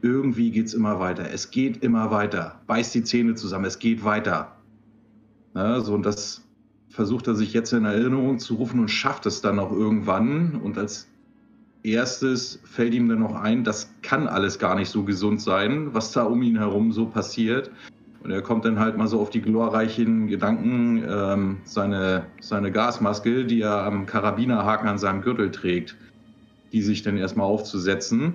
Irgendwie 0.00 0.50
geht 0.50 0.66
es 0.66 0.74
immer 0.74 0.98
weiter. 0.98 1.30
Es 1.30 1.50
geht 1.50 1.82
immer 1.82 2.10
weiter. 2.10 2.60
Beißt 2.66 2.94
die 2.94 3.04
Zähne 3.04 3.34
zusammen. 3.34 3.66
Es 3.66 3.78
geht 3.78 4.04
weiter. 4.04 4.56
Ja, 5.54 5.80
so, 5.80 5.92
und 5.92 6.06
das 6.06 6.42
versucht 6.88 7.26
er 7.26 7.34
sich 7.34 7.52
jetzt 7.52 7.72
in 7.72 7.84
Erinnerung 7.84 8.38
zu 8.38 8.54
rufen 8.54 8.80
und 8.80 8.88
schafft 8.88 9.26
es 9.26 9.42
dann 9.42 9.58
auch 9.58 9.72
irgendwann. 9.72 10.54
Und 10.62 10.78
als 10.78 11.08
erstes 11.82 12.60
fällt 12.64 12.94
ihm 12.94 13.08
dann 13.08 13.20
noch 13.20 13.34
ein, 13.34 13.64
das 13.64 13.92
kann 14.02 14.26
alles 14.26 14.58
gar 14.58 14.74
nicht 14.74 14.88
so 14.88 15.04
gesund 15.04 15.40
sein, 15.40 15.94
was 15.94 16.12
da 16.12 16.24
um 16.24 16.42
ihn 16.42 16.58
herum 16.58 16.92
so 16.92 17.06
passiert. 17.06 17.70
Und 18.22 18.32
er 18.32 18.42
kommt 18.42 18.64
dann 18.64 18.78
halt 18.78 18.96
mal 18.96 19.06
so 19.06 19.20
auf 19.20 19.30
die 19.30 19.40
glorreichen 19.40 20.26
Gedanken, 20.26 21.04
ähm, 21.08 21.58
seine, 21.64 22.26
seine 22.40 22.72
Gasmaske, 22.72 23.44
die 23.44 23.60
er 23.62 23.84
am 23.84 24.06
Karabinerhaken 24.06 24.88
an 24.88 24.98
seinem 24.98 25.22
Gürtel 25.22 25.50
trägt, 25.50 25.96
die 26.72 26.82
sich 26.82 27.02
dann 27.02 27.16
erstmal 27.16 27.46
aufzusetzen. 27.46 28.34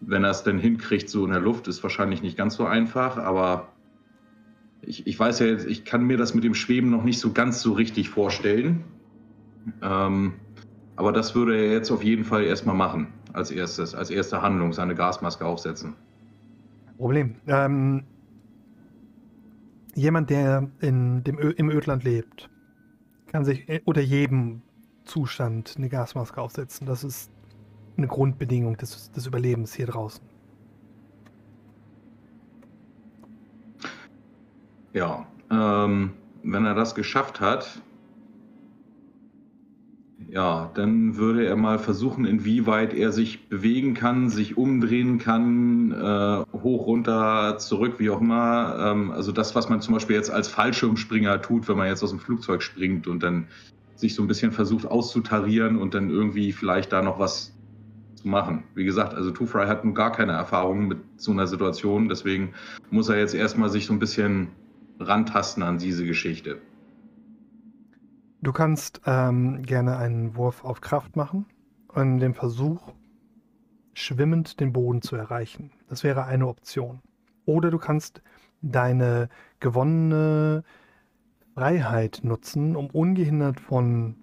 Wenn 0.00 0.24
er 0.24 0.30
es 0.30 0.42
denn 0.42 0.58
hinkriegt, 0.58 1.08
so 1.08 1.24
in 1.24 1.32
der 1.32 1.40
Luft, 1.40 1.68
ist 1.68 1.82
wahrscheinlich 1.82 2.22
nicht 2.22 2.36
ganz 2.36 2.54
so 2.54 2.66
einfach, 2.66 3.16
aber 3.16 3.68
ich, 4.82 5.06
ich 5.06 5.18
weiß 5.18 5.40
ja 5.40 5.46
jetzt, 5.46 5.66
ich 5.66 5.84
kann 5.84 6.04
mir 6.04 6.16
das 6.16 6.34
mit 6.34 6.44
dem 6.44 6.54
Schweben 6.54 6.90
noch 6.90 7.02
nicht 7.02 7.18
so 7.18 7.32
ganz 7.32 7.60
so 7.60 7.72
richtig 7.72 8.10
vorstellen. 8.10 8.84
Ähm, 9.82 10.34
aber 10.98 11.12
das 11.12 11.36
würde 11.36 11.56
er 11.56 11.70
jetzt 11.70 11.92
auf 11.92 12.02
jeden 12.02 12.24
Fall 12.24 12.42
erstmal 12.42 12.74
machen, 12.74 13.06
als 13.32 13.52
erstes, 13.52 13.94
als 13.94 14.10
erste 14.10 14.42
Handlung, 14.42 14.72
seine 14.72 14.96
Gasmaske 14.96 15.46
aufsetzen. 15.46 15.94
Problem. 16.96 17.36
Ähm, 17.46 18.02
jemand, 19.94 20.28
der 20.28 20.68
in 20.80 21.22
dem 21.22 21.38
Ö 21.38 21.50
im 21.50 21.70
Ödland 21.70 22.02
lebt, 22.02 22.50
kann 23.30 23.44
sich 23.44 23.64
unter 23.84 24.00
jedem 24.00 24.62
Zustand 25.04 25.74
eine 25.78 25.88
Gasmaske 25.88 26.40
aufsetzen. 26.40 26.84
Das 26.88 27.04
ist 27.04 27.30
eine 27.96 28.08
Grundbedingung 28.08 28.76
des, 28.76 29.12
des 29.12 29.24
Überlebens 29.24 29.74
hier 29.74 29.86
draußen. 29.86 30.24
Ja, 34.94 35.28
ähm, 35.48 36.14
wenn 36.42 36.66
er 36.66 36.74
das 36.74 36.96
geschafft 36.96 37.40
hat, 37.40 37.80
ja, 40.30 40.70
dann 40.74 41.16
würde 41.16 41.46
er 41.46 41.56
mal 41.56 41.78
versuchen, 41.78 42.26
inwieweit 42.26 42.92
er 42.92 43.12
sich 43.12 43.48
bewegen 43.48 43.94
kann, 43.94 44.28
sich 44.28 44.58
umdrehen 44.58 45.18
kann, 45.18 45.90
äh, 45.92 46.44
hoch, 46.52 46.86
runter, 46.86 47.56
zurück, 47.58 47.94
wie 47.98 48.10
auch 48.10 48.20
immer. 48.20 48.76
Ähm, 48.78 49.10
also 49.10 49.32
das, 49.32 49.54
was 49.54 49.70
man 49.70 49.80
zum 49.80 49.94
Beispiel 49.94 50.16
jetzt 50.16 50.30
als 50.30 50.48
Fallschirmspringer 50.48 51.40
tut, 51.40 51.66
wenn 51.66 51.78
man 51.78 51.88
jetzt 51.88 52.02
aus 52.02 52.10
dem 52.10 52.18
Flugzeug 52.18 52.62
springt 52.62 53.06
und 53.06 53.22
dann 53.22 53.48
sich 53.94 54.14
so 54.14 54.22
ein 54.22 54.28
bisschen 54.28 54.52
versucht 54.52 54.86
auszutarieren 54.86 55.78
und 55.78 55.94
dann 55.94 56.10
irgendwie 56.10 56.52
vielleicht 56.52 56.92
da 56.92 57.00
noch 57.00 57.18
was 57.18 57.54
zu 58.14 58.28
machen. 58.28 58.64
Wie 58.74 58.84
gesagt, 58.84 59.14
also 59.14 59.30
Two 59.30 59.46
Fry 59.46 59.66
hat 59.66 59.84
nun 59.84 59.94
gar 59.94 60.12
keine 60.12 60.32
Erfahrung 60.32 60.88
mit 60.88 60.98
so 61.16 61.32
einer 61.32 61.46
Situation, 61.46 62.08
deswegen 62.08 62.52
muss 62.90 63.08
er 63.08 63.18
jetzt 63.18 63.34
erstmal 63.34 63.70
sich 63.70 63.86
so 63.86 63.94
ein 63.94 63.98
bisschen 63.98 64.48
rantasten 65.00 65.62
an 65.62 65.78
diese 65.78 66.04
Geschichte. 66.04 66.58
Du 68.40 68.52
kannst 68.52 69.00
ähm, 69.04 69.62
gerne 69.62 69.96
einen 69.96 70.36
Wurf 70.36 70.64
auf 70.64 70.80
Kraft 70.80 71.16
machen 71.16 71.46
und 71.88 72.20
den 72.20 72.34
Versuch, 72.34 72.92
schwimmend 73.94 74.60
den 74.60 74.72
Boden 74.72 75.02
zu 75.02 75.16
erreichen. 75.16 75.72
Das 75.88 76.04
wäre 76.04 76.24
eine 76.24 76.46
Option. 76.46 77.00
Oder 77.46 77.70
du 77.70 77.78
kannst 77.78 78.22
deine 78.62 79.28
gewonnene 79.58 80.62
Freiheit 81.54 82.20
nutzen, 82.22 82.76
um 82.76 82.86
ungehindert 82.90 83.58
von 83.58 84.14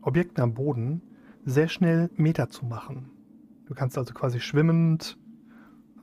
Objekten 0.00 0.42
am 0.42 0.54
Boden 0.54 1.02
sehr 1.44 1.68
schnell 1.68 2.10
Meter 2.16 2.48
zu 2.48 2.66
machen. 2.66 3.10
Du 3.66 3.74
kannst 3.74 3.96
also 3.96 4.12
quasi 4.12 4.40
schwimmend 4.40 5.18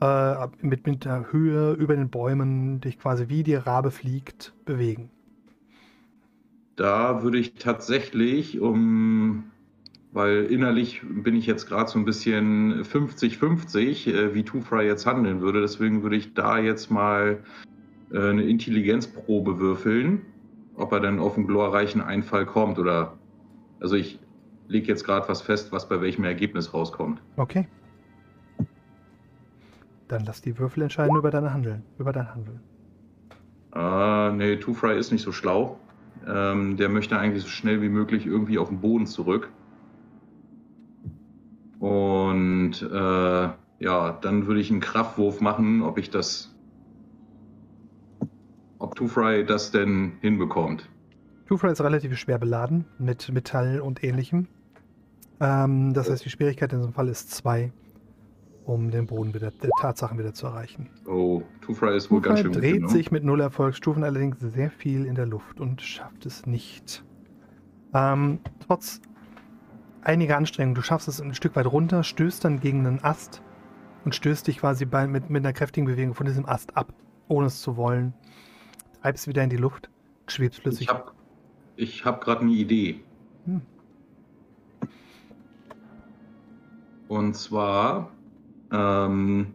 äh, 0.00 0.46
mit, 0.62 0.86
mit 0.86 1.04
der 1.04 1.30
Höhe 1.30 1.72
über 1.72 1.94
den 1.94 2.08
Bäumen 2.08 2.80
dich 2.80 2.98
quasi 2.98 3.28
wie 3.28 3.42
die 3.42 3.54
Rabe 3.54 3.90
fliegt 3.90 4.54
bewegen. 4.64 5.10
Da 6.80 7.22
würde 7.22 7.36
ich 7.36 7.56
tatsächlich, 7.56 8.58
um, 8.58 9.50
weil 10.12 10.46
innerlich 10.46 11.02
bin 11.04 11.36
ich 11.36 11.44
jetzt 11.44 11.68
gerade 11.68 11.90
so 11.90 11.98
ein 11.98 12.06
bisschen 12.06 12.84
50-50, 12.84 14.10
äh, 14.10 14.34
wie 14.34 14.44
Two 14.44 14.62
Fry 14.62 14.86
jetzt 14.86 15.04
handeln 15.04 15.42
würde. 15.42 15.60
Deswegen 15.60 16.02
würde 16.02 16.16
ich 16.16 16.32
da 16.32 16.56
jetzt 16.56 16.90
mal 16.90 17.40
äh, 18.10 18.30
eine 18.30 18.44
Intelligenzprobe 18.44 19.58
würfeln, 19.58 20.22
ob 20.74 20.92
er 20.92 21.00
dann 21.00 21.18
auf 21.18 21.36
einen 21.36 21.46
glorreichen 21.46 22.00
Einfall 22.00 22.46
kommt 22.46 22.78
oder. 22.78 23.18
Also 23.80 23.96
ich 23.96 24.18
lege 24.68 24.86
jetzt 24.88 25.04
gerade 25.04 25.28
was 25.28 25.42
fest, 25.42 25.72
was 25.72 25.86
bei 25.86 26.00
welchem 26.00 26.24
Ergebnis 26.24 26.72
rauskommt. 26.72 27.20
Okay. 27.36 27.68
Dann 30.08 30.24
lass 30.24 30.40
die 30.40 30.58
Würfel 30.58 30.84
entscheiden 30.84 31.14
über 31.14 31.30
dein 31.30 31.52
Handeln. 31.52 31.82
Über 31.98 32.14
dein 32.14 32.34
Handeln. 32.34 32.60
Äh, 33.74 34.32
nee, 34.32 34.56
Two 34.56 34.72
Fry 34.72 34.98
ist 34.98 35.12
nicht 35.12 35.22
so 35.22 35.30
schlau. 35.30 35.78
Ähm, 36.26 36.76
der 36.76 36.88
möchte 36.88 37.18
eigentlich 37.18 37.42
so 37.42 37.48
schnell 37.48 37.82
wie 37.82 37.88
möglich 37.88 38.26
irgendwie 38.26 38.58
auf 38.58 38.68
den 38.68 38.80
Boden 38.80 39.06
zurück. 39.06 39.50
Und 41.78 42.82
äh, 42.82 43.48
ja, 43.78 44.18
dann 44.20 44.46
würde 44.46 44.60
ich 44.60 44.70
einen 44.70 44.80
Kraftwurf 44.80 45.40
machen, 45.40 45.82
ob 45.82 45.98
ich 45.98 46.10
das. 46.10 46.54
Ob 48.78 48.94
Two 48.94 49.08
Fry 49.08 49.44
das 49.44 49.70
denn 49.70 50.12
hinbekommt. 50.20 50.88
Two-Fry 51.50 51.72
ist 51.72 51.80
relativ 51.80 52.16
schwer 52.16 52.38
beladen 52.38 52.84
mit 53.00 53.28
Metall 53.32 53.80
und 53.80 54.04
ähnlichem. 54.04 54.46
Ähm, 55.40 55.92
das 55.94 56.08
heißt, 56.08 56.24
die 56.24 56.30
Schwierigkeit 56.30 56.72
in 56.72 56.78
diesem 56.78 56.92
Fall 56.92 57.08
ist 57.08 57.32
2, 57.32 57.72
um 58.70 58.90
den 58.90 59.06
Boden 59.06 59.34
wieder, 59.34 59.50
der 59.50 59.70
Tatsachen 59.80 60.18
wieder 60.18 60.32
zu 60.32 60.46
erreichen. 60.46 60.88
Oh, 61.06 61.42
Two 61.60 61.74
Fry 61.74 61.96
ist 61.96 62.10
wohl 62.10 62.20
ganz 62.20 62.40
Two-Fry 62.40 62.42
schön 62.42 62.52
dreht 62.52 62.72
mitgenommen. 62.72 62.94
sich 62.94 63.10
mit 63.10 63.24
null 63.24 63.40
Erfolgsstufen 63.40 64.04
allerdings 64.04 64.38
sehr 64.38 64.70
viel 64.70 65.06
in 65.06 65.16
der 65.16 65.26
Luft 65.26 65.60
und 65.60 65.82
schafft 65.82 66.24
es 66.24 66.46
nicht. 66.46 67.04
Ähm, 67.92 68.38
trotz 68.64 69.00
einiger 70.02 70.36
Anstrengungen, 70.36 70.76
du 70.76 70.82
schaffst 70.82 71.08
es 71.08 71.20
ein 71.20 71.34
Stück 71.34 71.56
weit 71.56 71.66
runter, 71.66 72.04
stößt 72.04 72.44
dann 72.44 72.60
gegen 72.60 72.86
einen 72.86 73.02
Ast 73.02 73.42
und 74.04 74.14
stößt 74.14 74.46
dich 74.46 74.58
quasi 74.58 74.84
bei, 74.84 75.08
mit, 75.08 75.30
mit 75.30 75.44
einer 75.44 75.52
kräftigen 75.52 75.86
Bewegung 75.86 76.14
von 76.14 76.26
diesem 76.26 76.46
Ast 76.46 76.76
ab, 76.76 76.92
ohne 77.26 77.48
es 77.48 77.60
zu 77.60 77.76
wollen. 77.76 78.14
Treibst 79.02 79.26
wieder 79.26 79.42
in 79.42 79.50
die 79.50 79.56
Luft, 79.56 79.90
schwebst 80.28 80.62
plötzlich. 80.62 80.88
Ich 80.88 80.94
habe 80.94 81.12
ich 81.74 82.04
hab 82.04 82.22
gerade 82.22 82.42
eine 82.42 82.52
Idee. 82.52 83.00
Hm. 83.46 83.62
Und 87.08 87.34
zwar 87.34 88.12
ähm, 88.72 89.48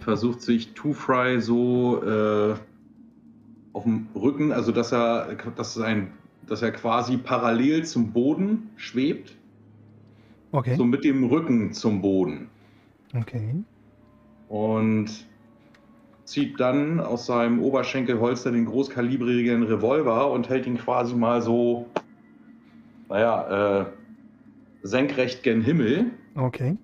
versucht 0.00 0.40
sich 0.42 0.72
Two 0.74 0.92
Fry 0.92 1.40
so 1.40 2.02
äh, 2.02 2.54
auf 3.72 3.84
dem 3.84 4.08
Rücken, 4.14 4.52
also 4.52 4.72
dass 4.72 4.92
er, 4.92 5.36
dass, 5.56 5.74
sein, 5.74 6.12
dass 6.46 6.62
er 6.62 6.72
quasi 6.72 7.16
parallel 7.18 7.84
zum 7.84 8.12
Boden 8.12 8.70
schwebt, 8.76 9.34
Okay. 10.50 10.76
so 10.76 10.84
mit 10.86 11.04
dem 11.04 11.24
Rücken 11.24 11.72
zum 11.74 12.00
Boden. 12.00 12.48
Okay. 13.14 13.54
und 14.48 15.06
zieht 16.24 16.58
dann 16.60 17.00
aus 17.00 17.24
seinem 17.26 17.60
Oberschenkelholster 17.62 18.50
den 18.52 18.66
großkalibrigen 18.66 19.62
Revolver 19.62 20.30
und 20.30 20.48
hält 20.50 20.66
ihn 20.66 20.76
quasi 20.76 21.14
mal 21.14 21.40
so, 21.40 21.86
naja, 23.08 23.80
äh, 23.80 23.86
senkrecht 24.82 25.42
gen 25.42 25.62
Himmel 25.62 26.10
Okay. 26.34 26.76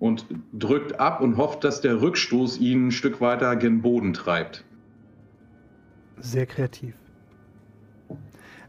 Und 0.00 0.26
drückt 0.52 0.98
ab 0.98 1.20
und 1.20 1.36
hofft, 1.36 1.62
dass 1.62 1.80
der 1.80 2.00
Rückstoß 2.02 2.58
ihn 2.58 2.88
ein 2.88 2.90
Stück 2.90 3.20
weiter 3.20 3.54
gen 3.54 3.82
Boden 3.82 4.14
treibt. 4.14 4.64
Sehr 6.18 6.46
kreativ. 6.46 6.94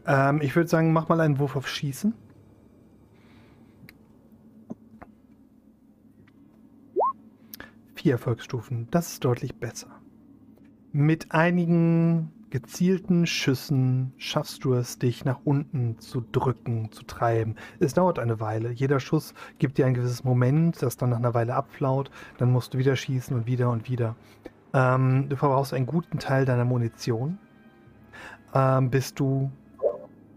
Ähm, 0.06 0.40
ich 0.42 0.54
würde 0.54 0.68
sagen, 0.68 0.92
mach 0.92 1.08
mal 1.08 1.20
einen 1.20 1.38
Wurf 1.38 1.56
auf 1.56 1.68
Schießen. 1.68 2.14
Vier 7.94 8.12
Erfolgsstufen, 8.12 8.88
das 8.90 9.12
ist 9.12 9.24
deutlich 9.24 9.56
besser. 9.56 9.88
Mit 10.92 11.32
einigen 11.32 12.30
gezielten 12.52 13.26
Schüssen 13.26 14.12
schaffst 14.18 14.62
du 14.62 14.74
es, 14.74 14.98
dich 14.98 15.24
nach 15.24 15.40
unten 15.44 15.98
zu 15.98 16.20
drücken, 16.20 16.92
zu 16.92 17.02
treiben. 17.04 17.56
Es 17.80 17.94
dauert 17.94 18.18
eine 18.18 18.40
Weile. 18.40 18.70
Jeder 18.70 19.00
Schuss 19.00 19.32
gibt 19.58 19.78
dir 19.78 19.86
ein 19.86 19.94
gewisses 19.94 20.22
Moment, 20.22 20.82
das 20.82 20.98
dann 20.98 21.10
nach 21.10 21.16
einer 21.16 21.32
Weile 21.32 21.54
abflaut. 21.54 22.10
Dann 22.36 22.52
musst 22.52 22.74
du 22.74 22.78
wieder 22.78 22.94
schießen 22.94 23.34
und 23.34 23.46
wieder 23.46 23.70
und 23.70 23.88
wieder. 23.88 24.16
Ähm, 24.74 25.30
du 25.30 25.36
verbrauchst 25.36 25.72
einen 25.72 25.86
guten 25.86 26.18
Teil 26.18 26.44
deiner 26.44 26.66
Munition, 26.66 27.38
ähm, 28.52 28.90
bis 28.90 29.14
du 29.14 29.50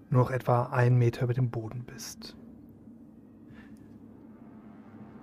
nur 0.09 0.23
noch 0.23 0.31
etwa 0.31 0.67
einen 0.67 0.97
Meter 0.97 1.25
über 1.25 1.33
dem 1.33 1.49
Boden 1.49 1.83
bist. 1.85 2.37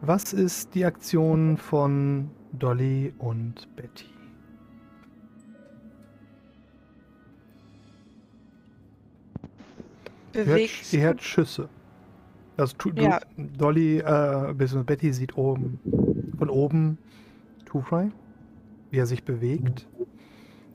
Was 0.03 0.35
ist 0.35 0.75
die 0.75 0.85
Aktion 0.85 1.57
von 1.57 2.31
Dolly 2.53 3.15
und 3.17 3.75
Betty? 3.77 4.12
Bewegst 10.33 10.93
du- 10.93 10.99
hört 10.99 11.23
Schüsse. 11.23 11.69
Also 12.57 12.75
tu, 12.79 12.91
du, 12.91 13.03
Ja. 13.03 13.21
Dolly 13.37 13.99
äh, 13.99 14.53
bzw. 14.55 14.83
Betty 14.83 15.13
sieht 15.13 15.37
oben 15.37 15.79
von 16.39 16.51
oben 16.51 16.99
Two-Fry, 17.67 18.11
wie 18.91 18.99
er 18.99 19.07
sich 19.07 19.25
bewegt. 19.25 19.87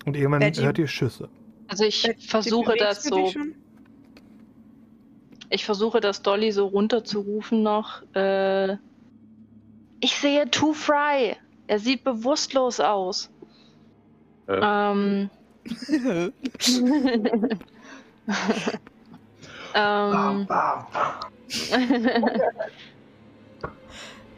Und 0.06 0.16
irgendwann 0.16 0.40
Betty- 0.40 0.64
hört 0.64 0.78
ihr 0.80 0.88
Schüsse. 0.88 1.30
Also 1.68 1.84
ich 1.84 2.04
Betty, 2.04 2.28
versuche 2.28 2.76
das 2.78 3.04
so. 3.04 3.32
Ich 5.50 5.66
versuche 5.66 6.00
das 6.02 6.22
Dolly 6.24 6.52
so 6.52 6.66
runterzurufen 6.68 7.64
noch. 7.64 8.02
Äh, 8.16 8.74
ich 10.00 10.16
sehe 10.16 10.50
Two 10.52 10.74
Fry. 10.74 11.36
Er 11.68 11.80
sieht 11.80 12.04
bewusstlos 12.04 12.80
aus. 12.80 13.30
Äh. 14.48 14.60
Ähm, 14.62 15.30
ähm, 19.74 20.48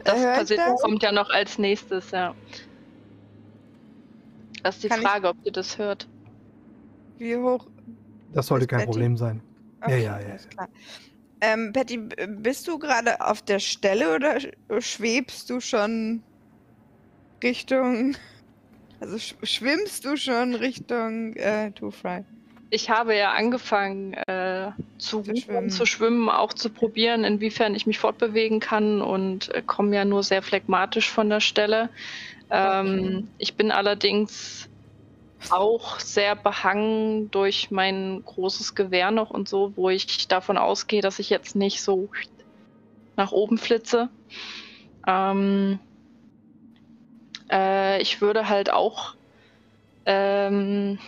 das 0.04 0.18
hört 0.18 0.36
passiert, 0.38 0.60
das? 0.60 0.80
kommt 0.82 1.02
ja 1.02 1.12
noch 1.12 1.30
als 1.30 1.58
nächstes, 1.58 2.10
ja. 2.10 2.34
Das 4.62 4.76
ist 4.76 4.84
die 4.84 4.88
Kann 4.88 5.00
ich- 5.00 5.06
Frage, 5.06 5.28
ob 5.28 5.36
ihr 5.44 5.52
das 5.52 5.78
hört. 5.78 6.08
Wie 7.18 7.36
hoch? 7.36 7.66
Das 8.32 8.46
sollte 8.46 8.66
kein 8.66 8.80
Betty- 8.80 8.90
Problem 8.92 9.16
sein. 9.16 9.42
Okay, 9.82 10.04
ja, 10.04 10.18
ja, 10.20 10.36
klar. 10.36 10.68
Ähm, 11.42 11.72
Patty, 11.72 11.96
bist 11.96 12.68
du 12.68 12.78
gerade 12.78 13.20
auf 13.20 13.40
der 13.42 13.58
Stelle 13.60 14.14
oder 14.14 14.36
sch- 14.36 14.52
schwebst 14.80 15.48
du 15.48 15.60
schon 15.60 16.22
Richtung. 17.42 18.14
Also 19.00 19.18
sch 19.18 19.34
schwimmst 19.42 20.04
du 20.04 20.16
schon 20.18 20.54
Richtung 20.54 21.34
äh, 21.36 21.70
Two 21.72 21.90
Fry? 21.90 22.24
Ich 22.72 22.88
habe 22.88 23.16
ja 23.16 23.32
angefangen 23.32 24.14
äh, 24.14 24.70
zu, 24.98 25.22
Zu 25.22 25.36
schwimmen. 25.36 25.70
zu 25.70 25.86
schwimmen, 25.86 26.28
auch 26.28 26.52
zu 26.52 26.70
probieren, 26.70 27.24
inwiefern 27.24 27.74
ich 27.74 27.86
mich 27.86 27.98
fortbewegen 27.98 28.60
kann 28.60 29.02
und 29.02 29.52
äh, 29.54 29.62
komme 29.62 29.96
ja 29.96 30.04
nur 30.04 30.22
sehr 30.22 30.40
phlegmatisch 30.42 31.10
von 31.10 31.28
der 31.28 31.40
Stelle. 31.40 31.90
Ähm, 32.48 33.28
ich 33.38 33.54
bin 33.56 33.72
allerdings 33.72 34.68
auch 35.50 35.98
sehr 35.98 36.36
behangen 36.36 37.30
durch 37.30 37.70
mein 37.70 38.22
großes 38.24 38.74
Gewehr 38.74 39.10
noch 39.10 39.30
und 39.30 39.48
so, 39.48 39.72
wo 39.76 39.88
ich 39.90 40.28
davon 40.28 40.58
ausgehe, 40.58 41.00
dass 41.02 41.18
ich 41.18 41.30
jetzt 41.30 41.56
nicht 41.56 41.82
so 41.82 42.08
nach 43.16 43.32
oben 43.32 43.58
flitze. 43.58 44.10
Ähm, 45.06 45.80
äh, 47.50 48.00
ich 48.00 48.20
würde 48.20 48.48
halt 48.48 48.70
auch 48.70 49.14
ähm, 50.06 50.98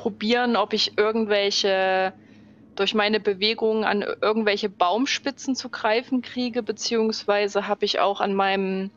probieren, 0.00 0.56
ob 0.56 0.72
ich 0.72 0.96
irgendwelche 0.96 2.14
durch 2.74 2.94
meine 2.94 3.20
Bewegungen 3.20 3.84
an 3.84 4.02
irgendwelche 4.22 4.70
Baumspitzen 4.70 5.54
zu 5.54 5.68
greifen 5.68 6.22
kriege, 6.22 6.62
beziehungsweise 6.62 7.68
habe 7.68 7.84
ich 7.84 8.00
auch 8.00 8.22
an 8.22 8.32
meinem 8.32 8.90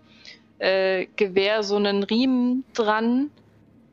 äh, 0.59 1.07
Gewehr 1.17 1.61
so 1.63 1.75
einen 1.75 2.03
Riemen 2.03 2.63
dran 2.73 3.31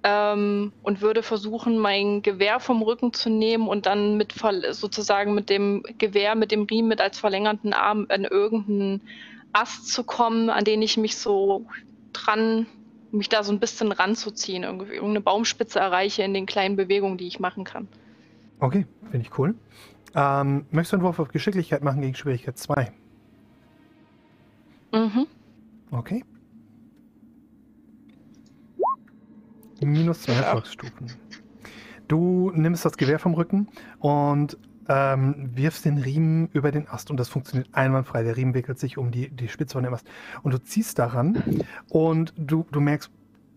ähm, 0.05 0.73
und 0.85 1.01
würde 1.01 1.25
versuchen, 1.25 1.79
mein 1.79 2.23
Gewehr 2.23 2.61
vom 2.61 2.81
Rücken 2.81 3.13
zu 3.13 3.29
nehmen 3.29 3.67
und 3.67 3.87
dann 3.87 4.17
mit 4.17 4.35
sozusagen 4.71 5.35
mit 5.35 5.51
dem 5.51 5.83
Gewehr, 5.99 6.37
mit 6.37 6.53
dem 6.53 6.63
Riemen 6.63 6.89
mit 6.89 7.01
als 7.01 7.19
verlängerten 7.19 7.73
Arm 7.73 8.07
an 8.09 8.23
irgendeinen 8.23 9.03
Ast 9.53 9.89
zu 9.89 10.05
kommen, 10.05 10.49
an 10.49 10.65
den 10.65 10.81
ich 10.81 10.97
mich 10.97 11.17
so 11.17 11.67
dran, 12.13 12.67
mich 13.13 13.29
da 13.29 13.43
so 13.43 13.53
ein 13.53 13.61
bisschen 13.61 13.93
ranzuziehen, 13.93 14.63
irgendwie 14.63 14.93
irgendeine 14.93 15.21
Baumspitze 15.21 15.79
erreiche 15.79 16.23
in 16.23 16.35
den 16.35 16.47
kleinen 16.47 16.77
Bewegungen, 16.77 17.19
die 17.19 17.27
ich 17.27 17.41
machen 17.41 17.65
kann. 17.65 17.89
Okay, 18.61 18.87
finde 19.11 19.27
ich 19.27 19.39
cool. 19.39 19.55
Ähm, 20.15 20.67
möchtest 20.71 20.93
du 20.93 20.97
einen 20.97 21.05
Wurf 21.05 21.19
auf 21.19 21.29
Geschicklichkeit 21.29 21.83
machen 21.83 22.01
gegen 22.01 22.15
Schwierigkeit 22.15 22.59
2? 22.59 22.93
Mhm. 24.93 25.27
Okay. 25.91 26.25
Minus 29.81 30.23
zwei 30.23 30.35
Erfolgsstufen. 30.35 31.11
Du 32.07 32.51
nimmst 32.55 32.85
das 32.85 32.97
Gewehr 32.97 33.19
vom 33.19 33.35
Rücken 33.35 33.69
und 33.99 34.59
ähm, 34.91 35.51
wirfst 35.55 35.85
den 35.85 35.99
Riemen 35.99 36.49
über 36.53 36.73
den 36.73 36.89
Ast 36.89 37.13
und 37.13 37.17
das 37.17 37.29
funktioniert 37.29 37.69
einwandfrei. 37.73 38.25
Der 38.25 38.37
Riemen 38.37 38.55
wickelt 38.55 38.81
sich 38.81 38.99
um 38.99 39.13
die, 39.13 39.31
die 39.31 39.49
Spitze 39.49 39.75
von 39.75 39.85
dem 39.85 39.95
Ast 39.95 40.05
und 40.43 40.53
du 40.53 40.59
ziehst 40.59 40.99
daran 40.99 41.63
und 41.89 42.35
du, 42.37 42.67
du 42.73 42.81
merkst, 42.81 43.09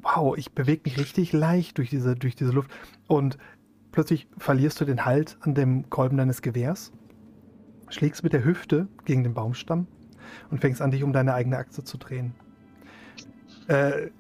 wow, 0.03 0.37
ich 0.37 0.51
bewege 0.51 0.83
mich 0.85 0.99
richtig 0.99 1.33
leicht 1.33 1.79
durch 1.79 1.89
diese, 1.89 2.15
durch 2.15 2.35
diese 2.35 2.51
Luft 2.51 2.69
und 3.07 3.39
plötzlich 3.91 4.27
verlierst 4.37 4.79
du 4.79 4.85
den 4.85 5.05
Halt 5.05 5.37
an 5.41 5.55
dem 5.55 5.89
Kolben 5.89 6.17
deines 6.17 6.43
Gewehrs, 6.43 6.91
schlägst 7.89 8.23
mit 8.23 8.33
der 8.33 8.45
Hüfte 8.45 8.87
gegen 9.05 9.23
den 9.23 9.33
Baumstamm 9.33 9.87
und 10.51 10.61
fängst 10.61 10.83
an, 10.83 10.91
dich 10.91 11.03
um 11.03 11.13
deine 11.13 11.33
eigene 11.33 11.57
Achse 11.57 11.83
zu 11.83 11.97
drehen. 11.97 12.35
Äh, 13.67 14.11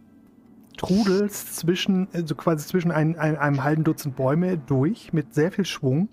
trudelst 0.77 1.57
zwischen, 1.57 2.07
also 2.11 2.33
quasi 2.33 2.65
zwischen 2.65 2.89
ein, 2.89 3.19
ein, 3.19 3.37
einem 3.37 3.63
halben 3.63 3.83
Dutzend 3.83 4.15
Bäume 4.15 4.57
durch 4.57 5.13
mit 5.13 5.35
sehr 5.35 5.51
viel 5.51 5.65
Schwung, 5.65 6.09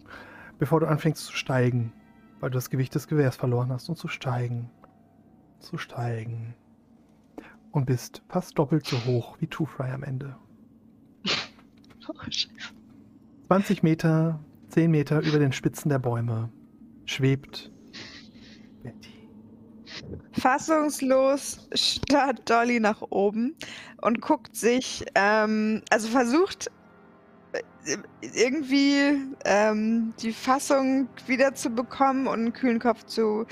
bevor 0.60 0.78
du 0.78 0.86
anfängst 0.86 1.24
zu 1.24 1.32
steigen. 1.32 1.92
weil 2.38 2.50
du 2.50 2.54
das 2.54 2.70
Gewicht 2.70 2.94
des 2.94 3.06
Gewehrs 3.06 3.36
verloren 3.36 3.70
hast 3.70 3.90
und 3.90 3.96
zu 3.96 4.08
steigen, 4.08 4.70
zu 5.58 5.76
steigen 5.76 6.54
und 7.70 7.84
bist 7.84 8.22
fast 8.28 8.58
doppelt 8.58 8.86
so 8.86 8.96
hoch 9.04 9.36
wie 9.40 9.46
Two 9.46 9.66
Fry 9.66 9.90
am 9.90 10.02
Ende. 10.02 10.36
20 13.48 13.82
Meter, 13.82 14.42
10 14.68 14.90
Meter 14.90 15.20
über 15.20 15.38
den 15.38 15.52
Spitzen 15.52 15.90
der 15.90 15.98
Bäume 15.98 16.48
schwebt 17.04 17.70
Betty. 18.82 19.28
Fassungslos 20.32 21.68
starrt 21.74 22.48
Dolly 22.48 22.80
nach 22.80 23.02
oben 23.10 23.54
und 24.00 24.22
guckt 24.22 24.56
sich, 24.56 25.04
ähm, 25.14 25.82
also 25.90 26.08
versucht 26.08 26.70
irgendwie 28.20 29.18
ähm, 29.44 30.12
die 30.20 30.32
Fassung 30.32 31.08
wiederzubekommen 31.26 32.26
und 32.26 32.38
einen 32.40 32.52
kühlen 32.52 32.78
Kopf 32.78 33.04
zu 33.04 33.46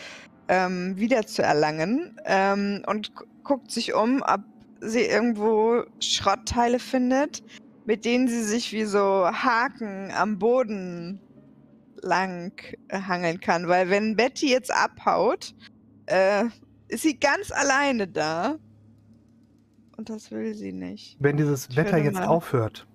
ähm, 0.48 0.96
wiederzuerlangen 0.96 2.16
ähm, 2.24 2.82
und 2.86 3.14
gu- 3.14 3.24
guckt 3.44 3.70
sich 3.70 3.94
um, 3.94 4.22
ob 4.26 4.40
sie 4.80 5.02
irgendwo 5.02 5.82
Schrottteile 6.00 6.78
findet, 6.78 7.42
mit 7.86 8.04
denen 8.04 8.28
sie 8.28 8.42
sich 8.42 8.72
wie 8.72 8.84
so 8.84 9.26
Haken 9.26 10.10
am 10.16 10.38
Boden 10.38 11.20
lang 12.02 12.52
äh, 12.88 13.00
hangeln 13.00 13.40
kann. 13.40 13.66
Weil 13.68 13.90
wenn 13.90 14.14
Betty 14.16 14.50
jetzt 14.50 14.72
abhaut, 14.72 15.54
äh, 16.06 16.44
ist 16.88 17.02
sie 17.02 17.18
ganz 17.18 17.50
alleine 17.50 18.06
da. 18.06 18.56
Und 19.96 20.08
das 20.10 20.30
will 20.30 20.54
sie 20.54 20.72
nicht. 20.72 21.16
Wenn 21.18 21.36
dieses 21.36 21.68
Ich 21.70 21.76
Wetter 21.76 21.98
jetzt 21.98 22.14
mal- 22.14 22.26
aufhört, 22.26 22.86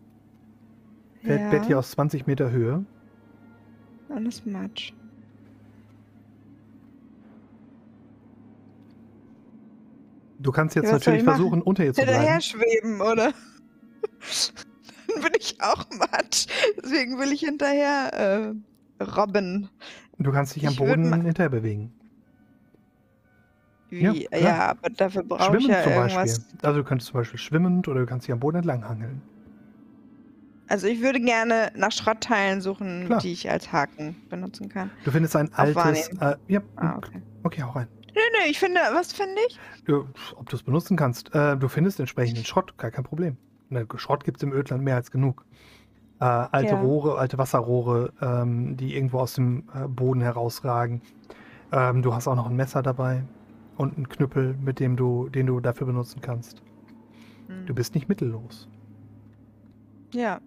fällt 1.24 1.42
Ja. 1.42 1.50
Betty 1.50 1.74
aus 1.76 1.92
20 1.92 2.28
Meter 2.28 2.52
Höhe. 2.52 2.84
Alles 4.10 4.46
Matsch. 4.46 4.94
Du 10.40 10.52
kannst 10.52 10.76
jetzt 10.76 10.86
Ja, 10.88 10.94
natürlich 10.94 11.24
machen? 11.24 11.36
versuchen, 11.38 11.62
unter 11.62 11.86
ihr 11.86 11.94
zu 11.94 12.02
Hinterher 12.02 12.24
bleiben. 12.24 12.42
schweben, 12.42 13.02
oder? 13.02 13.32
Dann 15.08 15.22
bin 15.22 15.32
ich 15.38 15.58
auch 15.62 15.86
Matsch. 15.92 16.48
Deswegen 16.82 17.20
will 17.20 17.32
ich 17.32 17.42
hinterher 17.42 18.56
äh, 19.00 19.04
robben. 19.04 19.70
Du 20.18 20.32
kannst 20.32 20.56
dich 20.56 20.66
am 20.66 20.74
Ich 20.74 20.80
Boden 20.80 21.14
hinterher 21.24 21.50
bewegen. 21.50 21.94
Wie? 23.90 24.28
Ja, 24.32 24.38
Ja, 24.38 24.70
aber 24.72 24.90
dafür 24.90 25.24
brauche 25.24 25.56
ich 25.58 25.64
Schwimmen 25.64 25.70
ja 25.76 25.84
zum 25.84 25.92
irgendwas. 25.94 26.16
Beispiel. 26.16 26.46
Also 26.64 26.80
du 26.80 26.86
könntest 26.86 27.12
zum 27.12 27.20
Beispiel 27.20 27.40
schwimmend 27.40 27.88
oder 27.88 28.00
du 28.02 28.06
kannst 28.08 28.28
dich 28.28 28.34
am 28.34 28.40
Boden 28.40 28.58
entlang 28.58 28.88
hangeln. 28.88 29.22
Also 30.74 30.88
ich 30.88 31.02
würde 31.04 31.22
gerne 31.22 31.72
nach 31.76 31.92
Schrottteilen 31.92 32.60
suchen, 32.60 33.06
Klar. 33.06 33.20
die 33.20 33.32
ich 33.32 33.48
als 33.48 33.72
Haken 33.72 34.16
benutzen 34.28 34.70
kann. 34.70 34.90
Du 35.06 35.12
findest 35.12 35.36
ein 35.36 35.54
altes. 35.54 36.08
Äh, 36.20 36.36
ja, 36.48 36.62
Ah, 36.78 36.98
okay. 36.98 37.22
okay, 37.44 37.62
hau 37.62 37.70
rein. 37.70 37.88
Nö, 38.08 38.22
nö, 38.40 38.50
ich 38.50 38.58
finde, 38.58 38.80
was 38.92 39.14
finde 39.14 39.36
ich? 39.48 39.60
Du, 39.86 40.08
ob 40.36 40.50
du 40.50 40.56
es 40.56 40.64
benutzen 40.64 40.98
kannst. 40.98 41.32
Äh, 41.36 41.58
du 41.58 41.68
findest 41.68 42.00
entsprechenden 42.00 42.44
Schrott, 42.44 42.76
gar 42.80 42.90
kein 42.90 43.04
Problem. 43.04 43.38
Ne, 43.70 43.86
Schrott 43.98 44.24
gibt 44.24 44.38
es 44.38 44.44
im 44.44 44.52
Ödland 44.52 44.84
mehr 44.84 44.96
als 44.96 45.12
genug. 45.12 45.46
Äh, 46.20 46.24
alte 46.26 46.74
Ja. 46.74 46.82
Rohre, 46.82 47.20
alte 47.20 47.38
Wasserrohre, 47.38 48.12
ähm, 48.20 48.76
die 48.76 48.96
irgendwo 48.96 49.20
aus 49.20 49.36
dem 49.36 49.70
äh, 49.76 49.88
Boden 49.88 50.22
herausragen. 50.22 51.04
Ähm, 51.72 52.02
du 52.02 52.16
hast 52.16 52.28
auch 52.28 52.36
noch 52.36 52.50
ein 52.50 52.56
Messer 52.56 52.82
dabei 52.82 53.24
und 53.78 53.96
einen 53.96 54.10
Knüppel, 54.10 54.56
mit 54.60 54.80
dem 54.80 54.96
du, 54.96 55.30
den 55.30 55.46
du 55.46 55.60
dafür 55.60 55.86
benutzen 55.86 56.20
kannst. 56.22 56.64
Hm. 57.48 57.68
Du 57.68 57.76
bist 57.76 57.94
nicht 57.94 58.10
mittellos. 58.10 58.68
Ja. 60.16 60.42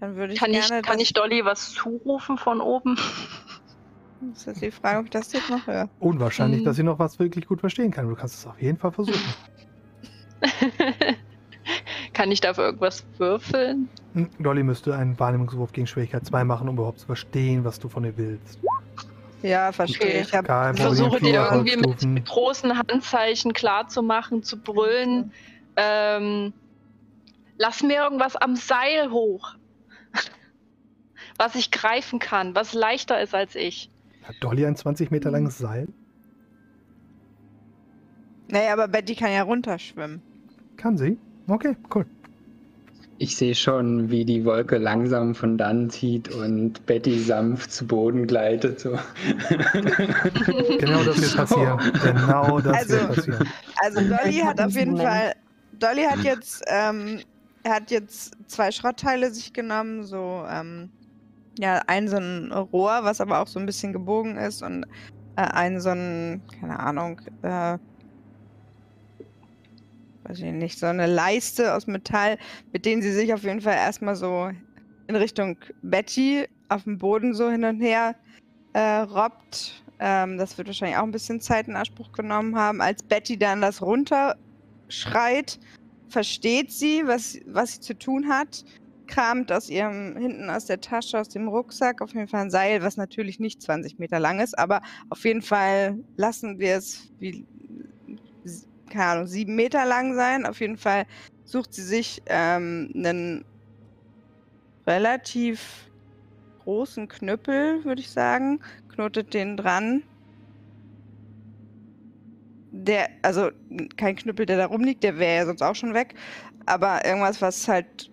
Dann 0.00 0.16
würde 0.16 0.32
ich 0.32 0.38
Kann 0.38 0.50
ich, 0.52 0.66
gerne. 0.66 0.82
kann 0.82 0.94
das, 0.98 1.02
ich 1.02 1.12
Dolly 1.12 1.44
was 1.44 1.72
zurufen 1.72 2.38
von 2.38 2.60
oben? 2.60 2.98
Das 4.32 4.46
ist 4.46 4.62
die 4.62 4.70
Frage, 4.70 4.98
ob 4.98 5.04
ich 5.04 5.10
das 5.10 5.32
jetzt 5.32 5.48
noch 5.50 5.66
höre. 5.66 5.88
Unwahrscheinlich, 5.98 6.58
Hm. 6.58 6.64
dass 6.64 6.76
sie 6.76 6.82
noch 6.82 6.98
was 6.98 7.18
wirklich 7.18 7.46
gut 7.46 7.60
verstehen 7.60 7.90
kann. 7.90 8.08
Du 8.08 8.14
kannst 8.14 8.36
es 8.36 8.46
auf 8.46 8.60
jeden 8.60 8.78
Fall 8.78 8.92
versuchen. 8.92 9.34
kann 12.12 12.30
ich 12.30 12.40
dafür 12.40 12.64
irgendwas 12.64 13.04
würfeln? 13.18 13.88
Hm, 14.14 14.30
Dolly 14.38 14.62
müsste 14.62 14.94
einen 14.94 15.18
Wahrnehmungswurf 15.18 15.72
gegen 15.72 15.86
Schwierigkeit 15.86 16.24
2 16.24 16.44
machen, 16.44 16.68
um 16.68 16.76
überhaupt 16.76 17.00
zu 17.00 17.06
verstehen, 17.06 17.64
was 17.64 17.78
du 17.78 17.88
von 17.88 18.04
ihr 18.04 18.16
willst. 18.16 18.58
Ja, 19.42 19.72
verstehe. 19.72 20.06
Okay. 20.06 20.20
Ich 20.22 20.30
Kein 20.30 20.42
Ich 20.42 20.46
Problem, 20.46 20.76
versuche 20.76 21.20
dir 21.20 21.48
irgendwie 21.50 22.06
mit 22.06 22.26
großen 22.26 22.76
Handzeichen 22.76 23.52
klarzumachen, 23.52 24.42
zu 24.42 24.58
brüllen. 24.58 25.32
Ähm, 25.76 26.52
lass 27.56 27.82
mir 27.82 28.02
irgendwas 28.02 28.36
am 28.36 28.56
Seil 28.56 29.10
hoch. 29.10 29.54
Was 31.40 31.54
ich 31.54 31.70
greifen 31.70 32.18
kann, 32.18 32.54
was 32.54 32.74
leichter 32.74 33.18
ist 33.22 33.34
als 33.34 33.54
ich. 33.54 33.90
Hat 34.24 34.36
Dolly 34.40 34.66
ein 34.66 34.76
20 34.76 35.10
Meter 35.10 35.30
langes 35.30 35.56
Seil? 35.56 35.88
Naja, 38.48 38.74
aber 38.74 38.88
Betty 38.88 39.14
kann 39.14 39.32
ja 39.32 39.40
runterschwimmen. 39.42 40.20
Kann 40.76 40.98
sie? 40.98 41.16
Okay, 41.48 41.76
cool. 41.94 42.04
Ich 43.16 43.38
sehe 43.38 43.54
schon, 43.54 44.10
wie 44.10 44.26
die 44.26 44.44
Wolke 44.44 44.76
langsam 44.76 45.34
von 45.34 45.56
dann 45.56 45.88
zieht 45.88 46.28
und 46.28 46.84
Betty 46.84 47.18
sanft 47.18 47.72
zu 47.72 47.86
Boden 47.86 48.26
gleitet. 48.26 48.80
So. 48.80 48.90
Genau 50.78 51.04
das 51.04 51.22
wird 51.22 51.36
passieren. 51.36 51.78
Genau 52.04 52.60
das 52.60 52.76
Also- 52.76 52.92
wird 52.96 53.14
passieren. 53.16 53.48
Also 53.82 54.00
Und 54.00 54.10
Dolly 54.10 54.38
hat 54.40 54.60
auf 54.60 54.72
jeden. 54.72 54.98
Fall. 54.98 55.32
Dolly 55.78 56.02
hat 56.04 56.18
jetzt, 56.18 56.62
ähm, 56.66 57.20
hat 57.66 57.90
jetzt 57.90 58.36
zwei 58.46 58.70
Schrottteile 58.70 59.30
sich 59.30 59.54
genommen, 59.54 60.04
so 60.04 60.44
ähm, 60.46 60.90
ja, 61.58 61.82
ein 61.86 62.08
so 62.08 62.16
ein 62.16 62.52
Rohr, 62.52 63.00
was 63.02 63.20
aber 63.20 63.40
auch 63.40 63.46
so 63.46 63.58
ein 63.58 63.66
bisschen 63.66 63.92
gebogen 63.92 64.36
ist 64.36 64.62
und 64.62 64.84
äh, 65.36 65.42
ein 65.42 65.80
so 65.80 65.90
ein, 65.90 66.42
keine 66.60 66.78
Ahnung, 66.78 67.20
äh, 67.42 67.78
weiß 70.24 70.38
ich 70.38 70.52
nicht, 70.52 70.78
so 70.78 70.86
eine 70.86 71.06
Leiste 71.06 71.74
aus 71.74 71.86
Metall, 71.86 72.38
mit 72.72 72.86
denen 72.86 73.02
sie 73.02 73.12
sich 73.12 73.32
auf 73.34 73.42
jeden 73.42 73.60
Fall 73.60 73.74
erstmal 73.74 74.16
so 74.16 74.50
in 75.06 75.16
Richtung 75.16 75.56
Betty 75.82 76.46
auf 76.68 76.84
dem 76.84 76.98
Boden 76.98 77.34
so 77.34 77.50
hin 77.50 77.64
und 77.64 77.80
her 77.80 78.14
äh, 78.72 79.00
robbt. 79.00 79.82
Ähm, 79.98 80.38
das 80.38 80.56
wird 80.56 80.68
wahrscheinlich 80.68 80.96
auch 80.96 81.02
ein 81.02 81.10
bisschen 81.10 81.40
Zeit 81.40 81.68
in 81.68 81.76
Anspruch 81.76 82.12
genommen 82.12 82.56
haben. 82.56 82.80
Als 82.80 83.02
Betty 83.02 83.36
dann 83.36 83.60
das 83.60 83.82
runterschreit, 83.82 85.58
versteht 86.08 86.72
sie, 86.72 87.02
was, 87.06 87.38
was 87.46 87.74
sie 87.74 87.80
zu 87.80 87.98
tun 87.98 88.28
hat, 88.28 88.64
kramt 89.10 89.52
aus 89.52 89.68
ihrem, 89.68 90.16
hinten 90.16 90.48
aus 90.48 90.66
der 90.66 90.80
Tasche, 90.80 91.18
aus 91.18 91.28
dem 91.28 91.48
Rucksack, 91.48 92.00
auf 92.00 92.14
jeden 92.14 92.28
Fall 92.28 92.42
ein 92.42 92.50
Seil, 92.50 92.82
was 92.82 92.96
natürlich 92.96 93.40
nicht 93.40 93.60
20 93.60 93.98
Meter 93.98 94.20
lang 94.20 94.40
ist, 94.40 94.58
aber 94.58 94.80
auf 95.10 95.24
jeden 95.24 95.42
Fall 95.42 95.98
lassen 96.16 96.58
wir 96.58 96.76
es 96.76 97.12
wie, 97.18 97.44
keine 98.90 99.04
Ahnung, 99.04 99.26
sieben 99.26 99.54
Meter 99.56 99.86
lang 99.86 100.14
sein. 100.14 100.44
Auf 100.44 100.60
jeden 100.60 100.76
Fall 100.76 101.06
sucht 101.44 101.72
sie 101.72 101.82
sich 101.82 102.22
ähm, 102.26 102.90
einen 102.94 103.44
relativ 104.86 105.90
großen 106.64 107.08
Knüppel, 107.08 107.84
würde 107.84 108.00
ich 108.00 108.10
sagen, 108.10 108.60
knotet 108.94 109.32
den 109.32 109.56
dran. 109.56 110.02
Der, 112.72 113.08
also 113.22 113.50
kein 113.96 114.16
Knüppel, 114.16 114.46
der 114.46 114.58
da 114.58 114.66
rumliegt, 114.66 115.02
der 115.02 115.18
wäre 115.18 115.36
ja 115.36 115.46
sonst 115.46 115.62
auch 115.62 115.74
schon 115.74 115.94
weg. 115.94 116.14
Aber 116.66 117.04
irgendwas, 117.04 117.42
was 117.42 117.66
halt 117.66 118.10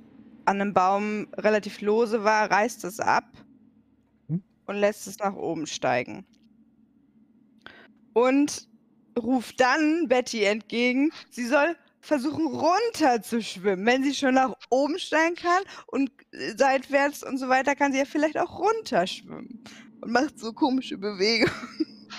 an 0.48 0.62
einem 0.62 0.74
Baum 0.74 1.28
relativ 1.38 1.82
lose 1.82 2.24
war, 2.24 2.50
reißt 2.50 2.86
es 2.86 3.00
ab 3.00 3.26
Hm. 4.30 4.42
und 4.66 4.76
lässt 4.76 5.08
es 5.08 5.20
nach 5.20 5.36
oben 5.36 5.68
steigen. 5.68 6.26
Und 8.14 8.68
ruft 9.18 9.60
dann 9.60 10.08
Betty 10.08 10.44
entgegen, 10.44 11.12
sie 11.30 11.46
soll 11.46 11.76
versuchen 12.00 12.48
runter 12.48 13.22
zu 13.22 13.42
schwimmen. 13.42 13.86
Wenn 13.86 14.04
sie 14.04 14.14
schon 14.14 14.36
nach 14.36 14.54
oben 14.70 14.98
steigen 14.98 15.36
kann 15.36 15.62
und 15.88 16.12
äh, 16.32 16.56
seitwärts 16.56 17.24
und 17.24 17.38
so 17.38 17.50
weiter, 17.50 17.76
kann 17.76 17.92
sie 17.92 18.00
ja 18.00 18.06
vielleicht 18.06 18.38
auch 18.40 18.60
runterschwimmen. 18.60 19.64
Und 20.02 20.12
macht 20.12 20.40
so 20.40 20.54
komische 20.54 20.98
Bewegungen. 20.98 21.52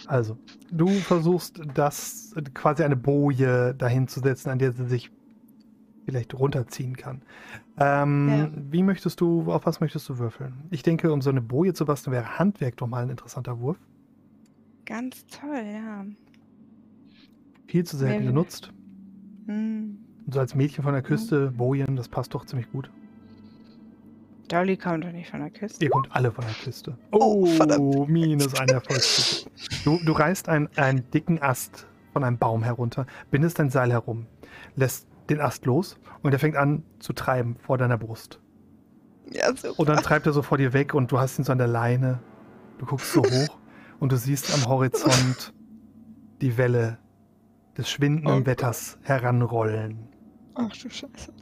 Also, 0.07 0.39
du 0.71 0.89
versuchst 0.89 1.61
das 1.75 2.33
äh, 2.37 2.43
quasi 2.55 2.83
eine 2.83 2.97
Boje 2.97 3.75
dahin 3.75 4.09
zu 4.09 4.21
setzen, 4.21 4.51
an 4.51 4.59
der 4.59 4.73
sie 4.73 4.87
sich 4.87 5.11
vielleicht 6.09 6.33
runterziehen 6.33 6.97
kann. 6.97 7.21
Ähm, 7.79 8.29
Ja. 8.31 8.51
Wie 8.71 8.83
möchtest 8.83 9.21
du, 9.21 9.53
auf 9.53 9.67
was 9.67 9.81
möchtest 9.81 10.09
du 10.09 10.19
würfeln? 10.19 10.55
Ich 10.71 10.83
denke, 10.83 11.13
um 11.13 11.21
so 11.21 11.29
eine 11.29 11.43
Boje 11.43 11.75
zu 11.75 11.85
basteln, 11.85 12.15
wäre 12.15 12.39
Handwerk 12.39 12.79
doch 12.79 12.87
mal 12.87 13.03
ein 13.03 13.11
interessanter 13.11 13.61
Wurf. 13.61 13.77
Ganz 14.87 15.27
toll, 15.27 15.63
ja. 15.71 16.07
Viel 17.67 17.85
zu 17.85 17.99
selten 17.99 18.21
Wer- 18.25 18.27
genutzt. 18.31 18.73
Hm. 19.45 19.99
Und 20.25 20.33
so 20.33 20.41
als 20.41 20.55
Mädchen 20.55 20.83
von 20.83 20.95
der 20.95 21.03
Küste, 21.03 21.51
Bojen, 21.51 21.95
das 21.95 22.09
passt 22.09 22.33
doch 22.33 22.47
ziemlich 22.47 22.71
gut. 22.73 22.91
Dolly 24.49 24.79
kommt 24.79 25.05
doch 25.05 25.13
nicht 25.13 25.29
von 25.31 25.41
der 25.41 25.51
Küste. 25.51 25.85
Ihr 25.85 25.91
kommt 25.91 26.09
alle 26.11 26.33
von 26.33 26.43
der 26.47 26.55
Küste. 26.55 26.97
Oh, 27.11 27.43
Oh, 27.43 27.47
verdammt. 27.47 28.09
minus 28.09 28.59
ein 28.59 28.69
Erfolgsstufe. 28.69 29.51
Du, 29.85 29.99
du 30.03 30.13
reißt 30.13 30.49
ein, 30.49 30.71
einen 30.77 31.11
dicken 31.11 31.43
Ast 31.43 31.87
von 32.15 32.25
einem 32.25 32.39
Baum 32.39 32.63
herunter, 32.63 33.07
bindest 33.31 33.59
dein 33.59 33.69
Seil 33.69 33.91
herum, 33.93 34.25
lässt 34.75 35.07
den 35.31 35.41
Ast 35.41 35.67
los 35.67 35.99
und 36.23 36.33
er 36.33 36.39
fängt 36.39 36.57
an 36.57 36.83
zu 36.99 37.13
treiben 37.13 37.57
vor 37.61 37.79
deiner 37.79 37.99
Brust. 37.99 38.41
Ja, 39.31 39.55
super. 39.55 39.79
Und 39.79 39.89
dann 39.89 39.99
treibt 39.99 40.27
er 40.27 40.33
so 40.33 40.43
vor 40.43 40.59
dir 40.59 40.73
weg 40.73 40.95
und 40.95 41.13
du 41.13 41.19
hast 41.19 41.39
ihn 41.39 41.45
so 41.45 41.53
an 41.53 41.59
der 41.59 41.67
Leine. 41.67 42.21
Du 42.79 42.87
guckst 42.87 43.13
so 43.13 43.23
hoch 43.23 43.59
Und 44.01 44.13
du 44.13 44.17
siehst 44.17 44.55
am 44.55 44.69
Horizont 44.69 45.53
die 46.41 46.57
Welle 46.57 46.99
des 47.77 47.91
schwindenden 47.91 48.43
Oh 48.45 48.47
Wetters 48.47 48.97
heranrollen. 49.03 50.09
Ach 50.55 50.69
du 50.69 50.89
Scheiße. 50.89 51.33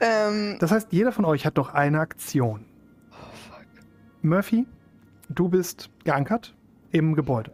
Ähm, 0.00 0.56
Das 0.58 0.72
heißt, 0.72 0.92
jeder 0.92 1.12
von 1.12 1.24
euch 1.24 1.46
hat 1.46 1.56
noch 1.56 1.72
eine 1.72 2.00
Aktion. 2.00 2.66
Murphy, 4.22 4.66
du 5.28 5.48
bist 5.48 5.90
geankert 6.04 6.56
im 6.90 7.14
Gebäude. 7.14 7.52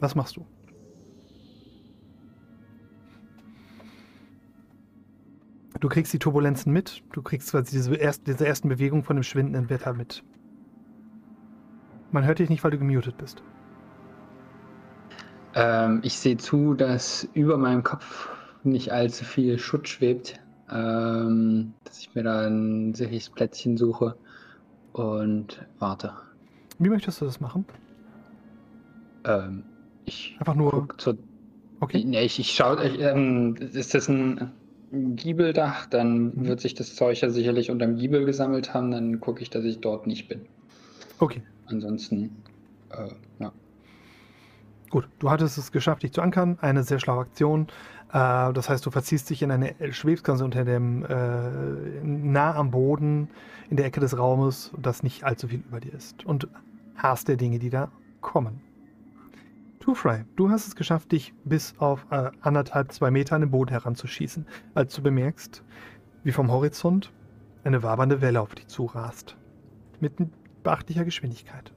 Was 0.00 0.14
machst 0.14 0.36
du? 0.36 0.46
Du 5.84 5.90
kriegst 5.90 6.14
die 6.14 6.18
Turbulenzen 6.18 6.72
mit. 6.72 7.02
Du 7.12 7.20
kriegst 7.20 7.50
quasi 7.50 7.72
diese, 7.72 7.94
erst, 7.94 8.26
diese 8.26 8.46
ersten 8.46 8.70
Bewegungen 8.70 9.02
von 9.02 9.16
dem 9.16 9.22
schwindenden 9.22 9.68
Wetter 9.68 9.92
mit. 9.92 10.24
Man 12.10 12.24
hört 12.24 12.38
dich 12.38 12.48
nicht, 12.48 12.64
weil 12.64 12.70
du 12.70 12.78
gemutet 12.78 13.18
bist. 13.18 13.42
Ähm, 15.54 16.00
ich 16.02 16.18
sehe 16.18 16.38
zu, 16.38 16.72
dass 16.72 17.28
über 17.34 17.58
meinem 17.58 17.82
Kopf 17.82 18.30
nicht 18.62 18.92
allzu 18.92 19.26
viel 19.26 19.58
Schutt 19.58 19.86
schwebt. 19.86 20.40
Ähm, 20.70 21.74
dass 21.84 21.98
ich 21.98 22.14
mir 22.14 22.22
da 22.22 22.46
ein 22.46 22.94
sicheres 22.94 23.28
Plätzchen 23.28 23.76
suche 23.76 24.16
und 24.94 25.66
warte. 25.80 26.14
Wie 26.78 26.88
möchtest 26.88 27.20
du 27.20 27.26
das 27.26 27.42
machen? 27.42 27.66
Ähm, 29.24 29.64
ich 30.06 30.34
Einfach 30.38 30.54
nur. 30.54 30.88
zur. 30.96 31.18
Okay. 31.80 32.02
Nee, 32.06 32.22
ich, 32.22 32.38
ich 32.38 32.52
schaue. 32.52 32.82
Ähm, 32.82 33.54
ist 33.56 33.92
das 33.92 34.08
ein 34.08 34.50
Giebeldach? 35.16 35.86
Dann 35.86 36.26
Mhm. 36.26 36.46
wird 36.46 36.60
sich 36.60 36.74
das 36.74 36.94
Zeug 36.94 37.20
ja 37.20 37.30
sicherlich 37.30 37.70
unterm 37.70 37.96
Giebel 37.96 38.24
gesammelt 38.24 38.72
haben. 38.74 38.90
Dann 38.90 39.20
gucke 39.20 39.42
ich, 39.42 39.50
dass 39.50 39.64
ich 39.64 39.80
dort 39.80 40.06
nicht 40.06 40.28
bin. 40.28 40.42
Okay. 41.18 41.42
Ansonsten, 41.66 42.30
äh, 42.90 43.08
ja. 43.38 43.52
Gut, 44.90 45.08
du 45.18 45.30
hattest 45.30 45.58
es 45.58 45.72
geschafft, 45.72 46.02
dich 46.02 46.12
zu 46.12 46.22
ankern. 46.22 46.58
Eine 46.60 46.82
sehr 46.84 46.98
schlaue 47.00 47.20
Aktion. 47.22 47.66
Äh, 48.12 48.52
das 48.52 48.68
heißt, 48.68 48.84
du 48.86 48.90
verziehst 48.90 49.28
dich 49.30 49.42
in 49.42 49.50
eine, 49.50 49.74
schwebst 49.90 50.24
quasi 50.24 50.44
unter 50.44 50.64
dem, 50.64 51.04
äh, 51.04 52.02
nah 52.04 52.54
am 52.54 52.70
Boden, 52.70 53.28
in 53.70 53.76
der 53.76 53.86
Ecke 53.86 54.00
des 54.00 54.16
Raumes, 54.16 54.70
dass 54.80 55.02
nicht 55.02 55.24
allzu 55.24 55.48
viel 55.48 55.62
über 55.68 55.80
dir 55.80 55.92
ist. 55.94 56.24
Und 56.24 56.46
harrst 56.96 57.28
der 57.28 57.36
Dinge, 57.36 57.58
die 57.58 57.70
da 57.70 57.90
kommen. 58.20 58.60
Two-Fry, 59.84 60.24
du 60.36 60.48
hast 60.48 60.66
es 60.66 60.76
geschafft, 60.76 61.12
dich 61.12 61.34
bis 61.44 61.74
auf 61.76 62.06
äh, 62.10 62.30
anderthalb, 62.40 62.90
zwei 62.90 63.10
Meter 63.10 63.34
an 63.34 63.42
den 63.42 63.50
Boden 63.50 63.68
heranzuschießen, 63.68 64.46
als 64.72 64.94
du 64.94 65.02
bemerkst, 65.02 65.62
wie 66.22 66.32
vom 66.32 66.50
Horizont 66.50 67.12
eine 67.64 67.82
wabernde 67.82 68.22
Welle 68.22 68.40
auf 68.40 68.54
dich 68.54 68.66
zurast. 68.66 69.36
Mit 70.00 70.14
beachtlicher 70.62 71.04
Geschwindigkeit. 71.04 71.74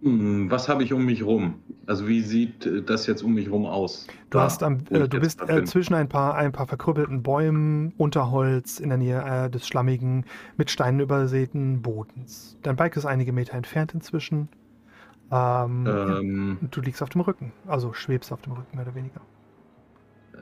Hm, 0.00 0.50
Was 0.50 0.70
habe 0.70 0.82
ich 0.84 0.94
um 0.94 1.04
mich 1.04 1.22
rum? 1.22 1.56
Also 1.84 2.08
wie 2.08 2.22
sieht 2.22 2.64
äh, 2.64 2.80
das 2.80 3.06
jetzt 3.06 3.22
um 3.22 3.34
mich 3.34 3.50
rum 3.50 3.66
aus? 3.66 4.06
Du 4.30 4.40
hast 4.40 4.62
am, 4.62 4.84
äh, 4.88 5.06
du 5.06 5.20
bist 5.20 5.46
äh, 5.46 5.64
zwischen 5.64 5.92
ein 5.92 6.08
paar, 6.08 6.36
ein 6.36 6.52
paar 6.52 6.66
verkrüppelten 6.66 7.22
Bäumen, 7.22 7.92
Unterholz 7.98 8.80
in 8.80 8.88
der 8.88 8.96
Nähe 8.96 9.22
äh, 9.22 9.50
des 9.50 9.68
schlammigen, 9.68 10.24
mit 10.56 10.70
Steinen 10.70 11.00
übersäten 11.00 11.82
Bodens. 11.82 12.56
Dein 12.62 12.76
Bike 12.76 12.96
ist 12.96 13.04
einige 13.04 13.34
Meter 13.34 13.52
entfernt 13.52 13.92
inzwischen. 13.92 14.48
Ähm, 15.30 15.86
Ähm. 15.86 16.48
ja, 16.60 16.62
und 16.62 16.76
du 16.76 16.80
liegst 16.80 17.02
auf 17.02 17.08
dem 17.08 17.20
Rücken, 17.22 17.52
also 17.66 17.92
schwebst 17.92 18.32
auf 18.32 18.42
dem 18.42 18.52
Rücken 18.52 18.76
mehr 18.76 18.86
oder 18.86 18.94
weniger. 18.94 19.20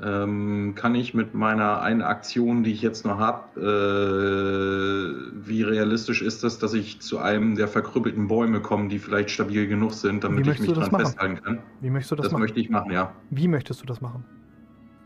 Ähm, 0.02 0.74
kann 0.74 0.96
ich 0.96 1.14
mit 1.14 1.34
meiner 1.34 1.80
einen 1.80 2.02
Aktion, 2.02 2.64
die 2.64 2.72
ich 2.72 2.82
jetzt 2.82 3.06
noch 3.06 3.18
habe, 3.18 3.60
äh, 3.60 5.46
wie 5.46 5.62
realistisch 5.62 6.20
ist 6.20 6.42
das, 6.42 6.58
dass 6.58 6.74
ich 6.74 7.00
zu 7.00 7.18
einem 7.20 7.54
der 7.54 7.68
verkrüppelten 7.68 8.26
Bäume 8.26 8.60
komme, 8.60 8.88
die 8.88 8.98
vielleicht 8.98 9.30
stabil 9.30 9.68
genug 9.68 9.92
sind, 9.92 10.24
damit 10.24 10.46
ich 10.48 10.58
mich 10.58 10.72
das 10.72 10.78
dran 10.80 10.90
machen? 10.90 11.06
festhalten 11.06 11.42
kann? 11.42 11.58
Wie 11.80 11.90
möchtest 11.90 12.10
du 12.10 12.16
das, 12.16 12.24
Das 12.24 12.32
machen? 12.32 12.42
möchte 12.42 12.60
ich 12.60 12.70
machen, 12.70 12.90
ja. 12.90 13.12
Wie 13.30 13.46
möchtest 13.46 13.82
du 13.82 13.86
das 13.86 14.00
machen? 14.00 14.24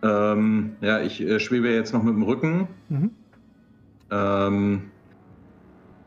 Ähm, 0.02 0.76
ja, 0.80 1.00
ich 1.00 1.20
äh, 1.20 1.38
schwebe 1.38 1.68
jetzt 1.68 1.92
noch 1.92 2.02
mit 2.02 2.14
dem 2.14 2.22
Rücken. 2.22 2.68
Mhm. 2.88 3.10
Ähm, 4.10 4.90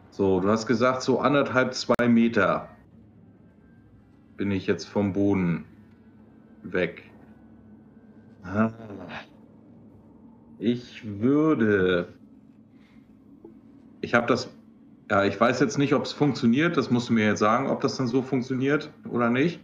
so, 0.10 0.40
du 0.40 0.50
hast 0.50 0.66
gesagt, 0.66 1.04
so 1.04 1.20
anderthalb, 1.20 1.74
zwei 1.76 2.08
Meter 2.08 2.68
bin 4.42 4.50
ich 4.50 4.66
jetzt 4.66 4.86
vom 4.86 5.14
Boden 5.14 5.66
weg. 6.64 7.04
Ah. 8.44 8.72
Ich 10.58 11.04
würde. 11.22 12.08
Ich 14.02 14.16
habe 14.16 14.26
das. 14.26 14.50
Ja, 15.12 15.26
ich 15.26 15.40
weiß 15.40 15.60
jetzt 15.60 15.78
nicht, 15.78 15.94
ob 15.94 16.06
es 16.06 16.12
funktioniert. 16.12 16.76
Das 16.76 16.90
musst 16.90 17.10
du 17.10 17.14
mir 17.14 17.28
jetzt 17.28 17.38
sagen, 17.38 17.70
ob 17.70 17.82
das 17.82 17.98
dann 17.98 18.08
so 18.08 18.24
funktioniert 18.24 18.90
oder 19.12 19.30
nicht. 19.30 19.60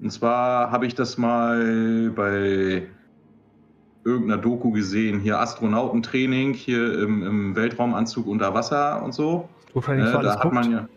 Und 0.00 0.12
zwar 0.12 0.70
habe 0.70 0.86
ich 0.86 0.94
das 0.94 1.18
mal 1.18 2.12
bei 2.14 2.86
irgendeiner 4.04 4.40
Doku 4.40 4.70
gesehen. 4.70 5.18
Hier 5.18 5.40
Astronautentraining, 5.40 6.54
hier 6.54 7.00
im, 7.00 7.26
im 7.26 7.56
Weltraumanzug 7.56 8.28
unter 8.28 8.54
Wasser 8.54 9.02
und 9.02 9.12
so. 9.12 9.48
Äh, 9.74 9.96
da 9.96 10.38
hat 10.38 10.52
man 10.52 10.70
guckt. 10.70 10.88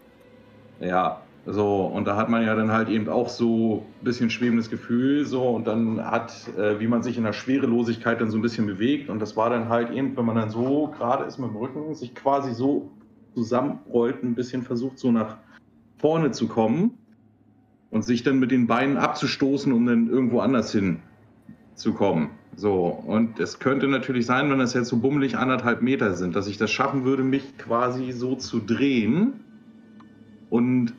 ja. 0.81 0.87
Ja, 0.87 1.21
so, 1.49 1.85
und 1.85 2.05
da 2.05 2.17
hat 2.17 2.27
man 2.27 2.45
ja 2.45 2.55
dann 2.55 2.73
halt 2.73 2.89
eben 2.89 3.07
auch 3.07 3.29
so 3.29 3.85
ein 4.01 4.03
bisschen 4.03 4.29
schwebendes 4.29 4.69
Gefühl, 4.69 5.25
so, 5.25 5.43
und 5.43 5.65
dann 5.65 6.03
hat, 6.03 6.33
äh, 6.57 6.81
wie 6.81 6.87
man 6.87 7.03
sich 7.03 7.17
in 7.17 7.23
der 7.23 7.31
Schwerelosigkeit 7.31 8.19
dann 8.19 8.29
so 8.29 8.37
ein 8.37 8.41
bisschen 8.41 8.65
bewegt, 8.65 9.09
und 9.09 9.19
das 9.19 9.37
war 9.37 9.49
dann 9.49 9.69
halt 9.69 9.91
eben, 9.91 10.17
wenn 10.17 10.25
man 10.25 10.35
dann 10.35 10.49
so 10.49 10.93
gerade 10.97 11.23
ist 11.23 11.37
mit 11.37 11.49
dem 11.49 11.55
Rücken, 11.55 11.95
sich 11.95 12.13
quasi 12.13 12.53
so 12.53 12.91
zusammenrollt, 13.33 14.23
ein 14.23 14.35
bisschen 14.35 14.63
versucht, 14.63 14.99
so 14.99 15.09
nach 15.09 15.37
vorne 15.97 16.31
zu 16.31 16.49
kommen 16.49 16.97
und 17.91 18.03
sich 18.03 18.23
dann 18.23 18.39
mit 18.39 18.51
den 18.51 18.67
Beinen 18.67 18.97
abzustoßen, 18.97 19.71
um 19.71 19.85
dann 19.85 20.09
irgendwo 20.09 20.41
anders 20.41 20.73
hin 20.73 20.99
zu 21.75 21.93
kommen. 21.93 22.31
So, 22.57 22.87
und 22.87 23.39
es 23.39 23.59
könnte 23.59 23.87
natürlich 23.87 24.25
sein, 24.25 24.49
wenn 24.49 24.59
das 24.59 24.73
jetzt 24.73 24.89
so 24.89 24.97
bummelig 24.97 25.37
anderthalb 25.37 25.81
Meter 25.81 26.13
sind, 26.13 26.35
dass 26.35 26.47
ich 26.47 26.57
das 26.57 26.71
schaffen 26.71 27.05
würde, 27.05 27.23
mich 27.23 27.57
quasi 27.57 28.11
so 28.11 28.35
zu 28.35 28.59
drehen 28.59 29.45
und 30.49 30.93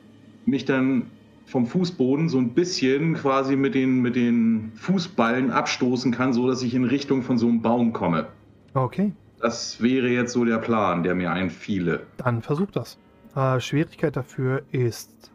mich 0.49 0.65
dann 0.65 1.03
vom 1.45 1.65
Fußboden 1.65 2.29
so 2.29 2.37
ein 2.37 2.49
bisschen 2.53 3.15
quasi 3.15 3.55
mit 3.55 3.73
den, 3.75 4.01
mit 4.01 4.15
den 4.15 4.71
Fußballen 4.75 5.49
abstoßen 5.51 6.11
kann, 6.11 6.31
so 6.33 6.47
dass 6.47 6.61
ich 6.61 6.73
in 6.75 6.83
Richtung 6.83 7.23
von 7.23 7.37
so 7.37 7.47
einem 7.47 7.61
Baum 7.61 7.91
komme. 7.93 8.27
Okay, 8.75 9.13
Das 9.39 9.81
wäre 9.81 10.09
jetzt 10.09 10.33
so 10.33 10.45
der 10.45 10.59
Plan, 10.59 11.01
der 11.03 11.15
mir 11.15 11.31
einfiele. 11.31 12.01
dann 12.17 12.41
versuch 12.43 12.69
das. 12.71 12.97
Äh, 13.35 13.59
Schwierigkeit 13.59 14.15
dafür 14.15 14.61
ist 14.71 15.31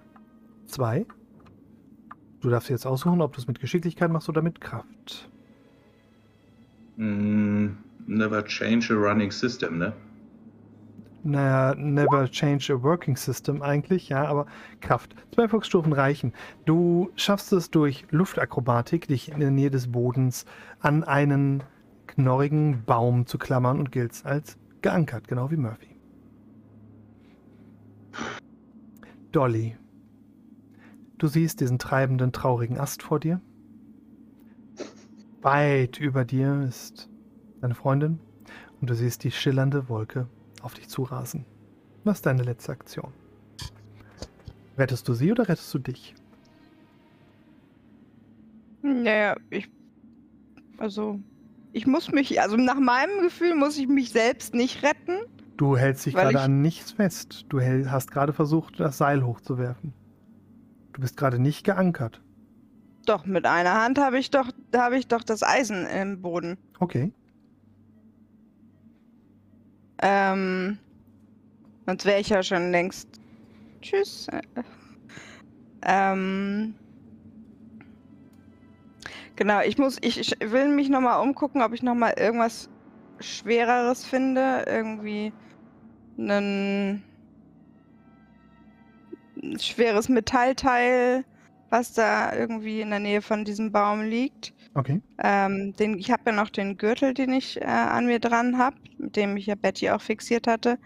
zwei. 0.66 1.04
Du 2.40 2.50
darfst 2.50 2.68
jetzt 2.70 2.86
aussuchen, 2.86 3.20
ob 3.20 3.32
du 3.32 3.40
es 3.40 3.48
mit 3.48 3.58
Geschicklichkeit 3.58 4.10
machst 4.12 4.28
oder 4.28 4.42
mit 4.42 4.60
Kraft. 4.60 5.28
Mm, 6.96 7.70
never 8.06 8.44
change 8.44 8.92
a 8.92 8.96
running 8.96 9.30
system, 9.32 9.78
ne? 9.78 9.92
Naja, 11.26 11.74
never 11.74 12.28
change 12.28 12.70
a 12.70 12.82
working 12.82 13.16
system 13.16 13.62
eigentlich, 13.62 14.10
ja, 14.10 14.26
aber 14.26 14.44
Kraft. 14.82 15.16
Zwei 15.34 15.44
Erfolgsstufen 15.44 15.94
reichen. 15.94 16.34
Du 16.66 17.10
schaffst 17.16 17.50
es 17.54 17.70
durch 17.70 18.04
Luftakrobatik, 18.10 19.08
dich 19.08 19.32
in 19.32 19.40
der 19.40 19.50
Nähe 19.50 19.70
des 19.70 19.90
Bodens 19.90 20.44
an 20.80 21.02
einen 21.02 21.62
knorrigen 22.06 22.84
Baum 22.84 23.24
zu 23.24 23.38
klammern 23.38 23.78
und 23.78 23.90
giltst 23.90 24.26
als 24.26 24.58
geankert, 24.82 25.26
genau 25.26 25.50
wie 25.50 25.56
Murphy. 25.56 25.96
Dolly, 29.32 29.78
du 31.16 31.26
siehst 31.26 31.60
diesen 31.62 31.78
treibenden, 31.78 32.32
traurigen 32.32 32.78
Ast 32.78 33.02
vor 33.02 33.18
dir. 33.18 33.40
Weit 35.40 35.98
über 35.98 36.26
dir 36.26 36.66
ist 36.68 37.08
deine 37.62 37.74
Freundin 37.74 38.20
und 38.82 38.90
du 38.90 38.94
siehst 38.94 39.24
die 39.24 39.30
schillernde 39.30 39.88
Wolke 39.88 40.28
auf 40.64 40.74
dich 40.74 40.88
zurasen. 40.88 41.44
Was 42.04 42.18
ist 42.18 42.26
deine 42.26 42.42
letzte 42.42 42.72
Aktion? 42.72 43.12
Rettest 44.76 45.08
du 45.08 45.14
sie 45.14 45.30
oder 45.30 45.48
rettest 45.48 45.72
du 45.72 45.78
dich? 45.78 46.14
Naja, 48.82 49.36
ich. 49.50 49.70
Also. 50.78 51.20
Ich 51.72 51.86
muss 51.86 52.10
mich. 52.10 52.40
Also 52.40 52.56
nach 52.56 52.78
meinem 52.78 53.22
Gefühl 53.22 53.54
muss 53.54 53.78
ich 53.78 53.88
mich 53.88 54.10
selbst 54.10 54.54
nicht 54.54 54.82
retten. 54.82 55.18
Du 55.56 55.76
hältst 55.76 56.04
dich 56.06 56.14
gerade 56.14 56.40
an 56.40 56.62
nichts 56.62 56.92
fest. 56.92 57.46
Du 57.48 57.60
hast 57.60 58.10
gerade 58.10 58.32
versucht, 58.32 58.80
das 58.80 58.98
Seil 58.98 59.24
hochzuwerfen. 59.24 59.92
Du 60.92 61.00
bist 61.00 61.16
gerade 61.16 61.38
nicht 61.38 61.64
geankert. 61.64 62.20
Doch, 63.06 63.26
mit 63.26 63.46
einer 63.46 63.74
Hand 63.74 63.98
habe 63.98 64.18
ich 64.18 64.30
doch, 64.30 64.50
habe 64.74 64.98
ich 64.98 65.08
doch 65.08 65.22
das 65.22 65.42
Eisen 65.42 65.86
im 65.86 66.22
Boden. 66.22 66.56
Okay. 66.80 67.12
Ähm. 70.02 70.78
Sonst 71.86 72.04
wäre 72.06 72.20
ich 72.20 72.28
ja 72.30 72.42
schon 72.42 72.70
längst. 72.70 73.08
Tschüss. 73.80 74.28
Äh, 74.28 74.42
Ähm. 75.82 76.74
Genau, 79.36 79.60
ich 79.62 79.78
muss, 79.78 79.98
ich, 80.00 80.20
ich 80.20 80.52
will 80.52 80.68
mich 80.68 80.88
nochmal 80.88 81.20
umgucken, 81.20 81.60
ob 81.62 81.72
ich 81.72 81.82
nochmal 81.82 82.14
irgendwas 82.16 82.68
Schwereres 83.18 84.04
finde. 84.04 84.64
Irgendwie 84.66 85.32
ein 86.16 87.02
schweres 89.58 90.08
Metallteil, 90.08 91.24
was 91.70 91.92
da 91.92 92.34
irgendwie 92.34 92.80
in 92.80 92.90
der 92.90 93.00
Nähe 93.00 93.22
von 93.22 93.44
diesem 93.44 93.72
Baum 93.72 94.02
liegt. 94.02 94.54
Okay. 94.74 95.00
Ähm, 95.22 95.72
den, 95.78 95.98
ich 95.98 96.10
habe 96.10 96.22
ja 96.26 96.32
noch 96.32 96.50
den 96.50 96.76
Gürtel, 96.76 97.14
den 97.14 97.32
ich 97.32 97.60
äh, 97.60 97.64
an 97.64 98.06
mir 98.06 98.18
dran 98.18 98.58
habe, 98.58 98.76
mit 98.98 99.16
dem 99.16 99.36
ich 99.36 99.46
ja 99.46 99.54
Betty 99.54 99.90
auch 99.90 100.00
fixiert 100.00 100.46
hatte. 100.46 100.78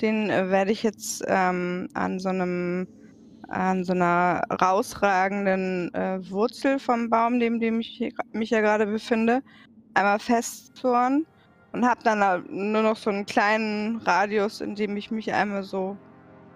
Den 0.00 0.30
äh, 0.30 0.50
werde 0.50 0.72
ich 0.72 0.82
jetzt 0.82 1.24
ähm, 1.26 1.88
an 1.94 2.18
so 2.18 2.28
einem 2.28 2.86
an 3.48 3.82
so 3.82 3.92
einer 3.92 4.42
rausragenden 4.62 5.92
äh, 5.92 6.20
Wurzel 6.30 6.78
vom 6.78 7.10
Baum, 7.10 7.38
neben 7.38 7.58
dem 7.58 7.80
ich 7.80 7.88
hier, 7.88 8.12
mich 8.32 8.50
ja 8.50 8.60
gerade 8.60 8.86
befinde, 8.86 9.42
einmal 9.94 10.20
festzurren 10.20 11.26
und 11.72 11.84
habe 11.84 12.00
dann 12.04 12.44
nur 12.48 12.82
noch 12.82 12.96
so 12.96 13.10
einen 13.10 13.26
kleinen 13.26 13.96
Radius, 13.98 14.60
in 14.60 14.76
dem 14.76 14.96
ich 14.96 15.10
mich 15.10 15.32
einmal 15.32 15.64
so 15.64 15.96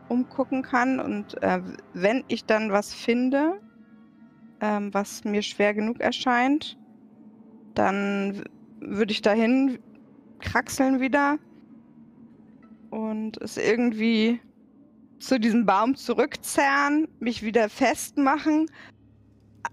umgucken 0.09 0.63
kann. 0.63 1.01
Und 1.01 1.43
äh, 1.43 1.61
wenn 1.95 2.25
ich 2.29 2.45
dann 2.45 2.71
was 2.71 2.95
finde, 2.95 3.61
ähm, 4.65 4.95
was 4.95 5.25
mir 5.25 5.43
schwer 5.43 5.75
genug 5.75 6.01
erscheint, 6.01 6.79
dann 7.75 8.45
würde 8.81 9.13
ich 9.13 9.21
dahin 9.21 9.79
kraxeln 10.41 11.01
wieder 11.01 11.39
und 12.89 13.37
es 13.43 13.59
irgendwie 13.59 14.41
zu 15.19 15.39
diesem 15.39 15.67
Baum 15.67 15.97
zurückzerren, 15.97 17.09
mich 17.21 17.43
wieder 17.43 17.69
festmachen, 17.69 18.71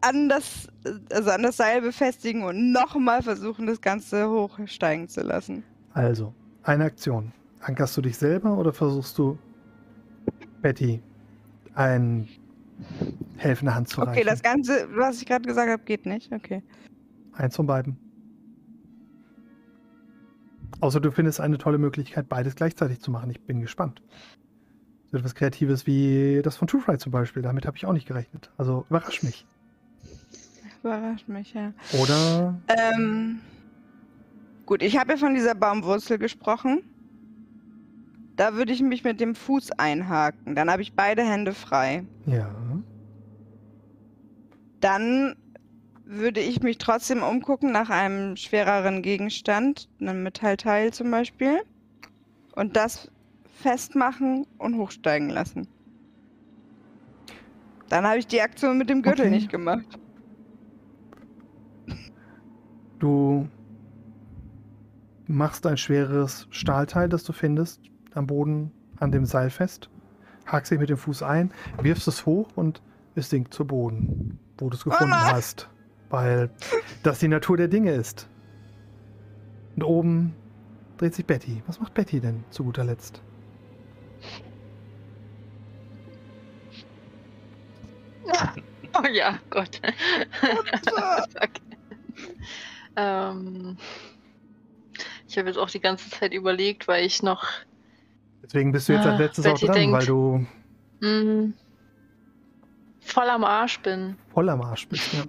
an 0.01 0.27
das, 0.27 0.67
also 1.11 1.29
an 1.29 1.43
das 1.43 1.57
Seil 1.57 1.81
befestigen 1.81 2.43
und 2.43 2.73
nochmal 2.73 3.21
versuchen, 3.21 3.67
das 3.67 3.79
Ganze 3.79 4.29
hochsteigen 4.29 5.07
zu 5.07 5.21
lassen. 5.21 5.63
Also, 5.93 6.33
eine 6.63 6.85
Aktion. 6.85 7.31
Ankerst 7.61 7.95
du 7.95 8.01
dich 8.01 8.17
selber 8.17 8.57
oder 8.57 8.73
versuchst 8.73 9.17
du 9.17 9.37
Betty 10.61 11.01
eine 11.75 12.27
helfende 13.37 13.75
Hand 13.75 13.89
zu 13.89 14.01
reichen? 14.01 14.11
Okay, 14.11 14.23
das 14.23 14.41
Ganze, 14.41 14.87
was 14.95 15.21
ich 15.21 15.27
gerade 15.27 15.47
gesagt 15.47 15.69
habe, 15.69 15.83
geht 15.83 16.05
nicht. 16.05 16.31
Okay. 16.31 16.63
Eins 17.33 17.55
von 17.55 17.65
beiden. 17.65 17.97
Außer 20.79 20.99
du 20.99 21.11
findest 21.11 21.39
eine 21.39 21.57
tolle 21.57 21.77
Möglichkeit, 21.77 22.27
beides 22.27 22.55
gleichzeitig 22.55 22.99
zu 23.01 23.11
machen. 23.11 23.29
Ich 23.29 23.41
bin 23.41 23.61
gespannt. 23.61 24.01
So 25.11 25.17
etwas 25.17 25.35
Kreatives 25.35 25.85
wie 25.85 26.41
das 26.43 26.57
von 26.57 26.67
True 26.67 26.81
Fry 26.81 26.97
zum 26.97 27.11
Beispiel. 27.11 27.43
Damit 27.43 27.65
habe 27.65 27.77
ich 27.77 27.85
auch 27.85 27.93
nicht 27.93 28.07
gerechnet. 28.07 28.49
Also 28.57 28.85
überrasch 28.89 29.23
mich. 29.23 29.45
Überrascht 30.81 31.27
mich, 31.27 31.53
ja. 31.53 31.73
Oder? 32.01 32.59
Ähm, 32.67 33.39
gut, 34.65 34.81
ich 34.81 34.97
habe 34.97 35.11
ja 35.11 35.17
von 35.17 35.35
dieser 35.35 35.53
Baumwurzel 35.53 36.17
gesprochen. 36.17 36.81
Da 38.35 38.55
würde 38.55 38.71
ich 38.71 38.81
mich 38.81 39.03
mit 39.03 39.19
dem 39.19 39.35
Fuß 39.35 39.73
einhaken. 39.73 40.55
Dann 40.55 40.71
habe 40.71 40.81
ich 40.81 40.93
beide 40.93 41.21
Hände 41.21 41.53
frei. 41.53 42.05
Ja. 42.25 42.49
Dann 44.81 45.35
würde 46.03 46.41
ich 46.41 46.61
mich 46.61 46.77
trotzdem 46.77 47.23
umgucken 47.23 47.71
nach 47.71 47.89
einem 47.89 48.35
schwereren 48.35 49.01
Gegenstand, 49.01 49.87
einem 49.99 50.23
Metallteil 50.23 50.91
zum 50.91 51.09
Beispiel. 51.09 51.61
Und 52.55 52.75
das 52.75 53.09
festmachen 53.45 54.45
und 54.57 54.77
hochsteigen 54.77 55.29
lassen. 55.29 55.67
Dann 57.89 58.05
habe 58.05 58.19
ich 58.19 58.27
die 58.27 58.41
Aktion 58.41 58.77
mit 58.77 58.89
dem 58.89 59.01
Gürtel 59.01 59.25
Okay. 59.25 59.35
nicht 59.35 59.49
gemacht. 59.49 59.99
Du 62.99 63.47
machst 65.27 65.65
ein 65.65 65.77
schweres 65.77 66.47
Stahlteil, 66.51 67.09
das 67.09 67.23
du 67.23 67.33
findest, 67.33 67.81
am 68.13 68.27
Boden 68.27 68.71
an 68.97 69.11
dem 69.11 69.25
Seil 69.25 69.49
fest, 69.49 69.89
hakst 70.45 70.71
dich 70.71 70.79
mit 70.79 70.89
dem 70.89 70.97
Fuß 70.97 71.23
ein, 71.23 71.51
wirfst 71.81 72.07
es 72.07 72.25
hoch 72.25 72.49
und 72.55 72.81
es 73.15 73.29
sinkt 73.29 73.53
zu 73.53 73.65
Boden, 73.65 74.39
wo 74.61 74.69
du 74.69 74.77
es 74.77 74.83
gefunden 74.83 75.11
Ah! 75.13 75.31
hast. 75.33 75.67
Weil 76.09 76.49
das 77.03 77.19
die 77.19 77.27
Natur 77.27 77.57
der 77.57 77.67
Dinge 77.67 77.91
ist. 77.91 78.27
Und 79.75 79.83
oben 79.83 80.35
dreht 80.97 81.15
sich 81.15 81.25
Betty. 81.25 81.63
Was 81.67 81.79
macht 81.79 81.93
Betty 81.93 82.19
denn 82.19 82.43
zu 82.49 82.63
guter 82.63 82.83
Letzt? 82.83 83.21
Oh 88.93 89.07
ja, 89.07 89.39
Gott. 89.49 89.79
Ähm, 92.97 93.77
ich 95.25 95.37
habe 95.37 95.47
jetzt 95.47 95.55
auch 95.57 95.69
die 95.69 95.79
ganze 95.79 96.09
Zeit 96.09 96.33
überlegt, 96.33 96.89
weil 96.89 97.05
ich 97.05 97.23
noch 97.23 97.47
Deswegen 98.43 98.73
bist 98.73 98.89
du 98.89 98.93
jetzt 98.93 99.05
Ah, 99.05 99.11
als 99.11 99.19
letztes 99.19 99.45
auch 99.45 99.53
Betty 99.53 99.65
dran, 99.67 99.75
denkt- 99.75 99.93
weil 99.97 100.05
du 100.05 100.45
mh, 100.99 101.53
voll 103.11 103.29
am 103.29 103.43
Arsch 103.43 103.79
bin. 103.79 104.15
voll 104.33 104.49
am 104.49 104.61
Arsch 104.61 104.87
bist. 104.87 105.13
Ja. 105.13 105.23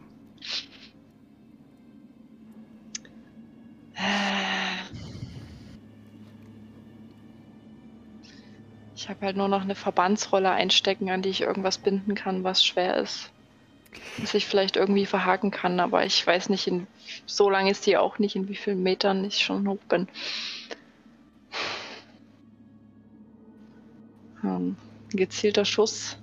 Ich 8.94 9.08
habe 9.08 9.26
halt 9.26 9.36
nur 9.36 9.48
noch 9.48 9.62
eine 9.62 9.74
Verbandsrolle 9.74 10.50
einstecken, 10.50 11.10
an 11.10 11.22
die 11.22 11.28
ich 11.28 11.40
irgendwas 11.40 11.78
binden 11.78 12.14
kann, 12.14 12.44
was 12.44 12.64
schwer 12.64 12.96
ist. 12.98 13.32
Was 14.18 14.34
ich 14.34 14.46
vielleicht 14.46 14.76
irgendwie 14.76 15.06
verhaken 15.06 15.50
kann, 15.50 15.80
aber 15.80 16.06
ich 16.06 16.24
weiß 16.24 16.50
nicht, 16.50 16.68
in, 16.68 16.86
so 17.26 17.50
lang 17.50 17.66
ist 17.66 17.84
die 17.86 17.96
auch 17.96 18.20
nicht, 18.20 18.36
in 18.36 18.48
wie 18.48 18.54
vielen 18.54 18.82
Metern 18.82 19.24
ich 19.24 19.38
schon 19.38 19.68
hoch 19.68 19.82
bin. 19.88 20.06
Ähm, 24.44 24.76
gezielter 25.10 25.64
Schuss. 25.64 26.16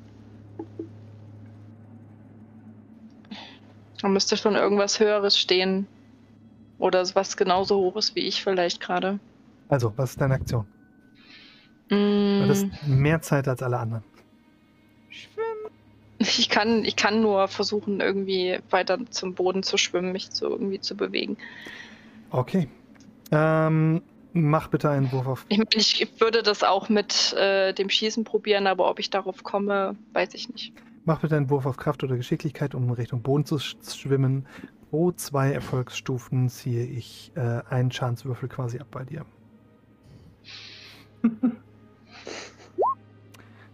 Da 4.02 4.08
müsste 4.08 4.38
schon 4.38 4.56
irgendwas 4.56 5.00
Höheres 5.00 5.38
stehen. 5.38 5.88
Oder 6.78 7.04
was 7.14 7.36
genauso 7.36 7.78
hoch 7.78 7.98
ist 7.98 8.16
wie 8.16 8.22
ich 8.22 8.44
vielleicht 8.44 8.80
gerade. 8.80 9.20
Also, 9.68 9.94
was 9.98 10.12
ist 10.12 10.22
deine 10.22 10.36
Aktion? 10.36 10.66
Du 11.90 11.96
hattest 12.44 12.66
Mm, 12.66 13.02
mehr 13.02 13.22
Zeit 13.22 13.48
als 13.48 13.62
alle 13.62 13.78
anderen. 13.78 14.04
Ich 16.20 16.50
kann, 16.50 16.84
ich 16.84 16.96
kann 16.96 17.22
nur 17.22 17.48
versuchen, 17.48 18.02
irgendwie 18.02 18.60
weiter 18.70 19.00
zum 19.10 19.36
Boden 19.36 19.64
zu 19.64 19.78
schwimmen, 19.78 20.12
mich 20.12 20.32
zu, 20.32 20.50
irgendwie 20.50 20.80
zu 20.80 20.96
bewegen. 20.96 21.38
Okay. 22.30 22.68
Ähm, 23.32 24.02
mach 24.34 24.68
bitte 24.68 24.90
einen 24.90 25.12
Wurf 25.12 25.28
auf. 25.28 25.46
Ich, 25.50 25.58
meine, 25.58 25.70
ich 25.74 26.20
würde 26.20 26.44
das 26.44 26.64
auch 26.64 26.90
mit 26.90 27.34
äh, 27.34 27.74
dem 27.74 27.90
Schießen 27.90 28.24
probieren, 28.26 28.68
aber 28.68 28.90
ob 28.90 29.00
ich 29.00 29.10
darauf 29.10 29.44
komme, 29.44 29.96
weiß 30.14 30.34
ich 30.34 30.50
nicht. 30.50 30.74
Mach 31.10 31.22
bitte 31.22 31.36
einen 31.38 31.50
Wurf 31.50 31.66
auf 31.66 31.76
Kraft 31.76 32.04
oder 32.04 32.18
Geschicklichkeit, 32.18 32.76
um 32.76 32.92
Richtung 32.92 33.24
Boden 33.24 33.44
zu 33.44 33.58
sch 33.58 33.78
schwimmen. 33.84 34.46
Pro 34.92 35.12
zwei 35.12 35.52
Erfolgsstufen 35.52 36.50
ziehe 36.50 36.86
ich 36.86 37.32
äh, 37.34 37.64
einen 37.68 37.90
Schadenswürfel 37.90 38.48
quasi 38.48 38.78
ab 38.78 38.90
bei 38.92 39.06
dir. 39.06 39.26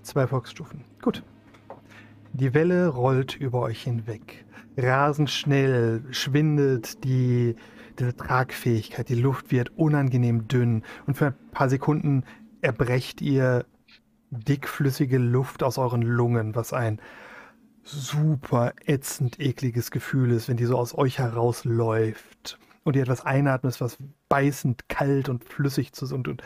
zwei 0.01 0.21
Erfolgsstufen. 0.21 0.85
Gut. 1.01 1.23
Die 2.31 2.53
Welle 2.53 2.87
rollt 2.87 3.35
über 3.35 3.63
euch 3.63 3.83
hinweg. 3.83 4.45
Rasend 4.77 5.29
schnell 5.29 6.05
schwindet 6.11 7.03
die, 7.03 7.57
diese 7.99 8.15
Tragfähigkeit. 8.15 9.09
Die 9.09 9.15
Luft 9.15 9.51
wird 9.51 9.77
unangenehm 9.77 10.47
dünn. 10.47 10.83
Und 11.05 11.17
für 11.17 11.25
ein 11.25 11.35
paar 11.51 11.67
Sekunden 11.67 12.23
erbrecht 12.61 13.21
ihr 13.21 13.65
dickflüssige 14.29 15.17
Luft 15.17 15.63
aus 15.63 15.77
euren 15.77 16.01
Lungen, 16.01 16.55
was 16.55 16.71
ein 16.71 17.01
super 17.85 18.73
ätzend 18.85 19.39
ekliges 19.39 19.91
Gefühl 19.91 20.31
ist, 20.31 20.49
wenn 20.49 20.57
die 20.57 20.65
so 20.65 20.77
aus 20.77 20.97
euch 20.97 21.19
herausläuft 21.19 22.59
und 22.83 22.95
ihr 22.95 23.03
etwas 23.03 23.25
einatmet, 23.25 23.79
was 23.79 23.97
beißend 24.27 24.89
kalt 24.89 25.29
und 25.29 25.43
flüssig 25.43 25.93
zu 25.93 26.13
und, 26.13 26.27
und 26.27 26.43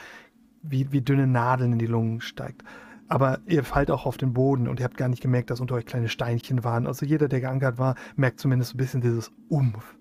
wie, 0.62 0.92
wie 0.92 1.02
dünne 1.02 1.28
Nadeln 1.28 1.74
in 1.74 1.80
die 1.80 1.86
Lungen 1.86 2.20
steigt. 2.22 2.64
Aber 3.08 3.40
ihr 3.48 3.64
fallt 3.64 3.90
auch 3.90 4.06
auf 4.06 4.18
den 4.18 4.34
Boden 4.34 4.68
und 4.68 4.80
ihr 4.80 4.84
habt 4.84 4.98
gar 4.98 5.08
nicht 5.08 5.22
gemerkt, 5.22 5.50
dass 5.50 5.62
unter 5.62 5.76
euch 5.76 5.86
kleine 5.86 6.10
Steinchen 6.10 6.64
waren. 6.64 6.86
Also 6.86 7.06
jeder, 7.06 7.28
der 7.28 7.40
geankert 7.40 7.78
war, 7.78 7.96
merkt 8.16 8.40
zumindest 8.40 8.76
ein 8.76 8.78
bisschen 8.78 9.02
dieses 9.02 9.32
Umf, 9.48 9.98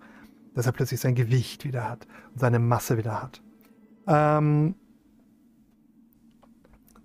dass 0.53 0.65
er 0.65 0.73
plötzlich 0.73 0.99
sein 0.99 1.15
Gewicht 1.15 1.65
wieder 1.65 1.89
hat 1.89 2.05
und 2.33 2.39
seine 2.39 2.59
Masse 2.59 2.97
wieder 2.97 3.21
hat. 3.21 3.41
Ähm, 4.07 4.75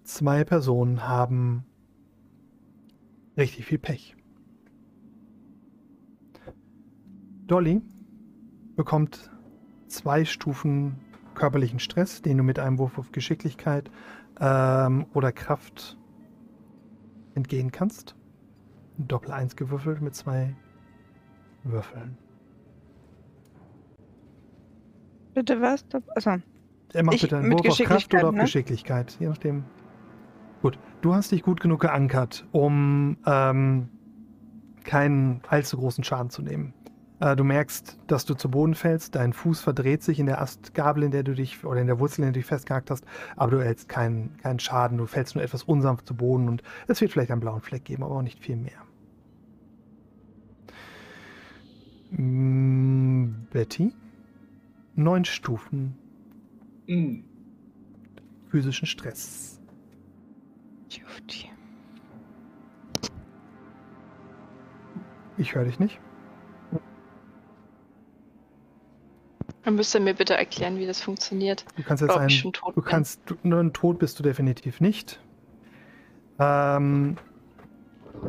zwei 0.02 0.44
Personen 0.44 1.06
haben 1.08 1.64
richtig 3.36 3.66
viel 3.66 3.78
Pech. 3.78 4.16
Dolly 7.46 7.82
bekommt 8.76 9.30
zwei 9.88 10.24
Stufen 10.24 10.96
körperlichen 11.34 11.78
Stress, 11.78 12.22
den 12.22 12.38
du 12.38 12.44
mit 12.44 12.58
einem 12.58 12.78
Wurf 12.78 12.98
auf 12.98 13.12
Geschicklichkeit 13.12 13.90
ähm, 14.40 15.06
oder 15.14 15.32
Kraft 15.32 15.98
entgehen 17.34 17.72
kannst. 17.72 18.14
Doppel 18.98 19.32
1 19.32 19.56
gewürfelt 19.56 20.00
mit 20.00 20.14
zwei 20.14 20.54
Würfeln. 21.64 22.16
Bitte 25.34 25.60
was? 25.60 25.84
Also, 26.14 26.36
Er 26.92 27.02
macht 27.02 27.16
Ich- 27.16 27.22
bitte 27.22 27.38
einen 27.38 27.52
Wurf 27.52 27.68
auf 27.68 27.78
Kraft 27.78 28.14
oder 28.14 28.28
auf 28.28 28.34
ne? 28.34 28.42
Geschicklichkeit, 28.42 29.16
je 29.18 29.26
nachdem. 29.28 29.64
Gut, 30.62 30.78
du 31.02 31.14
hast 31.14 31.32
dich 31.32 31.42
gut 31.42 31.60
genug 31.60 31.80
geankert, 31.80 32.46
um 32.52 33.16
ähm, 33.26 33.88
keinen 34.84 35.40
allzu 35.48 35.76
großen 35.76 36.04
Schaden 36.04 36.30
zu 36.30 36.40
nehmen. 36.42 36.72
Äh, 37.24 37.36
du 37.36 37.44
merkst, 37.44 37.98
dass 38.06 38.26
du 38.26 38.34
zu 38.34 38.50
Boden 38.50 38.74
fällst, 38.74 39.14
dein 39.14 39.32
Fuß 39.32 39.62
verdreht 39.62 40.02
sich 40.02 40.20
in 40.20 40.26
der 40.26 40.42
Astgabel, 40.42 41.04
in 41.04 41.10
der 41.10 41.22
du 41.22 41.32
dich, 41.32 41.64
oder 41.64 41.80
in 41.80 41.86
der 41.86 41.98
Wurzel, 41.98 42.20
in 42.20 42.26
der 42.26 42.32
du 42.32 42.40
dich 42.40 42.46
festgehakt 42.46 42.90
hast, 42.90 43.06
aber 43.34 43.52
du 43.52 43.64
hältst 43.64 43.88
keinen, 43.88 44.36
keinen 44.42 44.58
Schaden, 44.58 44.98
du 44.98 45.06
fällst 45.06 45.34
nur 45.34 45.42
etwas 45.42 45.62
unsanft 45.62 46.06
zu 46.06 46.14
Boden 46.14 46.48
und 46.48 46.62
es 46.86 47.00
wird 47.00 47.12
vielleicht 47.12 47.30
einen 47.30 47.40
blauen 47.40 47.62
Fleck 47.62 47.84
geben, 47.86 48.02
aber 48.02 48.16
auch 48.16 48.22
nicht 48.22 48.40
viel 48.40 48.56
mehr. 48.56 48.84
Mm, 52.10 53.46
Betty? 53.50 53.94
Neun 54.94 55.24
Stufen 55.24 55.96
Hm. 56.86 57.24
physischen 58.50 58.86
Stress. 58.86 59.58
Juti. 60.90 61.50
Ich 65.38 65.54
höre 65.54 65.64
dich 65.64 65.78
nicht. 65.78 65.98
Dann 69.64 69.76
müsst 69.76 69.94
ihr 69.94 70.00
mir 70.00 70.14
bitte 70.14 70.34
erklären, 70.34 70.78
wie 70.78 70.86
das 70.86 71.00
funktioniert. 71.00 71.64
Du 71.76 71.82
kannst 71.82 72.02
jetzt 72.02 72.10
Ob 72.10 72.16
ich 72.16 72.20
einen, 72.22 72.30
schon 72.30 72.52
tot 72.52 72.76
du 72.76 72.82
bin. 72.82 72.90
kannst, 72.90 73.20
du, 73.26 73.68
Tod 73.70 73.98
bist 73.98 74.18
du 74.18 74.22
definitiv 74.22 74.80
nicht. 74.80 75.20
Ähm, 76.38 77.16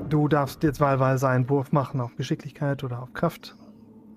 du 0.10 0.28
darfst 0.28 0.64
jetzt 0.64 0.80
wahlweise 0.80 1.28
einen 1.28 1.50
Wurf 1.50 1.72
machen 1.74 2.00
auf 2.00 2.16
Geschicklichkeit 2.16 2.84
oder 2.84 3.02
auf 3.02 3.14
Kraft. 3.14 3.56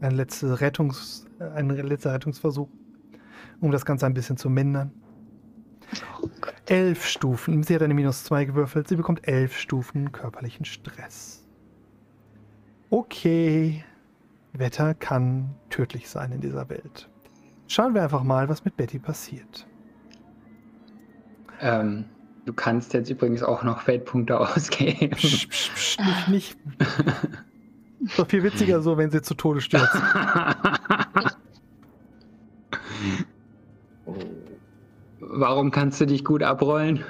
Ein 0.00 0.12
letzter, 0.12 0.60
Rettungs, 0.60 1.26
ein 1.40 1.68
letzter 1.70 2.12
Rettungsversuch, 2.12 2.68
um 3.60 3.72
das 3.72 3.84
Ganze 3.84 4.06
ein 4.06 4.14
bisschen 4.14 4.36
zu 4.36 4.48
mindern. 4.48 4.92
Elf 6.66 7.04
Stufen. 7.06 7.64
Sie 7.64 7.74
hat 7.74 7.82
eine 7.82 7.94
minus 7.94 8.22
zwei 8.22 8.44
gewürfelt. 8.44 8.86
Sie 8.86 8.96
bekommt 8.96 9.26
elf 9.26 9.56
Stufen 9.56 10.12
körperlichen 10.12 10.66
Stress. 10.66 11.44
Okay. 12.90 13.84
Wetter 14.52 14.94
kann 14.94 15.54
tödlich 15.70 16.08
sein 16.08 16.32
in 16.32 16.40
dieser 16.40 16.68
Welt. 16.68 17.08
Schauen 17.66 17.94
wir 17.94 18.02
einfach 18.02 18.22
mal, 18.22 18.48
was 18.48 18.64
mit 18.64 18.76
Betty 18.76 18.98
passiert. 18.98 19.66
Ähm, 21.60 22.06
du 22.46 22.52
kannst 22.52 22.94
jetzt 22.94 23.10
übrigens 23.10 23.42
auch 23.42 23.62
noch 23.62 23.82
Feldpunkte 23.82 24.38
ausgeben. 24.54 25.10
Psch, 25.16 25.48
psch, 25.48 25.70
psch, 25.74 25.98
nicht, 25.98 26.28
nicht. 26.28 26.58
Ist 28.00 28.18
doch 28.18 28.28
viel 28.28 28.42
witziger 28.42 28.80
so, 28.80 28.96
wenn 28.96 29.10
sie 29.10 29.22
zu 29.22 29.34
Tode 29.34 29.60
stürzt. 29.60 29.94
Warum 35.20 35.70
kannst 35.70 36.00
du 36.00 36.06
dich 36.06 36.24
gut 36.24 36.42
abrollen? 36.42 37.04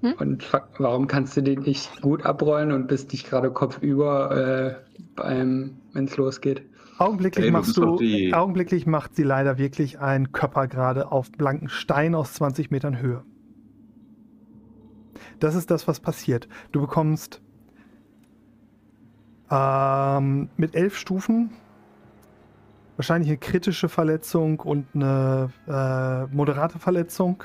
Hm? 0.00 0.14
Und 0.18 0.52
warum 0.78 1.06
kannst 1.06 1.36
du 1.36 1.42
dich 1.42 1.58
nicht 1.60 2.00
gut 2.00 2.24
abrollen 2.24 2.72
und 2.72 2.86
bist 2.88 3.12
nicht 3.12 3.28
gerade 3.28 3.50
kopfüber, 3.50 4.30
äh, 4.78 5.02
beim, 5.14 5.76
wenn 5.92 6.04
es 6.06 6.16
losgeht? 6.16 6.62
Augenblicklich 6.98 7.44
Ey, 7.44 7.50
du 7.50 7.56
machst 7.56 7.76
du, 7.76 7.96
die- 7.96 8.32
augenblicklich 8.34 8.86
macht 8.86 9.14
sie 9.16 9.22
leider 9.22 9.58
wirklich 9.58 9.98
einen 10.00 10.32
Körper 10.32 10.68
gerade 10.68 11.10
auf 11.12 11.30
blanken 11.32 11.68
Stein 11.68 12.14
aus 12.14 12.34
20 12.34 12.70
Metern 12.70 12.98
Höhe. 13.00 13.22
Das 15.38 15.54
ist 15.54 15.70
das, 15.70 15.88
was 15.88 16.00
passiert. 16.00 16.48
Du 16.72 16.80
bekommst 16.80 17.40
ähm, 19.50 20.48
mit 20.56 20.74
elf 20.74 20.96
Stufen 20.96 21.50
wahrscheinlich 22.96 23.30
eine 23.30 23.38
kritische 23.38 23.88
Verletzung 23.88 24.60
und 24.60 24.86
eine 24.94 25.50
äh, 25.66 26.34
moderate 26.34 26.78
Verletzung. 26.78 27.42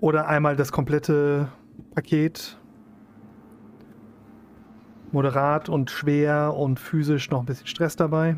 Oder 0.00 0.28
einmal 0.28 0.56
das 0.56 0.70
komplette 0.72 1.48
Paket 1.94 2.56
moderat 5.10 5.68
und 5.68 5.90
schwer 5.90 6.54
und 6.54 6.78
physisch 6.78 7.30
noch 7.30 7.40
ein 7.40 7.46
bisschen 7.46 7.66
Stress 7.66 7.96
dabei. 7.96 8.36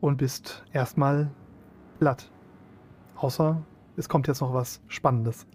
Und 0.00 0.18
bist 0.18 0.64
erstmal 0.72 1.30
platt. 1.98 2.30
Außer 3.16 3.62
es 3.96 4.08
kommt 4.08 4.28
jetzt 4.28 4.40
noch 4.42 4.52
was 4.52 4.80
Spannendes. 4.88 5.46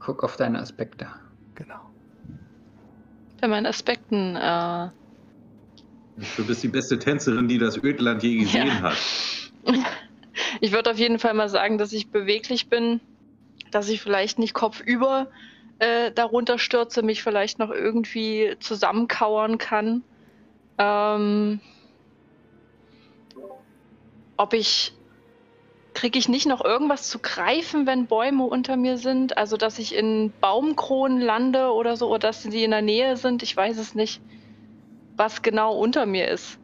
Guck 0.00 0.24
auf 0.24 0.36
deine 0.36 0.58
Aspekte. 0.58 1.06
Genau. 1.54 1.80
Bei 3.40 3.48
meinen 3.48 3.66
Aspekten, 3.66 4.36
äh, 4.36 4.88
Du 6.36 6.46
bist 6.46 6.62
die 6.62 6.68
beste 6.68 6.98
Tänzerin, 6.98 7.48
die 7.48 7.58
das 7.58 7.76
Ödland 7.82 8.22
je 8.22 8.38
gesehen 8.38 8.66
Ja. 8.66 8.82
hat. 8.82 8.96
ich 10.60 10.72
würde 10.72 10.90
auf 10.90 10.98
jeden 10.98 11.18
Fall 11.18 11.34
mal 11.34 11.48
sagen, 11.48 11.78
dass 11.78 11.92
ich 11.92 12.10
beweglich 12.10 12.68
bin, 12.68 13.00
dass 13.70 13.88
ich 13.88 14.00
vielleicht 14.00 14.38
nicht 14.38 14.54
kopfüber 14.54 15.28
äh, 15.78 16.10
darunter 16.12 16.58
stürze, 16.58 17.02
mich 17.02 17.22
vielleicht 17.22 17.58
noch 17.58 17.70
irgendwie 17.70 18.56
zusammenkauern 18.60 19.58
kann. 19.58 20.02
Ähm, 20.78 21.60
ob 24.36 24.54
ich 24.54 24.92
kriege 25.94 26.18
ich 26.18 26.28
nicht 26.28 26.46
noch 26.46 26.64
irgendwas 26.64 27.08
zu 27.08 27.18
greifen, 27.18 27.86
wenn 27.86 28.06
Bäume 28.06 28.44
unter 28.44 28.76
mir 28.76 28.96
sind? 28.96 29.36
Also, 29.36 29.56
dass 29.56 29.78
ich 29.78 29.94
in 29.94 30.32
Baumkronen 30.40 31.20
lande 31.20 31.70
oder 31.72 31.96
so, 31.96 32.08
oder 32.08 32.28
dass 32.28 32.42
sie 32.42 32.64
in 32.64 32.70
der 32.70 32.82
Nähe 32.82 33.16
sind? 33.16 33.42
Ich 33.42 33.56
weiß 33.56 33.78
es 33.78 33.94
nicht, 33.94 34.20
was 35.16 35.42
genau 35.42 35.76
unter 35.76 36.06
mir 36.06 36.28
ist. 36.28 36.58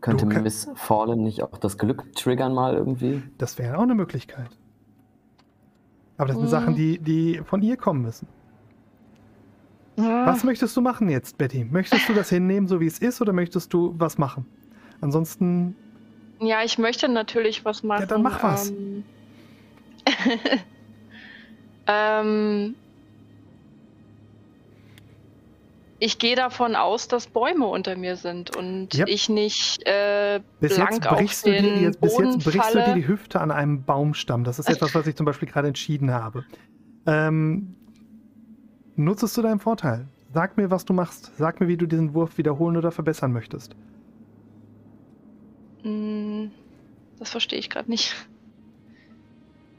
Könnte 0.00 0.26
kann- 0.28 0.42
Miss 0.42 0.68
Fallen 0.74 1.22
nicht 1.22 1.42
auch 1.42 1.58
das 1.58 1.76
Glück 1.78 2.14
triggern 2.14 2.54
mal 2.54 2.74
irgendwie? 2.74 3.22
Das 3.38 3.58
wäre 3.58 3.76
auch 3.78 3.82
eine 3.82 3.94
Möglichkeit. 3.94 4.48
Aber 6.16 6.28
das 6.28 6.36
sind 6.36 6.44
Hm. 6.44 6.50
Sachen, 6.50 6.74
die, 6.74 6.98
die 6.98 7.40
von 7.44 7.62
ihr 7.62 7.76
kommen 7.76 8.02
müssen. 8.02 8.26
Was 9.96 10.44
möchtest 10.44 10.74
du 10.76 10.80
machen 10.80 11.10
jetzt, 11.10 11.36
Betty? 11.36 11.64
Möchtest 11.64 12.08
du 12.08 12.14
das 12.14 12.30
hinnehmen, 12.30 12.66
so 12.68 12.80
wie 12.80 12.86
es 12.86 12.98
ist, 13.00 13.20
oder 13.20 13.34
möchtest 13.34 13.72
du 13.74 13.94
was 13.98 14.16
machen? 14.16 14.46
Ansonsten, 15.02 15.76
Ja, 16.40 16.62
ich 16.64 16.78
möchte 16.78 17.06
natürlich 17.08 17.64
was 17.66 17.82
machen. 17.82 18.06
dann 18.08 18.22
mach 18.22 18.42
was. 18.42 18.70
Ähm, 18.70 19.04
ähm, 21.86 22.74
ich 26.00 26.18
gehe 26.18 26.34
davon 26.34 26.74
aus, 26.74 27.08
dass 27.08 27.26
Bäume 27.26 27.66
unter 27.66 27.94
mir 27.94 28.16
sind 28.16 28.56
und 28.56 28.94
Yep. 28.94 29.08
ich 29.08 29.28
nicht 29.28 29.86
äh, 29.86 30.40
bis 30.58 30.74
blank 30.74 30.92
jetzt, 30.94 31.06
auf 31.06 31.18
brichst 31.18 31.46
du, 31.46 31.52
den 31.52 31.62
dir, 31.62 31.80
jetzt, 31.82 32.00
bis 32.00 32.18
jetzt 32.18 32.42
brichst 32.42 32.74
du 32.74 32.78
falle. 32.78 32.84
dir 32.86 32.94
die 32.94 33.06
Hüfte 33.06 33.40
an 33.40 33.50
einem 33.50 33.84
Baumstamm. 33.84 34.42
Das 34.42 34.58
ist 34.58 34.68
etwas, 34.68 34.94
was 34.94 35.06
ich 35.06 35.14
zum 35.14 35.26
Beispiel 35.26 35.46
gerade 35.48 35.68
entschieden 35.68 36.10
habe. 36.10 36.44
Ähm, 37.06 37.76
nutzt 38.96 39.22
es 39.22 39.34
zu 39.34 39.42
deinem 39.42 39.60
Vorteil. 39.60 40.08
Sag 40.32 40.56
mir, 40.56 40.70
was 40.70 40.84
du 40.86 40.94
machst. 40.94 41.32
Sag 41.36 41.60
mir, 41.60 41.68
wie 41.68 41.76
du 41.76 41.86
diesen 41.86 42.14
Wurf 42.14 42.38
wiederholen 42.38 42.76
oder 42.76 42.92
verbessern 42.92 43.32
möchtest. 43.32 43.76
Hm, 45.82 46.50
das 47.18 47.30
verstehe 47.30 47.58
ich 47.58 47.68
gerade 47.68 47.90
nicht. 47.90 48.14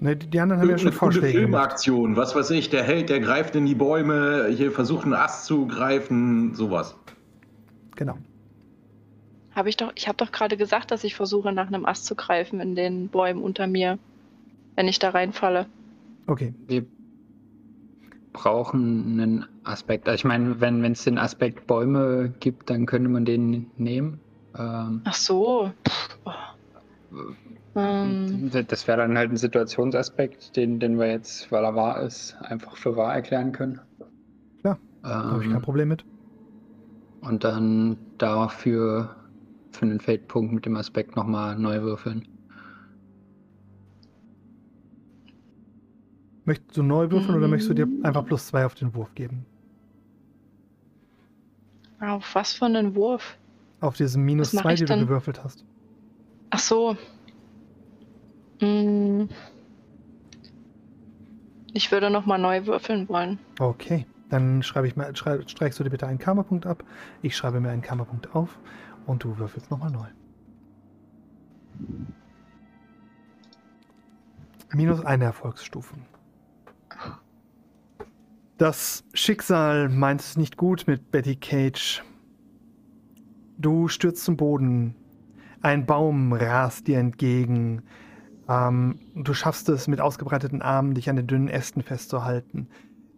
Ne, 0.02 0.16
die, 0.16 0.40
anderen 0.40 0.62
haben 0.62 0.70
ja 0.70 0.80
schon 0.80 0.92
Vorschläge. 0.92 1.38
Filmaktion, 1.38 2.16
was 2.16 2.36
weiß 2.36 2.50
ich, 2.52 2.72
der 2.72 2.84
Held, 2.84 3.10
der 3.10 3.20
greift 3.20 3.56
in 3.56 3.68
die 3.68 3.76
Bäume, 3.76 4.48
hier 4.50 4.72
versucht 4.72 5.04
einen 5.04 5.14
Ast 5.14 5.46
zu 5.46 5.68
greifen, 5.68 6.56
sowas. 6.56 6.96
Genau. 7.96 8.18
Habe 9.56 9.70
ich 9.70 9.78
doch, 9.78 9.92
ich 9.94 10.08
habe 10.08 10.18
doch 10.18 10.32
gerade 10.32 10.58
gesagt, 10.58 10.90
dass 10.90 11.04
ich 11.04 11.14
versuche, 11.14 11.52
nach 11.52 11.68
einem 11.68 11.86
Ast 11.86 12.06
zu 12.08 12.16
greifen 12.16 12.60
in 12.60 12.74
den 12.74 13.10
Bäumen 13.10 13.44
unter 13.44 13.68
mir, 13.68 14.00
wenn 14.76 14.88
ich 14.88 14.98
da 14.98 15.12
reinfalle. 15.12 15.68
Okay. 16.26 16.56
Wir 16.66 16.84
brauchen 18.34 19.20
einen 19.20 19.46
Aspekt. 19.64 20.08
Also 20.08 20.16
ich 20.16 20.24
meine, 20.24 20.60
wenn 20.60 20.84
es 20.84 21.04
den 21.04 21.20
Aspekt 21.20 21.68
Bäume 21.68 22.34
gibt, 22.40 22.72
dann 22.72 22.88
könnte 22.88 23.08
man 23.08 23.24
den 23.24 23.70
nehmen. 23.78 24.20
Ähm, 24.58 25.02
Ach 25.04 25.14
so. 25.14 25.72
Pff, 25.88 26.20
oh. 26.26 26.32
Ähm, 27.76 28.50
Das 28.68 28.88
wäre 28.88 28.98
dann 29.00 29.18
halt 29.18 29.32
ein 29.32 29.38
Situationsaspekt, 29.38 30.56
den, 30.56 30.80
den 30.80 30.98
wir 31.00 31.08
jetzt, 31.10 31.52
weil 31.52 31.64
er 31.66 31.76
wahr 31.76 32.02
ist, 32.02 32.36
einfach 32.42 32.78
für 32.78 32.96
wahr 32.96 33.14
erklären 33.14 33.52
können. 33.52 33.82
Klar, 34.60 34.82
Da 35.04 35.30
habe 35.30 35.44
ich 35.44 35.50
kein 35.50 35.62
Ähm, 35.62 35.62
Problem 35.62 35.90
mit. 35.90 36.06
und 37.22 37.44
dann 37.44 38.06
dafür 38.18 39.16
für 39.72 39.84
einen 39.86 40.00
Feldpunkt 40.00 40.54
mit 40.54 40.66
dem 40.66 40.76
Aspekt 40.76 41.16
nochmal 41.16 41.58
neu 41.58 41.82
würfeln. 41.82 42.28
Möchtest 46.46 46.78
du 46.78 46.84
neu 46.84 47.10
würfeln 47.10 47.36
oder 47.36 47.48
möchtest 47.48 47.70
du 47.72 47.74
dir 47.74 47.92
einfach 48.04 48.24
plus 48.28 48.46
zwei 48.46 48.64
auf 48.68 48.76
den 48.76 48.94
Wurf 48.94 49.16
geben? 49.16 49.48
auf 52.02 52.36
was 52.36 52.52
für 52.52 52.66
einen 52.66 52.96
Wurf? 52.96 53.38
Auf 53.82 53.98
diesen 53.98 54.24
minus 54.24 54.56
zwei, 54.56 54.76
die 54.78 54.86
du 54.86 54.96
gewürfelt 54.96 55.44
hast. 55.44 55.66
Ach 56.50 56.60
so. 56.60 56.98
Hm. 58.62 59.28
Ich 61.74 61.92
würde 61.92 62.10
nochmal 62.10 62.40
neu 62.40 62.66
würfeln 62.66 63.10
wollen. 63.10 63.40
Okay, 63.60 64.06
dann 64.30 64.62
schreibe 64.62 64.88
ich 64.88 64.96
mal, 64.96 65.16
schrei, 65.16 65.42
streichst 65.48 65.80
du 65.80 65.84
dir 65.84 65.90
bitte 65.90 66.08
einen 66.08 66.20
Karma-Punkt 66.20 66.66
ab. 66.66 66.84
Ich 67.22 67.36
schreibe 67.36 67.60
mir 67.60 67.70
einen 67.70 67.82
Karma-Punkt 67.82 68.36
auf 68.36 68.60
und 69.06 69.24
du 69.24 69.38
würfelst 69.38 69.72
nochmal 69.72 69.92
neu. 69.92 70.08
Minus 74.74 75.04
eine 75.04 75.26
Erfolgsstufe. 75.26 75.96
Das 78.58 79.04
Schicksal 79.14 79.90
meint 79.90 80.22
es 80.22 80.38
nicht 80.38 80.56
gut 80.56 80.86
mit 80.86 81.10
Betty 81.10 81.36
Cage. 81.36 82.04
Du 83.58 83.88
stürzt 83.88 84.24
zum 84.24 84.38
Boden. 84.38 84.96
Ein 85.62 85.86
Baum 85.86 86.32
rast 86.32 86.88
dir 86.88 87.00
entgegen. 87.00 87.82
Ähm, 88.52 89.00
du 89.16 89.34
schaffst 89.34 89.70
es 89.70 89.88
mit 89.88 90.02
ausgebreiteten 90.02 90.62
Armen, 90.62 90.94
dich 90.94 91.10
an 91.10 91.16
den 91.16 91.28
dünnen 91.28 91.48
Ästen 91.48 91.84
festzuhalten. 91.84 92.68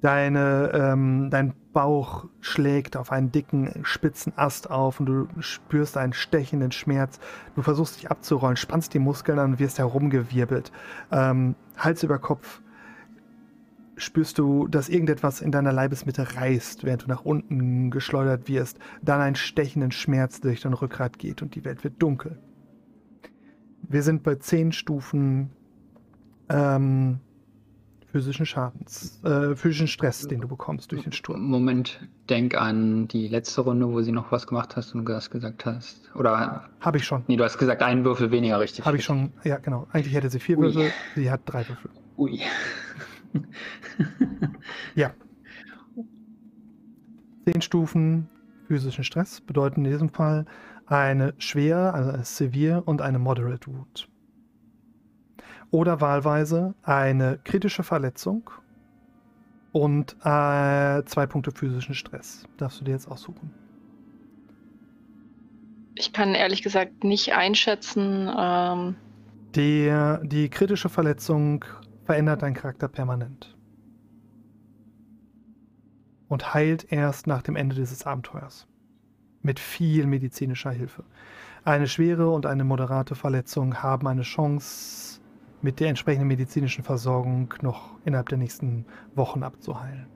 Deine, 0.01 0.71
ähm, 0.73 1.29
dein 1.31 1.53
Bauch 1.71 2.25
schlägt 2.41 2.97
auf 2.97 3.11
einen 3.11 3.31
dicken, 3.31 3.71
spitzen 3.83 4.33
Ast 4.35 4.69
auf 4.69 4.99
und 4.99 5.05
du 5.05 5.27
spürst 5.39 5.97
einen 5.97 6.13
stechenden 6.13 6.71
Schmerz. 6.71 7.19
Du 7.55 7.61
versuchst 7.61 7.97
dich 7.97 8.11
abzurollen, 8.11 8.57
spannst 8.57 8.93
die 8.93 8.99
Muskeln 8.99 9.39
an 9.39 9.53
und 9.53 9.59
wirst 9.59 9.79
herumgewirbelt. 9.79 10.71
Ähm, 11.11 11.55
Hals 11.77 12.03
über 12.03 12.19
Kopf 12.19 12.61
spürst 13.95 14.39
du, 14.39 14.67
dass 14.67 14.89
irgendetwas 14.89 15.39
in 15.39 15.51
deiner 15.51 15.71
Leibesmitte 15.71 16.35
reißt, 16.35 16.83
während 16.83 17.03
du 17.03 17.07
nach 17.07 17.23
unten 17.23 17.89
geschleudert 17.89 18.49
wirst, 18.49 18.79
dann 19.01 19.21
einen 19.21 19.35
stechenden 19.35 19.91
Schmerz 19.91 20.41
durch 20.41 20.61
dein 20.61 20.73
Rückgrat 20.73 21.17
geht 21.17 21.41
und 21.41 21.55
die 21.55 21.63
Welt 21.63 21.83
wird 21.85 22.01
dunkel. 22.01 22.39
Wir 23.89 24.03
sind 24.03 24.23
bei 24.23 24.35
zehn 24.35 24.71
Stufen 24.71 25.49
ähm, 26.49 27.19
physischen 28.13 28.45
Schadens, 28.45 29.19
äh, 29.23 29.55
physischen 29.55 29.87
Stress, 29.87 30.27
den 30.27 30.41
du 30.41 30.47
bekommst 30.47 30.91
durch 30.91 31.03
den 31.03 31.11
Sturm. 31.11 31.41
Moment, 31.49 31.99
denk 32.29 32.55
an 32.55 33.07
die 33.07 33.27
letzte 33.27 33.61
Runde, 33.61 33.89
wo 33.89 34.01
sie 34.01 34.11
noch 34.11 34.31
was 34.31 34.45
gemacht 34.45 34.75
hast 34.75 34.93
und 34.93 35.05
du 35.05 35.11
das 35.11 35.31
gesagt 35.31 35.65
hast. 35.65 36.11
Oder. 36.15 36.69
Habe 36.79 36.97
ich 36.97 37.05
schon. 37.05 37.23
Nee, 37.27 37.37
du 37.37 37.43
hast 37.43 37.57
gesagt, 37.57 37.81
einen 37.81 38.05
Würfel 38.05 38.29
weniger, 38.29 38.59
richtig? 38.59 38.85
Habe 38.85 38.97
ich 38.97 39.03
schon, 39.03 39.33
ja, 39.43 39.57
genau. 39.57 39.87
Eigentlich 39.91 40.13
hätte 40.13 40.29
sie 40.29 40.39
vier 40.39 40.59
Ui. 40.59 40.65
Würfel, 40.65 40.91
sie 41.15 41.31
hat 41.31 41.41
drei 41.45 41.67
Würfel. 41.67 41.89
Ui. 42.17 42.39
ja. 44.95 45.11
Zehn 47.45 47.61
Stufen 47.61 48.29
physischen 48.67 49.03
Stress 49.03 49.41
bedeuten 49.41 49.85
in 49.85 49.91
diesem 49.91 50.09
Fall 50.09 50.45
eine 51.01 51.33
schwere, 51.37 51.93
also 51.93 52.11
eine 52.11 52.25
severe 52.25 52.83
und 52.83 53.01
eine 53.01 53.19
moderate 53.19 53.67
Wound 53.67 54.09
oder 55.73 56.01
wahlweise 56.01 56.75
eine 56.83 57.39
kritische 57.43 57.81
Verletzung 57.81 58.47
und 59.71 60.15
äh, 60.23 61.03
zwei 61.05 61.25
Punkte 61.25 61.51
physischen 61.51 61.95
Stress. 61.95 62.43
Darfst 62.57 62.79
du 62.79 62.85
dir 62.85 62.91
jetzt 62.91 63.07
aussuchen? 63.09 63.51
Ich 65.95 66.13
kann 66.13 66.35
ehrlich 66.35 66.61
gesagt 66.61 67.03
nicht 67.03 67.33
einschätzen. 67.33 68.31
Ähm 68.37 68.95
die, 69.55 69.91
die 70.23 70.49
kritische 70.49 70.89
Verletzung 70.89 71.65
verändert 72.05 72.43
deinen 72.43 72.53
Charakter 72.53 72.87
permanent. 72.87 73.57
Und 76.27 76.53
heilt 76.53 76.91
erst 76.91 77.25
nach 77.25 77.41
dem 77.41 77.55
Ende 77.55 77.75
dieses 77.75 78.05
Abenteuers. 78.05 78.67
Mit 79.43 79.59
viel 79.59 80.07
medizinischer 80.07 80.71
Hilfe. 80.71 81.03
Eine 81.65 81.87
schwere 81.87 82.29
und 82.29 82.45
eine 82.45 82.63
moderate 82.63 83.13
Verletzung 83.15 83.83
haben 83.83 84.07
eine 84.07 84.23
Chance, 84.23 85.21
mit 85.61 85.79
der 85.79 85.89
entsprechenden 85.89 86.27
medizinischen 86.27 86.83
Versorgung 86.83 87.53
noch 87.61 87.91
innerhalb 88.03 88.29
der 88.29 88.37
nächsten 88.37 88.85
Wochen 89.15 89.43
abzuheilen. 89.43 90.07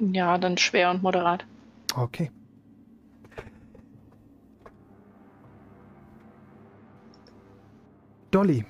Ja, 0.00 0.38
dann 0.38 0.56
schwer 0.58 0.90
und 0.90 1.02
moderat. 1.02 1.46
Okay. 1.94 2.30
Dolly, 8.30 8.64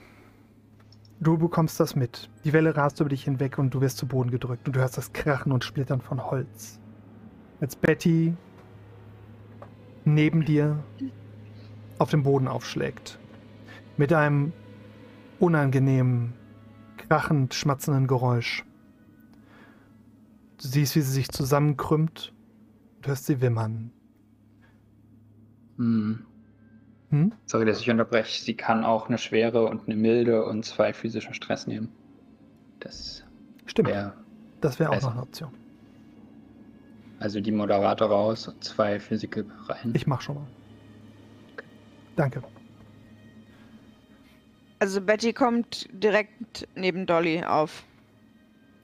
du 1.20 1.38
bekommst 1.38 1.78
das 1.80 1.94
mit. 1.94 2.30
Die 2.44 2.52
Welle 2.52 2.76
rast 2.76 3.00
über 3.00 3.10
dich 3.10 3.24
hinweg 3.24 3.58
und 3.58 3.74
du 3.74 3.80
wirst 3.80 3.98
zu 3.98 4.06
Boden 4.06 4.30
gedrückt 4.30 4.66
und 4.66 4.74
du 4.74 4.80
hörst 4.80 4.96
das 4.96 5.12
Krachen 5.12 5.52
und 5.52 5.64
Splittern 5.64 6.00
von 6.00 6.30
Holz. 6.30 6.80
Als 7.60 7.76
Betty 7.76 8.34
neben 10.04 10.44
dir 10.44 10.82
auf 11.98 12.10
dem 12.10 12.22
Boden 12.22 12.48
aufschlägt 12.48 13.18
mit 13.96 14.12
einem 14.12 14.52
unangenehmen, 15.38 16.32
krachend 16.96 17.54
schmatzenden 17.54 18.06
Geräusch. 18.06 18.64
Du 20.60 20.68
siehst, 20.68 20.96
wie 20.96 21.00
sie 21.00 21.12
sich 21.12 21.28
zusammenkrümmt 21.28 22.32
und 22.96 23.06
hörst 23.06 23.26
sie 23.26 23.40
wimmern. 23.40 23.90
Hm. 25.76 26.24
Hm? 27.10 27.32
Sorry, 27.46 27.64
dass 27.64 27.80
ich 27.80 27.90
unterbreche. 27.90 28.42
Sie 28.42 28.54
kann 28.54 28.84
auch 28.84 29.08
eine 29.08 29.18
schwere 29.18 29.66
und 29.66 29.86
eine 29.86 29.96
milde 29.96 30.44
und 30.44 30.64
zwei 30.64 30.92
physischen 30.92 31.34
Stress 31.34 31.66
nehmen. 31.66 31.88
Das 32.78 33.24
Stimmt. 33.66 33.88
Wär 33.88 34.14
das 34.60 34.78
wäre 34.78 34.90
auch 34.90 35.02
noch 35.02 35.12
eine 35.12 35.22
Option. 35.22 35.50
Also 37.20 37.38
die 37.40 37.52
Moderator 37.52 38.08
raus 38.08 38.48
und 38.48 38.64
zwei 38.64 38.98
Physical 38.98 39.44
rein. 39.68 39.92
Ich 39.94 40.06
mach 40.06 40.22
schon 40.22 40.36
mal. 40.36 40.46
Danke. 42.16 42.42
Also 44.78 45.02
Betty 45.02 45.34
kommt 45.34 45.86
direkt 45.92 46.66
neben 46.74 47.04
Dolly 47.04 47.44
auf. 47.44 47.84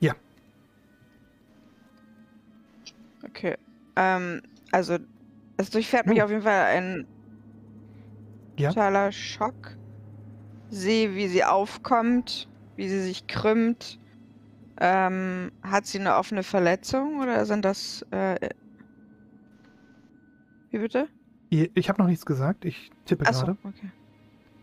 Ja. 0.00 0.14
Okay. 3.24 3.56
Ähm, 3.96 4.42
also 4.70 4.98
es 5.56 5.70
durchfährt 5.70 6.06
mich 6.06 6.20
oh. 6.20 6.24
auf 6.24 6.30
jeden 6.30 6.42
Fall 6.42 6.66
ein 6.66 7.06
ja. 8.58 8.68
totaler 8.68 9.10
Schock. 9.12 9.76
Sehe, 10.68 11.14
wie 11.14 11.28
sie 11.28 11.42
aufkommt, 11.42 12.48
wie 12.76 12.88
sie 12.88 13.00
sich 13.00 13.26
krümmt. 13.26 13.98
Ähm, 14.78 15.52
hat 15.62 15.86
sie 15.86 15.98
eine 15.98 16.16
offene 16.16 16.42
Verletzung 16.42 17.20
oder 17.20 17.46
sind 17.46 17.64
das... 17.64 18.04
Äh, 18.10 18.50
wie 20.70 20.78
bitte? 20.78 21.08
Ich 21.48 21.88
habe 21.88 22.02
noch 22.02 22.08
nichts 22.08 22.26
gesagt. 22.26 22.64
Ich 22.64 22.90
tippe 23.04 23.26
Achso, 23.26 23.46
gerade. 23.46 23.58
okay. 23.64 23.90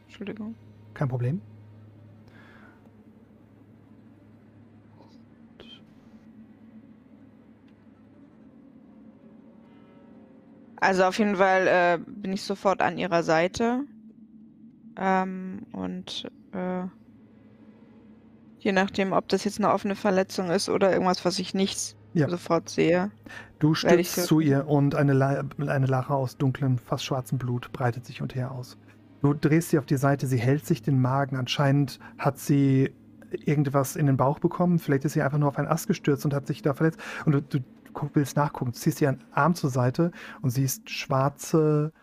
Entschuldigung. 0.05 0.55
Kein 0.93 1.07
Problem. 1.07 1.41
Also 10.75 11.05
auf 11.05 11.17
jeden 11.17 11.37
Fall 11.37 11.67
äh, 11.67 11.99
bin 12.05 12.33
ich 12.33 12.41
sofort 12.41 12.81
an 12.81 12.97
ihrer 12.97 13.23
Seite. 13.23 13.85
Ähm, 14.97 15.65
und 15.71 16.29
äh, 16.51 16.83
je 18.63 18.71
nachdem, 18.71 19.11
ob 19.11 19.27
das 19.27 19.43
jetzt 19.43 19.59
eine 19.59 19.71
offene 19.71 19.95
Verletzung 19.95 20.49
ist 20.49 20.69
oder 20.69 20.91
irgendwas, 20.91 21.25
was 21.25 21.37
ich 21.39 21.53
nicht 21.53 21.95
ja. 22.13 22.29
sofort 22.29 22.69
sehe. 22.69 23.11
Du 23.59 23.73
stürzt 23.73 24.25
zu 24.25 24.39
ihr 24.39 24.67
und 24.67 24.95
eine, 24.95 25.13
La 25.13 25.43
eine 25.67 25.85
Lache 25.85 26.13
aus 26.13 26.37
dunklem, 26.37 26.77
fast 26.77 27.05
schwarzem 27.05 27.37
Blut 27.37 27.71
breitet 27.73 28.05
sich 28.05 28.21
unter 28.21 28.37
ihr 28.37 28.51
aus. 28.51 28.77
Du 29.21 29.33
drehst 29.33 29.69
sie 29.69 29.79
auf 29.79 29.85
die 29.85 29.97
Seite, 29.97 30.27
sie 30.27 30.37
hält 30.37 30.65
sich 30.65 30.81
den 30.81 30.99
Magen. 30.99 31.37
Anscheinend 31.37 31.99
hat 32.17 32.39
sie 32.39 32.93
irgendwas 33.31 33.95
in 33.95 34.05
den 34.05 34.17
Bauch 34.17 34.39
bekommen. 34.39 34.79
Vielleicht 34.79 35.05
ist 35.05 35.13
sie 35.13 35.21
einfach 35.21 35.37
nur 35.37 35.49
auf 35.49 35.57
einen 35.57 35.67
Ast 35.67 35.87
gestürzt 35.87 36.25
und 36.25 36.33
hat 36.33 36.45
sich 36.45 36.61
da 36.61 36.73
verletzt. 36.73 36.99
Und 37.25 37.31
du, 37.31 37.41
du 37.41 37.59
willst 38.13 38.35
nachgucken. 38.35 38.71
Du 38.71 38.77
ziehst 38.77 39.01
ihren 39.01 39.23
Arm 39.31 39.55
zur 39.55 39.69
Seite 39.69 40.11
und 40.41 40.49
siehst 40.49 40.89
schwarze 40.89 41.93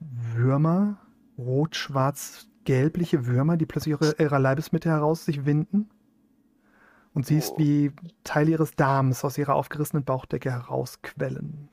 Würmer, 0.00 0.98
rot-schwarz-gelbliche 1.38 3.26
Würmer, 3.26 3.56
die 3.56 3.64
plötzlich 3.64 3.92
ihre, 3.98 4.14
ihrer 4.18 4.38
Leibesmitte 4.38 4.90
heraus 4.90 5.24
sich 5.24 5.46
winden. 5.46 5.88
Und 7.16 7.24
siehst, 7.24 7.52
oh. 7.54 7.58
wie 7.58 7.92
Teile 8.24 8.50
ihres 8.50 8.72
Darms 8.76 9.24
aus 9.24 9.38
ihrer 9.38 9.54
aufgerissenen 9.54 10.04
Bauchdecke 10.04 10.50
herausquellen. 10.50 11.70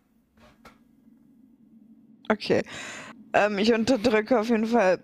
Okay. 2.29 2.63
Ähm, 3.33 3.57
ich 3.57 3.73
unterdrücke 3.73 4.39
auf 4.39 4.47
jeden 4.47 4.67
Fall, 4.67 4.99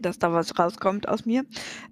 dass 0.00 0.18
da 0.18 0.32
was 0.32 0.58
rauskommt 0.58 1.10
aus 1.10 1.26
mir. 1.26 1.44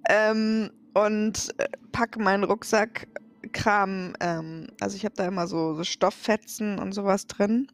Ähm, 0.09 0.71
und 0.95 1.55
äh, 1.59 1.69
packe 1.93 2.23
meinen 2.23 2.45
Rucksackkram. 2.45 4.15
Ähm, 4.21 4.69
also 4.81 4.97
ich 4.97 5.05
habe 5.05 5.15
da 5.15 5.27
immer 5.27 5.47
so, 5.47 5.75
so, 5.75 5.85
Stofffetzen 5.85 6.79
und 6.79 6.93
sowas 6.93 7.27
drin, 7.27 7.69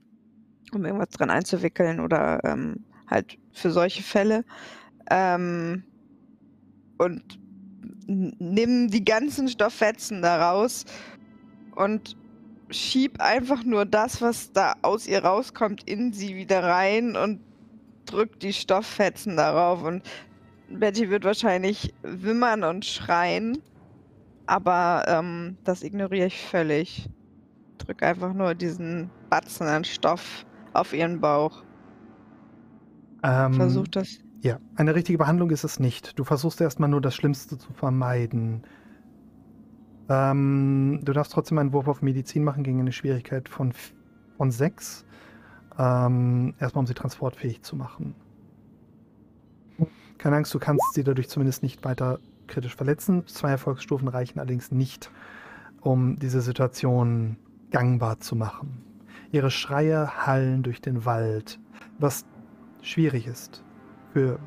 um 0.73 0.85
irgendwas 0.85 1.11
dran 1.11 1.31
einzuwickeln 1.31 2.01
oder 2.01 2.43
ähm, 2.43 2.85
halt 3.07 3.39
für 3.53 3.71
solche 3.71 4.03
Fälle. 4.03 4.45
Ähm, 5.09 5.85
und 6.99 7.44
nimm 8.07 8.91
die 8.91 9.05
ganzen 9.05 9.49
Stofffetzen 9.49 10.23
da 10.23 10.51
raus 10.51 10.85
und 11.75 12.17
schieb 12.71 13.21
einfach 13.21 13.65
nur 13.65 13.85
das, 13.85 14.21
was 14.21 14.53
da 14.53 14.75
aus 14.83 15.07
ihr 15.07 15.25
rauskommt, 15.25 15.89
in 15.89 16.13
sie 16.13 16.35
wieder 16.35 16.63
rein 16.63 17.17
und 17.17 17.41
drückt 18.07 18.43
die 18.43 18.53
Stofffetzen 18.53 19.37
darauf. 19.37 19.83
Und 19.83 20.03
Betty 20.69 21.11
wird 21.11 21.25
wahrscheinlich 21.25 21.95
wimmern 22.03 22.65
und 22.65 22.85
schreien. 22.85 23.59
Aber 24.47 25.05
ähm, 25.07 25.57
das 25.65 25.83
ignoriere 25.83 26.27
ich 26.27 26.47
völlig. 26.47 27.09
Drück 27.79 28.03
einfach 28.03 28.33
nur 28.35 28.55
diesen 28.55 29.11
Batzen 29.31 29.67
an 29.67 29.85
Stoff 29.85 30.45
auf 30.75 30.93
ihren 30.93 31.21
Bauch. 31.21 31.63
Ähm, 33.23 33.55
Versuch 33.55 33.89
das. 33.89 34.24
Ja, 34.45 34.61
eine 34.77 34.95
richtige 34.95 35.17
Behandlung 35.17 35.49
ist 35.49 35.65
es 35.65 35.81
nicht. 35.81 36.19
Du 36.19 36.25
versuchst 36.25 36.61
erstmal 36.61 36.91
nur 36.91 37.01
das 37.01 37.15
Schlimmste 37.15 37.57
zu 37.57 37.73
vermeiden. 37.73 38.63
Ähm, 40.11 41.01
du 41.03 41.15
darfst 41.15 41.33
trotzdem 41.33 41.57
einen 41.57 41.73
Wurf 41.73 41.89
auf 41.89 42.03
Medizin 42.03 42.45
machen 42.45 42.63
gegen 42.63 42.79
eine 42.79 42.93
Schwierigkeit 42.93 43.49
von, 43.49 43.73
von 44.37 44.51
6. 44.51 45.07
Ähm, 45.79 46.53
erstmal, 46.61 46.81
um 46.81 46.87
sie 46.87 46.93
transportfähig 46.93 47.63
zu 47.63 47.75
machen. 47.75 48.15
Keine 50.19 50.37
Angst, 50.37 50.53
du 50.53 50.59
kannst 50.59 50.93
sie 50.93 51.05
dadurch 51.05 51.31
zumindest 51.31 51.63
nicht 51.63 51.83
weiter 51.83 52.19
kritisch 52.47 52.77
verletzen. 52.77 53.27
Zwei 53.27 53.49
Erfolgsstufen 53.49 54.09
reichen 54.09 54.39
allerdings 54.41 54.71
nicht, 54.71 55.11
um 55.81 56.19
diese 56.19 56.43
Situation 56.43 57.39
gangbar 57.71 58.21
zu 58.21 58.37
machen. 58.37 58.85
Ihre 59.33 59.51
Schreie 59.51 60.27
hallen 60.27 60.63
durch 60.63 60.83
den 60.83 61.07
Wald, 61.07 61.59
was 61.99 62.27
schwierig 62.83 63.27
ist 63.27 63.65
für, 64.15 64.39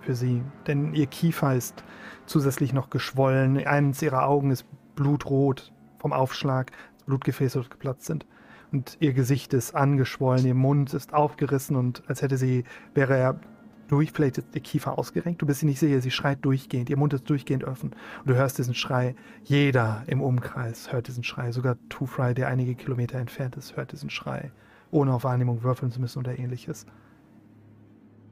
für 0.00 0.14
sie, 0.14 0.42
denn 0.66 0.92
ihr 0.92 1.06
Kiefer 1.06 1.54
ist 1.54 1.84
zusätzlich 2.26 2.72
noch 2.72 2.90
geschwollen. 2.90 3.64
Eines 3.64 4.02
ihrer 4.02 4.26
Augen 4.26 4.50
ist 4.50 4.66
blutrot 4.96 5.72
vom 5.98 6.12
Aufschlag, 6.12 6.72
Blutgefäße 7.06 7.64
geplatzt 7.70 8.04
sind. 8.04 8.26
Und 8.72 8.96
ihr 8.98 9.12
Gesicht 9.12 9.54
ist 9.54 9.76
angeschwollen, 9.76 10.44
ihr 10.44 10.54
Mund 10.56 10.92
ist 10.92 11.14
aufgerissen 11.14 11.76
und 11.76 12.02
als 12.08 12.20
hätte 12.20 12.36
sie, 12.36 12.64
wäre 12.94 13.16
er 13.16 13.40
durch, 13.86 14.10
vielleicht 14.10 14.38
ist 14.38 14.48
ihr 14.56 14.60
Kiefer 14.60 14.98
ausgerenkt. 14.98 15.40
Du 15.40 15.46
bist 15.46 15.60
sie 15.60 15.66
nicht 15.66 15.78
sicher, 15.78 16.00
sie 16.00 16.10
schreit 16.10 16.44
durchgehend, 16.44 16.90
ihr 16.90 16.96
Mund 16.96 17.14
ist 17.14 17.30
durchgehend 17.30 17.62
offen. 17.62 17.92
Und 17.92 18.28
du 18.28 18.34
hörst 18.34 18.58
diesen 18.58 18.74
Schrei. 18.74 19.14
Jeder 19.44 20.02
im 20.08 20.20
Umkreis 20.20 20.92
hört 20.92 21.06
diesen 21.06 21.22
Schrei. 21.22 21.52
Sogar 21.52 21.76
Two 21.88 22.06
Fry, 22.06 22.34
der 22.34 22.48
einige 22.48 22.74
Kilometer 22.74 23.20
entfernt 23.20 23.56
ist, 23.56 23.76
hört 23.76 23.92
diesen 23.92 24.10
Schrei. 24.10 24.50
Ohne 24.90 25.14
auf 25.14 25.22
Wahrnehmung 25.22 25.62
würfeln 25.62 25.92
zu 25.92 26.00
müssen 26.00 26.18
oder 26.18 26.36
ähnliches 26.36 26.86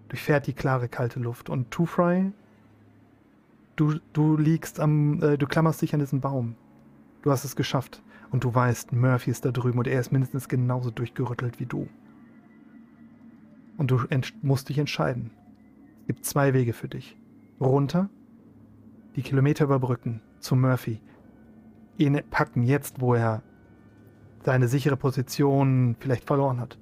durchfährt 0.08 0.46
die 0.46 0.52
klare, 0.52 0.88
kalte 0.88 1.20
Luft. 1.20 1.50
Und 1.50 1.70
Two 1.70 1.86
Fry, 1.86 2.32
du, 3.76 3.98
du 4.12 4.36
liegst 4.36 4.80
am, 4.80 5.22
äh, 5.22 5.38
du 5.38 5.46
klammerst 5.46 5.82
dich 5.82 5.94
an 5.94 6.00
diesen 6.00 6.20
Baum. 6.20 6.56
Du 7.22 7.30
hast 7.30 7.44
es 7.44 7.56
geschafft. 7.56 8.02
Und 8.30 8.42
du 8.42 8.54
weißt, 8.54 8.92
Murphy 8.92 9.30
ist 9.30 9.44
da 9.44 9.52
drüben 9.52 9.78
und 9.78 9.86
er 9.86 10.00
ist 10.00 10.10
mindestens 10.10 10.48
genauso 10.48 10.90
durchgerüttelt 10.90 11.60
wie 11.60 11.66
du. 11.66 11.88
Und 13.76 13.90
du 13.90 14.00
musst 14.42 14.68
dich 14.68 14.78
entscheiden. 14.78 15.30
Es 16.00 16.06
gibt 16.08 16.24
zwei 16.24 16.52
Wege 16.52 16.72
für 16.72 16.88
dich. 16.88 17.16
Runter, 17.60 18.10
die 19.16 19.22
Kilometer 19.22 19.64
überbrücken 19.64 20.20
zu 20.40 20.56
Murphy. 20.56 21.00
Ihn 21.96 22.20
packen 22.30 22.64
jetzt, 22.64 23.00
wo 23.00 23.14
er 23.14 23.42
seine 24.42 24.68
sichere 24.68 24.96
Position 24.96 25.96
vielleicht 25.98 26.24
verloren 26.24 26.60
hat. 26.60 26.78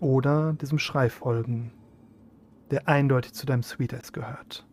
Oder 0.00 0.52
diesem 0.54 0.78
Schrei 0.78 1.08
folgen, 1.08 1.72
der 2.70 2.88
eindeutig 2.88 3.34
zu 3.34 3.46
deinem 3.46 3.62
Sweetest 3.62 4.12
gehört. 4.12 4.66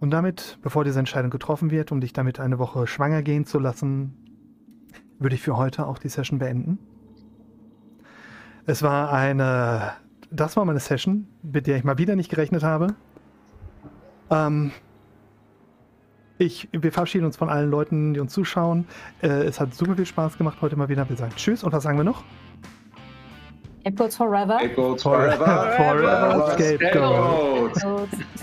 Und 0.00 0.10
damit, 0.10 0.58
bevor 0.62 0.84
diese 0.84 0.98
Entscheidung 0.98 1.30
getroffen 1.30 1.70
wird, 1.70 1.90
um 1.90 2.00
dich 2.00 2.12
damit 2.12 2.38
eine 2.38 2.58
Woche 2.58 2.86
schwanger 2.86 3.22
gehen 3.22 3.44
zu 3.44 3.58
lassen, 3.58 4.14
würde 5.18 5.34
ich 5.34 5.42
für 5.42 5.56
heute 5.56 5.86
auch 5.86 5.98
die 5.98 6.08
Session 6.08 6.38
beenden. 6.38 6.78
Es 8.66 8.82
war 8.82 9.12
eine, 9.12 9.94
das 10.30 10.56
war 10.56 10.64
meine 10.64 10.78
Session, 10.78 11.26
mit 11.42 11.66
der 11.66 11.76
ich 11.76 11.84
mal 11.84 11.98
wieder 11.98 12.14
nicht 12.14 12.30
gerechnet 12.30 12.62
habe. 12.62 12.94
Ähm, 14.30 14.70
ich, 16.36 16.68
wir 16.70 16.92
verabschieden 16.92 17.24
uns 17.24 17.36
von 17.36 17.48
allen 17.48 17.70
Leuten, 17.70 18.14
die 18.14 18.20
uns 18.20 18.32
zuschauen. 18.32 18.86
Äh, 19.22 19.28
es 19.44 19.58
hat 19.58 19.74
super 19.74 19.96
viel 19.96 20.06
Spaß 20.06 20.38
gemacht 20.38 20.58
heute 20.60 20.76
mal 20.76 20.88
wieder. 20.88 21.08
Wir 21.08 21.16
sagen 21.16 21.32
Tschüss 21.34 21.64
und 21.64 21.72
was 21.72 21.82
sagen 21.82 21.98
wir 21.98 22.04
noch? 22.04 22.22
Scapegoats 23.88 24.16
forever. 24.16 24.58
Scapegoats 24.58 25.02
Forever, 25.02 25.36
forever. 25.46 25.76
forever, 25.76 26.54
Scapegoats. 26.58 27.80
Scapegoats. 27.80 27.80
Scapegoats. 27.80 28.37